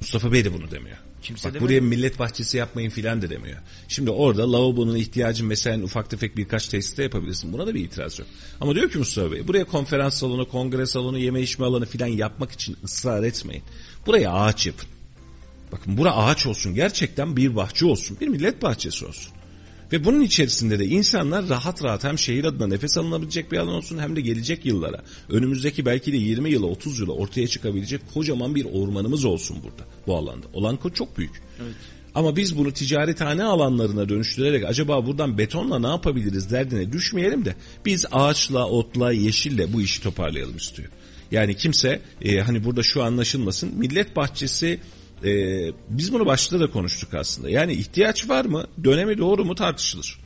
Mustafa 0.00 0.32
Bey 0.32 0.44
de 0.44 0.52
bunu 0.52 0.70
demiyor. 0.70 0.96
Kimse 1.22 1.48
Bak 1.48 1.54
demedi. 1.54 1.64
buraya 1.64 1.80
millet 1.80 2.18
bahçesi 2.18 2.56
yapmayın 2.56 2.90
filan 2.90 3.22
da 3.22 3.30
demiyor. 3.30 3.58
Şimdi 3.88 4.10
orada 4.10 4.52
lavabonun 4.52 4.96
ihtiyacın 4.96 5.46
mesela 5.46 5.84
ufak 5.84 6.10
tefek 6.10 6.36
birkaç 6.36 6.68
tesiste 6.68 7.02
yapabilirsin. 7.02 7.52
Buna 7.52 7.66
da 7.66 7.74
bir 7.74 7.84
itiraz 7.84 8.18
yok. 8.18 8.28
Ama 8.60 8.74
diyor 8.74 8.90
ki 8.90 8.98
Mustafa 8.98 9.32
Bey 9.32 9.48
buraya 9.48 9.64
konferans 9.64 10.14
salonu, 10.14 10.48
kongre 10.48 10.86
salonu, 10.86 11.18
yeme 11.18 11.40
içme 11.40 11.66
alanı 11.66 11.86
filan 11.86 12.06
yapmak 12.06 12.52
için 12.52 12.76
ısrar 12.84 13.22
etmeyin. 13.22 13.62
Buraya 14.06 14.32
ağaç 14.32 14.66
yapın. 14.66 14.88
Bakın 15.72 15.96
bura 15.96 16.16
ağaç 16.16 16.46
olsun 16.46 16.74
gerçekten 16.74 17.36
bir 17.36 17.56
bahçe 17.56 17.86
olsun. 17.86 18.16
Bir 18.20 18.28
millet 18.28 18.62
bahçesi 18.62 19.06
olsun. 19.06 19.32
Ve 19.92 20.04
bunun 20.04 20.20
içerisinde 20.20 20.78
de 20.78 20.86
insanlar 20.86 21.48
rahat 21.48 21.84
rahat 21.84 22.04
hem 22.04 22.18
şehir 22.18 22.44
adına 22.44 22.66
nefes 22.66 22.98
alınabilecek 22.98 23.52
bir 23.52 23.58
alan 23.58 23.74
olsun 23.74 23.98
hem 23.98 24.16
de 24.16 24.20
gelecek 24.20 24.66
yıllara, 24.66 25.02
önümüzdeki 25.28 25.86
belki 25.86 26.12
de 26.12 26.16
20 26.16 26.50
yıla 26.50 26.66
30 26.66 27.00
yıla 27.00 27.12
ortaya 27.12 27.48
çıkabilecek 27.48 28.00
kocaman 28.14 28.54
bir 28.54 28.64
ormanımız 28.64 29.24
olsun 29.24 29.56
burada 29.62 29.90
bu 30.06 30.16
alanda. 30.16 30.46
Olan 30.52 30.78
çok 30.94 31.18
büyük. 31.18 31.42
Ama 32.14 32.36
biz 32.36 32.58
bunu 32.58 32.72
ticarethane 32.72 33.44
alanlarına 33.44 34.08
dönüştürerek 34.08 34.64
acaba 34.64 35.06
buradan 35.06 35.38
betonla 35.38 35.78
ne 35.78 35.86
yapabiliriz 35.86 36.50
derdine 36.50 36.92
düşmeyelim 36.92 37.44
de 37.44 37.54
biz 37.86 38.06
ağaçla, 38.12 38.66
otla, 38.68 39.12
yeşille 39.12 39.72
bu 39.72 39.82
işi 39.82 40.02
toparlayalım 40.02 40.56
istiyor. 40.56 40.88
Yani 41.30 41.56
kimse 41.56 42.00
e, 42.22 42.40
hani 42.40 42.64
burada 42.64 42.82
şu 42.82 43.02
anlaşılmasın 43.02 43.78
millet 43.78 44.16
bahçesi 44.16 44.80
e, 45.24 45.72
biz 45.88 46.12
bunu 46.12 46.26
başta 46.26 46.60
da 46.60 46.70
konuştuk 46.70 47.14
aslında. 47.14 47.50
Yani 47.50 47.72
ihtiyaç 47.72 48.28
var 48.28 48.44
mı 48.44 48.66
dönemi 48.84 49.18
doğru 49.18 49.44
mu 49.44 49.54
tartışılır. 49.54 50.18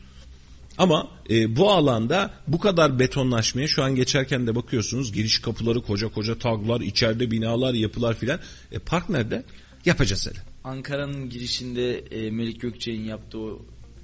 Ama 0.78 1.08
e, 1.30 1.56
bu 1.56 1.70
alanda 1.70 2.30
bu 2.46 2.58
kadar 2.58 2.98
betonlaşmaya 2.98 3.68
şu 3.68 3.82
an 3.82 3.94
geçerken 3.94 4.46
de 4.46 4.54
bakıyorsunuz 4.54 5.12
giriş 5.12 5.38
kapıları 5.38 5.82
koca 5.82 6.08
koca 6.08 6.38
taglar 6.38 6.80
içeride 6.80 7.30
binalar 7.30 7.74
yapılar 7.74 8.14
filan. 8.14 8.40
E, 8.72 8.78
park 8.78 9.08
nerede? 9.08 9.44
Yapacağız 9.84 10.28
hele. 10.30 10.38
Ankara'nın 10.64 11.30
girişinde 11.30 11.98
e, 11.98 12.30
Melik 12.30 12.60
Gökçe'nin 12.60 13.04
yaptığı 13.04 13.38
o 13.38 13.62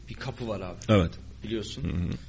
bir 0.08 0.14
kapı 0.14 0.48
var 0.48 0.60
abi. 0.60 0.78
Evet. 0.88 1.10
Biliyorsun. 1.44 1.84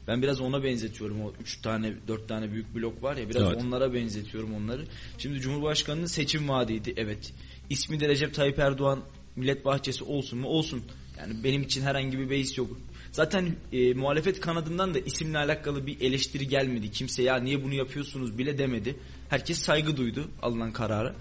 Ben 0.08 0.22
biraz 0.22 0.42
ona 0.42 0.64
benzetiyorum. 0.64 1.22
O 1.22 1.34
üç 1.42 1.62
tane, 1.62 1.94
dört 2.08 2.28
tane 2.28 2.52
büyük 2.52 2.76
blok 2.76 3.04
var 3.04 3.18
ya 3.18 3.30
biraz 3.30 3.44
Evet. 3.44 3.64
onlara 3.64 3.94
benzetiyorum 3.94 4.54
onları. 4.54 4.86
Şimdi 5.18 5.40
Cumhurbaşkanı'nın 5.40 6.06
seçim 6.06 6.50
vaadiydi. 6.50 6.94
Evet. 6.98 7.34
İsmi 7.70 8.00
de 8.00 8.08
Recep 8.08 8.34
Tayyip 8.34 8.60
Erdoğan 8.60 9.00
Millet 9.36 9.66
Bahçesi 9.66 10.04
olsun 10.04 10.40
mu? 10.40 10.48
Olsun. 10.48 10.84
Yani 11.20 11.44
benim 11.44 11.62
için 11.62 11.82
herhangi 11.82 12.20
bir 12.20 12.30
beis 12.30 12.58
yok. 12.58 12.68
Zaten 13.12 13.56
e, 13.72 13.94
muhalefet 13.94 14.40
kanadından 14.40 14.94
da 14.94 15.00
isimle 15.00 15.38
alakalı 15.38 15.88
bir 15.88 16.02
eleştiri 16.02 16.48
gelmedi. 16.48 16.92
Kimse 16.92 17.24
ya 17.24 17.36
niye 17.38 17.64
bunu 17.64 17.74
yapıyorsunuz 17.74 18.38
bile 18.38 18.58
demedi. 18.58 18.96
Herkes 19.30 19.60
saygı 19.60 19.98
duydu 19.98 20.28
alınan 20.42 20.72
karara. 20.72 21.16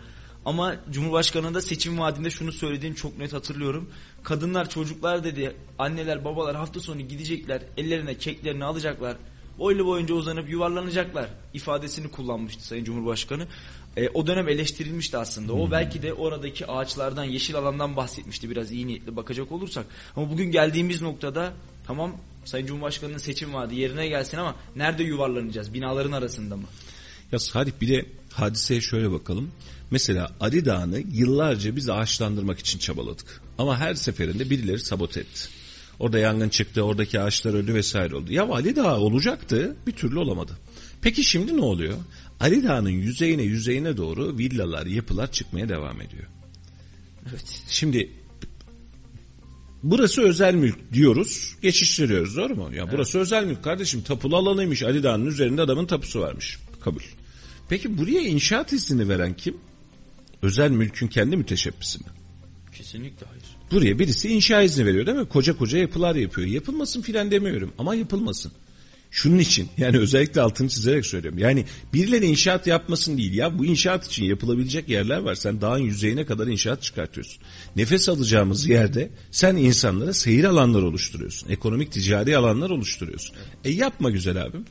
Ama 0.44 0.76
Cumhurbaşkanı 0.90 1.54
da 1.54 1.60
seçim 1.60 1.98
vaadinde 1.98 2.30
şunu 2.30 2.52
söylediğini 2.52 2.96
çok 2.96 3.18
net 3.18 3.32
hatırlıyorum. 3.32 3.90
Kadınlar, 4.22 4.68
çocuklar 4.68 5.24
dedi, 5.24 5.56
anneler, 5.78 6.24
babalar 6.24 6.56
hafta 6.56 6.80
sonu 6.80 7.00
gidecekler, 7.00 7.62
ellerine 7.76 8.14
keklerini 8.14 8.64
alacaklar, 8.64 9.16
boylu 9.58 9.86
boyunca 9.86 10.14
uzanıp 10.14 10.50
yuvarlanacaklar 10.50 11.28
ifadesini 11.54 12.10
kullanmıştı 12.10 12.66
Sayın 12.66 12.84
Cumhurbaşkanı. 12.84 13.46
E, 13.98 14.08
o 14.14 14.26
dönem 14.26 14.48
eleştirilmişti 14.48 15.16
aslında. 15.16 15.52
O 15.52 15.70
belki 15.70 16.02
de 16.02 16.14
oradaki 16.14 16.66
ağaçlardan, 16.66 17.24
yeşil 17.24 17.56
alandan 17.56 17.96
bahsetmişti 17.96 18.50
biraz 18.50 18.72
iyi 18.72 18.86
niyetli 18.86 19.16
bakacak 19.16 19.52
olursak. 19.52 19.86
Ama 20.16 20.30
bugün 20.30 20.50
geldiğimiz 20.50 21.02
noktada 21.02 21.52
tamam 21.86 22.16
Sayın 22.44 22.66
Cumhurbaşkanı'nın 22.66 23.18
seçim 23.18 23.54
vaadi 23.54 23.74
yerine 23.74 24.08
gelsin 24.08 24.36
ama 24.36 24.54
nerede 24.76 25.02
yuvarlanacağız? 25.02 25.74
Binaların 25.74 26.12
arasında 26.12 26.56
mı? 26.56 26.64
Ya 27.32 27.38
Salih 27.38 27.72
bir 27.80 27.88
de 27.88 28.06
hadiseye 28.32 28.80
şöyle 28.80 29.10
bakalım. 29.10 29.50
Mesela 29.90 30.30
Ali 30.40 30.64
Dağı'nı 30.64 31.02
yıllarca 31.12 31.76
biz 31.76 31.88
ağaçlandırmak 31.88 32.58
için 32.58 32.78
çabaladık. 32.78 33.40
Ama 33.58 33.78
her 33.78 33.94
seferinde 33.94 34.50
birileri 34.50 34.80
sabote 34.80 35.20
etti. 35.20 35.48
Orada 35.98 36.18
yangın 36.18 36.48
çıktı, 36.48 36.82
oradaki 36.82 37.20
ağaçlar 37.20 37.54
öldü 37.54 37.74
vesaire 37.74 38.16
oldu. 38.16 38.32
Ya 38.32 38.48
Ali 38.48 38.76
Dağı 38.76 38.96
olacaktı, 38.96 39.76
bir 39.86 39.92
türlü 39.92 40.18
olamadı. 40.18 40.52
Peki 41.02 41.24
şimdi 41.24 41.56
ne 41.56 41.60
oluyor? 41.60 41.96
Ali 42.40 42.64
Dağı'nın 42.64 42.90
yüzeyine 42.90 43.42
yüzeyine 43.42 43.96
doğru 43.96 44.38
villalar, 44.38 44.86
yapılar 44.86 45.32
çıkmaya 45.32 45.68
devam 45.68 46.00
ediyor. 46.00 46.26
Evet. 47.30 47.62
Şimdi 47.68 48.10
burası 49.82 50.22
özel 50.22 50.54
mülk 50.54 50.92
diyoruz, 50.92 51.54
geçiştiriyoruz 51.62 52.36
doğru 52.36 52.56
mu? 52.56 52.74
Ya 52.74 52.92
burası 52.92 53.18
özel 53.18 53.44
mülk 53.44 53.64
kardeşim, 53.64 54.02
tapulu 54.02 54.36
alanıymış. 54.36 54.82
Ali 54.82 55.02
Dağı'nın 55.02 55.26
üzerinde 55.26 55.62
adamın 55.62 55.86
tapusu 55.86 56.20
varmış. 56.20 56.58
Kabul. 56.80 57.02
Peki 57.68 57.98
buraya 57.98 58.20
inşaat 58.20 58.72
izni 58.72 59.08
veren 59.08 59.34
kim? 59.36 59.56
Özel 60.42 60.70
mülkün 60.70 61.08
kendi 61.08 61.36
müteşebbisi 61.36 61.98
mi? 61.98 62.04
Kesinlikle 62.72 63.26
hayır. 63.26 63.44
Buraya 63.70 63.98
birisi 63.98 64.28
inşa 64.28 64.62
izni 64.62 64.86
veriyor 64.86 65.06
değil 65.06 65.18
mi? 65.18 65.28
Koca 65.28 65.56
koca 65.56 65.78
yapılar 65.78 66.14
yapıyor. 66.14 66.48
Yapılmasın 66.48 67.02
filan 67.02 67.30
demiyorum 67.30 67.72
ama 67.78 67.94
yapılmasın. 67.94 68.52
Şunun 69.10 69.38
için 69.38 69.68
yani 69.78 69.98
özellikle 69.98 70.40
altını 70.40 70.68
çizerek 70.68 71.06
söylüyorum. 71.06 71.38
Yani 71.38 71.64
birileri 71.92 72.26
inşaat 72.26 72.66
yapmasın 72.66 73.18
değil 73.18 73.34
ya 73.34 73.58
bu 73.58 73.64
inşaat 73.64 74.06
için 74.06 74.24
yapılabilecek 74.24 74.88
yerler 74.88 75.18
var. 75.18 75.34
Sen 75.34 75.60
dağın 75.60 75.78
yüzeyine 75.78 76.26
kadar 76.26 76.46
inşaat 76.46 76.82
çıkartıyorsun. 76.82 77.42
Nefes 77.76 78.08
alacağımız 78.08 78.68
yerde 78.68 79.10
sen 79.30 79.56
insanlara 79.56 80.12
seyir 80.12 80.44
alanları 80.44 80.86
oluşturuyorsun. 80.86 81.48
Ekonomik 81.48 81.92
ticari 81.92 82.36
alanlar 82.36 82.70
oluşturuyorsun. 82.70 83.36
E 83.64 83.70
yapma 83.70 84.10
güzel 84.10 84.42
abim. 84.42 84.64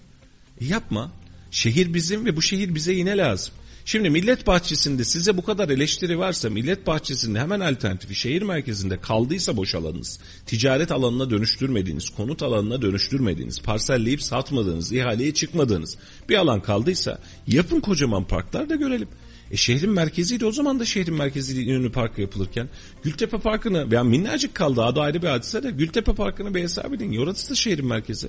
E 0.61 0.65
yapma. 0.65 1.11
Şehir 1.51 1.93
bizim 1.93 2.25
ve 2.25 2.35
bu 2.35 2.41
şehir 2.41 2.75
bize 2.75 2.93
yine 2.93 3.17
lazım. 3.17 3.53
Şimdi 3.87 4.09
millet 4.09 4.47
bahçesinde 4.47 5.03
size 5.03 5.37
bu 5.37 5.43
kadar 5.43 5.69
eleştiri 5.69 6.19
varsa 6.19 6.49
millet 6.49 6.87
bahçesinde 6.87 7.39
hemen 7.39 7.59
alternatifi 7.59 8.15
şehir 8.15 8.41
merkezinde 8.41 9.01
kaldıysa 9.01 9.57
boş 9.57 9.75
alanınız, 9.75 10.19
ticaret 10.45 10.91
alanına 10.91 11.29
dönüştürmediğiniz, 11.29 12.09
konut 12.09 12.43
alanına 12.43 12.81
dönüştürmediğiniz, 12.81 13.61
parselleyip 13.61 14.21
satmadığınız, 14.21 14.91
ihaleye 14.91 15.33
çıkmadığınız 15.33 15.97
bir 16.29 16.35
alan 16.35 16.61
kaldıysa 16.61 17.19
yapın 17.47 17.79
kocaman 17.79 18.23
parklar 18.23 18.69
da 18.69 18.75
görelim. 18.75 19.07
E 19.51 19.57
şehrin 19.57 19.91
merkeziydi 19.91 20.45
o 20.45 20.51
zaman 20.51 20.79
da 20.79 20.85
şehrin 20.85 21.15
merkeziydi 21.15 21.69
İnönü 21.69 21.91
Parkı 21.91 22.21
yapılırken. 22.21 22.69
Gültepe 23.03 23.37
Parkı'nı 23.37 23.87
yani 23.91 24.09
minnacık 24.09 24.55
kaldı 24.55 24.83
adı 24.83 25.01
ayrı 25.01 25.21
bir 25.21 25.27
hadise 25.27 25.63
de 25.63 25.71
Gültepe 25.71 26.15
Parkı'nı 26.15 26.55
bir 26.55 26.63
hesap 26.63 26.93
edin. 26.93 27.17
Orası 27.17 27.49
da 27.51 27.55
şehrin 27.55 27.85
merkezi. 27.85 28.27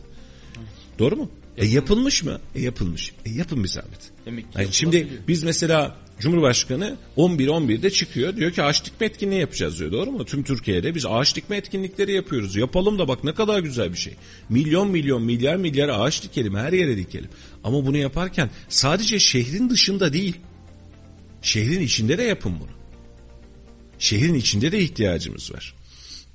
Doğru 0.98 1.16
mu? 1.16 1.30
E 1.58 1.66
yapılmış 1.66 2.24
mı? 2.24 2.40
E 2.54 2.60
yapılmış. 2.60 3.12
E 3.24 3.30
yapın 3.30 3.64
bir 3.64 3.68
zahmet. 3.68 4.10
Demek 4.26 4.46
Yani 4.56 4.68
şimdi 4.72 5.08
biz 5.28 5.42
mesela 5.42 5.96
Cumhurbaşkanı 6.20 6.96
11-11'de 7.16 7.90
çıkıyor 7.90 8.36
diyor 8.36 8.52
ki 8.52 8.62
ağaç 8.62 8.84
dikme 8.84 9.06
etkinliği 9.06 9.40
yapacağız 9.40 9.78
diyor 9.78 9.92
doğru 9.92 10.10
mu? 10.10 10.24
Tüm 10.24 10.42
Türkiye'de 10.42 10.94
biz 10.94 11.06
ağaç 11.06 11.36
dikme 11.36 11.56
etkinlikleri 11.56 12.12
yapıyoruz. 12.12 12.56
Yapalım 12.56 12.98
da 12.98 13.08
bak 13.08 13.24
ne 13.24 13.34
kadar 13.34 13.60
güzel 13.60 13.92
bir 13.92 13.98
şey. 13.98 14.14
Milyon 14.48 14.90
milyon 14.90 15.22
milyar 15.22 15.56
milyar 15.56 15.88
ağaç 15.88 16.22
dikelim 16.22 16.56
her 16.56 16.72
yere 16.72 16.96
dikelim. 16.96 17.30
Ama 17.64 17.86
bunu 17.86 17.96
yaparken 17.96 18.50
sadece 18.68 19.18
şehrin 19.18 19.70
dışında 19.70 20.12
değil 20.12 20.36
şehrin 21.42 21.80
içinde 21.80 22.18
de 22.18 22.22
yapın 22.22 22.52
bunu. 22.60 22.78
Şehrin 23.98 24.34
içinde 24.34 24.72
de 24.72 24.80
ihtiyacımız 24.80 25.52
var. 25.52 25.74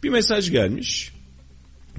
Bir 0.04 0.10
mesaj 0.10 0.52
gelmiş. 0.52 1.12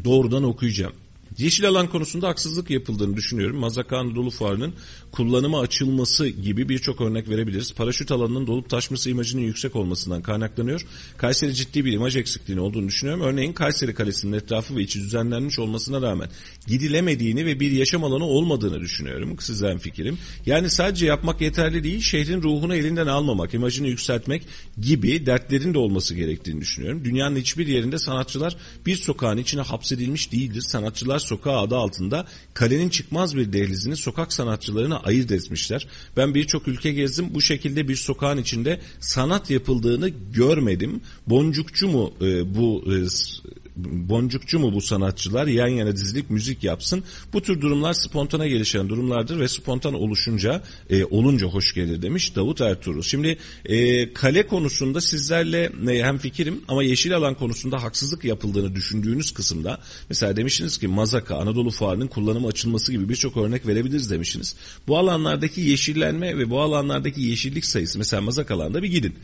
Doğrudan 0.05 0.45
okuyacağım. 0.45 0.93
Yeşil 1.39 1.69
alan 1.69 1.91
konusunda 1.91 2.29
haksızlık 2.29 2.71
yapıldığını 2.71 3.17
düşünüyorum. 3.17 3.57
Mazaka 3.57 3.99
Anadolu 3.99 4.31
Fuarı'nın 4.31 4.75
kullanıma 5.15 5.61
açılması 5.61 6.29
gibi 6.29 6.69
birçok 6.69 7.01
örnek 7.01 7.29
verebiliriz. 7.29 7.75
Paraşüt 7.75 8.13
alanının 8.13 8.47
dolup 8.47 8.71
taşması 8.71 9.11
imajının 9.11 9.43
yüksek 9.43 9.77
olmasından 9.77 10.23
kaynaklanıyor. 10.23 10.87
Kayseri 11.17 11.55
ciddi 11.55 11.85
bir 11.85 11.93
imaj 11.93 12.17
eksikliğini 12.17 12.61
olduğunu 12.61 12.89
düşünüyorum. 12.89 13.23
Örneğin 13.23 13.53
Kayseri 13.53 13.95
Kalesi'nin 13.95 14.33
etrafı 14.33 14.77
ve 14.77 14.83
içi 14.83 15.01
düzenlenmiş 15.01 15.59
olmasına 15.59 16.03
rağmen 16.03 16.29
gidilemediğini 16.67 17.47
ve 17.47 17.61
bir 17.61 17.71
yaşam 17.71 18.05
alanı 18.05 18.25
olmadığını 18.25 18.81
düşünüyorum. 18.81 19.37
Sizden 19.41 19.79
fikrim. 19.79 20.19
Yani 20.47 20.71
sadece 20.71 21.07
yapmak 21.07 21.41
yeterli 21.41 21.85
değil, 21.85 22.01
şehrin 22.01 22.43
ruhunu 22.43 22.75
elinden 22.75 23.07
almamak, 23.07 23.55
imajını 23.55 23.89
yükseltmek 23.89 24.43
gibi 24.81 25.27
dertlerin 25.27 25.75
de 25.75 25.79
olması 25.79 26.15
gerektiğini 26.15 26.61
düşünüyorum. 26.61 27.05
Dünyanın 27.05 27.37
hiçbir 27.37 27.67
yerinde 27.67 27.99
sanatçılar 27.99 28.57
bir 28.87 28.97
sokağın 28.97 29.39
içine 29.39 29.61
hapsedilmiş 29.61 30.33
değildir. 30.33 30.63
Sanatçılar 30.63 31.19
Sokağı 31.19 31.59
adı 31.59 31.77
altında 31.77 32.27
kalenin 32.55 32.89
çıkmaz 32.89 33.37
bir 33.37 33.53
dehlizini 33.53 33.97
sokak 33.97 34.33
sanatçılarına 34.33 35.04
ayırt 35.05 35.33
etmişler. 35.33 35.87
Ben 36.17 36.35
birçok 36.35 36.69
ülke 36.69 36.93
gezdim. 36.93 37.27
Bu 37.31 37.41
şekilde 37.41 37.89
bir 37.89 37.97
sokağın 37.97 38.39
içinde 38.39 38.81
sanat 39.01 39.51
yapıldığını 39.51 40.09
görmedim. 40.33 41.01
Boncukçu 41.27 41.89
mu 41.89 42.15
e, 42.21 42.55
bu 42.55 42.85
e, 42.93 43.09
boncukçu 43.77 44.59
mu 44.59 44.75
bu 44.75 44.81
sanatçılar 44.81 45.47
yan 45.47 45.69
yana 45.69 45.97
dizilik 45.97 46.31
müzik 46.31 46.65
yapsın. 46.65 47.05
Bu 47.33 47.43
tür 47.43 47.61
durumlar 47.61 47.95
spontane 47.95 48.49
gelişen 48.49 48.89
durumlardır 48.89 49.41
ve 49.41 49.49
spontan 49.49 49.95
oluşunca 49.95 50.63
e, 50.91 51.05
olunca 51.05 51.47
hoş 51.47 51.75
gelir 51.75 52.03
demiş 52.03 52.37
Davut 52.37 52.61
Ertuğrul. 52.61 53.03
Şimdi 53.03 53.39
e, 53.65 54.13
kale 54.13 54.47
konusunda 54.47 55.01
sizlerle 55.01 55.73
e, 55.89 56.03
hem 56.03 56.19
fikirim 56.19 56.61
ama 56.69 56.83
yeşil 56.83 57.17
alan 57.17 57.35
konusunda 57.35 57.83
haksızlık 57.83 58.25
yapıldığını 58.25 58.75
düşündüğünüz 58.75 59.31
kısımda 59.31 59.79
mesela 60.09 60.37
demişsiniz 60.37 60.79
ki 60.79 60.89
Mazaka 60.89 61.37
Anadolu 61.37 61.71
Fuarı'nın 61.71 62.07
kullanıma 62.07 62.49
açılması 62.49 62.93
gibi 62.93 63.09
birçok 63.09 63.37
örnek 63.37 63.67
verebiliriz 63.67 64.11
demişsiniz. 64.11 64.57
Bu 64.87 64.99
alanlardaki 64.99 65.61
yeşillenme 65.61 66.39
ve 66.39 66.51
bu 66.51 66.61
alanlardaki 66.61 67.23
yeşillik 67.23 67.65
sayısı 67.65 67.99
mesela 67.99 68.21
Mazak 68.23 68.51
alanda 68.51 68.83
bir 68.83 68.89
gidin. 68.89 69.15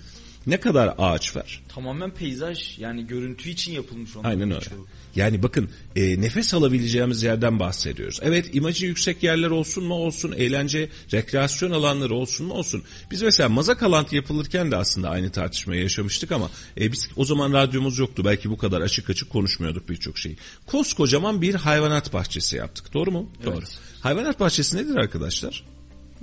Ne 0.47 0.61
kadar 0.61 0.95
ağaç 0.99 1.37
var? 1.37 1.63
Tamamen 1.69 2.11
peyzaj 2.11 2.79
yani 2.79 3.07
görüntü 3.07 3.51
için 3.51 3.73
yapılmış 3.73 4.17
onlar. 4.17 4.31
Aynen 4.31 4.51
öyle. 4.51 4.61
birçoğu. 4.61 4.87
Yani 5.17 5.43
bakın 5.43 5.71
e, 5.97 6.21
nefes 6.21 6.55
alabileceğimiz 6.55 7.23
yerden 7.23 7.61
bahsediyoruz. 7.61 8.21
Evet 8.23 8.51
imajı 8.53 8.87
yüksek 8.87 9.23
yerler 9.23 9.51
olsun 9.51 9.85
mu 9.85 9.95
olsun, 9.95 10.33
eğlence, 10.33 10.89
rekreasyon 11.13 11.71
alanları 11.71 12.15
olsun 12.15 12.47
mu 12.47 12.55
olsun. 12.55 12.83
Biz 13.11 13.23
mesela 13.23 13.49
Mazak 13.49 13.83
Alant 13.83 14.13
yapılırken 14.13 14.71
de 14.71 14.77
aslında 14.77 15.11
aynı 15.11 15.31
tartışmayı 15.31 15.83
yaşamıştık 15.83 16.33
ama 16.33 16.51
e, 16.81 16.93
biz 16.93 17.09
o 17.17 17.25
zaman 17.25 17.53
radyomuz 17.53 17.99
yoktu. 17.99 18.23
Belki 18.25 18.51
bu 18.51 18.57
kadar 18.57 18.81
açık 18.81 19.11
açık 19.11 19.31
konuşmuyorduk 19.31 19.89
birçok 19.89 20.19
şeyi. 20.19 20.37
Koskocaman 20.67 21.43
bir 21.43 21.55
hayvanat 21.55 22.13
bahçesi 22.13 22.57
yaptık. 22.57 22.95
Doğru 22.95 23.11
mu? 23.11 23.31
Evet. 23.37 23.47
Doğru. 23.47 23.65
Hayvanat 24.01 24.41
bahçesi 24.41 24.77
nedir 24.77 24.97
arkadaşlar? 24.97 25.65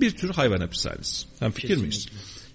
Bir 0.00 0.10
tür 0.10 0.30
hayvan 0.30 0.60
hapishanesi. 0.60 1.26
Hem 1.38 1.50
fikir 1.50 1.76
miyiz? 1.76 2.08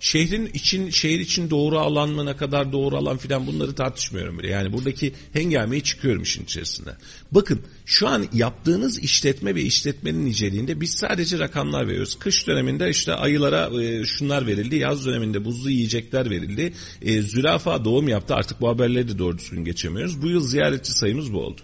Şehrin 0.03 0.45
için 0.53 0.89
şehir 0.89 1.19
için 1.19 1.49
doğru 1.49 1.79
alan 1.79 2.09
mı 2.09 2.25
ne 2.25 2.35
kadar 2.35 2.71
doğru 2.71 2.97
alan 2.97 3.17
filan 3.17 3.47
bunları 3.47 3.75
tartışmıyorum 3.75 4.39
bile. 4.39 4.47
Yani 4.47 4.73
buradaki 4.73 5.13
hengameyi 5.33 5.83
çıkıyorum 5.83 6.21
işin 6.21 6.43
içerisinde. 6.43 6.89
Bakın 7.31 7.61
şu 7.85 8.07
an 8.07 8.25
yaptığınız 8.33 8.99
işletme 8.99 9.55
ve 9.55 9.61
işletmenin 9.61 10.25
niceliğinde 10.25 10.81
biz 10.81 10.93
sadece 10.93 11.39
rakamlar 11.39 11.87
veriyoruz. 11.87 12.19
Kış 12.19 12.47
döneminde 12.47 12.89
işte 12.89 13.13
ayılara 13.13 13.81
e, 13.83 14.05
şunlar 14.05 14.47
verildi. 14.47 14.75
Yaz 14.75 15.05
döneminde 15.05 15.45
buzlu 15.45 15.69
yiyecekler 15.69 16.29
verildi. 16.29 16.73
E, 17.01 17.21
zürafa 17.21 17.85
doğum 17.85 18.07
yaptı. 18.07 18.35
Artık 18.35 18.61
bu 18.61 18.69
haberleri 18.69 19.07
de 19.07 19.19
doğru 19.19 19.37
düzgün 19.37 19.65
geçemiyoruz. 19.65 20.21
Bu 20.21 20.27
yıl 20.27 20.47
ziyaretçi 20.47 20.91
sayımız 20.91 21.33
bu 21.33 21.39
oldu. 21.39 21.61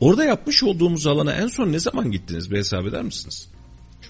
Orada 0.00 0.24
yapmış 0.24 0.62
olduğumuz 0.62 1.06
alana 1.06 1.32
en 1.32 1.46
son 1.46 1.72
ne 1.72 1.78
zaman 1.78 2.10
gittiniz 2.10 2.50
bir 2.50 2.56
hesap 2.56 2.86
eder 2.86 3.02
misiniz? 3.02 3.51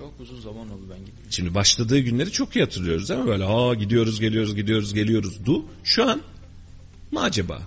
Çok 0.02 0.20
uzun 0.20 0.40
zaman 0.40 0.70
oldu 0.70 0.82
ben 0.90 0.98
gittim. 0.98 1.24
Şimdi 1.30 1.54
başladığı 1.54 1.98
günleri 1.98 2.30
çok 2.30 2.56
iyi 2.56 2.64
hatırlıyoruz 2.64 3.08
değil 3.08 3.20
mi? 3.20 3.26
Böyle 3.26 3.44
aa 3.44 3.74
gidiyoruz 3.74 4.20
geliyoruz 4.20 4.54
gidiyoruz 4.54 4.94
geliyoruz 4.94 5.46
du. 5.46 5.64
Şu 5.84 6.10
an 6.10 6.22
mı 7.10 7.20
acaba? 7.22 7.62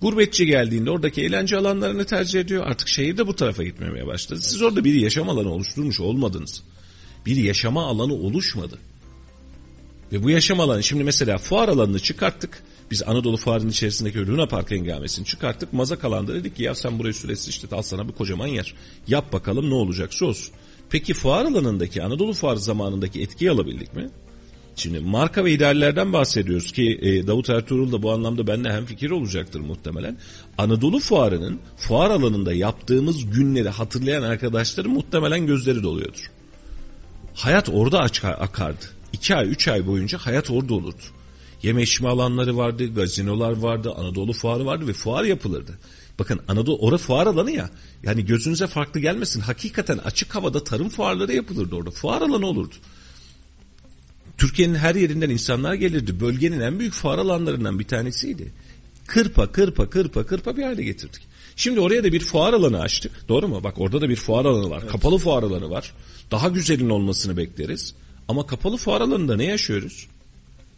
Gurbetçi 0.00 0.46
geldiğinde 0.46 0.90
oradaki 0.90 1.22
eğlence 1.22 1.56
alanlarını 1.56 2.04
tercih 2.04 2.40
ediyor. 2.40 2.66
Artık 2.66 2.88
şehir 2.88 3.16
de 3.16 3.26
bu 3.26 3.36
tarafa 3.36 3.62
gitmemeye 3.62 4.06
başladı. 4.06 4.40
Siz 4.40 4.62
orada 4.62 4.84
bir 4.84 4.94
yaşam 4.94 5.28
alanı 5.28 5.52
oluşturmuş 5.52 6.00
olmadınız. 6.00 6.62
Bir 7.26 7.36
yaşama 7.36 7.86
alanı 7.86 8.14
oluşmadı. 8.14 8.78
Ve 10.12 10.22
bu 10.22 10.30
yaşam 10.30 10.60
alanı 10.60 10.82
şimdi 10.82 11.04
mesela 11.04 11.38
fuar 11.38 11.68
alanını 11.68 11.98
çıkarttık. 12.00 12.62
Biz 12.90 13.02
Anadolu 13.02 13.36
Fuarı'nın 13.36 13.70
içerisindeki 13.70 14.26
Luna 14.26 14.46
Park 14.46 14.70
hengamesini 14.70 15.26
çıkarttık. 15.26 15.72
Mazak 15.72 16.04
alanda 16.04 16.34
dedik 16.34 16.56
ki 16.56 16.62
ya 16.62 16.74
sen 16.74 16.98
burayı 16.98 17.14
süresiz 17.14 17.48
işlet 17.48 17.72
al 17.72 17.82
sana 17.82 18.08
bir 18.08 18.12
kocaman 18.12 18.46
yer. 18.46 18.74
Yap 19.08 19.32
bakalım 19.32 19.70
ne 19.70 19.74
olacaksa 19.74 20.26
olsun. 20.26 20.54
Peki 20.92 21.14
fuar 21.14 21.44
alanındaki 21.44 22.02
Anadolu 22.02 22.32
Fuarı 22.32 22.58
zamanındaki 22.58 23.22
etkiyi 23.22 23.50
alabildik 23.50 23.96
mi? 23.96 24.10
Şimdi 24.76 25.00
marka 25.00 25.44
ve 25.44 25.52
ideallerden 25.52 26.12
bahsediyoruz 26.12 26.72
ki 26.72 26.98
e, 27.02 27.26
Davut 27.26 27.50
Ertuğrul 27.50 27.92
da 27.92 28.02
bu 28.02 28.12
anlamda 28.12 28.46
benimle 28.46 28.72
hemfikir 28.72 29.10
olacaktır 29.10 29.60
muhtemelen. 29.60 30.18
Anadolu 30.58 31.00
Fuarı'nın 31.00 31.58
fuar 31.76 32.10
alanında 32.10 32.52
yaptığımız 32.52 33.30
günleri 33.30 33.68
hatırlayan 33.68 34.22
arkadaşların 34.22 34.92
muhtemelen 34.92 35.46
gözleri 35.46 35.82
doluyordur. 35.82 36.30
Hayat 37.34 37.68
orada 37.68 38.00
akardı. 38.38 38.84
İki 39.12 39.34
ay, 39.34 39.50
üç 39.50 39.68
ay 39.68 39.86
boyunca 39.86 40.18
hayat 40.18 40.50
orada 40.50 40.74
olurdu. 40.74 41.02
Yeme 41.62 41.82
içme 41.82 42.08
alanları 42.08 42.56
vardı, 42.56 42.94
gazinolar 42.94 43.52
vardı, 43.52 43.92
Anadolu 43.96 44.32
Fuarı 44.32 44.66
vardı 44.66 44.86
ve 44.88 44.92
fuar 44.92 45.24
yapılırdı. 45.24 45.78
Bakın 46.22 46.40
Anadolu 46.48 46.78
orada 46.78 46.98
fuar 46.98 47.26
alanı 47.26 47.50
ya. 47.50 47.70
Yani 48.02 48.24
gözünüze 48.24 48.66
farklı 48.66 49.00
gelmesin. 49.00 49.40
Hakikaten 49.40 49.98
açık 49.98 50.34
havada 50.34 50.64
tarım 50.64 50.88
fuarları 50.88 51.32
yapılırdı 51.32 51.76
orada. 51.76 51.90
Fuar 51.90 52.22
alanı 52.22 52.46
olurdu. 52.46 52.74
Türkiye'nin 54.38 54.74
her 54.74 54.94
yerinden 54.94 55.30
insanlar 55.30 55.74
gelirdi. 55.74 56.20
Bölgenin 56.20 56.60
en 56.60 56.78
büyük 56.78 56.92
fuar 56.94 57.18
alanlarından 57.18 57.78
bir 57.78 57.84
tanesiydi. 57.84 58.52
Kırpa 59.06 59.52
kırpa 59.52 59.90
kırpa 59.90 60.26
kırpa 60.26 60.56
bir 60.56 60.62
hale 60.62 60.82
getirdik. 60.82 61.22
Şimdi 61.56 61.80
oraya 61.80 62.04
da 62.04 62.12
bir 62.12 62.20
fuar 62.20 62.52
alanı 62.52 62.80
açtık. 62.80 63.28
Doğru 63.28 63.48
mu? 63.48 63.64
Bak 63.64 63.74
orada 63.78 64.00
da 64.00 64.08
bir 64.08 64.16
fuar 64.16 64.44
alanı 64.44 64.70
var. 64.70 64.88
Kapalı 64.88 65.18
fuar 65.18 65.42
alanı 65.42 65.70
var. 65.70 65.92
Daha 66.30 66.48
güzelin 66.48 66.90
olmasını 66.90 67.36
bekleriz. 67.36 67.94
Ama 68.28 68.46
kapalı 68.46 68.76
fuar 68.76 69.00
alanında 69.00 69.36
ne 69.36 69.44
yaşıyoruz? 69.44 70.06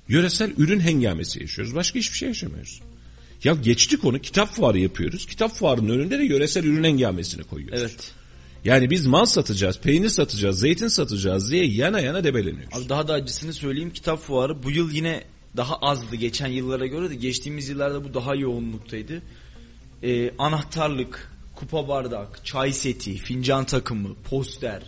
Yöresel 0.08 0.52
ürün 0.56 0.80
hengamesi 0.80 1.40
yaşıyoruz. 1.40 1.74
Başka 1.74 1.98
hiçbir 1.98 2.18
şey 2.18 2.28
yaşamıyoruz. 2.28 2.80
Ya 3.44 3.54
geçtik 3.54 4.04
onu 4.04 4.18
kitap 4.18 4.54
fuarı 4.54 4.78
yapıyoruz. 4.78 5.26
Kitap 5.26 5.54
fuarının 5.54 5.88
önünde 5.88 6.18
de 6.18 6.24
yöresel 6.24 6.64
ürün 6.64 6.84
hengamesini 6.84 7.44
koyuyoruz. 7.44 7.80
Evet. 7.80 8.12
Yani 8.64 8.90
biz 8.90 9.06
mal 9.06 9.24
satacağız, 9.24 9.80
peynir 9.80 10.08
satacağız, 10.08 10.58
zeytin 10.58 10.88
satacağız 10.88 11.50
diye 11.50 11.66
yana 11.66 12.00
yana 12.00 12.24
debeleniyoruz. 12.24 12.78
Abi 12.78 12.88
daha 12.88 13.08
da 13.08 13.12
acısını 13.12 13.52
söyleyeyim 13.52 13.90
kitap 13.92 14.18
fuarı 14.18 14.62
bu 14.62 14.70
yıl 14.70 14.90
yine 14.90 15.24
daha 15.56 15.76
azdı 15.76 16.16
geçen 16.16 16.46
yıllara 16.46 16.86
göre 16.86 17.10
de 17.10 17.14
geçtiğimiz 17.14 17.68
yıllarda 17.68 18.04
bu 18.04 18.14
daha 18.14 18.34
yoğunluktaydı. 18.34 19.22
Ee, 20.02 20.30
anahtarlık, 20.38 21.32
kupa 21.54 21.88
bardak, 21.88 22.44
çay 22.44 22.72
seti, 22.72 23.16
fincan 23.16 23.64
takımı, 23.64 24.14
poster. 24.30 24.82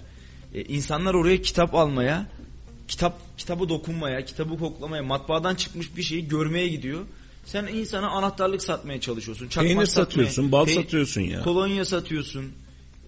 Ee, 0.54 0.62
insanlar 0.62 1.14
oraya 1.14 1.42
kitap 1.42 1.74
almaya, 1.74 2.26
kitap 2.88 3.38
kitabı 3.38 3.68
dokunmaya, 3.68 4.24
kitabı 4.24 4.58
koklamaya, 4.58 5.02
matbaadan 5.02 5.54
çıkmış 5.54 5.96
bir 5.96 6.02
şeyi 6.02 6.28
görmeye 6.28 6.68
gidiyor. 6.68 7.00
Sen 7.46 7.66
insana 7.66 8.08
anahtarlık 8.10 8.62
satmaya 8.62 9.00
çalışıyorsun. 9.00 9.48
Çakmak 9.48 9.68
Peynir 9.68 9.86
satmaya- 9.86 10.04
satıyorsun, 10.04 10.52
bal 10.52 10.66
Pey- 10.66 10.74
satıyorsun 10.74 11.20
ya. 11.20 11.42
Kolonya 11.42 11.84
satıyorsun. 11.84 12.52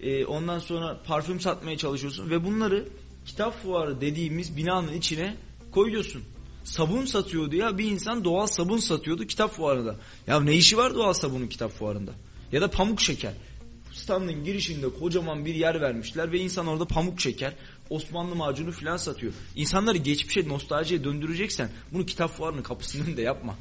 Ee, 0.01 0.25
ondan 0.25 0.59
sonra 0.59 0.99
parfüm 1.07 1.39
satmaya 1.39 1.77
çalışıyorsun 1.77 2.29
ve 2.29 2.45
bunları 2.45 2.85
kitap 3.25 3.63
fuarı 3.63 4.01
dediğimiz 4.01 4.57
binanın 4.57 4.93
içine 4.93 5.35
koyuyorsun. 5.71 6.23
Sabun 6.63 7.05
satıyordu 7.05 7.55
ya 7.55 7.77
bir 7.77 7.91
insan 7.91 8.23
doğal 8.23 8.47
sabun 8.47 8.77
satıyordu 8.77 9.25
kitap 9.27 9.55
fuarında. 9.55 9.95
Ya 10.27 10.39
ne 10.39 10.53
işi 10.53 10.77
var 10.77 10.95
doğal 10.95 11.13
sabunun 11.13 11.47
kitap 11.47 11.71
fuarında? 11.71 12.11
Ya 12.51 12.61
da 12.61 12.69
pamuk 12.71 13.01
şeker. 13.01 13.33
standın 13.93 14.45
girişinde 14.45 14.89
kocaman 14.99 15.45
bir 15.45 15.55
yer 15.55 15.81
vermişler 15.81 16.31
ve 16.31 16.39
insan 16.39 16.67
orada 16.67 16.85
pamuk 16.85 17.19
çeker. 17.19 17.53
Osmanlı 17.89 18.35
macunu 18.35 18.71
filan 18.71 18.97
satıyor. 18.97 19.33
İnsanları 19.55 19.97
geçmişe 19.97 20.47
nostaljiye 20.47 21.03
döndüreceksen 21.03 21.69
bunu 21.93 22.05
kitap 22.05 22.37
fuarının 22.37 22.61
kapısının 22.63 23.05
önünde 23.05 23.21
yapma. 23.21 23.55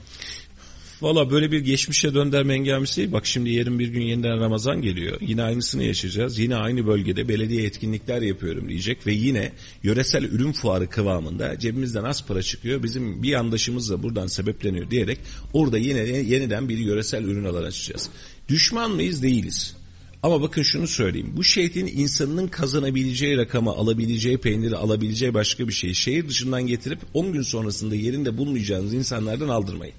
Valla 1.02 1.30
böyle 1.30 1.52
bir 1.52 1.60
geçmişe 1.60 2.14
dönderme 2.14 2.54
engelmesi 2.54 2.96
değil. 2.96 3.12
Bak 3.12 3.26
şimdi 3.26 3.50
yarın 3.50 3.78
bir 3.78 3.88
gün 3.88 4.00
yeniden 4.00 4.40
Ramazan 4.40 4.82
geliyor. 4.82 5.18
Yine 5.20 5.42
aynısını 5.42 5.84
yaşayacağız. 5.84 6.38
Yine 6.38 6.56
aynı 6.56 6.86
bölgede 6.86 7.28
belediye 7.28 7.64
etkinlikler 7.64 8.22
yapıyorum 8.22 8.68
diyecek. 8.68 9.06
Ve 9.06 9.12
yine 9.12 9.52
yöresel 9.82 10.24
ürün 10.24 10.52
fuarı 10.52 10.90
kıvamında 10.90 11.58
cebimizden 11.58 12.04
az 12.04 12.26
para 12.26 12.42
çıkıyor. 12.42 12.82
Bizim 12.82 13.22
bir 13.22 13.28
yandaşımız 13.28 13.90
da 13.90 14.02
buradan 14.02 14.26
sebepleniyor 14.26 14.90
diyerek 14.90 15.18
orada 15.52 15.78
yine 15.78 15.98
yeniden 16.00 16.68
bir 16.68 16.78
yöresel 16.78 17.24
ürün 17.24 17.44
alan 17.44 17.62
açacağız. 17.62 18.10
Düşman 18.48 18.90
mıyız? 18.90 19.22
Değiliz. 19.22 19.76
Ama 20.22 20.42
bakın 20.42 20.62
şunu 20.62 20.88
söyleyeyim. 20.88 21.32
Bu 21.36 21.44
şehrin 21.44 21.86
insanının 21.86 22.48
kazanabileceği 22.48 23.36
rakamı, 23.36 23.70
alabileceği 23.70 24.38
peyniri, 24.38 24.76
alabileceği 24.76 25.34
başka 25.34 25.68
bir 25.68 25.72
şeyi 25.72 25.94
şehir 25.94 26.28
dışından 26.28 26.66
getirip 26.66 26.98
10 27.14 27.32
gün 27.32 27.42
sonrasında 27.42 27.94
yerinde 27.94 28.38
bulmayacağınız 28.38 28.94
insanlardan 28.94 29.48
aldırmayın. 29.48 29.94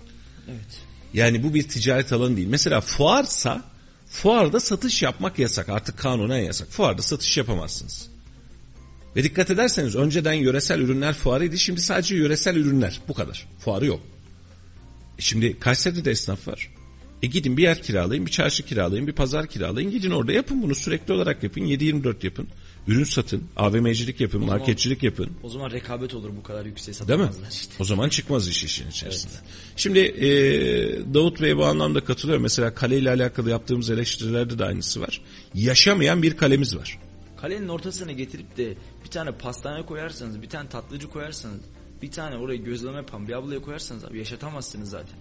Evet. 0.49 0.88
Yani 1.13 1.43
bu 1.43 1.53
bir 1.53 1.67
ticaret 1.67 2.13
alanı 2.13 2.37
değil. 2.37 2.47
Mesela 2.47 2.81
fuarsa 2.81 3.63
fuarda 4.09 4.59
satış 4.59 5.01
yapmak 5.01 5.39
yasak. 5.39 5.69
Artık 5.69 5.97
kanunen 5.97 6.39
yasak. 6.39 6.69
Fuarda 6.69 7.01
satış 7.01 7.37
yapamazsınız. 7.37 8.09
Ve 9.15 9.23
dikkat 9.23 9.51
ederseniz 9.51 9.95
önceden 9.95 10.33
yöresel 10.33 10.79
ürünler 10.79 11.13
fuarıydı. 11.13 11.57
Şimdi 11.57 11.81
sadece 11.81 12.15
yöresel 12.15 12.55
ürünler. 12.55 12.99
Bu 13.07 13.13
kadar. 13.13 13.47
Fuarı 13.59 13.85
yok. 13.85 14.01
E 15.17 15.21
şimdi 15.21 15.59
Kayseri'de 15.59 16.05
de 16.05 16.11
esnaf 16.11 16.47
var. 16.47 16.69
E 17.23 17.27
gidin 17.27 17.57
bir 17.57 17.63
yer 17.63 17.81
kiralayın, 17.81 18.25
bir 18.25 18.31
çarşı 18.31 18.65
kiralayın, 18.65 19.07
bir 19.07 19.13
pazar 19.13 19.47
kiralayın. 19.47 19.91
Gidin 19.91 20.11
orada 20.11 20.31
yapın 20.31 20.61
bunu 20.61 20.75
sürekli 20.75 21.13
olarak 21.13 21.43
yapın. 21.43 21.61
7-24 21.61 22.25
yapın. 22.25 22.47
Ürün 22.89 23.03
satın, 23.03 23.43
AVM'cilik 23.57 24.21
yapın, 24.21 24.39
zaman- 24.39 24.57
marketçilik 24.57 25.03
yapın. 25.03 25.29
O 25.43 25.49
zaman 25.49 25.71
rekabet 25.71 26.13
olur 26.13 26.29
bu 26.37 26.43
kadar 26.43 26.65
yükseğe 26.65 27.07
Değil 27.07 27.19
mi? 27.19 27.29
işte. 27.51 27.73
O 27.79 27.83
zaman 27.83 28.09
çıkmaz 28.09 28.47
iş 28.47 28.63
işin 28.63 28.89
içerisinde. 28.89 29.33
Şimdi 29.75 29.99
e, 29.99 30.27
Davut 31.13 31.41
Bey 31.41 31.57
bu 31.57 31.65
anlamda 31.65 32.03
katılıyor. 32.03 32.37
Mesela 32.37 32.75
kale 32.75 32.97
ile 32.97 33.09
alakalı 33.09 33.49
yaptığımız 33.49 33.89
eleştirilerde 33.89 34.59
de 34.59 34.65
aynısı 34.65 35.01
var. 35.01 35.21
Yaşamayan 35.53 36.23
bir 36.23 36.37
kalemiz 36.37 36.75
var. 36.77 36.99
Kalenin 37.41 37.67
ortasına 37.67 38.11
getirip 38.11 38.57
de 38.57 38.73
bir 39.03 39.09
tane 39.09 39.31
pastane 39.31 39.85
koyarsanız, 39.85 40.41
bir 40.41 40.49
tane 40.49 40.69
tatlıcı 40.69 41.09
koyarsanız, 41.09 41.61
bir 42.01 42.11
tane 42.11 42.37
oraya 42.37 42.57
gözleme 42.57 42.97
yapan 42.97 43.27
bir 43.27 43.33
ablaya 43.33 43.61
koyarsanız 43.61 44.05
abi 44.05 44.17
yaşatamazsınız 44.17 44.89
zaten. 44.89 45.15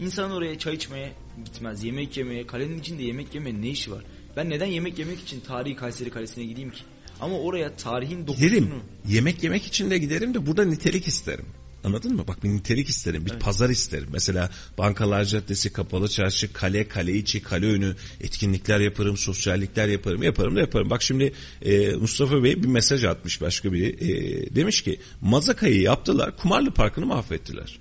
İnsan 0.00 0.30
oraya 0.30 0.58
çay 0.58 0.74
içmeye 0.74 1.12
gitmez, 1.44 1.84
yemek 1.84 2.16
yemeye, 2.16 2.46
kalenin 2.46 2.78
içinde 2.78 3.02
yemek 3.02 3.34
yemeye 3.34 3.60
ne 3.62 3.68
işi 3.68 3.92
var? 3.92 4.04
Ben 4.36 4.50
neden 4.50 4.66
yemek 4.66 4.98
yemek 4.98 5.20
için 5.20 5.40
tarihi 5.40 5.76
Kayseri 5.76 6.10
Kalesi'ne 6.10 6.44
gideyim 6.44 6.70
ki? 6.70 6.82
Ama 7.20 7.38
oraya 7.38 7.76
tarihin 7.76 8.26
dokusunu... 8.26 8.48
Giderim. 8.48 8.70
Yemek 9.08 9.42
yemek 9.42 9.66
için 9.66 9.90
de 9.90 9.98
giderim 9.98 10.34
de 10.34 10.46
burada 10.46 10.64
nitelik 10.64 11.08
isterim. 11.08 11.46
Anladın 11.84 12.16
mı? 12.16 12.24
Bak 12.28 12.44
bir 12.44 12.48
nitelik 12.48 12.88
isterim. 12.88 13.26
Bir 13.26 13.30
pazar 13.30 13.70
isterim. 13.70 14.08
Mesela 14.12 14.50
Bankalar 14.78 15.24
Caddesi, 15.24 15.72
Kapalı 15.72 16.08
Çarşı, 16.08 16.52
Kale, 16.52 16.88
Kale 16.88 17.12
içi, 17.16 17.42
Kale 17.42 17.66
önü 17.66 17.94
etkinlikler 18.20 18.80
yaparım, 18.80 19.16
sosyallikler 19.16 19.88
yaparım. 19.88 20.22
Yaparım 20.22 20.56
da 20.56 20.60
yaparım. 20.60 20.90
Bak 20.90 21.02
şimdi 21.02 21.32
e, 21.62 21.90
Mustafa 21.90 22.42
Bey 22.42 22.62
bir 22.62 22.68
mesaj 22.68 23.04
atmış 23.04 23.40
başka 23.40 23.72
biri. 23.72 23.86
E, 23.88 24.54
demiş 24.54 24.82
ki 24.82 25.00
Mazaka'yı 25.20 25.80
yaptılar, 25.80 26.36
Kumarlı 26.36 26.70
Parkı'nı 26.70 27.06
mahvettiler. 27.06 27.78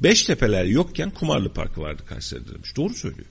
Beştepeler 0.00 0.64
yokken 0.64 1.10
Kumarlı 1.10 1.52
Parkı 1.52 1.80
vardı 1.80 2.02
Kayseri'de 2.08 2.54
demiş. 2.54 2.76
Doğru 2.76 2.94
söylüyor. 2.94 3.26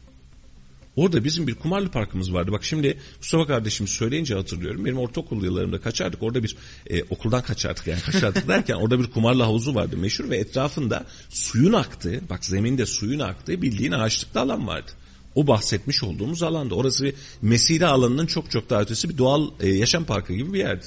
Orada 0.96 1.24
bizim 1.24 1.48
bir 1.48 1.56
kumarlı 1.56 1.90
parkımız 1.90 2.34
vardı. 2.34 2.52
Bak 2.52 2.64
şimdi 2.64 2.98
Mustafa 3.18 3.48
kardeşim 3.48 3.88
söyleyince 3.88 4.36
hatırlıyorum. 4.36 4.86
Benim 4.86 4.98
ortaokul 4.98 5.44
yıllarımda 5.44 5.82
kaçardık. 5.82 6.24
Orada 6.24 6.44
bir 6.44 6.56
e, 6.90 7.04
okuldan 7.04 7.42
kaçardık 7.42 7.88
yani 7.88 8.02
kaçardık 8.02 8.48
derken 8.48 8.76
orada 8.76 9.00
bir 9.00 9.12
kumarlı 9.12 9.44
havuzu 9.44 9.76
vardı 9.76 9.98
meşhur 9.98 10.30
ve 10.30 10.38
etrafında 10.38 11.06
suyun 11.30 11.74
aktığı, 11.74 12.22
bak 12.30 12.46
zeminde 12.46 12.86
suyun 12.86 13.20
aktığı 13.20 13.62
bildiğin 13.62 13.92
ağaçlıklı 13.92 14.40
alan 14.40 14.68
vardı. 14.68 14.92
O 15.36 15.48
bahsetmiş 15.48 16.04
olduğumuz 16.04 16.44
alanda. 16.44 16.76
Orası 16.76 17.04
bir 17.04 17.14
mesire 17.42 17.86
alanının 17.86 18.26
çok 18.26 18.52
çok 18.52 18.70
daha 18.70 18.82
ötesi 18.82 19.10
bir 19.10 19.18
doğal 19.18 19.48
e, 19.60 19.70
yaşam 19.70 20.06
parkı 20.06 20.34
gibi 20.34 20.54
bir 20.54 20.60
yerdi. 20.60 20.86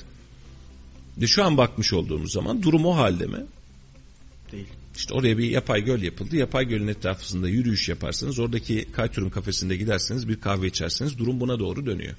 Ve 1.19 1.27
şu 1.27 1.45
an 1.45 1.57
bakmış 1.57 1.93
olduğumuz 1.93 2.33
zaman 2.33 2.63
durum 2.63 2.87
o 2.87 2.97
halde 2.97 3.27
mi? 3.27 3.47
Değil. 4.53 4.67
İşte 4.97 5.15
oraya 5.15 5.39
bir 5.39 5.51
yapay 5.51 5.85
göl 5.85 6.03
yapıldı. 6.03 6.37
Yapay 6.37 6.69
gölün 6.69 6.89
etrafında 6.89 7.49
yürüyüş 7.49 7.89
yaparsanız 7.89 8.39
oradaki 8.39 8.87
Kaytur'un 8.93 9.31
kafesinde 9.31 9.77
giderseniz 9.77 10.29
bir 10.29 10.41
kahve 10.41 10.67
içerseniz 10.67 11.19
durum 11.19 11.41
buna 11.41 11.59
doğru 11.59 11.87
dönüyor. 11.87 12.15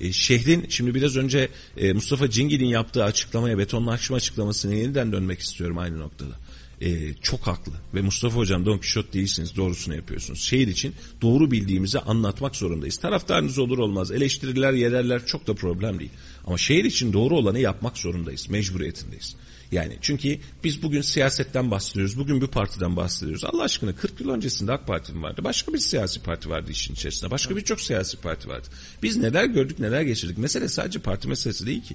E, 0.00 0.12
şehrin 0.12 0.66
şimdi 0.68 0.94
biraz 0.94 1.16
önce 1.16 1.48
e, 1.76 1.92
Mustafa 1.92 2.30
Cingil'in 2.30 2.66
yaptığı 2.66 3.04
açıklamaya 3.04 3.58
betonlaşma 3.58 4.16
açıklamasına 4.16 4.74
yeniden 4.74 5.12
dönmek 5.12 5.40
istiyorum 5.40 5.78
aynı 5.78 5.98
noktada. 5.98 6.34
E, 6.80 7.14
çok 7.14 7.40
haklı 7.40 7.72
ve 7.94 8.00
Mustafa 8.00 8.36
Hocam 8.36 8.66
Don 8.66 8.78
Kişot 8.78 9.12
değilsiniz 9.12 9.56
doğrusunu 9.56 9.94
yapıyorsunuz. 9.96 10.40
Şehir 10.42 10.68
için 10.68 10.94
doğru 11.22 11.50
bildiğimizi 11.50 11.98
anlatmak 11.98 12.56
zorundayız. 12.56 12.96
Taraftarınız 12.96 13.58
olur 13.58 13.78
olmaz 13.78 14.10
eleştiriler 14.10 14.72
yererler 14.72 15.26
çok 15.26 15.46
da 15.46 15.54
problem 15.54 15.98
değil. 15.98 16.10
Ama 16.46 16.58
şehir 16.58 16.84
için 16.84 17.12
doğru 17.12 17.36
olanı 17.36 17.58
yapmak 17.58 17.98
zorundayız 17.98 18.50
mecburiyetindeyiz. 18.50 19.36
Yani 19.72 19.98
çünkü 20.00 20.38
biz 20.64 20.82
bugün 20.82 21.00
siyasetten 21.00 21.70
bahsediyoruz. 21.70 22.18
Bugün 22.18 22.40
bir 22.40 22.46
partiden 22.46 22.96
bahsediyoruz. 22.96 23.44
Allah 23.44 23.62
aşkına 23.62 23.94
40 23.94 24.20
yıl 24.20 24.30
öncesinde 24.30 24.72
AK 24.72 24.86
Parti 24.86 25.22
vardı? 25.22 25.44
Başka 25.44 25.74
bir 25.74 25.78
siyasi 25.78 26.22
parti 26.22 26.50
vardı 26.50 26.70
işin 26.70 26.94
içerisinde. 26.94 27.30
Başka 27.30 27.56
birçok 27.56 27.80
siyasi 27.80 28.16
parti 28.16 28.48
vardı. 28.48 28.68
Biz 29.02 29.16
neler 29.16 29.44
gördük 29.44 29.78
neler 29.78 30.02
geçirdik. 30.02 30.38
Mesele 30.38 30.68
sadece 30.68 30.98
parti 30.98 31.28
meselesi 31.28 31.66
değil 31.66 31.82
ki. 31.82 31.94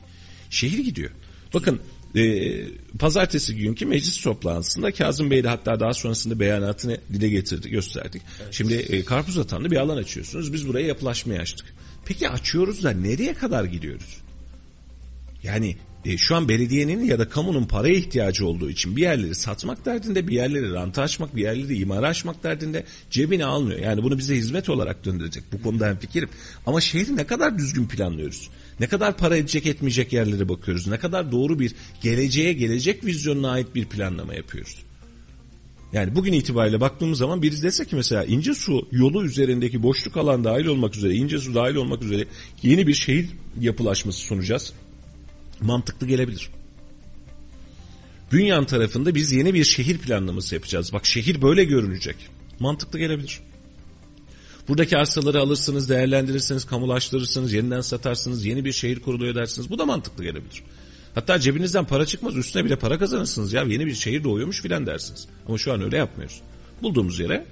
Şehir 0.49 0.77
gidiyor. 0.77 1.11
Bakın 1.53 1.81
e, 2.15 2.53
pazartesi 2.99 3.55
günkü 3.55 3.85
meclis 3.85 4.21
toplantısında 4.21 4.91
Kazım 4.91 5.31
Bey 5.31 5.43
de 5.43 5.47
hatta 5.47 5.79
daha 5.79 5.93
sonrasında 5.93 6.39
beyanatını 6.39 6.97
dile 7.13 7.29
getirdi, 7.29 7.69
gösterdik. 7.69 8.21
Şimdi 8.51 8.73
e, 8.73 9.05
karpuz 9.05 9.37
atanlı 9.37 9.71
bir 9.71 9.77
alan 9.77 9.97
açıyorsunuz. 9.97 10.53
Biz 10.53 10.67
buraya 10.67 10.87
yapılaşmayı 10.87 11.39
açtık. 11.39 11.73
Peki 12.05 12.29
açıyoruz 12.29 12.83
da 12.83 12.91
nereye 12.91 13.33
kadar 13.33 13.63
gidiyoruz? 13.63 14.17
Yani 15.43 15.77
e, 16.05 16.17
şu 16.17 16.35
an 16.35 16.49
belediyenin 16.49 17.03
ya 17.03 17.19
da 17.19 17.29
kamunun 17.29 17.65
paraya 17.65 17.95
ihtiyacı 17.95 18.47
olduğu 18.47 18.69
için 18.69 18.95
bir 18.95 19.01
yerleri 19.01 19.35
satmak 19.35 19.85
derdinde, 19.85 20.27
bir 20.27 20.33
yerleri 20.33 20.73
ranta 20.73 21.01
açmak, 21.01 21.35
bir 21.35 21.41
yerleri 21.41 21.77
imara 21.77 22.07
açmak 22.07 22.43
derdinde 22.43 22.83
cebine 23.09 23.45
almıyor. 23.45 23.79
Yani 23.79 24.03
bunu 24.03 24.17
bize 24.17 24.35
hizmet 24.35 24.69
olarak 24.69 25.05
döndürecek. 25.05 25.43
Bu 25.51 25.61
konuda 25.61 25.87
hem 25.87 25.97
fikirim. 25.97 26.29
Ama 26.65 26.81
şehri 26.81 27.15
ne 27.15 27.25
kadar 27.25 27.57
düzgün 27.57 27.87
planlıyoruz? 27.87 28.49
Ne 28.79 28.87
kadar 28.87 29.17
para 29.17 29.37
edecek 29.37 29.65
etmeyecek 29.65 30.13
yerlere 30.13 30.49
bakıyoruz? 30.49 30.87
Ne 30.87 30.97
kadar 30.97 31.31
doğru 31.31 31.59
bir 31.59 31.75
geleceğe 32.01 32.53
gelecek 32.53 33.05
vizyonuna 33.05 33.51
ait 33.51 33.75
bir 33.75 33.85
planlama 33.85 34.33
yapıyoruz? 34.33 34.75
Yani 35.93 36.15
bugün 36.15 36.33
itibariyle 36.33 36.81
baktığımız 36.81 37.17
zaman 37.17 37.41
biri 37.41 37.61
dese 37.61 37.85
ki 37.85 37.95
mesela 37.95 38.23
İncesu 38.23 38.87
yolu 38.91 39.25
üzerindeki 39.25 39.83
boşluk 39.83 40.17
alan 40.17 40.43
dahil 40.43 40.65
olmak 40.65 40.95
üzere, 40.95 41.13
İncesu 41.13 41.55
dahil 41.55 41.75
olmak 41.75 42.03
üzere 42.03 42.25
yeni 42.63 42.87
bir 42.87 42.93
şehir 42.93 43.29
yapılaşması 43.59 44.19
sunacağız 44.19 44.73
mantıklı 45.61 46.07
gelebilir. 46.07 46.49
Bünyan 48.31 48.65
tarafında 48.65 49.15
biz 49.15 49.31
yeni 49.31 49.53
bir 49.53 49.63
şehir 49.63 49.97
planlaması 49.97 50.55
yapacağız. 50.55 50.93
Bak 50.93 51.05
şehir 51.05 51.41
böyle 51.41 51.63
görünecek. 51.63 52.15
Mantıklı 52.59 52.99
gelebilir. 52.99 53.39
Buradaki 54.67 54.97
arsaları 54.97 55.39
alırsınız, 55.39 55.89
değerlendirirsiniz, 55.89 56.65
kamulaştırırsınız, 56.65 57.53
yeniden 57.53 57.81
satarsınız, 57.81 58.45
yeni 58.45 58.65
bir 58.65 58.71
şehir 58.71 58.99
kuruluyor 58.99 59.35
dersiniz. 59.35 59.69
Bu 59.69 59.79
da 59.79 59.85
mantıklı 59.85 60.23
gelebilir. 60.23 60.63
Hatta 61.15 61.39
cebinizden 61.39 61.85
para 61.85 62.05
çıkmaz, 62.05 62.37
üstüne 62.37 62.65
bile 62.65 62.75
para 62.75 62.99
kazanırsınız. 62.99 63.53
Ya 63.53 63.63
yeni 63.63 63.85
bir 63.85 63.93
şehir 63.93 64.23
doğuyormuş 64.23 64.61
filan 64.61 64.87
dersiniz. 64.87 65.27
Ama 65.47 65.57
şu 65.57 65.73
an 65.73 65.81
öyle 65.81 65.97
yapmıyoruz. 65.97 66.41
Bulduğumuz 66.81 67.19
yere 67.19 67.45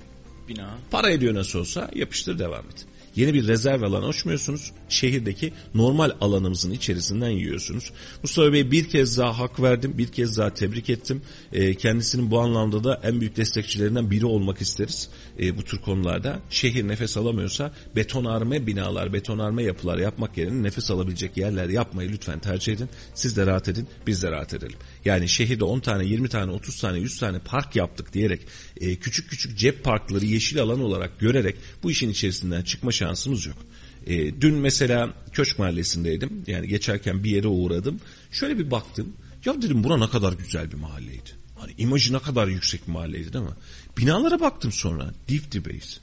Bina. 0.48 0.78
para 0.92 1.10
ediyor 1.10 1.34
nasıl 1.34 1.60
olsa 1.60 1.92
yapıştır 1.96 2.40
devam 2.40 2.66
et. 2.66 2.86
Yeni 3.16 3.34
bir 3.34 3.48
rezerv 3.48 3.82
alan 3.82 4.10
açmıyorsunuz. 4.10 4.72
Şehirdeki 4.90 5.54
normal 5.76 6.12
alanımızın 6.22 6.72
içerisinden 6.72 7.30
yiyorsunuz. 7.30 7.92
Mustafa 8.24 8.54
Bey 8.54 8.72
bir 8.72 8.90
kez 8.90 9.18
daha 9.18 9.40
hak 9.40 9.62
verdim. 9.62 9.94
Bir 9.98 10.08
kez 10.08 10.38
daha 10.38 10.54
tebrik 10.54 10.90
ettim. 10.90 11.22
E, 11.52 11.76
kendisinin 11.76 12.32
bu 12.32 12.40
anlamda 12.40 12.84
da 12.84 13.02
en 13.04 13.20
büyük 13.20 13.38
destekçilerinden 13.38 14.12
biri 14.12 14.26
olmak 14.26 14.62
isteriz. 14.62 15.10
E, 15.40 15.58
bu 15.58 15.64
tür 15.64 15.78
konularda. 15.78 16.40
Şehir 16.50 16.88
nefes 16.88 17.18
alamıyorsa 17.18 17.74
betonarme 17.96 18.68
binalar, 18.68 19.14
betonarme 19.14 19.64
yapılar 19.64 19.98
yapmak 19.98 20.38
yerine 20.38 20.64
nefes 20.64 20.92
alabilecek 20.92 21.38
yerler 21.38 21.70
yapmayı 21.70 22.12
lütfen 22.12 22.40
tercih 22.40 22.74
edin. 22.74 22.90
Siz 23.14 23.38
de 23.38 23.46
rahat 23.46 23.70
edin, 23.70 23.88
biz 24.08 24.24
de 24.24 24.32
rahat 24.32 24.54
edelim. 24.54 24.78
Yani 25.06 25.30
şehirde 25.30 25.64
10 25.64 25.80
tane, 25.80 26.06
20 26.06 26.30
tane, 26.30 26.52
30 26.52 26.82
tane, 26.82 27.00
100 27.00 27.20
tane 27.20 27.40
park 27.40 27.76
yaptık 27.76 28.14
diyerek 28.14 28.42
e, 28.82 28.96
küçük 28.96 29.30
küçük 29.30 29.58
cep 29.58 29.84
parkları 29.84 30.26
yeşil 30.26 30.62
alan 30.62 30.82
olarak 30.82 31.20
görerek 31.20 31.56
bu 31.84 31.92
işin 31.92 32.10
içerisinden 32.10 32.62
çıkma 32.62 32.92
şansımız 32.92 33.46
yok. 33.46 33.58
E, 34.06 34.42
dün 34.42 34.56
mesela 34.56 35.14
Köşk 35.32 35.60
Mahallesi'ndeydim. 35.60 36.44
Yani 36.48 36.68
geçerken 36.68 37.24
bir 37.24 37.30
yere 37.30 37.48
uğradım. 37.48 38.00
Şöyle 38.32 38.60
bir 38.60 38.72
baktım. 38.72 39.14
Ya 39.46 39.62
dedim 39.62 39.84
bura 39.84 39.98
ne 39.98 40.10
kadar 40.10 40.34
güzel 40.34 40.72
bir 40.72 40.78
mahalleydi. 40.78 41.30
Hani 41.56 41.74
imajı 41.78 42.14
ne 42.14 42.20
kadar 42.20 42.48
yüksek 42.48 42.88
bir 42.88 42.92
mahalleydi 42.92 43.34
değil 43.34 43.46
mi? 43.46 43.52
Binalara 43.98 44.40
baktım 44.40 44.72
sonra. 44.72 45.14
Dip 45.28 45.52
dibeyiz. 45.52 46.00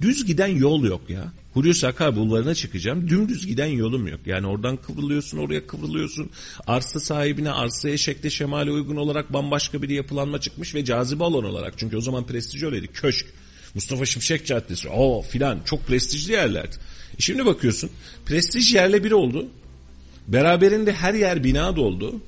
Düz 0.00 0.26
giden 0.26 0.48
yol 0.48 0.84
yok 0.84 1.10
ya. 1.10 1.32
Hulusi 1.54 1.86
Akar 1.86 2.16
bulvarına 2.16 2.54
çıkacağım. 2.54 3.08
Dümdüz 3.08 3.46
giden 3.46 3.66
yolum 3.66 4.06
yok. 4.08 4.20
Yani 4.26 4.46
oradan 4.46 4.76
kıvrılıyorsun 4.76 5.38
oraya 5.38 5.66
kıvrılıyorsun. 5.66 6.30
Arsa 6.66 7.00
sahibine 7.00 7.50
arsaya 7.50 7.96
şekle 7.96 8.30
şemale 8.30 8.70
uygun 8.70 8.96
olarak 8.96 9.32
bambaşka 9.32 9.82
bir 9.82 9.88
yapılanma 9.88 10.40
çıkmış 10.40 10.74
ve 10.74 10.84
cazibe 10.84 11.24
alan 11.24 11.44
olarak. 11.44 11.74
Çünkü 11.76 11.96
o 11.96 12.00
zaman 12.00 12.26
prestij 12.26 12.62
öyleydi. 12.62 12.86
Köşk. 12.86 13.26
Mustafa 13.74 14.06
Şimşek 14.06 14.46
Caddesi. 14.46 14.88
O 14.88 15.22
filan 15.22 15.60
çok 15.64 15.86
prestijli 15.86 16.32
yerlerdi. 16.32 16.76
E 17.18 17.22
şimdi 17.22 17.46
bakıyorsun 17.46 17.90
prestij 18.26 18.74
yerle 18.74 19.04
bir 19.04 19.12
oldu. 19.12 19.46
Beraberinde 20.28 20.92
her 20.92 21.14
yer 21.14 21.44
bina 21.44 21.76
doldu. 21.76 22.20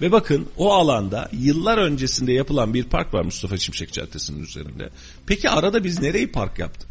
Ve 0.00 0.12
bakın 0.12 0.46
o 0.56 0.72
alanda 0.72 1.30
yıllar 1.32 1.78
öncesinde 1.78 2.32
yapılan 2.32 2.74
bir 2.74 2.84
park 2.84 3.14
var 3.14 3.22
Mustafa 3.22 3.56
Şimşek 3.56 3.92
Caddesi'nin 3.92 4.42
üzerinde. 4.42 4.90
Peki 5.26 5.50
arada 5.50 5.84
biz 5.84 6.00
nereyi 6.00 6.32
park 6.32 6.58
yaptık? 6.58 6.88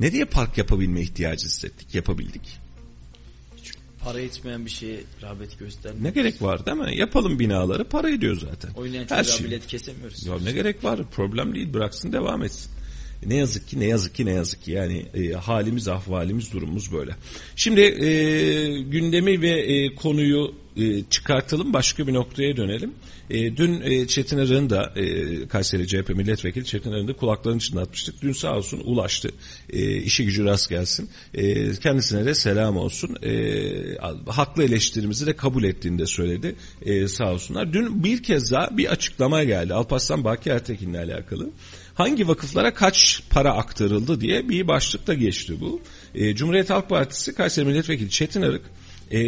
Nereye 0.00 0.24
park 0.24 0.58
yapabilme 0.58 1.00
ihtiyacı 1.00 1.46
hissettik, 1.46 1.94
yapabildik? 1.94 2.58
Para 4.04 4.20
etmeyen 4.20 4.64
bir 4.64 4.70
şeye 4.70 5.00
rağbet 5.22 5.58
göstermiyor. 5.58 6.04
Ne 6.04 6.10
gerek 6.10 6.42
var 6.42 6.66
değil 6.66 6.76
mi? 6.76 6.96
Yapalım 6.96 7.38
binaları 7.38 7.84
para 7.84 8.10
ediyor 8.10 8.36
zaten. 8.36 8.70
Oynayan 8.74 9.06
Her 9.08 9.24
şey. 9.24 9.46
bilet 9.46 9.66
kesemiyoruz. 9.66 10.26
Ya 10.26 10.38
ne 10.38 10.52
gerek 10.52 10.84
var? 10.84 11.00
Problem 11.10 11.54
değil. 11.54 11.72
Bıraksın 11.74 12.12
devam 12.12 12.42
etsin. 12.42 12.70
Ne 13.26 13.34
yazık 13.36 13.68
ki 13.68 13.80
ne 13.80 13.84
yazık 13.84 14.14
ki 14.14 14.26
ne 14.26 14.32
yazık 14.32 14.62
ki 14.62 14.72
yani 14.72 15.06
e, 15.14 15.32
halimiz 15.32 15.88
ahvalimiz 15.88 16.52
durumumuz 16.52 16.92
böyle. 16.92 17.16
Şimdi 17.56 17.80
e, 17.80 18.82
gündemi 18.82 19.40
ve 19.40 19.50
e, 19.50 19.94
konuyu 19.94 20.54
e, 20.78 21.04
çıkartalım 21.10 21.72
başka 21.72 22.06
bir 22.06 22.14
noktaya 22.14 22.56
dönelim. 22.56 22.94
E, 23.30 23.56
dün 23.56 23.80
e, 23.80 24.06
Çetin 24.06 24.38
Arık'ın 24.38 24.70
da 24.70 24.92
e, 24.96 25.48
Kayseri 25.48 25.86
CHP 25.86 26.08
milletvekili 26.08 26.64
Çetin 26.64 26.92
Arık'ın 26.92 27.08
da 27.08 27.12
kulaklarını 27.12 27.60
çınlatmıştık. 27.60 28.22
Dün 28.22 28.32
sağ 28.32 28.56
olsun 28.56 28.80
ulaştı. 28.84 29.30
E, 29.70 29.96
işi 29.96 30.24
gücü 30.24 30.44
rast 30.44 30.68
gelsin. 30.68 31.10
E, 31.34 31.72
kendisine 31.74 32.24
de 32.24 32.34
selam 32.34 32.76
olsun. 32.76 33.16
E, 33.22 33.32
haklı 34.26 34.64
eleştirimizi 34.64 35.26
de 35.26 35.36
kabul 35.36 35.64
ettiğini 35.64 35.98
de 35.98 36.06
söyledi. 36.06 36.54
E, 36.82 37.08
sağ 37.08 37.32
olsunlar. 37.32 37.72
Dün 37.72 38.04
bir 38.04 38.22
kez 38.22 38.52
daha 38.52 38.76
bir 38.76 38.92
açıklama 38.92 39.44
geldi. 39.44 39.74
Alparslan 39.74 40.24
Baki 40.24 40.50
Ertekin'le 40.50 40.94
alakalı 40.94 41.50
hangi 41.98 42.28
vakıflara 42.28 42.74
kaç 42.74 43.22
para 43.30 43.52
aktarıldı 43.54 44.20
diye 44.20 44.48
bir 44.48 44.68
başlıkta 44.68 45.14
geçti 45.14 45.60
bu. 45.60 45.80
E, 46.14 46.34
Cumhuriyet 46.34 46.70
Halk 46.70 46.88
Partisi 46.88 47.34
Kayseri 47.34 47.66
Milletvekili 47.66 48.10
Çetin 48.10 48.42
Arık 48.42 48.62
e, 49.10 49.20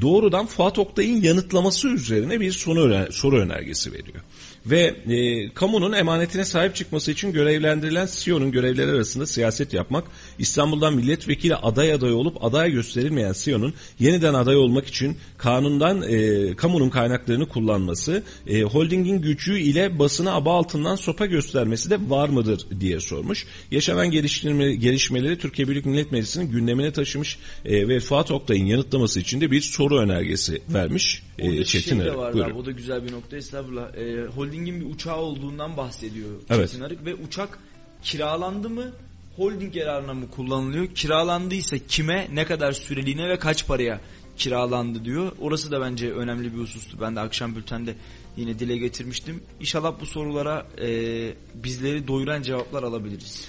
doğrudan 0.00 0.46
Fuat 0.46 0.78
Oktay'ın 0.78 1.22
yanıtlaması 1.22 1.88
üzerine 1.88 2.40
bir 2.40 2.52
soru, 2.52 3.12
soru 3.12 3.38
önergesi 3.38 3.92
veriyor. 3.92 4.20
Ve 4.66 4.94
e, 5.08 5.48
kamunun 5.54 5.92
emanetine 5.92 6.44
sahip 6.44 6.74
çıkması 6.74 7.10
için 7.10 7.32
görevlendirilen 7.32 8.08
CEO'nun 8.12 8.52
görevleri 8.52 8.90
arasında 8.90 9.26
siyaset 9.26 9.74
yapmak, 9.74 10.04
İstanbul'dan 10.38 10.94
milletvekili 10.94 11.56
aday 11.56 11.92
aday 11.92 12.12
olup 12.12 12.44
aday 12.44 12.70
gösterilmeyen 12.70 13.34
CEO'nun 13.36 13.74
yeniden 14.00 14.34
aday 14.34 14.56
olmak 14.56 14.86
için 14.86 15.16
kanundan 15.38 16.02
e, 16.02 16.56
kamunun 16.56 16.90
kaynaklarını 16.90 17.48
kullanması, 17.48 18.22
e, 18.46 18.62
holdingin 18.62 19.22
gücü 19.22 19.58
ile 19.58 19.98
basına 19.98 20.32
aba 20.32 20.56
altından 20.56 20.96
sopa 20.96 21.26
göstermesi 21.26 21.90
de 21.90 21.98
var 22.08 22.28
mıdır 22.28 22.66
diye 22.80 23.00
sormuş. 23.00 23.46
Yaşanan 23.70 24.10
geliştirme, 24.10 24.74
gelişmeleri 24.74 25.38
Türkiye 25.38 25.68
Büyük 25.68 25.86
Millet 25.86 26.12
Meclisi'nin 26.12 26.50
gündemine 26.50 26.92
taşımış 26.92 27.38
e, 27.64 27.88
ve 27.88 28.00
Fuat 28.00 28.30
Oktay'ın 28.30 28.66
yanıtlaması 28.66 29.20
için 29.20 29.40
de 29.40 29.50
bir 29.50 29.60
soru 29.60 29.98
önergesi 29.98 30.62
vermiş. 30.68 31.22
E, 31.38 31.64
Çetin 31.64 31.96
şey 31.96 32.06
de 32.06 32.16
var 32.16 32.30
abi, 32.30 32.52
o 32.52 32.66
da 32.66 32.70
güzel 32.70 33.04
bir 33.04 33.12
nokta 33.12 33.36
estağfurullah. 33.36 33.94
E, 33.94 34.26
holdingin 34.50 34.80
bir 34.80 34.94
uçağı 34.94 35.16
olduğundan 35.16 35.76
bahsediyor 35.76 36.30
Evet. 36.50 36.70
Çetin 36.70 36.84
Arık 36.84 37.04
ve 37.04 37.14
uçak 37.14 37.58
kiralandı 38.02 38.70
mı 38.70 38.92
holding 39.36 39.76
yararına 39.76 40.14
mı 40.14 40.30
kullanılıyor? 40.30 40.86
Kiralandıysa 40.86 41.78
kime, 41.78 42.28
ne 42.32 42.44
kadar 42.44 42.72
süreliğine 42.72 43.28
ve 43.28 43.38
kaç 43.38 43.66
paraya 43.66 44.00
kiralandı 44.36 45.04
diyor. 45.04 45.32
Orası 45.40 45.70
da 45.70 45.80
bence 45.80 46.12
önemli 46.12 46.54
bir 46.54 46.58
husustu. 46.58 47.00
Ben 47.00 47.16
de 47.16 47.20
akşam 47.20 47.56
bültende 47.56 47.94
yine 48.36 48.58
dile 48.58 48.76
getirmiştim. 48.76 49.42
İnşallah 49.60 49.94
bu 50.00 50.06
sorulara 50.06 50.66
e, 50.80 50.88
bizleri 51.54 52.08
doyuran 52.08 52.42
cevaplar 52.42 52.82
alabiliriz. 52.82 53.46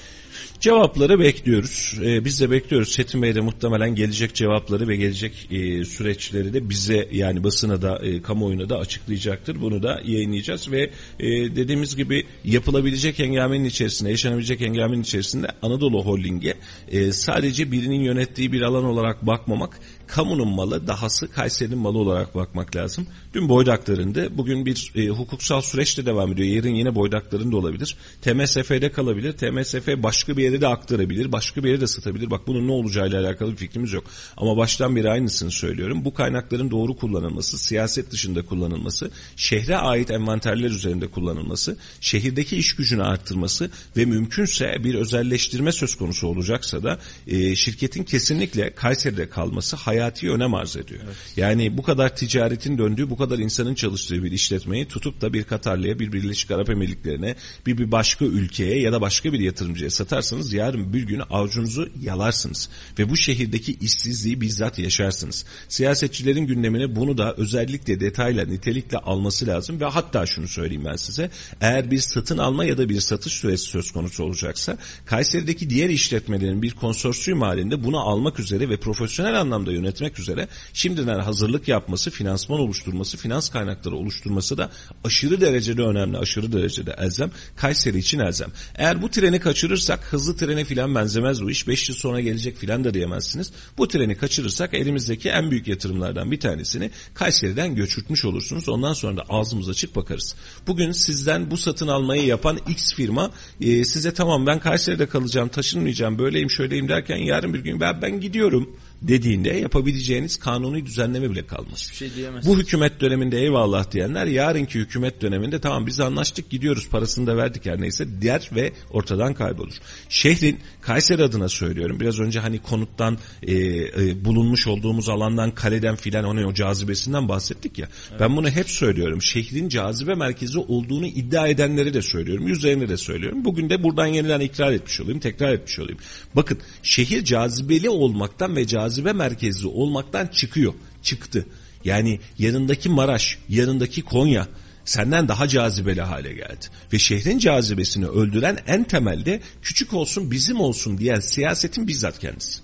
Cevapları 0.60 1.20
bekliyoruz. 1.20 2.00
Ee, 2.04 2.26
biz 2.26 2.42
de 2.42 2.52
bekliyoruz. 2.52 2.92
Çetin 2.92 3.22
Bey 3.22 3.36
de 3.36 3.42
muhtemelen 3.42 3.96
gelecek 3.96 4.36
cevapları 4.36 4.88
ve 4.88 4.96
gelecek 4.96 5.48
e, 5.52 5.86
süreçleri 5.86 6.54
de 6.54 6.70
bize 6.70 7.08
yani 7.12 7.44
basına 7.44 7.82
da 7.82 8.00
e, 8.04 8.22
kamuoyuna 8.22 8.70
da 8.70 8.78
açıklayacaktır. 8.78 9.62
Bunu 9.62 9.84
da 9.84 10.02
yayınlayacağız 10.06 10.72
ve 10.72 10.82
e, 11.20 11.28
dediğimiz 11.56 11.96
gibi 11.96 12.26
yapılabilecek 12.44 13.20
hengamenin 13.20 13.66
içerisinde, 13.66 14.10
yaşanabilecek 14.10 14.62
hengamenin 14.62 15.02
içerisinde 15.02 15.48
Anadolu 15.62 16.06
Holding'e 16.06 16.54
e, 16.92 17.12
sadece 17.12 17.72
birinin 17.72 18.02
yönettiği 18.02 18.52
bir 18.52 18.62
alan 18.62 18.84
olarak 18.84 19.28
bakmamak, 19.28 19.80
kamunun 20.12 20.48
malı 20.48 20.88
dahası 20.88 21.32
Kayseri'nin 21.32 21.78
malı 21.78 21.98
olarak 21.98 22.36
bakmak 22.36 22.76
lazım. 22.76 23.08
Dün 23.34 23.50
boydaklarında 23.50 24.38
bugün 24.38 24.66
bir 24.66 24.92
e, 24.96 25.08
hukuksal 25.08 25.62
süreç 25.62 25.98
de 25.98 26.06
devam 26.06 26.34
ediyor. 26.34 26.48
Yarın 26.48 26.76
yine 26.76 26.96
boydaklarında 26.96 27.58
olabilir. 27.58 27.98
TMSF'de 28.22 28.92
kalabilir. 28.92 29.32
TMSF 29.32 29.88
başka 30.04 30.38
bir 30.38 30.44
yere 30.44 30.62
de 30.62 30.68
aktarabilir. 30.68 31.32
Başka 31.32 31.64
bir 31.64 31.70
yere 31.70 31.82
de 31.82 31.88
satabilir. 31.88 32.32
Bak 32.32 32.48
bunun 32.48 32.68
ne 32.68 32.72
olacağıyla 32.72 33.22
alakalı 33.22 33.52
bir 33.52 33.58
fikrimiz 33.58 33.94
yok. 33.94 34.04
Ama 34.38 34.58
baştan 34.58 34.96
beri 34.96 35.10
aynısını 35.10 35.52
söylüyorum. 35.52 36.06
Bu 36.06 36.14
kaynakların 36.14 36.72
doğru 36.72 36.98
kullanılması, 36.98 37.58
siyaset 37.58 38.12
dışında 38.12 38.46
kullanılması, 38.46 39.12
şehre 39.36 39.78
ait 39.78 40.12
envanterler 40.12 40.70
üzerinde 40.70 41.08
kullanılması, 41.08 41.78
şehirdeki 42.02 42.58
iş 42.58 42.76
gücünü 42.76 43.04
arttırması 43.04 43.72
ve 43.98 44.06
mümkünse 44.06 44.84
bir 44.84 44.96
özelleştirme 44.96 45.72
söz 45.72 45.96
konusu 45.96 46.28
olacaksa 46.28 46.84
da 46.84 47.00
e, 47.28 47.56
şirketin 47.56 48.04
kesinlikle 48.04 48.76
Kayseri'de 48.76 49.30
kalması 49.30 49.76
hayati 50.02 50.32
önem 50.32 50.54
arz 50.54 50.78
ediyor. 50.78 51.02
Yani 51.38 51.78
bu 51.78 51.84
kadar 51.84 52.16
ticaretin 52.16 52.78
döndüğü, 52.78 53.10
bu 53.10 53.18
kadar 53.18 53.40
insanın 53.40 53.76
çalıştığı 53.76 54.24
bir 54.24 54.32
işletmeyi 54.32 54.88
tutup 54.88 55.22
da 55.22 55.34
bir 55.34 55.44
Katarlı'ya, 55.44 56.00
bir 56.00 56.12
Birleşik 56.12 56.52
Arap 56.52 56.70
Emirlikleri'ne, 56.70 57.36
bir, 57.66 57.78
bir 57.78 57.92
başka 57.92 58.26
ülkeye 58.26 58.80
ya 58.80 58.92
da 58.92 59.02
başka 59.02 59.34
bir 59.34 59.40
yatırımcıya 59.40 59.90
satarsanız 59.90 60.54
yarın 60.54 60.94
bir 60.94 61.04
gün 61.04 61.22
avucunuzu 61.30 61.90
yalarsınız. 62.02 62.70
Ve 63.00 63.10
bu 63.10 63.18
şehirdeki 63.18 63.78
işsizliği 63.82 64.42
bizzat 64.42 64.80
yaşarsınız. 64.80 65.46
Siyasetçilerin 65.68 66.48
gündemine 66.48 66.96
bunu 66.96 67.18
da 67.18 67.34
özellikle 67.34 68.00
detayla, 68.00 68.46
nitelikle 68.46 68.98
alması 68.98 69.48
lazım 69.48 69.80
ve 69.80 69.86
hatta 69.86 70.26
şunu 70.26 70.48
söyleyeyim 70.48 70.86
ben 70.86 70.96
size. 70.96 71.30
Eğer 71.62 71.92
bir 71.92 72.00
satın 72.00 72.38
alma 72.38 72.66
ya 72.66 72.78
da 72.78 72.90
bir 72.90 73.00
satış 73.00 73.34
süresi 73.34 73.66
söz 73.66 73.92
konusu 73.92 74.24
olacaksa 74.24 74.78
Kayseri'deki 75.06 75.70
diğer 75.70 75.90
işletmelerin 75.90 76.62
bir 76.62 76.72
konsorsiyum 76.72 77.42
halinde 77.42 77.84
bunu 77.84 78.00
almak 78.00 78.40
üzere 78.40 78.70
ve 78.70 78.78
profesyonel 78.78 79.40
anlamda 79.42 79.72
yönetmek 79.92 80.20
üzere 80.20 80.48
şimdiden 80.74 81.20
hazırlık 81.20 81.68
yapması, 81.68 82.12
finansman 82.12 82.60
oluşturması, 82.60 83.18
finans 83.18 83.50
kaynakları 83.50 83.96
oluşturması 83.96 84.58
da 84.58 84.72
aşırı 85.04 85.42
derecede 85.42 85.82
önemli, 85.82 86.18
aşırı 86.18 86.52
derecede 86.52 86.96
elzem. 86.98 87.32
Kayseri 87.56 87.98
için 87.98 88.20
elzem. 88.20 88.50
Eğer 88.76 89.02
bu 89.02 89.10
treni 89.10 89.40
kaçırırsak 89.40 90.00
hızlı 90.14 90.38
trene 90.38 90.66
filan 90.66 90.96
benzemez 90.96 91.44
bu 91.44 91.52
iş. 91.52 91.68
5 91.68 91.90
yıl 91.90 91.96
sonra 91.96 92.22
gelecek 92.22 92.58
filan 92.58 92.84
da 92.84 92.94
diyemezsiniz. 92.94 93.52
Bu 93.78 93.88
treni 93.88 94.18
kaçırırsak 94.18 94.74
elimizdeki 94.74 95.30
en 95.30 95.52
büyük 95.52 95.68
yatırımlardan 95.68 96.32
bir 96.32 96.40
tanesini 96.40 96.92
Kayseri'den 97.14 97.76
göçürtmüş 97.76 98.26
olursunuz. 98.26 98.70
Ondan 98.70 98.94
sonra 98.94 99.18
da 99.18 99.24
ağzımız 99.30 99.70
açık 99.70 99.96
bakarız. 99.96 100.36
Bugün 100.68 100.92
sizden 100.92 101.52
bu 101.52 101.58
satın 101.58 101.88
almayı 101.88 102.26
yapan 102.26 102.58
X 102.70 102.94
firma 102.94 103.32
e, 103.62 103.86
size 103.86 104.14
tamam 104.14 104.48
ben 104.48 104.60
Kayseri'de 104.60 105.06
kalacağım, 105.06 105.50
taşınmayacağım, 105.50 106.20
böyleyim, 106.20 106.50
şöyleyim 106.50 106.90
derken 106.90 107.18
yarın 107.18 107.54
bir 107.54 107.60
gün 107.60 107.80
ben, 107.80 108.02
ben 108.02 108.20
gidiyorum 108.20 108.70
dediğinde 109.02 109.50
yapabileceğiniz 109.50 110.40
kanuni 110.40 110.86
düzenleme 110.86 111.32
bile 111.32 111.48
kalmaz. 111.48 111.80
Hiçbir 111.82 111.96
şey 111.96 112.16
diyemez. 112.16 112.48
Bu 112.48 112.60
hükümet 112.60 113.02
döneminde 113.02 113.40
eyvallah 113.40 113.92
diyenler 113.92 114.26
yarınki 114.26 114.80
hükümet 114.80 115.22
döneminde 115.22 115.62
tamam 115.62 115.88
biz 115.88 116.00
anlaştık 116.00 116.50
gidiyoruz 116.50 116.90
parasını 116.90 117.28
da 117.28 117.38
verdik 117.38 117.66
her 117.66 117.82
neyse 117.82 118.22
der 118.22 118.50
ve 118.56 118.74
ortadan 118.92 119.34
kaybolur. 119.34 119.74
Şehrin 120.10 120.60
Kayseri 120.82 121.24
adına 121.24 121.50
söylüyorum 121.50 122.00
biraz 122.00 122.20
önce 122.20 122.40
hani 122.40 122.60
konuttan 122.60 123.18
e, 123.44 123.54
e, 123.56 124.26
bulunmuş 124.26 124.68
olduğumuz 124.68 125.10
alandan 125.10 125.52
kaleden 125.52 125.96
filan 125.96 126.26
onun 126.26 126.44
o 126.44 126.54
cazibesinden 126.54 127.30
bahsettik 127.30 127.78
ya. 127.78 127.88
Ben 128.20 128.36
bunu 128.36 128.50
hep 128.50 128.70
söylüyorum. 128.70 129.22
Şehrin 129.22 129.70
cazibe 129.70 130.16
merkezi 130.16 130.60
olduğunu 130.60 131.06
iddia 131.06 131.48
edenleri 131.48 131.94
de 131.94 132.02
söylüyorum. 132.02 132.48
Yüzlerine 132.48 132.90
de 132.90 132.98
söylüyorum. 132.98 133.46
Bugün 133.46 133.70
de 133.70 133.84
buradan 133.84 134.06
yeniden 134.06 134.40
ikrar 134.40 134.72
etmiş 134.72 135.02
olayım, 135.02 135.20
tekrar 135.20 135.54
etmiş 135.54 135.80
olayım. 135.80 136.00
Bakın 136.36 136.58
şehir 136.84 137.24
cazibeli 137.24 137.90
olmaktan 137.90 138.56
ve 138.56 138.68
cazibe 138.92 139.14
merkezi 139.14 139.68
olmaktan 139.68 140.28
çıkıyor. 140.28 140.74
Çıktı. 141.04 141.46
Yani 141.84 142.20
yanındaki 142.40 142.90
Maraş, 142.90 143.38
yanındaki 143.50 144.02
Konya 144.02 144.48
senden 144.86 145.28
daha 145.28 145.48
cazibeli 145.48 146.02
hale 146.02 146.34
geldi. 146.34 146.66
Ve 146.94 147.00
şehrin 147.00 147.40
cazibesini 147.40 148.08
öldüren 148.08 148.58
en 148.68 148.84
temelde 148.84 149.42
küçük 149.62 149.94
olsun 149.94 150.32
bizim 150.32 150.60
olsun 150.60 150.98
diyen 150.98 151.20
siyasetin 151.20 151.88
bizzat 151.88 152.20
kendisi. 152.20 152.60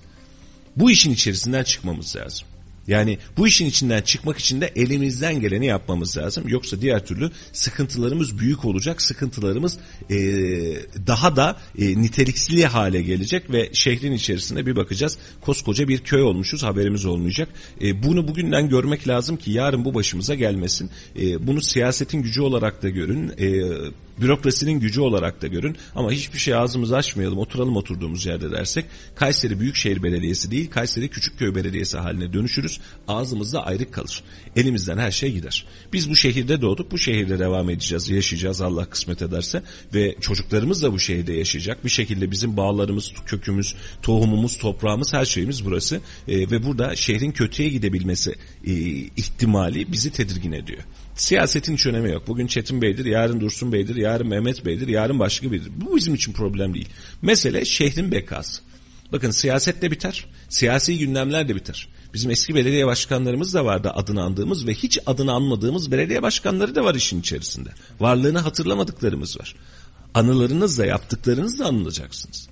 Bu 0.75 0.91
işin 0.91 1.11
içerisinden 1.11 1.63
çıkmamız 1.63 2.15
lazım. 2.15 2.47
Yani 2.87 3.17
bu 3.37 3.47
işin 3.47 3.65
içinden 3.65 4.01
çıkmak 4.01 4.37
için 4.37 4.61
de 4.61 4.71
elimizden 4.75 5.39
geleni 5.39 5.65
yapmamız 5.65 6.17
lazım. 6.17 6.43
Yoksa 6.47 6.81
diğer 6.81 7.05
türlü 7.05 7.31
sıkıntılarımız 7.53 8.39
büyük 8.39 8.65
olacak. 8.65 9.01
Sıkıntılarımız 9.01 9.77
e, 10.09 10.17
daha 11.07 11.35
da 11.35 11.57
e, 11.77 12.01
niteliksli 12.01 12.65
hale 12.65 13.01
gelecek 13.01 13.51
ve 13.51 13.69
şehrin 13.73 14.11
içerisinde 14.11 14.65
bir 14.65 14.75
bakacağız. 14.75 15.17
Koskoca 15.41 15.87
bir 15.87 15.99
köy 15.99 16.21
olmuşuz 16.21 16.63
haberimiz 16.63 17.05
olmayacak. 17.05 17.49
E, 17.81 18.03
bunu 18.03 18.27
bugünden 18.27 18.69
görmek 18.69 19.07
lazım 19.07 19.37
ki 19.37 19.51
yarın 19.51 19.85
bu 19.85 19.93
başımıza 19.93 20.35
gelmesin. 20.35 20.89
E, 21.19 21.47
bunu 21.47 21.61
siyasetin 21.61 22.21
gücü 22.21 22.41
olarak 22.41 22.83
da 22.83 22.89
görün. 22.89 23.29
E, 23.37 23.47
bürokrasinin 24.21 24.79
gücü 24.79 25.01
olarak 25.01 25.41
da 25.41 25.47
görün. 25.47 25.77
Ama 25.95 26.11
hiçbir 26.11 26.39
şey 26.39 26.55
ağzımızı 26.55 26.95
açmayalım 26.97 27.37
oturalım 27.37 27.77
oturduğumuz 27.77 28.25
yerde 28.25 28.51
dersek 28.51 28.85
Kayseri 29.15 29.59
Büyükşehir 29.59 30.03
Belediyesi 30.03 30.51
değil 30.51 30.69
Kayseri 30.69 31.09
Küçükköy 31.09 31.55
Belediyesi 31.55 31.97
haline 31.97 32.33
dönüşürüz. 32.33 32.79
Ağzımızda 33.07 33.65
ayrık 33.65 33.93
kalır. 33.93 34.23
Elimizden 34.55 34.97
her 34.97 35.11
şey 35.11 35.31
gider. 35.31 35.65
Biz 35.93 36.09
bu 36.09 36.15
şehirde 36.15 36.61
doğduk 36.61 36.91
bu 36.91 36.97
şehirde 36.97 37.39
devam 37.39 37.69
edeceğiz 37.69 38.09
yaşayacağız 38.09 38.61
Allah 38.61 38.85
kısmet 38.85 39.21
ederse. 39.21 39.63
Ve 39.93 40.15
çocuklarımız 40.21 40.83
da 40.83 40.93
bu 40.93 40.99
şehirde 40.99 41.33
yaşayacak. 41.33 41.85
Bir 41.85 41.89
şekilde 41.89 42.31
bizim 42.31 42.57
bağlarımız 42.57 43.13
kökümüz 43.25 43.75
tohumumuz 44.01 44.57
toprağımız 44.57 45.13
her 45.13 45.25
şeyimiz 45.25 45.65
burası. 45.65 46.01
E, 46.27 46.51
ve 46.51 46.63
burada 46.63 46.95
şehrin 46.95 47.31
kötüye 47.31 47.69
gidebilmesi 47.69 48.35
e, 48.65 48.73
ihtimali 49.17 49.91
bizi 49.91 50.11
tedirgin 50.11 50.51
ediyor. 50.51 50.83
Siyasetin 51.17 51.73
hiç 51.73 51.85
önemi 51.85 52.11
yok. 52.11 52.27
Bugün 52.27 52.47
Çetin 52.47 52.81
Bey'dir, 52.81 53.05
yarın 53.05 53.39
Dursun 53.39 53.71
Bey'dir, 53.71 53.95
yarın 53.95 54.27
Mehmet 54.27 54.65
Bey'dir, 54.65 54.87
yarın 54.87 55.19
başka 55.19 55.51
biridir. 55.51 55.71
Bu 55.75 55.95
bizim 55.95 56.15
için 56.15 56.33
problem 56.33 56.73
değil. 56.73 56.89
Mesele 57.21 57.65
şehrin 57.65 58.11
bekası. 58.11 58.61
Bakın 59.11 59.31
siyaset 59.31 59.81
de 59.81 59.91
biter, 59.91 60.25
siyasi 60.49 60.99
gündemler 60.99 61.49
de 61.49 61.55
biter. 61.55 61.87
Bizim 62.13 62.31
eski 62.31 62.55
belediye 62.55 62.87
başkanlarımız 62.87 63.53
da 63.53 63.65
vardı 63.65 63.91
adını 63.95 64.23
andığımız 64.23 64.67
ve 64.67 64.73
hiç 64.73 64.99
adını 65.05 65.31
anmadığımız 65.31 65.91
belediye 65.91 66.21
başkanları 66.21 66.75
da 66.75 66.83
var 66.83 66.95
işin 66.95 67.19
içerisinde. 67.19 67.69
Varlığını 67.99 68.39
hatırlamadıklarımız 68.39 69.39
var. 69.39 69.55
Anılarınızla 70.13 70.85
yaptıklarınızla 70.85 71.67
anılacaksınız. 71.67 72.49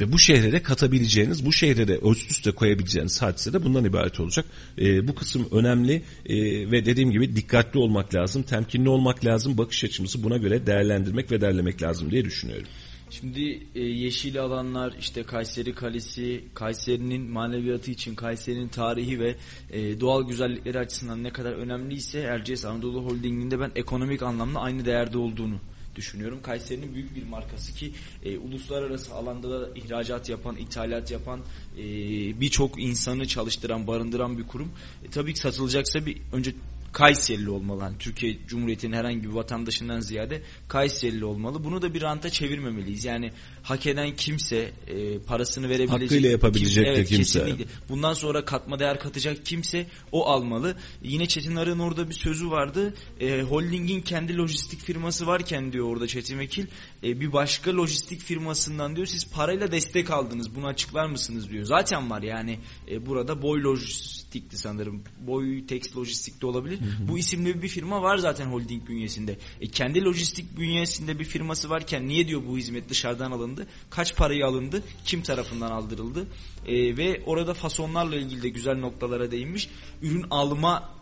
Ve 0.00 0.12
bu 0.12 0.18
şehre 0.18 0.52
de 0.52 0.62
katabileceğiniz, 0.62 1.46
bu 1.46 1.52
şehre 1.52 1.88
de 1.88 1.98
üst 2.10 2.30
üste 2.30 2.52
koyabileceğiniz 2.52 3.22
hadise 3.22 3.52
de 3.52 3.64
bundan 3.64 3.84
ibaret 3.84 4.20
olacak. 4.20 4.46
E, 4.78 5.08
bu 5.08 5.14
kısım 5.14 5.48
önemli 5.52 6.02
e, 6.26 6.36
ve 6.70 6.86
dediğim 6.86 7.10
gibi 7.10 7.36
dikkatli 7.36 7.78
olmak 7.78 8.14
lazım, 8.14 8.42
temkinli 8.42 8.88
olmak 8.88 9.24
lazım, 9.24 9.58
bakış 9.58 9.84
açımızı 9.84 10.22
buna 10.22 10.36
göre 10.36 10.66
değerlendirmek 10.66 11.32
ve 11.32 11.40
derlemek 11.40 11.82
lazım 11.82 12.10
diye 12.10 12.24
düşünüyorum. 12.24 12.66
Şimdi 13.10 13.66
e, 13.74 13.80
yeşil 13.80 14.40
alanlar, 14.40 14.94
işte 15.00 15.22
Kayseri 15.22 15.74
Kalesi, 15.74 16.44
Kayseri'nin 16.54 17.30
maneviyatı 17.30 17.90
için, 17.90 18.14
Kayseri'nin 18.14 18.68
tarihi 18.68 19.20
ve 19.20 19.36
e, 19.70 20.00
doğal 20.00 20.28
güzellikleri 20.28 20.78
açısından 20.78 21.22
ne 21.22 21.30
kadar 21.30 21.52
önemliyse 21.52 22.20
Erciyes 22.20 22.64
Anadolu 22.64 23.04
Holding'inde 23.04 23.60
ben 23.60 23.70
ekonomik 23.76 24.22
anlamda 24.22 24.60
aynı 24.60 24.84
değerde 24.84 25.18
olduğunu 25.18 25.60
düşünüyorum. 25.96 26.38
Kayseri'nin 26.42 26.94
büyük 26.94 27.16
bir 27.16 27.22
markası 27.26 27.74
ki 27.74 27.92
e, 28.24 28.38
uluslararası 28.38 29.14
alanda 29.14 29.50
da 29.50 29.68
ihracat 29.74 30.28
yapan, 30.28 30.56
ithalat 30.56 31.10
yapan, 31.10 31.40
e, 31.78 31.84
birçok 32.40 32.82
insanı 32.82 33.26
çalıştıran, 33.26 33.86
barındıran 33.86 34.38
bir 34.38 34.46
kurum. 34.46 34.72
E, 35.04 35.10
tabii 35.10 35.34
ki 35.34 35.40
satılacaksa 35.40 36.06
bir 36.06 36.18
önce 36.32 36.54
Kayserili 36.96 37.50
olmalı. 37.50 37.82
Yani 37.82 37.98
Türkiye 37.98 38.38
Cumhuriyeti'nin 38.46 38.96
herhangi 38.96 39.22
bir 39.22 39.28
vatandaşından 39.28 40.00
ziyade 40.00 40.42
Kayserili 40.68 41.24
olmalı. 41.24 41.64
Bunu 41.64 41.82
da 41.82 41.94
bir 41.94 42.02
ranta 42.02 42.30
çevirmemeliyiz. 42.30 43.04
Yani 43.04 43.32
hak 43.62 43.86
eden 43.86 44.16
kimse, 44.16 44.70
e, 44.86 45.18
parasını 45.18 45.68
verebilecek 45.68 46.02
Hakkıyla 46.02 46.30
yapabilecek 46.30 46.84
kim, 46.84 46.92
de 46.94 46.96
evet, 46.96 47.08
kimse. 47.08 47.38
Kesinlikle. 47.38 47.64
Bundan 47.88 48.14
sonra 48.14 48.44
katma 48.44 48.78
değer 48.78 49.00
katacak 49.00 49.46
kimse 49.46 49.86
o 50.12 50.26
almalı. 50.26 50.76
Yine 51.02 51.28
Çetin 51.28 51.56
Arı'nın 51.56 51.78
orada 51.78 52.08
bir 52.08 52.14
sözü 52.14 52.50
vardı. 52.50 52.94
E, 53.20 53.42
holdingin 53.42 54.00
kendi 54.00 54.36
lojistik 54.36 54.80
firması 54.80 55.26
varken 55.26 55.72
diyor 55.72 55.86
orada 55.86 56.06
Çetin 56.06 56.38
Vekil 56.38 56.66
e, 57.02 57.20
bir 57.20 57.32
başka 57.32 57.76
lojistik 57.76 58.20
firmasından 58.20 58.96
diyor 58.96 59.06
siz 59.06 59.30
parayla 59.30 59.72
destek 59.72 60.10
aldınız. 60.10 60.54
Bunu 60.54 60.66
açıklar 60.66 61.06
mısınız 61.06 61.50
diyor. 61.50 61.64
Zaten 61.64 62.10
var 62.10 62.22
yani 62.22 62.58
e, 62.90 63.06
burada 63.06 63.42
boy 63.42 63.62
lojistikti 64.36 64.58
sanırım. 64.58 65.02
Boy 65.20 65.66
text 65.66 65.96
lojistikte 65.96 66.46
olabilir. 66.46 66.80
Hı 66.80 66.84
hı. 66.84 67.08
Bu 67.08 67.18
isimli 67.18 67.62
bir 67.62 67.68
firma 67.68 68.02
var 68.02 68.18
zaten 68.18 68.46
holding 68.46 68.88
bünyesinde. 68.88 69.38
E, 69.60 69.68
kendi 69.68 70.04
lojistik 70.04 70.58
bünyesinde 70.58 71.18
bir 71.18 71.24
firması 71.24 71.70
varken 71.70 72.08
niye 72.08 72.28
diyor 72.28 72.42
bu 72.48 72.58
hizmet 72.58 72.88
dışarıdan 72.88 73.32
alındı? 73.32 73.66
Kaç 73.90 74.16
parayı 74.16 74.46
alındı? 74.46 74.82
Kim 75.04 75.22
tarafından 75.22 75.70
aldırıldı? 75.70 76.26
E, 76.66 76.96
ve 76.96 77.22
orada 77.26 77.54
fasonlarla 77.54 78.16
ilgili 78.16 78.42
de 78.42 78.48
güzel 78.48 78.78
noktalara 78.78 79.30
değinmiş. 79.30 79.68
Ürün 80.02 80.24
alma 80.30 80.95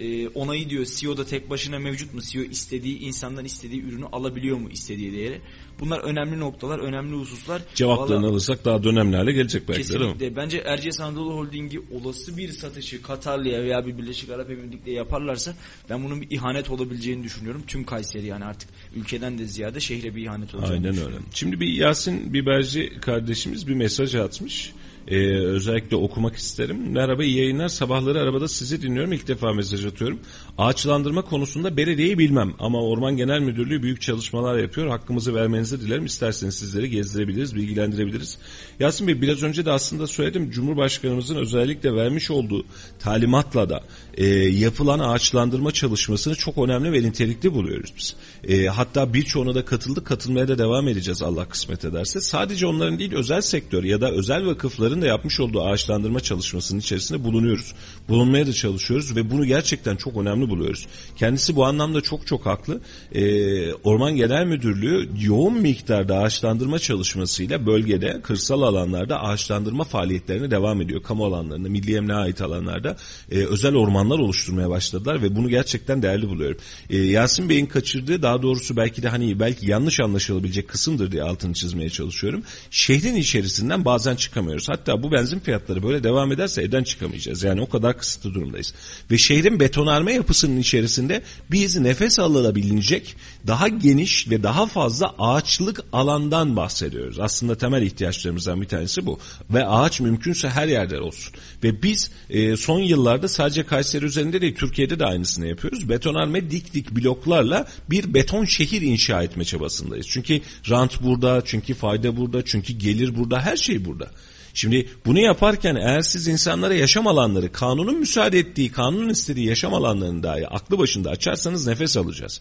e, 0.00 0.28
onayı 0.28 0.70
diyor 0.70 0.84
CEO'da 0.84 1.24
tek 1.24 1.50
başına 1.50 1.78
mevcut 1.78 2.14
mu? 2.14 2.20
CEO 2.20 2.42
istediği 2.42 2.98
insandan 2.98 3.44
istediği 3.44 3.82
ürünü 3.82 4.06
alabiliyor 4.06 4.56
mu 4.56 4.68
istediği 4.70 5.12
değeri? 5.12 5.40
Bunlar 5.80 5.98
önemli 5.98 6.40
noktalar, 6.40 6.78
önemli 6.78 7.16
hususlar. 7.16 7.62
Cevaplarını 7.74 8.22
Vallahi, 8.22 8.30
alırsak 8.30 8.64
daha 8.64 8.84
da 8.84 8.88
önemli 8.88 9.16
hale 9.16 9.32
gelecek 9.32 9.68
belki 9.68 9.80
kesinlikle. 9.80 10.20
değil 10.20 10.32
mi? 10.32 10.36
Bence 10.36 10.58
Erciyes 10.58 11.00
Anadolu 11.00 11.34
Holding'i 11.34 11.80
olası 11.92 12.36
bir 12.36 12.52
satışı 12.52 13.02
Katarlı'ya 13.02 13.62
veya 13.62 13.86
bir 13.86 13.98
Birleşik 13.98 14.30
Arap 14.30 14.50
Emirlikleri'ne 14.50 14.98
yaparlarsa 14.98 15.54
ben 15.90 16.04
bunun 16.04 16.20
bir 16.20 16.30
ihanet 16.30 16.70
olabileceğini 16.70 17.24
düşünüyorum. 17.24 17.62
Tüm 17.66 17.84
Kayseri 17.84 18.26
yani 18.26 18.44
artık 18.44 18.68
ülkeden 18.96 19.38
de 19.38 19.44
ziyade 19.44 19.80
şehre 19.80 20.14
bir 20.14 20.22
ihanet 20.22 20.54
olacağını 20.54 20.74
Aynen 20.74 21.06
öyle. 21.06 21.16
Şimdi 21.34 21.60
bir 21.60 21.68
Yasin 21.68 22.34
Biberci 22.34 23.00
kardeşimiz 23.00 23.68
bir 23.68 23.74
mesaj 23.74 24.14
atmış. 24.14 24.72
Ee, 25.10 25.16
özellikle 25.34 25.96
okumak 25.96 26.36
isterim. 26.36 26.92
Merhaba 26.92 27.24
iyi 27.24 27.38
yayınlar. 27.38 27.68
Sabahları 27.68 28.20
arabada 28.20 28.48
sizi 28.48 28.82
dinliyorum. 28.82 29.12
İlk 29.12 29.28
defa 29.28 29.52
mesaj 29.52 29.86
atıyorum. 29.86 30.20
Ağaçlandırma 30.58 31.22
konusunda 31.22 31.76
belediyeyi 31.76 32.18
bilmem 32.18 32.54
ama 32.58 32.82
Orman 32.82 33.16
Genel 33.16 33.40
Müdürlüğü 33.40 33.82
büyük 33.82 34.00
çalışmalar 34.00 34.58
yapıyor. 34.58 34.88
Hakkımızı 34.88 35.34
vermenizi 35.34 35.80
dilerim. 35.80 36.04
İsterseniz 36.04 36.54
sizleri 36.54 36.90
gezdirebiliriz, 36.90 37.54
bilgilendirebiliriz. 37.54 38.38
Yasin 38.80 39.08
Bey 39.08 39.22
biraz 39.22 39.42
önce 39.42 39.66
de 39.66 39.72
aslında 39.72 40.06
söyledim. 40.06 40.50
Cumhurbaşkanımızın 40.50 41.36
özellikle 41.36 41.94
vermiş 41.94 42.30
olduğu 42.30 42.64
talimatla 42.98 43.70
da 43.70 43.80
e, 44.14 44.26
yapılan 44.36 44.98
ağaçlandırma 44.98 45.72
çalışmasını 45.72 46.34
çok 46.34 46.58
önemli 46.58 46.92
ve 46.92 47.02
nitelikli 47.02 47.54
buluyoruz 47.54 47.92
biz. 47.96 48.14
E, 48.48 48.66
hatta 48.66 49.14
birçoğuna 49.14 49.54
da 49.54 49.64
katıldık. 49.64 50.06
Katılmaya 50.06 50.48
da 50.48 50.58
devam 50.58 50.88
edeceğiz 50.88 51.22
Allah 51.22 51.48
kısmet 51.48 51.84
ederse. 51.84 52.20
Sadece 52.20 52.66
onların 52.66 52.98
değil 52.98 53.14
özel 53.14 53.40
sektör 53.40 53.84
ya 53.84 54.00
da 54.00 54.10
özel 54.10 54.46
vakıfların 54.46 55.02
da 55.02 55.06
yapmış 55.06 55.40
olduğu 55.40 55.62
ağaçlandırma 55.62 56.20
çalışmasının 56.20 56.80
içerisinde 56.80 57.24
bulunuyoruz. 57.24 57.74
Bulunmaya 58.08 58.46
da 58.46 58.52
çalışıyoruz 58.52 59.16
ve 59.16 59.30
bunu 59.30 59.44
gerçekten 59.44 59.96
çok 59.96 60.16
önemli 60.16 60.47
buluyoruz. 60.48 60.86
Kendisi 61.16 61.56
bu 61.56 61.64
anlamda 61.64 62.00
çok 62.00 62.26
çok 62.26 62.46
haklı. 62.46 62.80
Ee, 63.12 63.72
Orman 63.72 64.16
Genel 64.16 64.46
Müdürlüğü 64.46 65.08
yoğun 65.20 65.60
miktarda 65.60 66.18
ağaçlandırma 66.18 66.78
çalışmasıyla 66.78 67.66
bölgede 67.66 68.20
kırsal 68.22 68.62
alanlarda 68.62 69.22
ağaçlandırma 69.22 69.84
faaliyetlerine 69.84 70.50
devam 70.50 70.80
ediyor. 70.80 71.02
Kamu 71.02 71.24
alanlarında, 71.24 71.68
milli 71.68 71.96
emniğe 71.96 72.18
ait 72.18 72.42
alanlarda 72.42 72.96
e, 73.30 73.38
özel 73.38 73.74
ormanlar 73.74 74.18
oluşturmaya 74.18 74.70
başladılar 74.70 75.22
ve 75.22 75.36
bunu 75.36 75.48
gerçekten 75.48 76.02
değerli 76.02 76.28
buluyorum. 76.28 76.58
E, 76.90 76.96
Yasin 76.96 77.48
Bey'in 77.48 77.66
kaçırdığı 77.66 78.22
daha 78.22 78.42
doğrusu 78.42 78.76
belki 78.76 79.02
de 79.02 79.08
hani 79.08 79.40
belki 79.40 79.70
yanlış 79.70 80.00
anlaşılabilecek 80.00 80.68
kısımdır 80.68 81.12
diye 81.12 81.22
altını 81.22 81.54
çizmeye 81.54 81.90
çalışıyorum. 81.90 82.42
Şehrin 82.70 83.16
içerisinden 83.16 83.84
bazen 83.84 84.16
çıkamıyoruz. 84.16 84.68
Hatta 84.68 85.02
bu 85.02 85.12
benzin 85.12 85.38
fiyatları 85.38 85.82
böyle 85.82 86.04
devam 86.04 86.32
ederse 86.32 86.62
evden 86.62 86.82
çıkamayacağız. 86.82 87.42
Yani 87.42 87.60
o 87.60 87.68
kadar 87.68 87.98
kısıtlı 87.98 88.34
durumdayız. 88.34 88.74
Ve 89.10 89.18
şehrin 89.18 89.60
betonarme 89.60 90.12
yapısının 90.38 90.60
içerisinde 90.60 91.22
biz 91.50 91.76
nefes 91.76 92.18
alınabilecek 92.18 93.16
daha 93.46 93.68
geniş 93.68 94.30
ve 94.30 94.42
daha 94.42 94.66
fazla 94.66 95.14
ağaçlık 95.18 95.84
alandan 95.92 96.56
bahsediyoruz. 96.56 97.18
Aslında 97.20 97.58
temel 97.58 97.82
ihtiyaçlarımızdan 97.82 98.60
bir 98.60 98.68
tanesi 98.68 99.06
bu. 99.06 99.18
Ve 99.50 99.66
ağaç 99.66 100.00
mümkünse 100.00 100.48
her 100.48 100.68
yerde 100.68 101.00
olsun. 101.00 101.34
Ve 101.64 101.82
biz 101.82 102.10
e, 102.30 102.56
son 102.56 102.80
yıllarda 102.80 103.28
sadece 103.28 103.66
Kayseri 103.66 104.04
üzerinde 104.04 104.40
değil 104.40 104.54
Türkiye'de 104.54 104.98
de 104.98 105.04
aynısını 105.04 105.46
yapıyoruz. 105.46 105.88
Betonarme 105.88 106.50
dik 106.50 106.74
dik 106.74 106.90
bloklarla 106.90 107.66
bir 107.90 108.14
beton 108.14 108.44
şehir 108.44 108.82
inşa 108.82 109.22
etme 109.22 109.44
çabasındayız. 109.44 110.06
Çünkü 110.08 110.40
rant 110.70 111.02
burada, 111.02 111.42
çünkü 111.44 111.74
fayda 111.74 112.16
burada, 112.16 112.44
çünkü 112.44 112.72
gelir 112.72 113.16
burada, 113.16 113.40
her 113.40 113.56
şey 113.56 113.84
burada. 113.84 114.10
Şimdi 114.54 114.88
bunu 115.06 115.20
yaparken 115.20 115.74
eğer 115.74 116.02
siz 116.02 116.28
insanlara 116.28 116.74
yaşam 116.74 117.06
alanları, 117.06 117.52
kanunun 117.52 117.98
müsaade 117.98 118.38
ettiği, 118.38 118.72
kanunun 118.72 119.08
istediği 119.08 119.46
yaşam 119.46 119.74
alanlarını 119.74 120.22
dahi 120.22 120.48
aklı 120.48 120.78
başında 120.78 121.10
açarsanız 121.10 121.66
nefes 121.66 121.96
alacağız. 121.96 122.40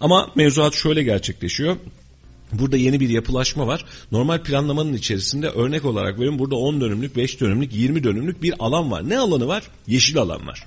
Ama 0.00 0.30
mevzuat 0.34 0.74
şöyle 0.74 1.02
gerçekleşiyor. 1.02 1.76
Burada 2.52 2.76
yeni 2.76 3.00
bir 3.00 3.08
yapılaşma 3.08 3.66
var. 3.66 3.84
Normal 4.12 4.42
planlamanın 4.42 4.94
içerisinde 4.94 5.48
örnek 5.48 5.84
olarak 5.84 6.20
verin 6.20 6.38
burada 6.38 6.56
10 6.56 6.80
dönümlük, 6.80 7.16
5 7.16 7.40
dönümlük, 7.40 7.74
20 7.74 8.04
dönümlük 8.04 8.42
bir 8.42 8.54
alan 8.58 8.90
var. 8.90 9.08
Ne 9.08 9.18
alanı 9.18 9.46
var? 9.48 9.62
Yeşil 9.86 10.18
alan 10.18 10.46
var. 10.46 10.66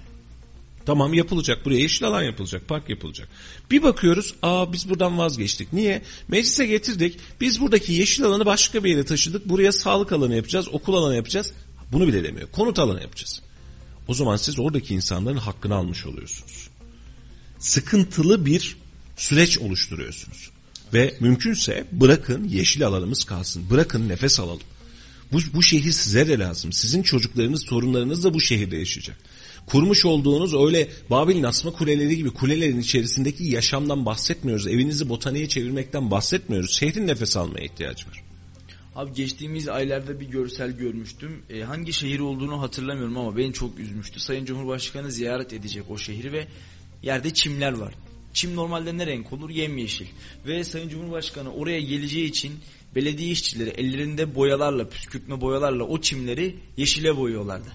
Tamam 0.85 1.13
yapılacak 1.13 1.65
buraya 1.65 1.79
yeşil 1.79 2.07
alan 2.07 2.23
yapılacak, 2.23 2.67
park 2.67 2.89
yapılacak. 2.89 3.29
Bir 3.71 3.83
bakıyoruz, 3.83 4.35
aa 4.41 4.73
biz 4.73 4.89
buradan 4.89 5.17
vazgeçtik. 5.17 5.73
Niye? 5.73 6.01
Meclise 6.27 6.65
getirdik, 6.65 7.17
biz 7.41 7.61
buradaki 7.61 7.93
yeşil 7.93 8.23
alanı 8.23 8.45
başka 8.45 8.83
bir 8.83 8.89
yere 8.89 9.05
taşıdık. 9.05 9.49
Buraya 9.49 9.71
sağlık 9.71 10.11
alanı 10.11 10.35
yapacağız, 10.35 10.67
okul 10.67 10.93
alanı 10.93 11.15
yapacağız. 11.15 11.51
Bunu 11.91 12.07
bile 12.07 12.23
demiyor. 12.23 12.47
Konut 12.51 12.79
alanı 12.79 13.01
yapacağız. 13.01 13.41
O 14.07 14.13
zaman 14.13 14.35
siz 14.35 14.59
oradaki 14.59 14.93
insanların 14.93 15.37
hakkını 15.37 15.75
almış 15.75 16.05
oluyorsunuz. 16.05 16.69
Sıkıntılı 17.59 18.45
bir 18.45 18.77
süreç 19.17 19.57
oluşturuyorsunuz. 19.57 20.49
Ve 20.93 21.15
mümkünse 21.19 21.85
bırakın 21.91 22.47
yeşil 22.47 22.87
alanımız 22.87 23.23
kalsın. 23.23 23.69
Bırakın 23.69 24.09
nefes 24.09 24.39
alalım. 24.39 24.61
Bu, 25.31 25.39
bu 25.53 25.63
şehir 25.63 25.91
size 25.91 26.27
de 26.27 26.39
lazım. 26.39 26.73
Sizin 26.73 27.03
çocuklarınız, 27.03 27.65
torunlarınız 27.65 28.23
da 28.23 28.33
bu 28.33 28.41
şehirde 28.41 28.77
yaşayacak. 28.77 29.17
Kurmuş 29.71 30.05
olduğunuz 30.05 30.53
öyle 30.53 30.87
Babil'in 31.09 31.43
asma 31.43 31.71
kuleleri 31.71 32.17
gibi 32.17 32.29
kulelerin 32.29 32.79
içerisindeki 32.79 33.43
yaşamdan 33.43 34.05
bahsetmiyoruz. 34.05 34.67
Evinizi 34.67 35.09
botaniğe 35.09 35.47
çevirmekten 35.47 36.11
bahsetmiyoruz. 36.11 36.71
Şehrin 36.71 37.07
nefes 37.07 37.37
almaya 37.37 37.65
ihtiyacı 37.65 38.07
var. 38.07 38.23
Abi 38.95 39.13
geçtiğimiz 39.13 39.67
aylarda 39.67 40.19
bir 40.19 40.25
görsel 40.25 40.71
görmüştüm. 40.71 41.41
E, 41.49 41.61
hangi 41.61 41.93
şehir 41.93 42.19
olduğunu 42.19 42.61
hatırlamıyorum 42.61 43.17
ama 43.17 43.37
beni 43.37 43.53
çok 43.53 43.79
üzmüştü. 43.79 44.19
Sayın 44.19 44.45
Cumhurbaşkanı 44.45 45.11
ziyaret 45.11 45.53
edecek 45.53 45.83
o 45.89 45.97
şehri 45.97 46.31
ve 46.31 46.47
yerde 47.03 47.33
çimler 47.33 47.73
var. 47.73 47.93
Çim 48.33 48.55
normalde 48.55 48.97
ne 48.97 49.07
renk 49.07 49.33
olur? 49.33 49.49
Yemyeşil. 49.49 50.05
Ve 50.47 50.63
Sayın 50.63 50.89
Cumhurbaşkanı 50.89 51.53
oraya 51.53 51.81
geleceği 51.81 52.27
için 52.27 52.53
belediye 52.95 53.31
işçileri 53.31 53.69
ellerinde 53.69 54.35
boyalarla, 54.35 54.89
püskürtme 54.89 55.41
boyalarla 55.41 55.83
o 55.83 56.01
çimleri 56.01 56.55
yeşile 56.77 57.17
boyuyorlardı. 57.17 57.69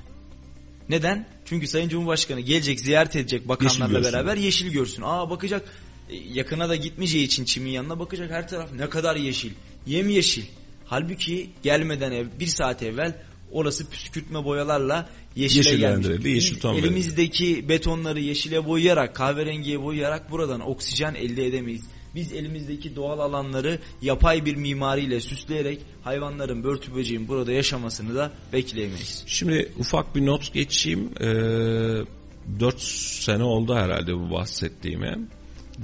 Neden? 0.89 1.27
Çünkü 1.45 1.67
Sayın 1.67 1.89
Cumhurbaşkanı 1.89 2.41
gelecek, 2.41 2.81
ziyaret 2.81 3.17
edecek 3.17 3.49
bakanlarla 3.49 3.99
görsün. 3.99 4.13
beraber 4.13 4.37
yeşil 4.37 4.73
görsün. 4.73 5.03
Aa 5.03 5.31
bakacak 5.31 5.69
e, 6.11 6.17
yakına 6.17 6.69
da 6.69 6.77
gitmeyeceği 6.77 7.27
için 7.27 7.45
çimin 7.45 7.71
yanına 7.71 7.99
bakacak 7.99 8.31
her 8.31 8.49
taraf 8.49 8.73
ne 8.73 8.89
kadar 8.89 9.17
yeşil. 9.17 9.51
Yemyeşil. 9.87 10.45
Halbuki 10.85 11.51
gelmeden 11.63 12.13
ev 12.13 12.27
bir 12.41 12.47
saat 12.47 12.83
evvel 12.83 13.23
orası 13.53 13.91
püskürtme 13.91 14.45
boyalarla 14.45 15.09
yeşile 15.37 15.77
gelmiş. 15.77 16.07
Yeşil 16.25 16.65
verildi. 16.65 16.79
elimizdeki 16.79 17.69
betonları 17.69 18.21
yeşile 18.21 18.67
boyayarak, 18.67 19.15
kahverengiye 19.15 19.83
boyayarak 19.83 20.31
buradan 20.31 20.61
oksijen 20.61 21.15
elde 21.15 21.47
edemeyiz. 21.47 21.85
Biz 22.15 22.33
elimizdeki 22.33 22.97
doğal 22.97 23.19
alanları 23.19 23.79
yapay 24.03 24.45
bir 24.45 24.57
mimariyle 24.57 25.21
süsleyerek 25.21 25.81
hayvanların, 26.05 26.65
börtü 26.65 26.95
böceğin 26.95 27.29
burada 27.29 27.53
yaşamasını 27.53 28.15
da 28.15 28.33
bekleyemeyiz. 28.53 29.25
Şimdi 29.27 29.73
ufak 29.79 30.17
bir 30.17 30.27
not 30.27 30.53
geçeyim. 30.53 31.11
Ee, 31.21 32.05
4 32.61 32.81
sene 32.81 33.43
oldu 33.43 33.75
herhalde 33.75 34.15
bu 34.15 34.31
bahsettiğime. 34.31 35.19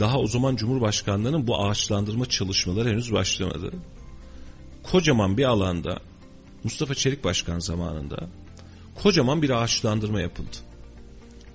Daha 0.01 0.19
o 0.19 0.27
zaman 0.27 0.57
Cumhurbaşkanlığının 0.57 1.47
bu 1.47 1.65
ağaçlandırma 1.65 2.27
çalışmaları 2.27 2.89
henüz 2.89 3.13
başlamadı. 3.13 3.73
Kocaman 4.83 5.37
bir 5.37 5.45
alanda 5.45 6.01
Mustafa 6.65 6.95
Çelik 6.95 7.25
Başkan 7.25 7.59
zamanında 7.59 8.29
kocaman 8.95 9.43
bir 9.43 9.51
ağaçlandırma 9.63 10.21
yapıldı. 10.21 10.57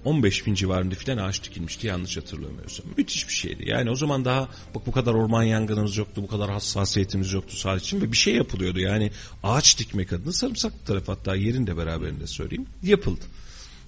15 0.06 0.48
bin 0.48 0.53
civarında 0.56 0.95
filan 0.95 1.18
ağaç 1.18 1.44
dikilmişti 1.44 1.88
yanlış 1.88 2.18
hatırlamıyorsam. 2.18 2.86
Müthiş 2.98 3.27
bir 3.27 3.34
şeydi. 3.34 3.69
Yani 3.69 3.90
o 3.90 3.95
zaman 3.95 4.26
daha 4.26 4.49
bak 4.76 4.88
bu 4.88 4.91
kadar 4.91 5.14
orman 5.14 5.44
yangınımız 5.44 5.98
yoktu, 5.98 6.23
bu 6.23 6.27
kadar 6.27 6.52
hassasiyetimiz 6.52 7.34
yoktu 7.34 7.57
sağ 7.57 7.76
için 7.76 8.02
ve 8.02 8.11
bir 8.11 8.18
şey 8.18 8.36
yapılıyordu. 8.36 8.80
Yani 8.80 9.11
ağaç 9.44 9.80
dikmek 9.80 10.14
adına 10.14 10.32
sarımsaklı 10.32 10.77
taraf 10.86 11.07
hatta 11.07 11.36
yerinde 11.36 11.77
beraberinde 11.77 12.27
söyleyeyim 12.27 12.65
yapıldı. 12.84 13.26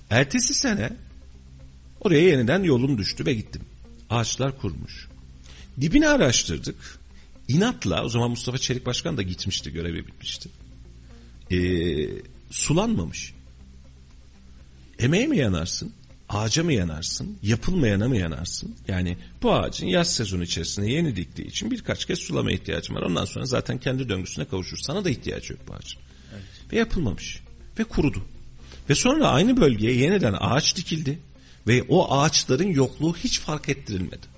Ertesi 0.10 0.54
sene 0.54 0.90
oraya 2.02 2.22
yeniden 2.22 2.64
yolum 2.64 2.98
düştü 2.98 3.26
ve 3.26 3.34
gittim. 3.34 3.62
Ağaçlar 4.10 4.58
kurmuş. 4.58 5.08
Dibini 5.82 6.08
araştırdık. 6.08 7.00
İnatla 7.48 8.04
o 8.04 8.10
zaman 8.10 8.30
Mustafa 8.30 8.58
Çelik 8.58 8.86
Başkan 8.86 9.18
da 9.18 9.22
gitmişti 9.22 9.74
görevi 9.74 10.08
bitmişti. 10.08 10.50
Ee, 11.52 11.58
sulanmamış. 12.50 13.34
Emeğe 15.00 15.28
mi 15.28 15.38
yanarsın? 15.38 15.94
Ağaca 16.30 16.64
mı 16.64 16.74
yanarsın? 16.74 17.38
Yapılmayana 17.44 18.08
mı 18.08 18.18
yanarsın? 18.18 18.76
Yani 18.88 19.18
bu 19.44 19.54
ağacın 19.54 19.88
yaz 19.88 20.16
sezonu 20.16 20.44
içerisinde 20.44 20.92
yeni 20.92 21.16
diktiği 21.16 21.48
için 21.48 21.72
birkaç 21.72 22.06
kez 22.06 22.20
sulama 22.20 22.52
ihtiyacım 22.52 22.96
var. 22.96 23.02
Ondan 23.02 23.26
sonra 23.26 23.46
zaten 23.46 23.78
kendi 23.78 24.10
döngüsüne 24.10 24.46
kavuşur. 24.46 24.78
Sana 24.78 25.06
da 25.06 25.10
ihtiyacı 25.10 25.54
yok 25.54 25.62
bu 25.68 25.74
ağacın. 25.74 26.02
Ve 26.72 26.78
yapılmamış. 26.78 27.44
Ve 27.80 27.84
kurudu. 27.84 28.22
Ve 28.90 28.96
sonra 28.96 29.28
aynı 29.30 29.58
bölgeye 29.62 29.94
yeniden 29.94 30.36
ağaç 30.40 30.76
dikildi. 30.78 31.20
Ve 31.68 31.84
o 31.90 32.18
ağaçların 32.20 32.68
yokluğu 32.68 33.16
hiç 33.16 33.40
fark 33.40 33.70
ettirilmedi. 33.70 34.38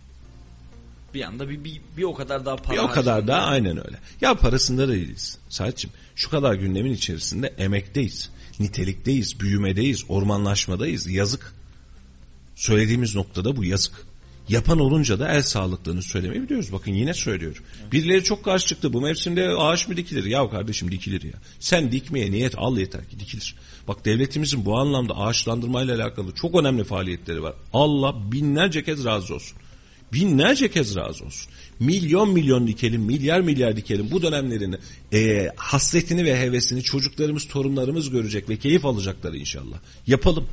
Bir 1.14 1.22
anda 1.22 1.49
bir, 1.49 1.64
bir, 1.64 1.82
bir 1.98 2.03
o 2.03 2.14
kadar 2.14 2.45
daha 2.45 2.56
para 2.56 2.78
Bir 2.78 2.82
o 2.82 2.88
kadar 2.88 3.14
harcandı. 3.14 3.28
da 3.28 3.41
aynen 3.41 3.78
öyle. 3.88 3.98
Ya 4.22 4.34
parasında 4.36 4.88
da 4.88 4.91
değiliz. 4.94 5.38
Saatçim 5.49 5.90
şu 6.16 6.30
kadar 6.30 6.53
gündemin 6.53 6.94
içerisinde 6.94 7.48
emekteyiz. 7.48 8.30
Nitelikteyiz, 8.60 9.40
büyümedeyiz, 9.40 10.06
ormanlaşmadayız. 10.10 11.07
Yazık. 11.07 11.59
Söylediğimiz 12.60 13.15
noktada 13.15 13.56
bu 13.56 13.65
yazık. 13.65 13.94
Yapan 14.49 14.80
olunca 14.80 15.19
da 15.19 15.31
el 15.31 15.41
sağlıklarını 15.41 16.02
söylemeyi 16.02 16.41
biliyoruz. 16.41 16.73
Bakın 16.73 16.91
yine 16.91 17.14
söylüyorum. 17.14 17.64
Birileri 17.91 18.23
çok 18.23 18.45
karşı 18.45 18.68
çıktı. 18.68 18.94
Bu 18.94 19.02
mevsimde 19.02 19.49
ağaç 19.49 19.88
mı 19.88 19.98
dikilir? 19.98 20.26
Ya 20.26 20.49
kardeşim 20.49 20.91
dikilir 20.91 21.22
ya. 21.22 21.34
Sen 21.60 21.91
dikmeye 21.91 22.31
niyet 22.31 22.53
al 22.57 22.77
yeter 22.77 23.10
ki 23.10 23.19
dikilir. 23.19 23.56
Bak 23.88 24.06
devletimizin 24.06 24.65
bu 24.65 24.77
anlamda 24.77 25.18
ağaçlandırmayla 25.18 25.95
alakalı 25.95 26.31
çok 26.31 26.56
önemli 26.56 26.84
faaliyetleri 26.84 27.44
var. 27.44 27.53
Allah 27.73 28.31
binlerce 28.31 28.84
kez 28.84 29.06
razı 29.06 29.36
olsun. 29.36 29.57
Binlerce 30.14 30.72
kez 30.72 30.95
razı 30.95 31.26
olsun. 31.26 31.52
Milyon 31.80 32.30
milyon 32.30 32.68
dikelim, 32.68 33.02
milyar 33.02 33.41
milyar 33.41 33.77
dikelim. 33.77 34.11
Bu 34.11 34.22
dönemlerini, 34.22 34.76
e, 35.14 35.49
hasretini 35.56 36.26
ve 36.26 36.40
hevesini 36.40 36.84
çocuklarımız, 36.84 37.48
torunlarımız 37.48 38.10
görecek 38.10 38.49
ve 38.49 38.57
keyif 38.57 38.86
alacaklar 38.86 39.34
inşallah. 39.34 39.77
Yapalım. 40.07 40.48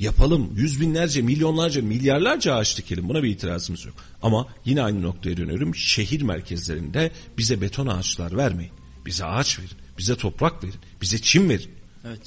Yapalım. 0.00 0.50
Yüz 0.56 0.80
binlerce, 0.80 1.22
milyonlarca, 1.22 1.82
milyarlarca 1.82 2.54
ağaç 2.54 2.78
dikelim. 2.78 3.08
Buna 3.08 3.22
bir 3.22 3.28
itirazımız 3.28 3.84
yok. 3.84 3.94
Ama 4.22 4.46
yine 4.64 4.82
aynı 4.82 5.02
noktaya 5.02 5.36
dönüyorum. 5.36 5.74
Şehir 5.74 6.22
merkezlerinde 6.22 7.10
bize 7.38 7.60
beton 7.60 7.86
ağaçlar 7.86 8.36
vermeyin. 8.36 8.72
Bize 9.06 9.24
ağaç 9.24 9.58
verin. 9.58 9.70
Bize 9.98 10.16
toprak 10.16 10.64
verin. 10.64 10.80
Bize 11.02 11.18
çim 11.18 11.48
verin. 11.48 11.70
Evet. 12.06 12.20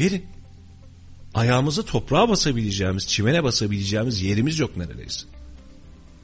Verin. 0.00 0.24
Ayağımızı 1.34 1.84
toprağa 1.84 2.28
basabileceğimiz, 2.28 3.08
çimene 3.08 3.44
basabileceğimiz 3.44 4.22
yerimiz 4.22 4.58
yok 4.58 4.76
neredeyse. 4.76 5.26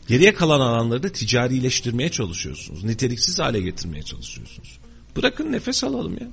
Geriye 0.09 0.35
kalan 0.35 0.61
alanları 0.61 1.03
da 1.03 1.09
ticarileştirmeye 1.13 2.11
çalışıyorsunuz. 2.11 2.85
Niteliksiz 2.85 3.39
hale 3.39 3.61
getirmeye 3.61 4.03
çalışıyorsunuz. 4.03 4.79
Bırakın 5.17 5.53
nefes 5.53 5.85
alalım 5.85 6.19
ya. 6.21 6.29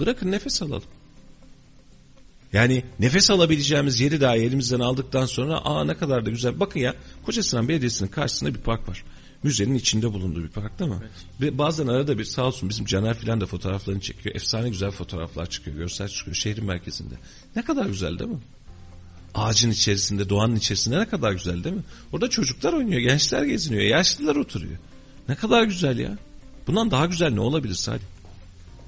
Bırakın 0.00 0.32
nefes 0.32 0.62
alalım. 0.62 0.88
Yani 2.54 2.84
nefes 3.00 3.30
alabileceğimiz 3.30 4.00
yeri 4.00 4.20
daha 4.20 4.36
elimizden 4.36 4.80
aldıktan 4.80 5.26
sonra 5.26 5.56
aa 5.64 5.84
ne 5.84 5.94
kadar 5.96 6.26
da 6.26 6.30
güzel. 6.30 6.60
Bakın 6.60 6.80
ya 6.80 6.94
Kocasinan 7.26 7.68
Belediyesi'nin 7.68 8.08
karşısında 8.08 8.54
bir 8.54 8.60
park 8.60 8.88
var. 8.88 9.04
Müzenin 9.42 9.74
içinde 9.74 10.12
bulunduğu 10.12 10.42
bir 10.42 10.48
park 10.48 10.78
değil 10.78 10.90
mi? 10.90 10.96
Ve 11.40 11.58
bazen 11.58 11.86
arada 11.86 12.18
bir 12.18 12.24
sağ 12.24 12.42
olsun 12.42 12.68
bizim 12.68 12.86
Caner 12.86 13.18
filan 13.18 13.40
da 13.40 13.46
fotoğraflarını 13.46 14.00
çekiyor. 14.00 14.36
Efsane 14.36 14.68
güzel 14.68 14.90
fotoğraflar 14.90 15.46
çıkıyor, 15.46 15.76
görsel 15.76 16.08
çıkıyor 16.08 16.34
şehrin 16.34 16.64
merkezinde. 16.64 17.14
Ne 17.56 17.64
kadar 17.64 17.86
güzel 17.86 18.18
değil 18.18 18.30
mi? 18.30 18.40
Ağacın 19.34 19.70
içerisinde, 19.70 20.28
doğanın 20.28 20.56
içerisinde 20.56 20.98
ne 20.98 21.08
kadar 21.08 21.32
güzel 21.32 21.64
değil 21.64 21.76
mi? 21.76 21.82
Orada 22.12 22.30
çocuklar 22.30 22.72
oynuyor, 22.72 23.00
gençler 23.00 23.44
geziniyor, 23.44 23.82
yaşlılar 23.82 24.36
oturuyor. 24.36 24.78
Ne 25.28 25.34
kadar 25.34 25.62
güzel 25.62 25.98
ya. 25.98 26.18
Bundan 26.66 26.90
daha 26.90 27.06
güzel 27.06 27.32
ne 27.32 27.40
olabilir 27.40 27.74
Salih? 27.74 28.02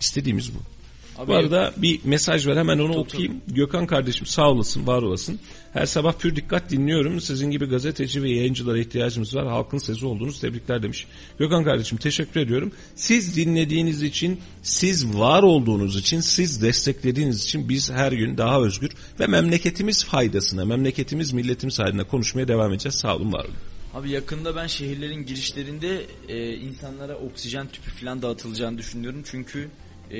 İstediğimiz 0.00 0.54
bu. 0.54 0.75
Abi, 1.18 1.28
Bu 1.28 1.34
arada 1.34 1.72
bir 1.76 2.00
mesaj 2.04 2.46
var 2.46 2.58
hemen 2.58 2.78
onu 2.78 2.92
Tabii, 2.92 2.98
okuyayım. 2.98 3.40
Gökhan 3.48 3.86
kardeşim 3.86 4.26
sağ 4.26 4.50
olasın, 4.50 4.86
var 4.86 5.02
olasın. 5.02 5.38
Her 5.72 5.86
sabah 5.86 6.12
pür 6.18 6.36
dikkat 6.36 6.70
dinliyorum. 6.70 7.20
Sizin 7.20 7.50
gibi 7.50 7.66
gazeteci 7.66 8.22
ve 8.22 8.30
yayıncılara 8.30 8.78
ihtiyacımız 8.78 9.36
var. 9.36 9.46
Halkın 9.46 9.78
sesi 9.78 10.06
olduğunuz 10.06 10.40
tebrikler 10.40 10.82
demiş. 10.82 11.06
Gökhan 11.38 11.64
kardeşim 11.64 11.98
teşekkür 11.98 12.40
ediyorum. 12.40 12.72
Siz 12.94 13.36
dinlediğiniz 13.36 14.02
için, 14.02 14.40
siz 14.62 15.18
var 15.18 15.42
olduğunuz 15.42 15.96
için, 15.96 16.20
siz 16.20 16.62
desteklediğiniz 16.62 17.44
için 17.44 17.68
biz 17.68 17.90
her 17.90 18.12
gün 18.12 18.38
daha 18.38 18.60
özgür 18.60 18.90
ve 19.20 19.26
memleketimiz 19.26 20.04
faydasına, 20.04 20.64
memleketimiz 20.64 21.32
milletimiz 21.32 21.78
haline 21.78 22.04
konuşmaya 22.04 22.48
devam 22.48 22.72
edeceğiz. 22.72 22.94
Sağ 22.94 23.16
olun, 23.16 23.32
var 23.32 23.44
olun. 23.44 23.54
Abi 23.94 24.10
yakında 24.10 24.56
ben 24.56 24.66
şehirlerin 24.66 25.26
girişlerinde 25.26 26.02
e, 26.28 26.54
insanlara 26.54 27.16
oksijen 27.16 27.68
tüpü 27.68 27.90
falan 27.90 28.22
dağıtılacağını 28.22 28.78
düşünüyorum. 28.78 29.22
Çünkü 29.30 29.68
e, 30.12 30.18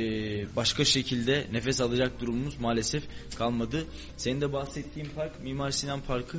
başka 0.57 0.85
şekilde 0.85 1.47
nefes 1.53 1.81
alacak 1.81 2.21
durumumuz 2.21 2.61
maalesef 2.61 3.03
kalmadı. 3.39 3.85
Senin 4.17 4.41
de 4.41 4.53
bahsettiğin 4.53 5.09
park 5.17 5.43
Mimar 5.43 5.71
Sinan 5.71 6.01
Parkı. 6.01 6.39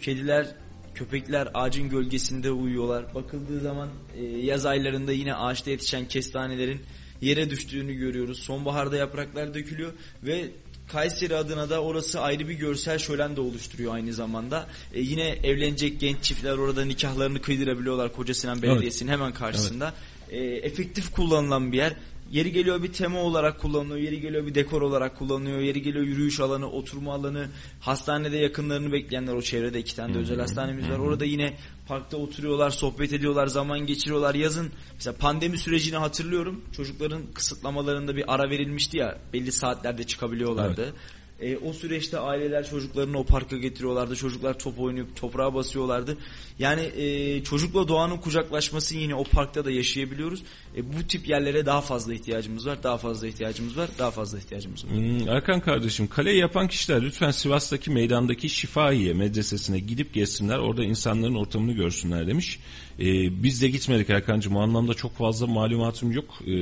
Kediler, 0.00 0.46
köpekler 0.94 1.48
ağacın 1.54 1.88
gölgesinde 1.88 2.50
uyuyorlar. 2.50 3.14
Bakıldığı 3.14 3.60
zaman 3.60 3.88
e, 4.16 4.24
yaz 4.24 4.66
aylarında 4.66 5.12
yine 5.12 5.34
ağaçta 5.34 5.70
yetişen 5.70 6.08
kestanelerin 6.08 6.80
yere 7.20 7.50
düştüğünü 7.50 7.94
görüyoruz. 7.94 8.38
Sonbaharda 8.38 8.96
yapraklar 8.96 9.54
dökülüyor 9.54 9.92
ve 10.22 10.50
Kayseri 10.88 11.36
adına 11.36 11.70
da 11.70 11.82
orası 11.82 12.20
ayrı 12.20 12.48
bir 12.48 12.54
görsel 12.54 12.98
şölen 12.98 13.36
de 13.36 13.40
oluşturuyor 13.40 13.94
aynı 13.94 14.12
zamanda. 14.12 14.66
E, 14.94 15.00
yine 15.00 15.28
evlenecek 15.28 16.00
genç 16.00 16.22
çiftler 16.22 16.52
orada 16.52 16.84
nikahlarını 16.84 17.42
kıydırabiliyorlar 17.42 18.12
Koca 18.12 18.34
Sinan 18.34 18.62
Belediyesi'nin 18.62 19.10
hemen 19.10 19.32
karşısında. 19.32 19.94
E, 20.30 20.38
efektif 20.40 21.12
kullanılan 21.12 21.72
bir 21.72 21.76
yer. 21.76 21.92
Yeri 22.32 22.52
geliyor 22.52 22.82
bir 22.82 22.92
tema 22.92 23.18
olarak 23.18 23.60
kullanılıyor, 23.60 23.98
yeri 23.98 24.20
geliyor 24.20 24.46
bir 24.46 24.54
dekor 24.54 24.82
olarak 24.82 25.18
kullanılıyor, 25.18 25.58
yeri 25.58 25.82
geliyor 25.82 26.04
yürüyüş 26.04 26.40
alanı, 26.40 26.70
oturma 26.70 27.14
alanı, 27.14 27.48
hastanede 27.80 28.36
yakınlarını 28.36 28.92
bekleyenler 28.92 29.32
o 29.34 29.42
çevrede 29.42 29.78
iki 29.78 29.96
tane 29.96 30.14
de 30.14 30.18
özel 30.18 30.40
hastanemiz 30.40 30.88
var. 30.88 30.98
Orada 30.98 31.24
yine 31.24 31.54
parkta 31.88 32.16
oturuyorlar, 32.16 32.70
sohbet 32.70 33.12
ediyorlar, 33.12 33.46
zaman 33.46 33.80
geçiriyorlar. 33.86 34.34
Yazın 34.34 34.70
mesela 34.94 35.16
pandemi 35.16 35.58
sürecini 35.58 35.96
hatırlıyorum. 35.96 36.64
Çocukların 36.76 37.22
kısıtlamalarında 37.34 38.16
bir 38.16 38.34
ara 38.34 38.50
verilmişti 38.50 38.98
ya, 38.98 39.18
belli 39.32 39.52
saatlerde 39.52 40.04
çıkabiliyorlardı. 40.04 40.94
E, 41.40 41.56
o 41.56 41.72
süreçte 41.72 42.18
aileler 42.18 42.70
çocuklarını 42.70 43.18
o 43.18 43.24
parka 43.24 43.56
getiriyorlardı. 43.56 44.16
Çocuklar 44.16 44.58
top 44.58 44.80
oynayıp 44.80 45.16
toprağa 45.16 45.54
basıyorlardı. 45.54 46.16
Yani 46.58 46.80
e, 46.80 47.44
çocukla 47.44 47.88
doğanın 47.88 48.16
kucaklaşmasını 48.16 48.98
yine 48.98 49.14
o 49.14 49.24
parkta 49.24 49.64
da 49.64 49.70
yaşayabiliyoruz. 49.70 50.42
E, 50.76 50.96
bu 50.96 51.06
tip 51.08 51.28
yerlere 51.28 51.66
daha 51.66 51.80
fazla 51.80 52.14
ihtiyacımız 52.14 52.66
var. 52.66 52.82
Daha 52.82 52.98
fazla 52.98 53.26
ihtiyacımız 53.26 53.76
var. 53.76 53.90
Daha 53.98 54.10
fazla 54.10 54.38
ihtiyacımız 54.38 54.84
var. 54.84 54.92
Hmm, 54.92 55.28
Erkan 55.28 55.60
kardeşim 55.60 56.08
kaleyi 56.08 56.38
yapan 56.38 56.68
kişiler 56.68 57.02
lütfen 57.02 57.30
Sivas'taki 57.30 57.90
meydandaki 57.90 58.48
Şifahiye 58.48 59.12
medresesine 59.12 59.78
gidip 59.78 60.14
gezsinler. 60.14 60.58
Orada 60.58 60.84
insanların 60.84 61.34
ortamını 61.34 61.72
görsünler 61.72 62.26
demiş. 62.26 62.58
Ee, 63.00 63.42
biz 63.42 63.62
de 63.62 63.68
gitmedik 63.68 64.10
Erkan'cığım 64.10 64.56
o 64.56 64.60
anlamda 64.60 64.94
çok 64.94 65.16
fazla 65.16 65.46
malumatım 65.46 66.12
yok. 66.12 66.34
Ee, 66.46 66.52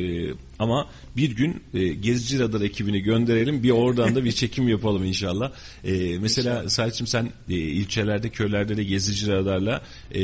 ama 0.59 0.89
bir 1.17 1.31
gün 1.31 1.63
e, 1.75 1.89
Gezici 1.89 2.39
Radar 2.39 2.61
ekibini 2.61 3.01
gönderelim 3.01 3.63
bir 3.63 3.71
oradan 3.71 4.15
da 4.15 4.25
bir 4.25 4.33
çekim 4.45 4.69
yapalım 4.69 5.05
inşallah. 5.05 5.53
Ee, 5.85 6.19
mesela 6.19 6.71
Salih'cim 6.71 7.07
sen 7.07 7.31
e, 7.49 7.55
ilçelerde 7.55 8.29
köylerde 8.29 8.77
de 8.77 8.85
Gezici 8.85 9.33
Radar'la 9.33 9.83
e, 10.15 10.23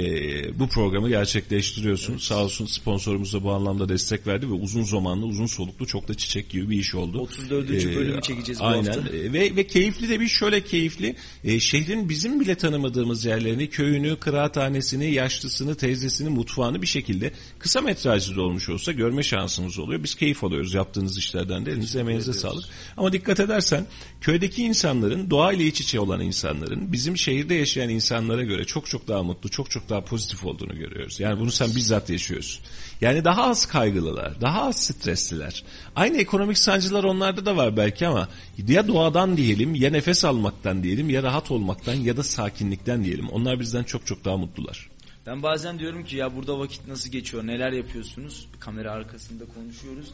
bu 0.59 0.69
programı 0.69 1.09
gerçekleştiriyorsun. 1.09 2.19
Sağ 2.19 2.45
olsun 2.45 2.67
sponsorumuz 2.67 3.35
da 3.35 3.45
bu 3.45 3.53
anlamda 3.53 3.89
destek 3.89 4.27
verdi 4.27 4.49
ve 4.49 4.53
uzun 4.53 4.83
zamanlı 4.83 5.27
uzun 5.27 5.47
soluklu 5.47 5.87
çok 5.87 6.09
da 6.09 6.15
çiçek 6.15 6.51
gibi 6.51 6.71
bir 6.71 6.79
iş 6.79 6.95
oldu. 6.95 7.19
34. 7.19 7.69
bölümü 7.69 8.23
çekeceğiz 8.23 8.61
bu 8.61 8.65
aynen. 8.65 8.93
hafta. 8.93 9.17
E, 9.17 9.33
Ve, 9.33 9.57
ve 9.57 9.67
keyifli 9.67 10.09
de 10.09 10.21
bir 10.21 10.29
şöyle 10.29 10.65
keyifli. 10.65 11.17
E, 11.45 11.61
şehrin 11.61 12.09
bizim 12.09 12.41
bile 12.41 12.55
tanımadığımız 12.55 13.25
yerlerini, 13.25 13.71
köyünü, 13.71 14.17
kıraathanesini, 14.17 15.13
yaşlısını, 15.13 15.75
teyzesini, 15.75 16.29
mutfağını 16.29 16.83
bir 16.83 16.87
şekilde 16.87 17.33
kısa 17.59 17.81
metrajlı 17.81 18.37
da 18.37 18.43
olmuş 18.43 18.69
olsa 18.69 18.93
görme 18.93 19.23
şansımız 19.23 19.79
oluyor. 19.79 20.03
Biz 20.03 20.15
keyif 20.21 20.45
alıyoruz 20.45 20.75
yaptığınız 20.75 21.19
işlerden 21.19 21.67
de. 21.67 21.71
Elinize 21.71 22.01
emeğinize 22.01 22.33
sağlık. 22.33 22.65
Ama 22.97 23.13
dikkat 23.13 23.41
edersen 23.41 23.87
köydeki 24.21 24.63
insanların, 24.63 25.31
doğayla 25.31 25.65
iç 25.65 25.81
içe 25.81 26.01
olan 26.01 26.21
insanların 26.21 26.93
bizim 26.93 27.17
şehirde 27.17 27.55
yaşayan 27.55 27.89
insanlara 27.89 28.43
göre 28.43 28.65
çok 28.65 28.87
çok 28.87 29.09
daha 29.09 29.23
mutlu, 29.23 29.49
çok 29.49 29.71
çok 29.71 29.89
daha 29.89 30.05
pozitif 30.05 30.45
olduğunu 30.45 30.79
görüyoruz. 30.79 31.21
Yani 31.21 31.41
bunu 31.41 31.51
sen 31.51 31.69
bizzat 31.77 32.11
yaşıyorsun. 32.11 32.65
Yani 33.01 33.25
daha 33.25 33.43
az 33.43 33.67
kaygılılar, 33.67 34.41
daha 34.41 34.63
az 34.63 34.77
stresliler. 34.77 35.65
Aynı 35.97 36.17
ekonomik 36.17 36.59
sancılar 36.59 37.05
onlarda 37.05 37.47
da 37.47 37.57
var 37.57 37.77
belki 37.77 38.07
ama 38.07 38.29
ya 38.69 38.89
doğadan 38.89 39.37
diyelim, 39.37 39.75
ya 39.75 39.91
nefes 39.91 40.25
almaktan 40.25 40.83
diyelim, 40.83 41.11
ya 41.11 41.23
rahat 41.23 41.51
olmaktan 41.51 41.95
ya 41.95 42.17
da 42.17 42.23
sakinlikten 42.23 43.05
diyelim. 43.05 43.29
Onlar 43.29 43.61
bizden 43.61 43.83
çok 43.83 44.07
çok 44.07 44.25
daha 44.25 44.37
mutlular. 44.37 44.90
Ben 45.27 45.43
bazen 45.43 45.79
diyorum 45.79 46.05
ki 46.05 46.17
ya 46.17 46.37
burada 46.37 46.59
vakit 46.59 46.89
nasıl 46.89 47.11
geçiyor, 47.11 47.47
neler 47.47 47.73
yapıyorsunuz? 47.73 48.49
Kamera 48.61 48.93
arkasında 48.93 49.45
konuşuyoruz. 49.55 50.13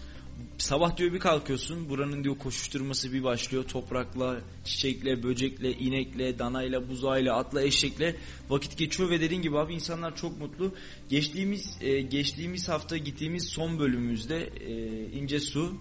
Sabah 0.58 0.96
diyor 0.96 1.12
bir 1.12 1.18
kalkıyorsun, 1.18 1.88
buranın 1.88 2.24
diyor 2.24 2.38
koşuşturması 2.38 3.12
bir 3.12 3.24
başlıyor. 3.24 3.64
Toprakla, 3.64 4.36
çiçekle, 4.64 5.22
böcekle, 5.22 5.72
inekle, 5.72 6.38
danayla, 6.38 6.88
buzağıyla, 6.88 7.36
atla, 7.36 7.62
eşekle 7.62 8.16
vakit 8.48 8.78
geçiyor 8.78 9.10
ve 9.10 9.20
dediğin 9.20 9.42
gibi 9.42 9.58
abi 9.58 9.74
insanlar 9.74 10.16
çok 10.16 10.40
mutlu. 10.40 10.74
Geçtiğimiz 11.08 11.78
e, 11.80 12.00
geçtiğimiz 12.00 12.68
hafta 12.68 12.96
gittiğimiz 12.96 13.48
son 13.48 13.78
bölümümüzde 13.78 14.50
e, 14.66 15.02
İnce 15.12 15.40
Su 15.40 15.72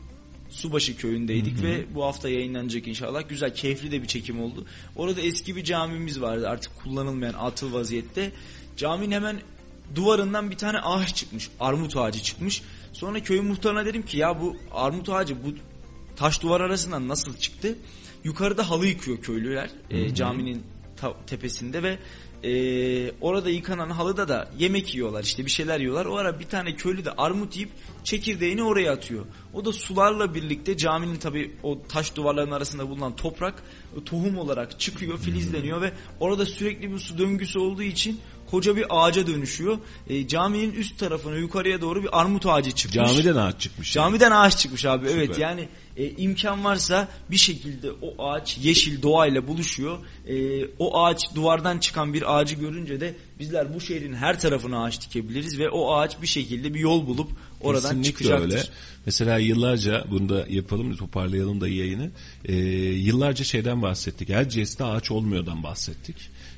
Subaşı 0.49 0.97
köyündeydik 0.97 1.64
ve 1.64 1.95
bu 1.95 2.03
hafta 2.03 2.30
yayınlanacak 2.30 2.88
inşallah. 2.88 3.30
Güzel, 3.30 3.56
keyifli 3.56 3.91
de 3.91 4.02
bir 4.02 4.07
çekim 4.07 4.41
oldu. 4.41 4.65
Orada 4.95 5.22
eski 5.22 5.56
bir 5.56 5.64
camimiz 5.64 6.22
vardı 6.22 6.49
artık 6.49 6.76
kullanılmayan 6.76 7.34
atıl 7.34 7.73
vaziyette. 7.73 8.31
Caminin 8.77 9.11
hemen 9.11 9.41
duvarından 9.95 10.52
bir 10.52 10.57
tane 10.57 10.80
ağaç 10.80 11.15
çıkmış. 11.15 11.49
Armut 11.60 11.97
ağacı 11.97 12.22
çıkmış. 12.22 12.61
Sonra 12.93 13.19
köyün 13.19 13.45
muhtarına 13.45 13.85
dedim 13.85 14.06
ki 14.06 14.18
ya 14.18 14.41
bu 14.41 14.56
armut 14.72 15.10
ağacı 15.10 15.43
bu 15.43 15.47
taş 16.15 16.41
duvar 16.41 16.61
arasından 16.61 17.07
nasıl 17.07 17.38
çıktı? 17.38 17.76
Yukarıda 18.23 18.69
halı 18.69 18.88
yıkıyor 18.88 19.18
köylüler 19.22 19.69
e, 19.89 20.15
caminin 20.15 20.64
tepesinde 21.27 21.84
ve 21.84 21.97
e, 22.43 23.11
orada 23.22 23.49
yıkanan 23.49 23.89
halıda 23.89 24.27
da 24.27 24.49
yemek 24.60 24.95
yiyorlar 24.95 25.23
işte 25.23 25.45
bir 25.45 25.52
şeyler 25.52 25.80
yiyorlar. 25.80 26.06
O 26.06 26.18
ara 26.18 26.39
bir 26.39 26.45
tane 26.45 26.76
köylü 26.76 27.06
de 27.06 27.11
armut 27.11 27.56
yiyip 27.56 27.69
çekirdeğini 28.03 28.64
oraya 28.64 28.91
atıyor. 28.91 29.26
O 29.53 29.65
da 29.65 29.73
sularla 29.73 30.35
birlikte 30.35 30.77
caminin 30.77 31.15
tabi 31.15 31.56
o 31.64 31.81
taş 31.88 32.15
duvarların 32.15 32.52
arasında 32.52 32.89
bulunan 32.89 33.15
toprak 33.15 33.64
e, 33.97 34.03
tohum 34.03 34.38
olarak 34.38 34.80
çıkıyor 34.80 35.18
filizleniyor 35.18 35.81
ve 35.81 35.93
orada 36.19 36.45
sürekli 36.45 36.91
bir 36.91 36.99
su 36.99 37.18
döngüsü 37.18 37.60
olduğu 37.60 37.84
için 37.84 38.19
koca 38.51 38.76
bir 38.76 38.85
ağaca 38.89 39.27
dönüşüyor. 39.27 39.77
E, 40.09 40.27
caminin 40.27 40.72
üst 40.72 40.99
tarafına 40.99 41.35
yukarıya 41.35 41.81
doğru 41.81 42.03
bir 42.03 42.19
armut 42.19 42.45
ağacı 42.45 42.72
çıkmış. 42.72 42.95
Camiden 43.07 43.35
ağaç 43.35 43.61
çıkmış. 43.61 43.95
yani. 43.95 44.05
Camiden 44.05 44.31
ağaç 44.31 44.57
çıkmış 44.57 44.85
abi. 44.85 45.07
Evet 45.09 45.27
Süper. 45.27 45.41
yani 45.41 45.67
e, 45.97 46.09
imkan 46.09 46.63
varsa 46.63 47.07
bir 47.31 47.38
şekilde 47.38 47.91
o 48.01 48.27
ağaç 48.30 48.57
yeşil 48.57 49.01
doğayla 49.01 49.47
buluşuyor. 49.47 49.97
E, 50.27 50.65
o 50.80 51.03
ağaç 51.03 51.35
duvardan 51.35 51.80
çıkan 51.80 52.13
bir 52.13 52.35
ağacı 52.38 52.55
görünce 52.55 52.99
de 52.99 53.15
bizler 53.39 53.73
bu 53.73 53.81
şehrin 53.81 54.13
her 54.13 54.39
tarafına 54.39 54.84
ağaç 54.84 55.01
dikebiliriz 55.01 55.59
ve 55.59 55.69
o 55.69 55.93
ağaç 55.95 56.22
bir 56.22 56.27
şekilde 56.27 56.73
bir 56.73 56.80
yol 56.80 57.07
bulup 57.07 57.31
oradan 57.61 57.81
Kesinlikle 57.81 58.11
çıkacaktır. 58.11 58.57
öyle. 58.57 58.63
Mesela 59.05 59.38
yıllarca 59.38 60.05
bunu 60.11 60.30
da 60.30 60.45
yapalım 60.49 60.95
toparlayalım 60.95 61.61
da 61.61 61.67
yayını. 61.67 62.11
Ee, 62.45 62.55
yıllarca 62.55 63.43
şeyden 63.45 63.81
bahsettik. 63.81 64.30
Erciyes'te 64.30 64.84
ağaç 64.84 65.11
olmuyordan 65.11 65.63
bahsettik. 65.63 66.15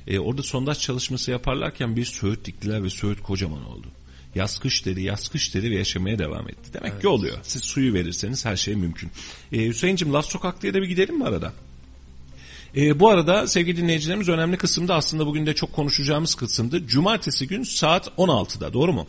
Ee, 0.08 0.18
orada 0.18 0.42
sondaj 0.42 0.78
çalışması 0.78 1.30
yaparlarken 1.30 1.96
bir 1.96 2.04
söğüt 2.04 2.44
diktiler 2.44 2.84
ve 2.84 2.90
söğüt 2.90 3.22
kocaman 3.22 3.66
oldu. 3.66 3.86
Yaz 4.34 4.58
kış 4.58 4.86
dedi, 4.86 5.02
yaz 5.02 5.28
kış 5.28 5.54
dedi 5.54 5.70
ve 5.70 5.74
yaşamaya 5.74 6.18
devam 6.18 6.48
etti. 6.48 6.70
Demek 6.72 7.00
ki 7.00 7.08
oluyor. 7.08 7.38
Siz 7.42 7.62
suyu 7.62 7.94
verirseniz 7.94 8.44
her 8.44 8.56
şey 8.56 8.74
mümkün. 8.74 9.10
Ee, 9.52 9.66
Hüseyin'cim 9.66 10.12
Laf 10.12 10.26
Sokaklı'ya 10.26 10.74
da 10.74 10.82
bir 10.82 10.88
gidelim 10.88 11.18
mi 11.18 11.24
arada? 11.24 11.52
Ee, 12.76 13.00
bu 13.00 13.08
arada 13.08 13.46
sevgili 13.46 13.76
dinleyicilerimiz 13.76 14.28
önemli 14.28 14.56
kısımda 14.56 14.94
aslında 14.94 15.26
bugün 15.26 15.46
de 15.46 15.54
çok 15.54 15.72
konuşacağımız 15.72 16.34
kısımdı. 16.34 16.86
Cumartesi 16.86 17.48
gün 17.48 17.62
saat 17.62 18.06
16'da 18.06 18.72
doğru 18.72 18.92
mu? 18.92 19.06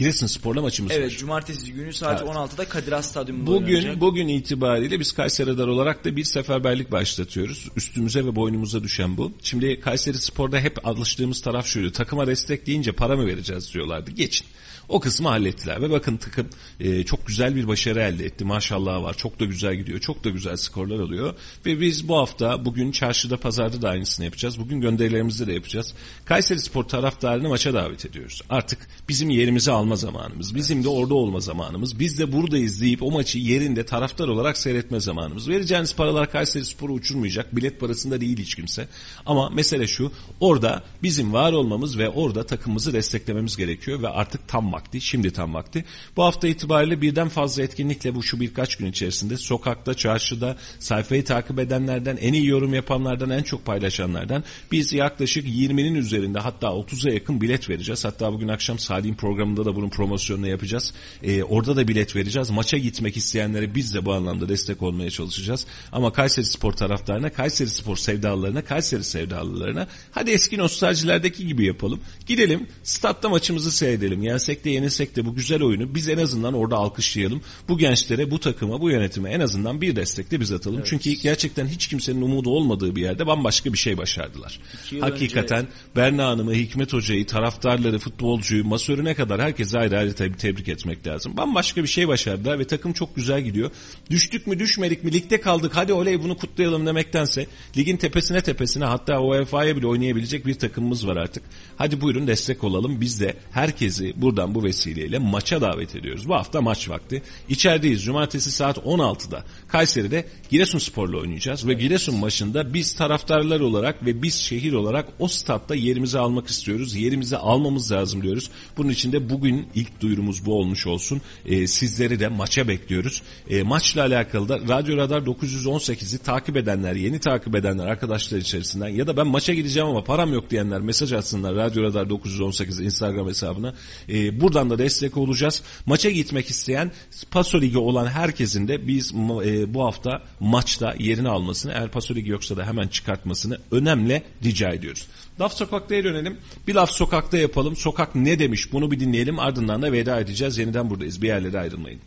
Giresun 0.00 0.26
Spor'la 0.26 0.62
maçımız 0.62 0.92
var. 0.92 0.96
Evet 0.96 1.18
cumartesi 1.18 1.72
günü 1.72 1.92
saat 1.92 2.22
Evet. 2.22 2.34
16'da 2.34 2.68
Kadir 2.68 2.92
Has 2.92 3.10
Stadyumunda 3.10 3.50
Bugün 3.50 3.66
oynanacak. 3.66 4.00
bugün 4.00 4.28
itibariyle 4.28 5.00
biz 5.00 5.12
Kayseri 5.12 5.50
Radar 5.50 5.66
olarak 5.66 6.04
da 6.04 6.16
bir 6.16 6.24
seferberlik 6.24 6.92
başlatıyoruz. 6.92 7.68
Üstümüze 7.76 8.24
ve 8.26 8.36
boynumuza 8.36 8.82
düşen 8.82 9.16
bu. 9.16 9.32
Şimdi 9.42 9.80
Kayseri 9.80 10.18
Spor'da 10.18 10.60
hep 10.60 10.86
alıştığımız 10.86 11.42
taraf 11.42 11.66
şuydu. 11.66 11.92
Takıma 11.92 12.26
destek 12.26 12.66
deyince 12.66 12.92
para 12.92 13.16
mı 13.16 13.26
vereceğiz 13.26 13.74
diyorlardı. 13.74 14.10
Geçin. 14.10 14.46
O 14.90 15.00
kısmı 15.00 15.28
hallettiler 15.28 15.82
ve 15.82 15.90
bakın 15.90 16.16
takım 16.16 16.48
e, 16.80 17.04
çok 17.04 17.26
güzel 17.26 17.56
bir 17.56 17.68
başarı 17.68 18.00
elde 18.00 18.24
etti. 18.24 18.44
Maşallah 18.44 19.02
var. 19.02 19.16
Çok 19.16 19.40
da 19.40 19.44
güzel 19.44 19.74
gidiyor. 19.74 20.00
Çok 20.00 20.24
da 20.24 20.30
güzel 20.30 20.56
skorlar 20.56 20.98
alıyor. 20.98 21.34
Ve 21.66 21.80
biz 21.80 22.08
bu 22.08 22.16
hafta 22.16 22.64
bugün 22.64 22.92
çarşıda 22.92 23.36
pazarda 23.36 23.82
da 23.82 23.88
aynısını 23.88 24.24
yapacağız. 24.24 24.60
Bugün 24.60 24.80
gönderilerimizi 24.80 25.46
de 25.46 25.52
yapacağız. 25.52 25.94
Kayseri 26.24 26.60
Spor 26.60 26.84
taraftarını 26.84 27.48
maça 27.48 27.74
davet 27.74 28.06
ediyoruz. 28.06 28.42
Artık 28.50 28.78
bizim 29.08 29.30
yerimizi 29.30 29.70
alma 29.90 29.96
zamanımız. 29.96 30.54
Bizim 30.54 30.84
de 30.84 30.88
orada 30.88 31.14
olma 31.14 31.40
zamanımız. 31.40 31.98
Biz 31.98 32.18
de 32.18 32.32
buradayız 32.32 32.80
deyip 32.80 33.02
o 33.02 33.10
maçı 33.10 33.38
yerinde 33.38 33.86
taraftar 33.86 34.28
olarak 34.28 34.58
seyretme 34.58 35.00
zamanımız. 35.00 35.48
Vereceğiniz 35.48 35.96
paralar 35.96 36.30
Kayseri 36.30 36.64
Spor'u 36.64 36.92
uçurmayacak. 36.92 37.56
Bilet 37.56 37.80
parasında 37.80 38.20
değil 38.20 38.38
hiç 38.38 38.54
kimse. 38.54 38.88
Ama 39.26 39.50
mesele 39.50 39.86
şu. 39.86 40.12
Orada 40.40 40.82
bizim 41.02 41.32
var 41.32 41.52
olmamız 41.52 41.98
ve 41.98 42.08
orada 42.08 42.46
takımımızı 42.46 42.92
desteklememiz 42.92 43.56
gerekiyor 43.56 44.02
ve 44.02 44.08
artık 44.08 44.48
tam 44.48 44.72
vakti. 44.72 45.00
Şimdi 45.00 45.30
tam 45.30 45.54
vakti. 45.54 45.84
Bu 46.16 46.22
hafta 46.22 46.48
itibariyle 46.48 47.02
birden 47.02 47.28
fazla 47.28 47.62
etkinlikle 47.62 48.14
bu 48.14 48.22
şu 48.22 48.40
birkaç 48.40 48.76
gün 48.76 48.86
içerisinde 48.86 49.36
sokakta, 49.36 49.94
çarşıda 49.94 50.56
sayfayı 50.78 51.24
takip 51.24 51.58
edenlerden, 51.58 52.16
en 52.16 52.32
iyi 52.32 52.46
yorum 52.46 52.74
yapanlardan, 52.74 53.30
en 53.30 53.42
çok 53.42 53.64
paylaşanlardan 53.64 54.44
biz 54.72 54.92
yaklaşık 54.92 55.46
20'nin 55.46 55.94
üzerinde 55.94 56.38
hatta 56.38 56.66
30'a 56.66 57.12
yakın 57.12 57.40
bilet 57.40 57.70
vereceğiz. 57.70 58.04
Hatta 58.04 58.32
bugün 58.32 58.48
akşam 58.48 58.78
Salih'in 58.78 59.14
programında 59.14 59.64
da 59.64 59.76
bunun 59.80 59.90
promosyonunu 59.90 60.48
yapacağız. 60.48 60.94
Ee, 61.22 61.42
orada 61.42 61.76
da 61.76 61.88
bilet 61.88 62.16
vereceğiz. 62.16 62.50
Maça 62.50 62.78
gitmek 62.78 63.16
isteyenlere 63.16 63.74
biz 63.74 63.94
de 63.94 64.04
bu 64.04 64.12
anlamda 64.12 64.48
destek 64.48 64.82
olmaya 64.82 65.10
çalışacağız. 65.10 65.66
Ama 65.92 66.12
Kayseri 66.12 66.46
Spor 66.46 66.72
taraftarına, 66.72 67.32
Kayseri 67.32 67.68
Spor 67.68 67.96
sevdalılarına, 67.96 68.64
Kayseri 68.64 69.04
sevdalılarına 69.04 69.86
hadi 70.10 70.30
eski 70.30 70.58
nostaljilerdeki 70.58 71.46
gibi 71.46 71.64
yapalım. 71.64 72.00
Gidelim 72.26 72.66
statta 72.82 73.28
maçımızı 73.28 73.72
seyredelim. 73.72 74.22
Yensek 74.22 74.64
de 74.64 74.70
yenilsek 74.70 75.16
de 75.16 75.26
bu 75.26 75.34
güzel 75.34 75.62
oyunu 75.62 75.94
biz 75.94 76.08
en 76.08 76.18
azından 76.18 76.54
orada 76.54 76.76
alkışlayalım. 76.76 77.42
Bu 77.68 77.78
gençlere, 77.78 78.30
bu 78.30 78.40
takıma, 78.40 78.80
bu 78.80 78.90
yönetime 78.90 79.30
en 79.30 79.40
azından 79.40 79.80
bir 79.80 79.96
destek 79.96 80.30
de 80.30 80.40
biz 80.40 80.52
atalım. 80.52 80.82
Çünkü 80.84 81.10
gerçekten 81.10 81.66
hiç 81.66 81.86
kimsenin 81.86 82.22
umudu 82.22 82.50
olmadığı 82.50 82.96
bir 82.96 83.02
yerde 83.02 83.26
bambaşka 83.26 83.72
bir 83.72 83.78
şey 83.78 83.98
başardılar. 83.98 84.60
Hakikaten 85.00 85.68
Berna 85.96 86.26
Hanım'ı, 86.26 86.54
Hikmet 86.54 86.92
Hoca'yı, 86.92 87.26
taraftarları, 87.26 87.98
futbolcuyu, 87.98 88.64
masörüne 88.64 89.14
kadar 89.14 89.40
herkese 89.40 89.69
herkese 89.70 89.78
ayrı 89.78 89.98
ayrı 89.98 90.14
tabii 90.14 90.36
tebrik 90.36 90.68
etmek 90.68 91.06
lazım. 91.06 91.36
Bambaşka 91.36 91.82
bir 91.82 91.88
şey 91.88 92.08
başardılar 92.08 92.58
ve 92.58 92.66
takım 92.66 92.92
çok 92.92 93.16
güzel 93.16 93.40
gidiyor. 93.40 93.70
Düştük 94.10 94.46
mü 94.46 94.58
düşmedik 94.58 95.04
mi 95.04 95.12
ligde 95.12 95.40
kaldık 95.40 95.72
hadi 95.74 95.92
oley 95.92 96.22
bunu 96.22 96.36
kutlayalım 96.36 96.86
demektense 96.86 97.46
ligin 97.76 97.96
tepesine 97.96 98.40
tepesine 98.40 98.84
hatta 98.84 99.20
UEFA'ya 99.20 99.76
bile 99.76 99.86
oynayabilecek 99.86 100.46
bir 100.46 100.54
takımımız 100.54 101.06
var 101.06 101.16
artık. 101.16 101.42
Hadi 101.76 102.00
buyurun 102.00 102.26
destek 102.26 102.64
olalım. 102.64 103.00
Biz 103.00 103.20
de 103.20 103.34
herkesi 103.52 104.12
buradan 104.16 104.54
bu 104.54 104.64
vesileyle 104.64 105.18
maça 105.18 105.60
davet 105.60 105.94
ediyoruz. 105.94 106.28
Bu 106.28 106.34
hafta 106.34 106.60
maç 106.60 106.88
vakti. 106.88 107.22
İçerideyiz. 107.48 108.04
Cumartesi 108.04 108.50
saat 108.50 108.78
16'da. 108.78 109.44
Kayseri'de 109.72 110.24
Giresunspor'la 110.50 111.16
oynayacağız 111.16 111.66
ve 111.66 111.74
Giresun 111.74 112.16
maçında 112.16 112.74
biz 112.74 112.92
taraftarlar 112.94 113.60
olarak 113.60 114.06
ve 114.06 114.22
biz 114.22 114.34
şehir 114.34 114.72
olarak 114.72 115.08
o 115.18 115.28
statta 115.28 115.74
yerimizi 115.74 116.18
almak 116.18 116.48
istiyoruz. 116.48 116.94
Yerimizi 116.94 117.36
almamız 117.36 117.92
lazım 117.92 118.22
diyoruz. 118.22 118.50
Bunun 118.76 118.88
için 118.88 119.12
de 119.12 119.30
bugün 119.30 119.68
ilk 119.74 120.00
duyurumuz 120.00 120.46
bu 120.46 120.54
olmuş 120.54 120.86
olsun. 120.86 121.20
Ee, 121.46 121.66
sizleri 121.66 122.20
de 122.20 122.28
maça 122.28 122.68
bekliyoruz. 122.68 123.22
Ee, 123.50 123.62
maçla 123.62 124.02
alakalı 124.02 124.48
da 124.48 124.58
Radyo 124.68 124.96
Radar 124.96 125.22
918'i 125.22 126.18
takip 126.18 126.56
edenler, 126.56 126.94
yeni 126.94 127.18
takip 127.18 127.54
edenler 127.54 127.86
arkadaşlar 127.86 128.38
içerisinden 128.38 128.88
ya 128.88 129.06
da 129.06 129.16
ben 129.16 129.26
maça 129.26 129.54
gideceğim 129.54 129.88
ama 129.88 130.04
param 130.04 130.32
yok 130.32 130.50
diyenler 130.50 130.80
mesaj 130.80 131.12
atsınlar 131.12 131.54
Radyo 131.54 131.82
Radar 131.82 132.10
918 132.10 132.80
Instagram 132.80 133.28
hesabına. 133.28 133.74
Ee, 134.08 134.40
buradan 134.40 134.70
da 134.70 134.78
destek 134.78 135.16
olacağız. 135.16 135.62
Maça 135.86 136.10
gitmek 136.10 136.50
isteyen 136.50 136.92
Paso 137.30 137.60
Ligi 137.60 137.78
olan 137.78 138.06
herkesin 138.06 138.68
de 138.68 138.86
biz 138.86 139.12
e, 139.44 139.59
bu 139.74 139.84
hafta 139.84 140.22
maçta 140.40 140.94
yerini 140.98 141.28
almasını 141.28 141.72
eğer 141.72 141.88
Paso 141.88 142.14
Ligi 142.14 142.30
yoksa 142.30 142.56
da 142.56 142.66
hemen 142.66 142.88
çıkartmasını 142.88 143.58
önemli 143.70 144.22
rica 144.44 144.68
ediyoruz. 144.68 145.06
Laf 145.40 145.52
Sokak'ta'ya 145.52 146.04
dönelim. 146.04 146.38
Bir 146.66 146.74
laf 146.74 146.90
sokakta 146.90 147.38
yapalım. 147.38 147.76
Sokak 147.76 148.14
ne 148.14 148.38
demiş 148.38 148.72
bunu 148.72 148.90
bir 148.90 149.00
dinleyelim 149.00 149.38
ardından 149.38 149.82
da 149.82 149.92
veda 149.92 150.20
edeceğiz. 150.20 150.58
Yeniden 150.58 150.90
buradayız. 150.90 151.22
Bir 151.22 151.28
yerlere 151.28 151.58
ayrılmayın. 151.58 152.00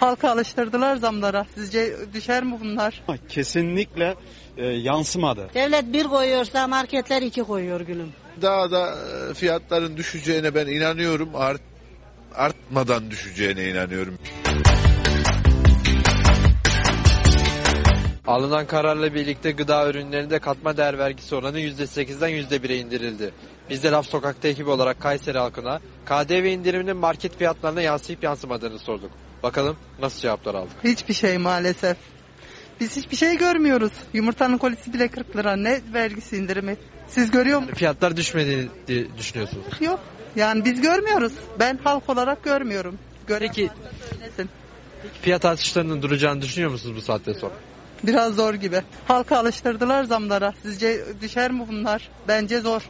Halka 0.00 0.30
alıştırdılar 0.30 0.96
zamlara. 0.96 1.46
Sizce 1.54 1.96
düşer 2.14 2.44
mi 2.44 2.58
bunlar? 2.60 3.02
Kesinlikle 3.28 4.14
e, 4.56 4.66
yansımadı. 4.66 5.50
Devlet 5.54 5.92
bir 5.92 6.04
koyuyorsa 6.04 6.68
marketler 6.68 7.22
iki 7.22 7.42
koyuyor 7.42 7.80
gülüm. 7.80 8.08
Daha 8.42 8.70
da 8.70 8.94
e, 9.30 9.34
fiyatların 9.34 9.96
düşeceğine 9.96 10.54
ben 10.54 10.66
inanıyorum. 10.66 11.28
Art, 11.34 11.60
artmadan 12.34 13.10
düşeceğine 13.10 13.68
inanıyorum. 13.68 14.18
Alınan 18.26 18.66
kararla 18.66 19.14
birlikte 19.14 19.50
gıda 19.50 19.88
ürünlerinde 19.90 20.38
katma 20.38 20.76
değer 20.76 20.98
vergisi 20.98 21.34
oranı 21.34 21.60
%8'den 21.60 22.30
%1'e 22.30 22.76
indirildi. 22.78 23.32
Biz 23.70 23.82
de 23.82 23.90
Laf 23.90 24.06
Sokak'ta 24.06 24.48
ekibi 24.48 24.70
olarak 24.70 25.00
Kayseri 25.00 25.38
halkına 25.38 25.80
KDV 26.06 26.44
indiriminin 26.44 26.96
market 26.96 27.38
fiyatlarına 27.38 27.82
yansıyıp 27.82 28.22
yansımadığını 28.22 28.78
sorduk. 28.78 29.10
Bakalım 29.42 29.76
nasıl 30.00 30.20
cevaplar 30.20 30.54
aldık. 30.54 30.72
Hiçbir 30.84 31.14
şey 31.14 31.38
maalesef. 31.38 31.96
Biz 32.80 32.96
hiçbir 32.96 33.16
şey 33.16 33.38
görmüyoruz. 33.38 33.92
Yumurtanın 34.12 34.58
kolisi 34.58 34.92
bile 34.92 35.08
40 35.08 35.36
lira. 35.36 35.56
Ne 35.56 35.80
vergisi 35.94 36.36
indirimi? 36.36 36.76
Siz 37.08 37.30
görüyor 37.30 37.58
musunuz? 37.58 37.78
Fiyatlar 37.78 38.16
düşmediğini 38.16 38.68
diye 38.88 39.06
düşünüyorsunuz. 39.18 39.64
Yok. 39.80 40.00
Yani 40.36 40.64
biz 40.64 40.80
görmüyoruz. 40.80 41.32
Ben 41.58 41.78
halk 41.84 42.08
olarak 42.10 42.44
görmüyorum. 42.44 42.98
Gören 43.26 43.48
Peki 43.48 43.70
söylesin. 44.10 44.50
fiyat 45.22 45.44
artışlarının 45.44 46.02
duracağını 46.02 46.42
düşünüyor 46.42 46.70
musunuz 46.70 46.96
bu 46.96 47.00
saatten 47.00 47.32
sonra? 47.32 47.54
Biraz 48.04 48.34
zor 48.36 48.54
gibi. 48.54 48.80
Halka 49.08 49.38
alıştırdılar 49.38 50.04
zamlara. 50.04 50.52
Sizce 50.62 51.00
düşer 51.20 51.50
mi 51.50 51.64
bunlar? 51.68 52.08
Bence 52.28 52.60
zor. 52.60 52.82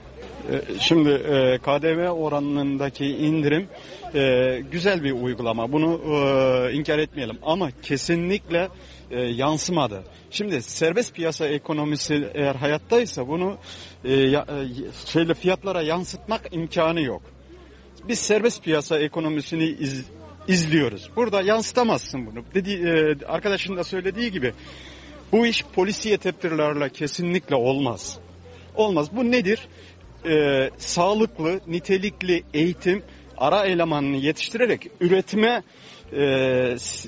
E, 0.53 0.79
Şimdi 0.81 1.11
e, 1.11 1.59
KDV 1.59 2.09
oranındaki 2.09 3.07
indirim 3.07 3.69
e, 4.15 4.61
güzel 4.73 5.05
bir 5.05 5.13
uygulama. 5.13 5.73
Bunu 5.73 6.01
e, 6.05 6.73
inkar 6.73 6.99
etmeyelim 6.99 7.39
ama 7.43 7.71
kesinlikle 7.83 8.69
yansımadı. 9.11 10.03
Şimdi 10.31 10.63
serbest 10.63 11.15
piyasa 11.15 11.47
ekonomisi 11.49 12.29
eğer 12.35 12.55
hayattaysa 12.55 13.29
bunu 13.29 13.57
e, 14.05 14.11
şeyle 15.07 15.35
fiyatlara 15.35 15.83
yansıtmak 15.83 16.41
imkanı 16.53 17.01
yok. 17.03 17.23
Biz 18.09 18.19
serbest 18.19 18.65
piyasa 18.65 18.99
ekonomisini 18.99 19.65
iz- 19.65 20.05
izliyoruz. 20.49 21.11
Burada 21.17 21.43
yansıtamazsın 21.43 22.27
bunu. 22.27 22.45
Dedi, 22.55 23.17
arkadaşın 23.29 23.77
da 23.77 23.85
söylediği 23.85 24.31
gibi 24.33 24.53
bu 25.33 25.47
iş 25.47 25.65
polisiye 25.65 26.17
tedbirlerle 26.17 26.89
kesinlikle 26.89 27.57
olmaz. 27.57 28.19
Olmaz. 28.75 29.09
Bu 29.13 29.31
nedir? 29.31 29.69
Ee, 30.27 30.71
sağlıklı, 30.79 31.61
nitelikli 31.67 32.43
eğitim 32.55 33.03
ara 33.39 33.65
elemanını 33.65 34.17
yetiştirerek 34.17 34.91
üretime 35.01 35.63
e, 36.13 36.23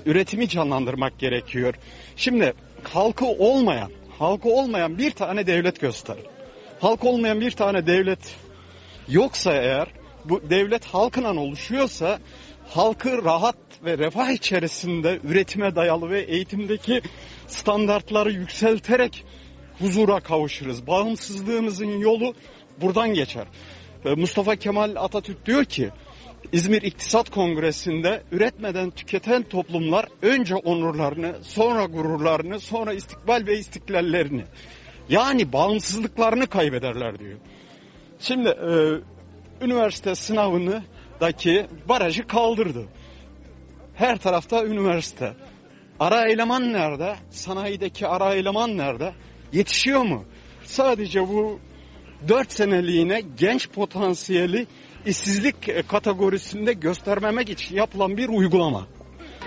üretimi 0.06 0.48
canlandırmak 0.48 1.18
gerekiyor. 1.18 1.74
Şimdi 2.16 2.52
halkı 2.82 3.26
olmayan, 3.26 3.90
halkı 4.18 4.48
olmayan 4.48 4.98
bir 4.98 5.10
tane 5.10 5.46
devlet 5.46 5.80
göster. 5.80 6.16
Halk 6.80 7.05
olmayan 7.05 7.40
bir 7.40 7.51
tane 7.51 7.86
devlet 7.86 8.36
yoksa 9.09 9.52
eğer 9.52 9.88
bu 10.24 10.51
devlet 10.51 10.84
halkından 10.84 11.36
oluşuyorsa 11.36 12.18
halkı 12.68 13.24
rahat 13.24 13.56
ve 13.84 13.98
refah 13.98 14.30
içerisinde 14.30 15.18
üretime 15.24 15.76
dayalı 15.76 16.10
ve 16.10 16.20
eğitimdeki 16.20 17.02
standartları 17.46 18.32
yükselterek 18.32 19.24
huzura 19.78 20.20
kavuşuruz. 20.20 20.86
Bağımsızlığımızın 20.86 21.98
yolu 21.98 22.34
buradan 22.80 23.14
geçer. 23.14 23.44
Mustafa 24.16 24.56
Kemal 24.56 24.96
Atatürk 24.96 25.46
diyor 25.46 25.64
ki 25.64 25.90
İzmir 26.52 26.82
İktisat 26.82 27.30
Kongresi'nde 27.30 28.22
üretmeden 28.32 28.90
tüketen 28.90 29.42
toplumlar 29.42 30.06
önce 30.22 30.54
onurlarını, 30.54 31.34
sonra 31.42 31.84
gururlarını, 31.84 32.60
sonra 32.60 32.92
istikbal 32.92 33.46
ve 33.46 33.58
istiklallerini 33.58 34.44
yani 35.08 35.52
bağımsızlıklarını 35.52 36.46
kaybederler 36.46 37.18
diyor. 37.18 37.38
Şimdi 38.20 38.48
e, 38.48 38.70
üniversite 39.64 40.14
sınavını 40.14 40.82
daki 41.20 41.66
barajı 41.88 42.26
kaldırdı. 42.26 42.84
Her 43.94 44.16
tarafta 44.16 44.64
üniversite. 44.64 45.32
Ara 46.00 46.28
eleman 46.28 46.72
nerede? 46.72 47.16
Sanayideki 47.30 48.06
ara 48.06 48.34
eleman 48.34 48.76
nerede? 48.76 49.12
Yetişiyor 49.52 50.02
mu? 50.02 50.24
Sadece 50.64 51.28
bu 51.28 51.60
4 52.28 52.52
seneliğine 52.52 53.22
genç 53.38 53.68
potansiyeli 53.68 54.66
işsizlik 55.06 55.88
kategorisinde 55.88 56.72
göstermemek 56.72 57.50
için 57.50 57.76
yapılan 57.76 58.16
bir 58.16 58.28
uygulama. 58.28 58.86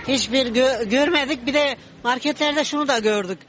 Hiçbir 0.07 0.45
gö- 0.45 0.89
görmedik 0.89 1.45
bir 1.45 1.53
de 1.53 1.77
marketlerde 2.03 2.63
şunu 2.63 2.87
da 2.87 2.99
gördük. 2.99 3.39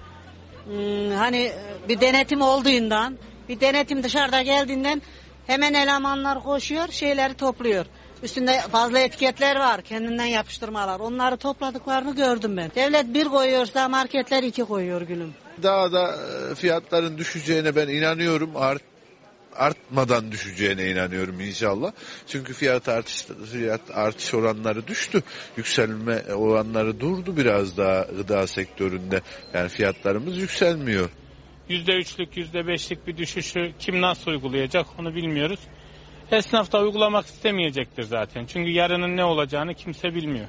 Hmm, 0.64 1.10
hani 1.10 1.52
bir 1.88 2.00
denetim 2.00 2.42
olduğundan 2.42 3.18
bir 3.48 3.60
denetim 3.60 4.02
dışarıda 4.02 4.42
geldiğinden 4.42 5.02
hemen 5.46 5.74
elemanlar 5.74 6.42
koşuyor 6.42 6.88
şeyleri 6.88 7.34
topluyor. 7.34 7.86
Üstünde 8.22 8.60
fazla 8.72 8.98
etiketler 8.98 9.56
var 9.56 9.82
kendinden 9.82 10.26
yapıştırmalar 10.26 11.00
onları 11.00 11.36
topladıklarını 11.36 12.16
gördüm 12.16 12.56
ben. 12.56 12.70
Devlet 12.74 13.14
bir 13.14 13.24
koyuyorsa 13.24 13.88
marketler 13.88 14.42
iki 14.42 14.64
koyuyor 14.64 15.02
gülüm. 15.02 15.34
Daha 15.62 15.92
da 15.92 16.14
e, 16.50 16.54
fiyatların 16.54 17.18
düşeceğine 17.18 17.76
ben 17.76 17.88
inanıyorum. 17.88 18.56
Art, 18.56 18.82
artmadan 19.56 20.32
düşeceğine 20.32 20.90
inanıyorum 20.90 21.40
inşallah. 21.40 21.92
Çünkü 22.26 22.52
fiyat 22.52 22.88
artış 22.88 23.26
fiyat 23.52 23.80
artış 23.94 24.34
oranları 24.34 24.86
düştü. 24.86 25.22
Yükselme 25.56 26.22
oranları 26.34 27.00
durdu 27.00 27.36
biraz 27.36 27.76
daha 27.76 28.06
gıda 28.16 28.46
sektöründe. 28.46 29.20
Yani 29.54 29.68
fiyatlarımız 29.68 30.38
yükselmiyor. 30.38 31.10
%3'lük 31.70 32.36
%5'lik 32.36 33.06
bir 33.06 33.16
düşüşü 33.16 33.72
kim 33.78 34.00
nasıl 34.00 34.30
uygulayacak 34.30 34.86
onu 34.98 35.14
bilmiyoruz. 35.14 35.60
Esnaf 36.32 36.72
da 36.72 36.80
uygulamak 36.80 37.26
istemeyecektir 37.26 38.02
zaten. 38.02 38.46
Çünkü 38.46 38.70
yarının 38.70 39.16
ne 39.16 39.24
olacağını 39.24 39.74
kimse 39.74 40.14
bilmiyor. 40.14 40.46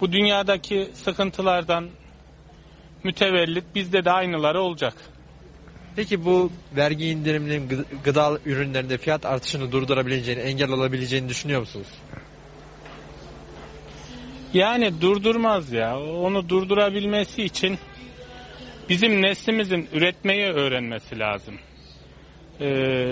Bu 0.00 0.12
dünyadaki 0.12 0.88
sıkıntılardan 0.94 1.88
mütevellit 3.04 3.64
bizde 3.74 4.04
de 4.04 4.10
aynıları 4.10 4.60
olacak. 4.60 4.94
Peki 5.96 6.24
bu 6.24 6.52
vergi 6.76 7.08
indiriminin 7.08 7.68
gı- 7.68 7.84
gıda 8.04 8.38
ürünlerinde 8.46 8.98
fiyat 8.98 9.26
artışını 9.26 9.72
durdurabileceğini, 9.72 10.40
engel 10.40 10.70
olabileceğini 10.70 11.28
düşünüyor 11.28 11.60
musunuz? 11.60 11.88
Yani 14.54 15.00
durdurmaz 15.00 15.72
ya. 15.72 15.98
Onu 16.00 16.48
durdurabilmesi 16.48 17.42
için 17.42 17.78
bizim 18.88 19.22
neslimizin 19.22 19.88
üretmeyi 19.92 20.46
öğrenmesi 20.46 21.18
lazım. 21.18 21.54
Ee, 22.60 22.66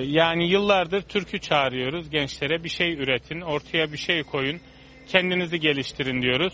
yani 0.07 0.51
yıllardır 0.51 1.03
türkü 1.03 1.39
çağırıyoruz 1.39 2.11
gençlere 2.11 2.65
bir 2.65 2.69
şey 2.69 2.93
üretin, 2.93 3.41
ortaya 3.41 3.93
bir 3.93 3.99
şey 3.99 4.23
koyun, 4.23 4.61
kendinizi 5.07 5.61
geliştirin 5.61 6.23
diyoruz. 6.23 6.53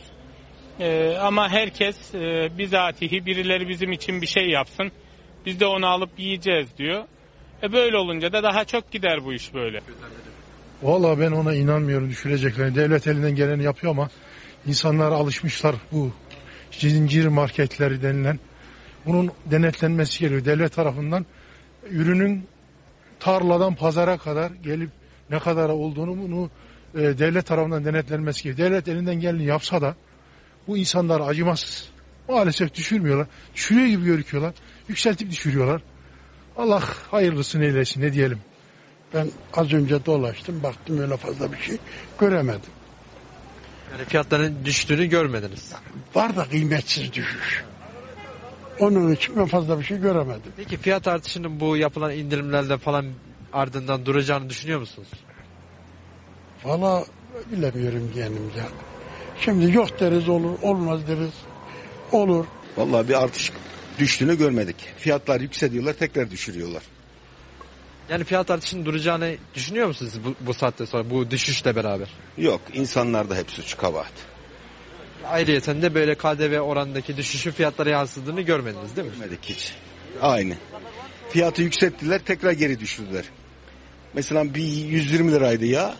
Ee, 0.80 1.16
ama 1.20 1.48
herkes 1.48 2.14
e, 2.14 2.48
bizatihi 2.58 3.26
birileri 3.26 3.68
bizim 3.68 3.92
için 3.92 4.22
bir 4.22 4.26
şey 4.26 4.48
yapsın, 4.48 4.92
biz 5.46 5.60
de 5.60 5.66
onu 5.66 5.86
alıp 5.86 6.10
yiyeceğiz 6.18 6.68
diyor. 6.78 7.04
E 7.62 7.72
böyle 7.72 7.96
olunca 7.96 8.32
da 8.32 8.42
daha 8.42 8.64
çok 8.64 8.90
gider 8.92 9.24
bu 9.24 9.34
iş 9.34 9.54
böyle. 9.54 9.80
Valla 10.82 11.20
ben 11.20 11.32
ona 11.32 11.54
inanmıyorum 11.54 12.10
düşüreceklerini. 12.10 12.74
Devlet 12.74 13.06
elinden 13.06 13.34
geleni 13.34 13.62
yapıyor 13.62 13.92
ama 13.92 14.08
insanlar 14.66 15.12
alışmışlar 15.12 15.74
bu 15.92 16.12
zincir 16.70 17.26
marketleri 17.26 18.02
denilen. 18.02 18.38
Bunun 19.06 19.30
denetlenmesi 19.46 20.20
gerekiyor. 20.20 20.44
Devlet 20.44 20.72
tarafından 20.72 21.26
ürünün 21.90 22.46
tarladan 23.24 23.74
pazara 23.74 24.16
kadar 24.18 24.50
gelip 24.50 24.90
ne 25.30 25.38
kadar 25.38 25.68
olduğunu 25.68 26.18
bunu 26.22 26.50
e, 26.94 26.98
devlet 26.98 27.46
tarafından 27.46 27.84
denetlenmesi 27.84 28.42
gerekiyor. 28.42 28.70
Devlet 28.70 28.88
elinden 28.88 29.20
geleni 29.20 29.44
yapsa 29.44 29.82
da 29.82 29.94
bu 30.66 30.76
insanlar 30.76 31.20
acımasız. 31.20 31.88
Maalesef 32.28 32.74
düşürmüyorlar. 32.74 33.26
Düşürüyor 33.54 33.86
gibi 33.86 34.04
gözüküyorlar. 34.04 34.54
Yükseltip 34.88 35.30
düşürüyorlar. 35.30 35.82
Allah 36.56 36.82
hayırlısını 37.10 37.64
eylesin 37.64 38.00
ne 38.00 38.12
diyelim. 38.12 38.38
Ben 39.14 39.30
az 39.54 39.72
önce 39.72 40.06
dolaştım 40.06 40.62
baktım 40.62 40.98
öyle 40.98 41.16
fazla 41.16 41.52
bir 41.52 41.58
şey 41.58 41.78
göremedim. 42.20 42.70
Yani 43.92 44.04
fiyatların 44.04 44.64
düştüğünü 44.64 45.06
görmediniz. 45.06 45.72
Var 46.14 46.36
da 46.36 46.44
kıymetsiz 46.44 47.12
düşüş. 47.12 47.64
Onun 48.80 49.12
için 49.12 49.36
ben 49.36 49.46
fazla 49.46 49.78
bir 49.78 49.84
şey 49.84 49.98
göremedim. 49.98 50.52
Peki 50.56 50.76
fiyat 50.76 51.08
artışının 51.08 51.60
bu 51.60 51.76
yapılan 51.76 52.12
indirimlerden 52.12 52.78
falan 52.78 53.06
ardından 53.52 54.06
duracağını 54.06 54.50
düşünüyor 54.50 54.80
musunuz? 54.80 55.08
Valla 56.64 57.04
bilemiyorum 57.52 58.12
yeğenim 58.16 58.50
ya. 58.58 58.64
Şimdi 59.40 59.72
yok 59.76 60.00
deriz 60.00 60.28
olur, 60.28 60.58
olmaz 60.62 61.08
deriz. 61.08 61.32
Olur. 62.12 62.44
Vallahi 62.76 63.08
bir 63.08 63.22
artış 63.22 63.52
düştüğünü 63.98 64.38
görmedik. 64.38 64.76
Fiyatlar 64.98 65.40
yükseliyorlar 65.40 65.92
tekrar 65.92 66.30
düşürüyorlar. 66.30 66.82
Yani 68.08 68.24
fiyat 68.24 68.50
artışının 68.50 68.84
duracağını 68.84 69.34
düşünüyor 69.54 69.86
musunuz 69.86 70.12
bu, 70.24 70.34
bu 70.46 70.54
saatte 70.54 70.86
sonra 70.86 71.10
bu 71.10 71.30
düşüşle 71.30 71.76
beraber? 71.76 72.08
Yok 72.38 72.60
insanlarda 72.74 73.36
hep 73.36 73.50
suç 73.50 73.76
kabahat. 73.76 74.12
Ayrıyeten 75.30 75.82
de 75.82 75.94
böyle 75.94 76.14
KDV 76.14 76.60
oranındaki 76.60 77.16
düşüşün 77.16 77.50
fiyatlara 77.50 77.90
yansıdığını 77.90 78.40
görmediniz 78.40 78.96
değil 78.96 79.08
mi? 79.08 79.12
Görmedik 79.14 79.44
hiç. 79.44 79.72
Aynı. 80.22 80.54
Fiyatı 81.30 81.62
yükselttiler 81.62 82.18
tekrar 82.18 82.52
geri 82.52 82.80
düşürdüler. 82.80 83.24
Mesela 84.14 84.54
bir 84.54 84.62
120 84.62 85.32
liraydı 85.32 85.64
ya. 85.64 85.94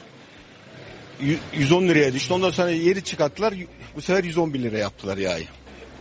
Yü- 1.22 1.38
110 1.56 1.82
liraya 1.88 2.12
düştü. 2.12 2.34
Ondan 2.34 2.50
sonra 2.50 2.70
yeri 2.70 3.04
çıkarttılar. 3.04 3.54
Bu 3.96 4.02
sefer 4.02 4.24
111 4.24 4.62
lira 4.62 4.78
yaptılar 4.78 5.16
yağı. 5.16 5.38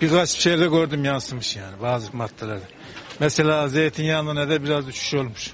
Birkaç 0.01 0.29
şeyde 0.29 0.67
gördüm 0.67 1.05
yansımış 1.05 1.55
yani 1.55 1.81
bazı 1.81 2.17
maddelerde. 2.17 2.63
Mesela 3.19 3.67
zeytinyağında 3.67 4.49
da 4.49 4.63
biraz 4.63 4.87
düşüş 4.87 5.13
olmuş. 5.13 5.51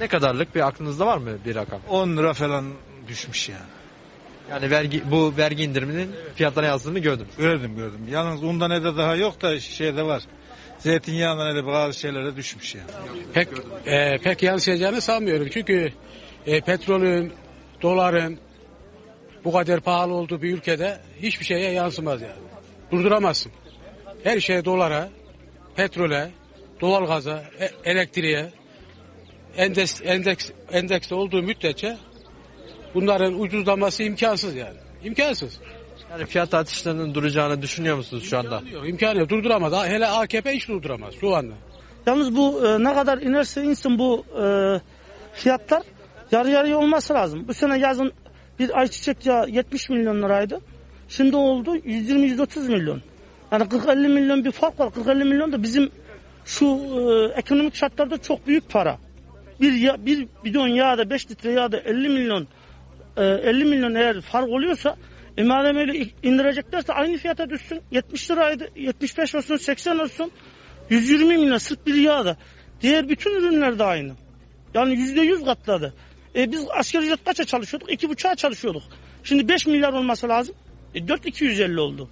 Ne 0.00 0.08
kadarlık 0.08 0.54
bir 0.54 0.66
aklınızda 0.66 1.06
var 1.06 1.18
mı 1.18 1.30
bir 1.44 1.54
rakam? 1.54 1.80
10 1.88 2.16
lira 2.16 2.32
falan 2.34 2.64
düşmüş 3.08 3.48
yani. 3.48 3.60
Yani 4.50 4.70
vergi 4.70 5.10
bu 5.10 5.36
vergi 5.36 5.64
indiriminin 5.64 6.10
fiyatlara 6.34 6.66
yansıdığını 6.66 6.98
gördüm. 6.98 7.26
Gördüm 7.38 7.76
gördüm. 7.76 8.00
Yalnız 8.10 8.42
undan 8.42 8.70
ne 8.70 8.84
de 8.84 8.96
daha 8.96 9.14
yok 9.14 9.42
da 9.42 9.60
şeyde 9.60 10.02
var. 10.02 10.22
Zeytinyağında 10.78 11.52
ne 11.52 11.54
de 11.54 11.66
bazı 11.66 11.98
şeylere 11.98 12.36
düşmüş 12.36 12.74
yani. 12.74 12.90
Pek 13.34 13.48
e, 13.86 14.18
pek 14.18 14.42
yansıyacağını 14.42 15.00
sanmıyorum. 15.00 15.48
Çünkü 15.52 15.92
e, 16.46 16.60
petrolün, 16.60 17.32
doların 17.82 18.38
bu 19.44 19.52
kadar 19.52 19.80
pahalı 19.80 20.14
olduğu 20.14 20.42
bir 20.42 20.54
ülkede 20.54 21.00
hiçbir 21.22 21.44
şeye 21.44 21.72
yansımaz 21.72 22.22
yani. 22.22 22.40
Durduramazsın. 22.92 23.52
Her 24.24 24.40
şey 24.40 24.64
dolara, 24.64 25.08
petrole, 25.76 26.30
doğalgaza, 26.80 27.44
e- 27.60 27.90
elektriğe 27.90 28.50
endeks, 29.56 30.00
endeks, 30.04 30.50
endeks 30.72 31.12
olduğu 31.12 31.42
müddetçe 31.42 31.96
bunların 32.96 33.40
ucuzlaması 33.40 34.02
imkansız 34.02 34.54
yani. 34.54 34.76
İmkansız. 35.04 35.60
Yani 36.10 36.26
fiyat 36.26 36.54
artışlarının 36.54 37.14
duracağını 37.14 37.62
düşünüyor 37.62 37.96
musunuz 37.96 38.30
şu 38.30 38.38
anda? 38.38 38.62
Yok, 38.72 38.88
imkanı 38.88 39.18
yok. 39.18 39.28
Durduramaz. 39.28 39.86
Hele 39.86 40.06
AKP 40.06 40.52
hiç 40.52 40.68
durduramaz 40.68 41.14
şu 41.20 41.36
anda. 41.36 41.54
Yalnız 42.06 42.36
bu 42.36 42.66
e, 42.66 42.84
ne 42.84 42.94
kadar 42.94 43.18
inerse 43.18 43.62
insin 43.62 43.98
bu 43.98 44.24
e, 44.42 44.44
fiyatlar 45.32 45.82
yarı 46.32 46.50
yarıya 46.50 46.78
olması 46.78 47.14
lazım. 47.14 47.48
Bu 47.48 47.54
sene 47.54 47.78
yazın 47.78 48.12
bir 48.58 48.78
ayçiçek 48.78 49.26
yağı 49.26 49.48
70 49.48 49.88
milyon 49.88 50.22
liraydı. 50.22 50.60
Şimdi 51.08 51.36
oldu 51.36 51.76
120-130 51.76 52.68
milyon. 52.68 53.02
Yani 53.52 53.62
40-50 53.62 54.08
milyon 54.08 54.44
bir 54.44 54.52
fark 54.52 54.80
var. 54.80 54.88
40-50 54.88 55.24
milyon 55.24 55.52
da 55.52 55.62
bizim 55.62 55.90
şu 56.44 56.66
e, 56.66 57.38
ekonomik 57.38 57.74
şartlarda 57.74 58.18
çok 58.18 58.46
büyük 58.46 58.70
para. 58.70 58.98
Bir, 59.60 59.72
ya, 59.72 60.06
bir 60.06 60.28
bidon 60.44 60.68
yağda 60.68 61.10
5 61.10 61.30
litre 61.30 61.52
yağda 61.52 61.78
50 61.80 62.08
milyon 62.08 62.48
e, 63.16 63.24
50 63.24 63.64
milyon 63.64 63.94
eğer 63.94 64.20
fark 64.20 64.48
oluyorsa 64.48 64.96
e 65.36 65.44
madem 65.44 65.76
indireceklerse 66.22 66.92
aynı 66.92 67.16
fiyata 67.16 67.50
düşsün. 67.50 67.80
70 67.90 68.30
liraydı. 68.30 68.68
75 68.76 69.34
olsun 69.34 69.56
80 69.56 69.98
olsun. 69.98 70.30
120 70.90 71.36
milyon 71.36 71.58
sırf 71.58 71.86
bir 71.86 71.94
yağda. 71.94 72.36
Diğer 72.80 73.08
bütün 73.08 73.30
ürünler 73.30 73.78
de 73.78 73.84
aynı. 73.84 74.12
Yani 74.74 74.94
yüzde 74.94 75.20
yüz 75.20 75.44
katladı. 75.44 75.94
E 76.34 76.52
biz 76.52 76.66
asgari 76.78 77.04
ücret 77.04 77.24
kaça 77.24 77.44
çalışıyorduk? 77.44 77.92
İki 77.92 78.08
buçuğa 78.08 78.34
çalışıyorduk. 78.34 78.82
Şimdi 79.24 79.48
5 79.48 79.66
milyar 79.66 79.92
olması 79.92 80.28
lazım. 80.28 80.54
E 80.94 81.08
4 81.08 81.26
250 81.26 81.80
oldu. 81.80 82.08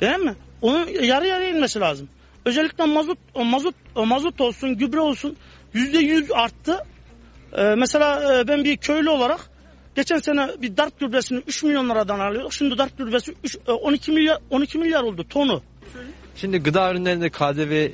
Değil 0.00 0.18
mi? 0.18 0.34
Onun 0.62 0.88
yarı 0.88 1.26
yarıya 1.26 1.48
inmesi 1.48 1.80
lazım. 1.80 2.08
Özellikle 2.44 2.84
mazot, 2.84 3.18
o 3.34 3.44
mazot, 3.44 3.74
o 3.94 4.06
mazot 4.06 4.40
olsun, 4.40 4.78
gübre 4.78 5.00
olsun 5.00 5.36
yüzde 5.74 5.98
yüz 5.98 6.32
arttı. 6.32 6.78
E, 7.52 7.62
mesela 7.62 8.38
e, 8.40 8.48
ben 8.48 8.64
bir 8.64 8.76
köylü 8.76 9.10
olarak 9.10 9.40
geçen 9.94 10.18
sene 10.18 10.48
bir 10.62 10.76
darp 10.76 11.00
gübresini 11.00 11.42
3 11.46 11.62
milyon 11.62 11.88
liradan 11.90 12.20
alıyorduk. 12.20 12.52
Şimdi 12.52 12.78
darp 12.78 12.98
gübresi 12.98 13.34
üç- 13.44 13.58
e, 13.68 13.72
12 13.72 14.12
milyar 14.12 14.38
12 14.50 14.78
milyar 14.78 15.02
oldu 15.02 15.24
tonu. 15.30 15.62
Şimdi 16.36 16.58
gıda 16.58 16.90
ürünlerinde 16.92 17.30
KDV 17.30 17.90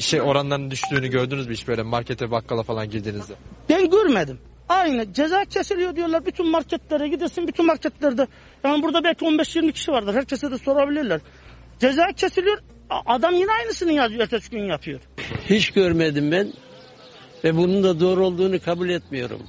şey 0.00 0.20
oranlarının 0.20 0.70
düştüğünü 0.70 1.08
gördünüz 1.08 1.46
mü 1.46 1.52
hiç 1.54 1.68
böyle 1.68 1.82
markete 1.82 2.30
bakkala 2.30 2.62
falan 2.62 2.90
girdiğinizde? 2.90 3.32
Ben 3.70 3.90
görmedim. 3.90 4.38
Aynı 4.68 5.12
ceza 5.12 5.44
kesiliyor 5.44 5.96
diyorlar 5.96 6.26
bütün 6.26 6.50
marketlere 6.50 7.08
gidesin 7.08 7.48
bütün 7.48 7.66
marketlerde. 7.66 8.26
Yani 8.64 8.82
burada 8.82 9.04
belki 9.04 9.24
15-20 9.24 9.72
kişi 9.72 9.92
vardır 9.92 10.14
herkese 10.14 10.50
de 10.50 10.58
sorabilirler. 10.58 11.20
Ceza 11.80 12.06
kesiliyor 12.16 12.58
adam 13.06 13.34
yine 13.34 13.52
aynısını 13.52 13.92
yazıyor 13.92 14.20
ertesi 14.22 14.50
gün 14.50 14.64
yapıyor. 14.64 15.00
Hiç 15.50 15.70
görmedim 15.70 16.32
ben 16.32 16.52
ve 17.44 17.56
bunun 17.56 17.82
da 17.84 18.00
doğru 18.00 18.26
olduğunu 18.26 18.60
kabul 18.60 18.88
etmiyorum. 18.88 19.42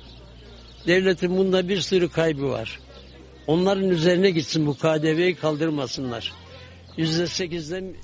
Devletin 0.88 1.38
bunda 1.38 1.70
bir 1.70 1.82
sürü 1.82 2.10
kaybı 2.10 2.50
var. 2.50 2.80
Onların 3.48 3.90
üzerine 3.90 4.30
gitsin 4.30 4.68
bu 4.68 4.78
KDV'yi 4.78 5.36
kaldırmasınlar. 5.36 6.34
Yüzde 6.98 7.28
sekizden 7.28 7.96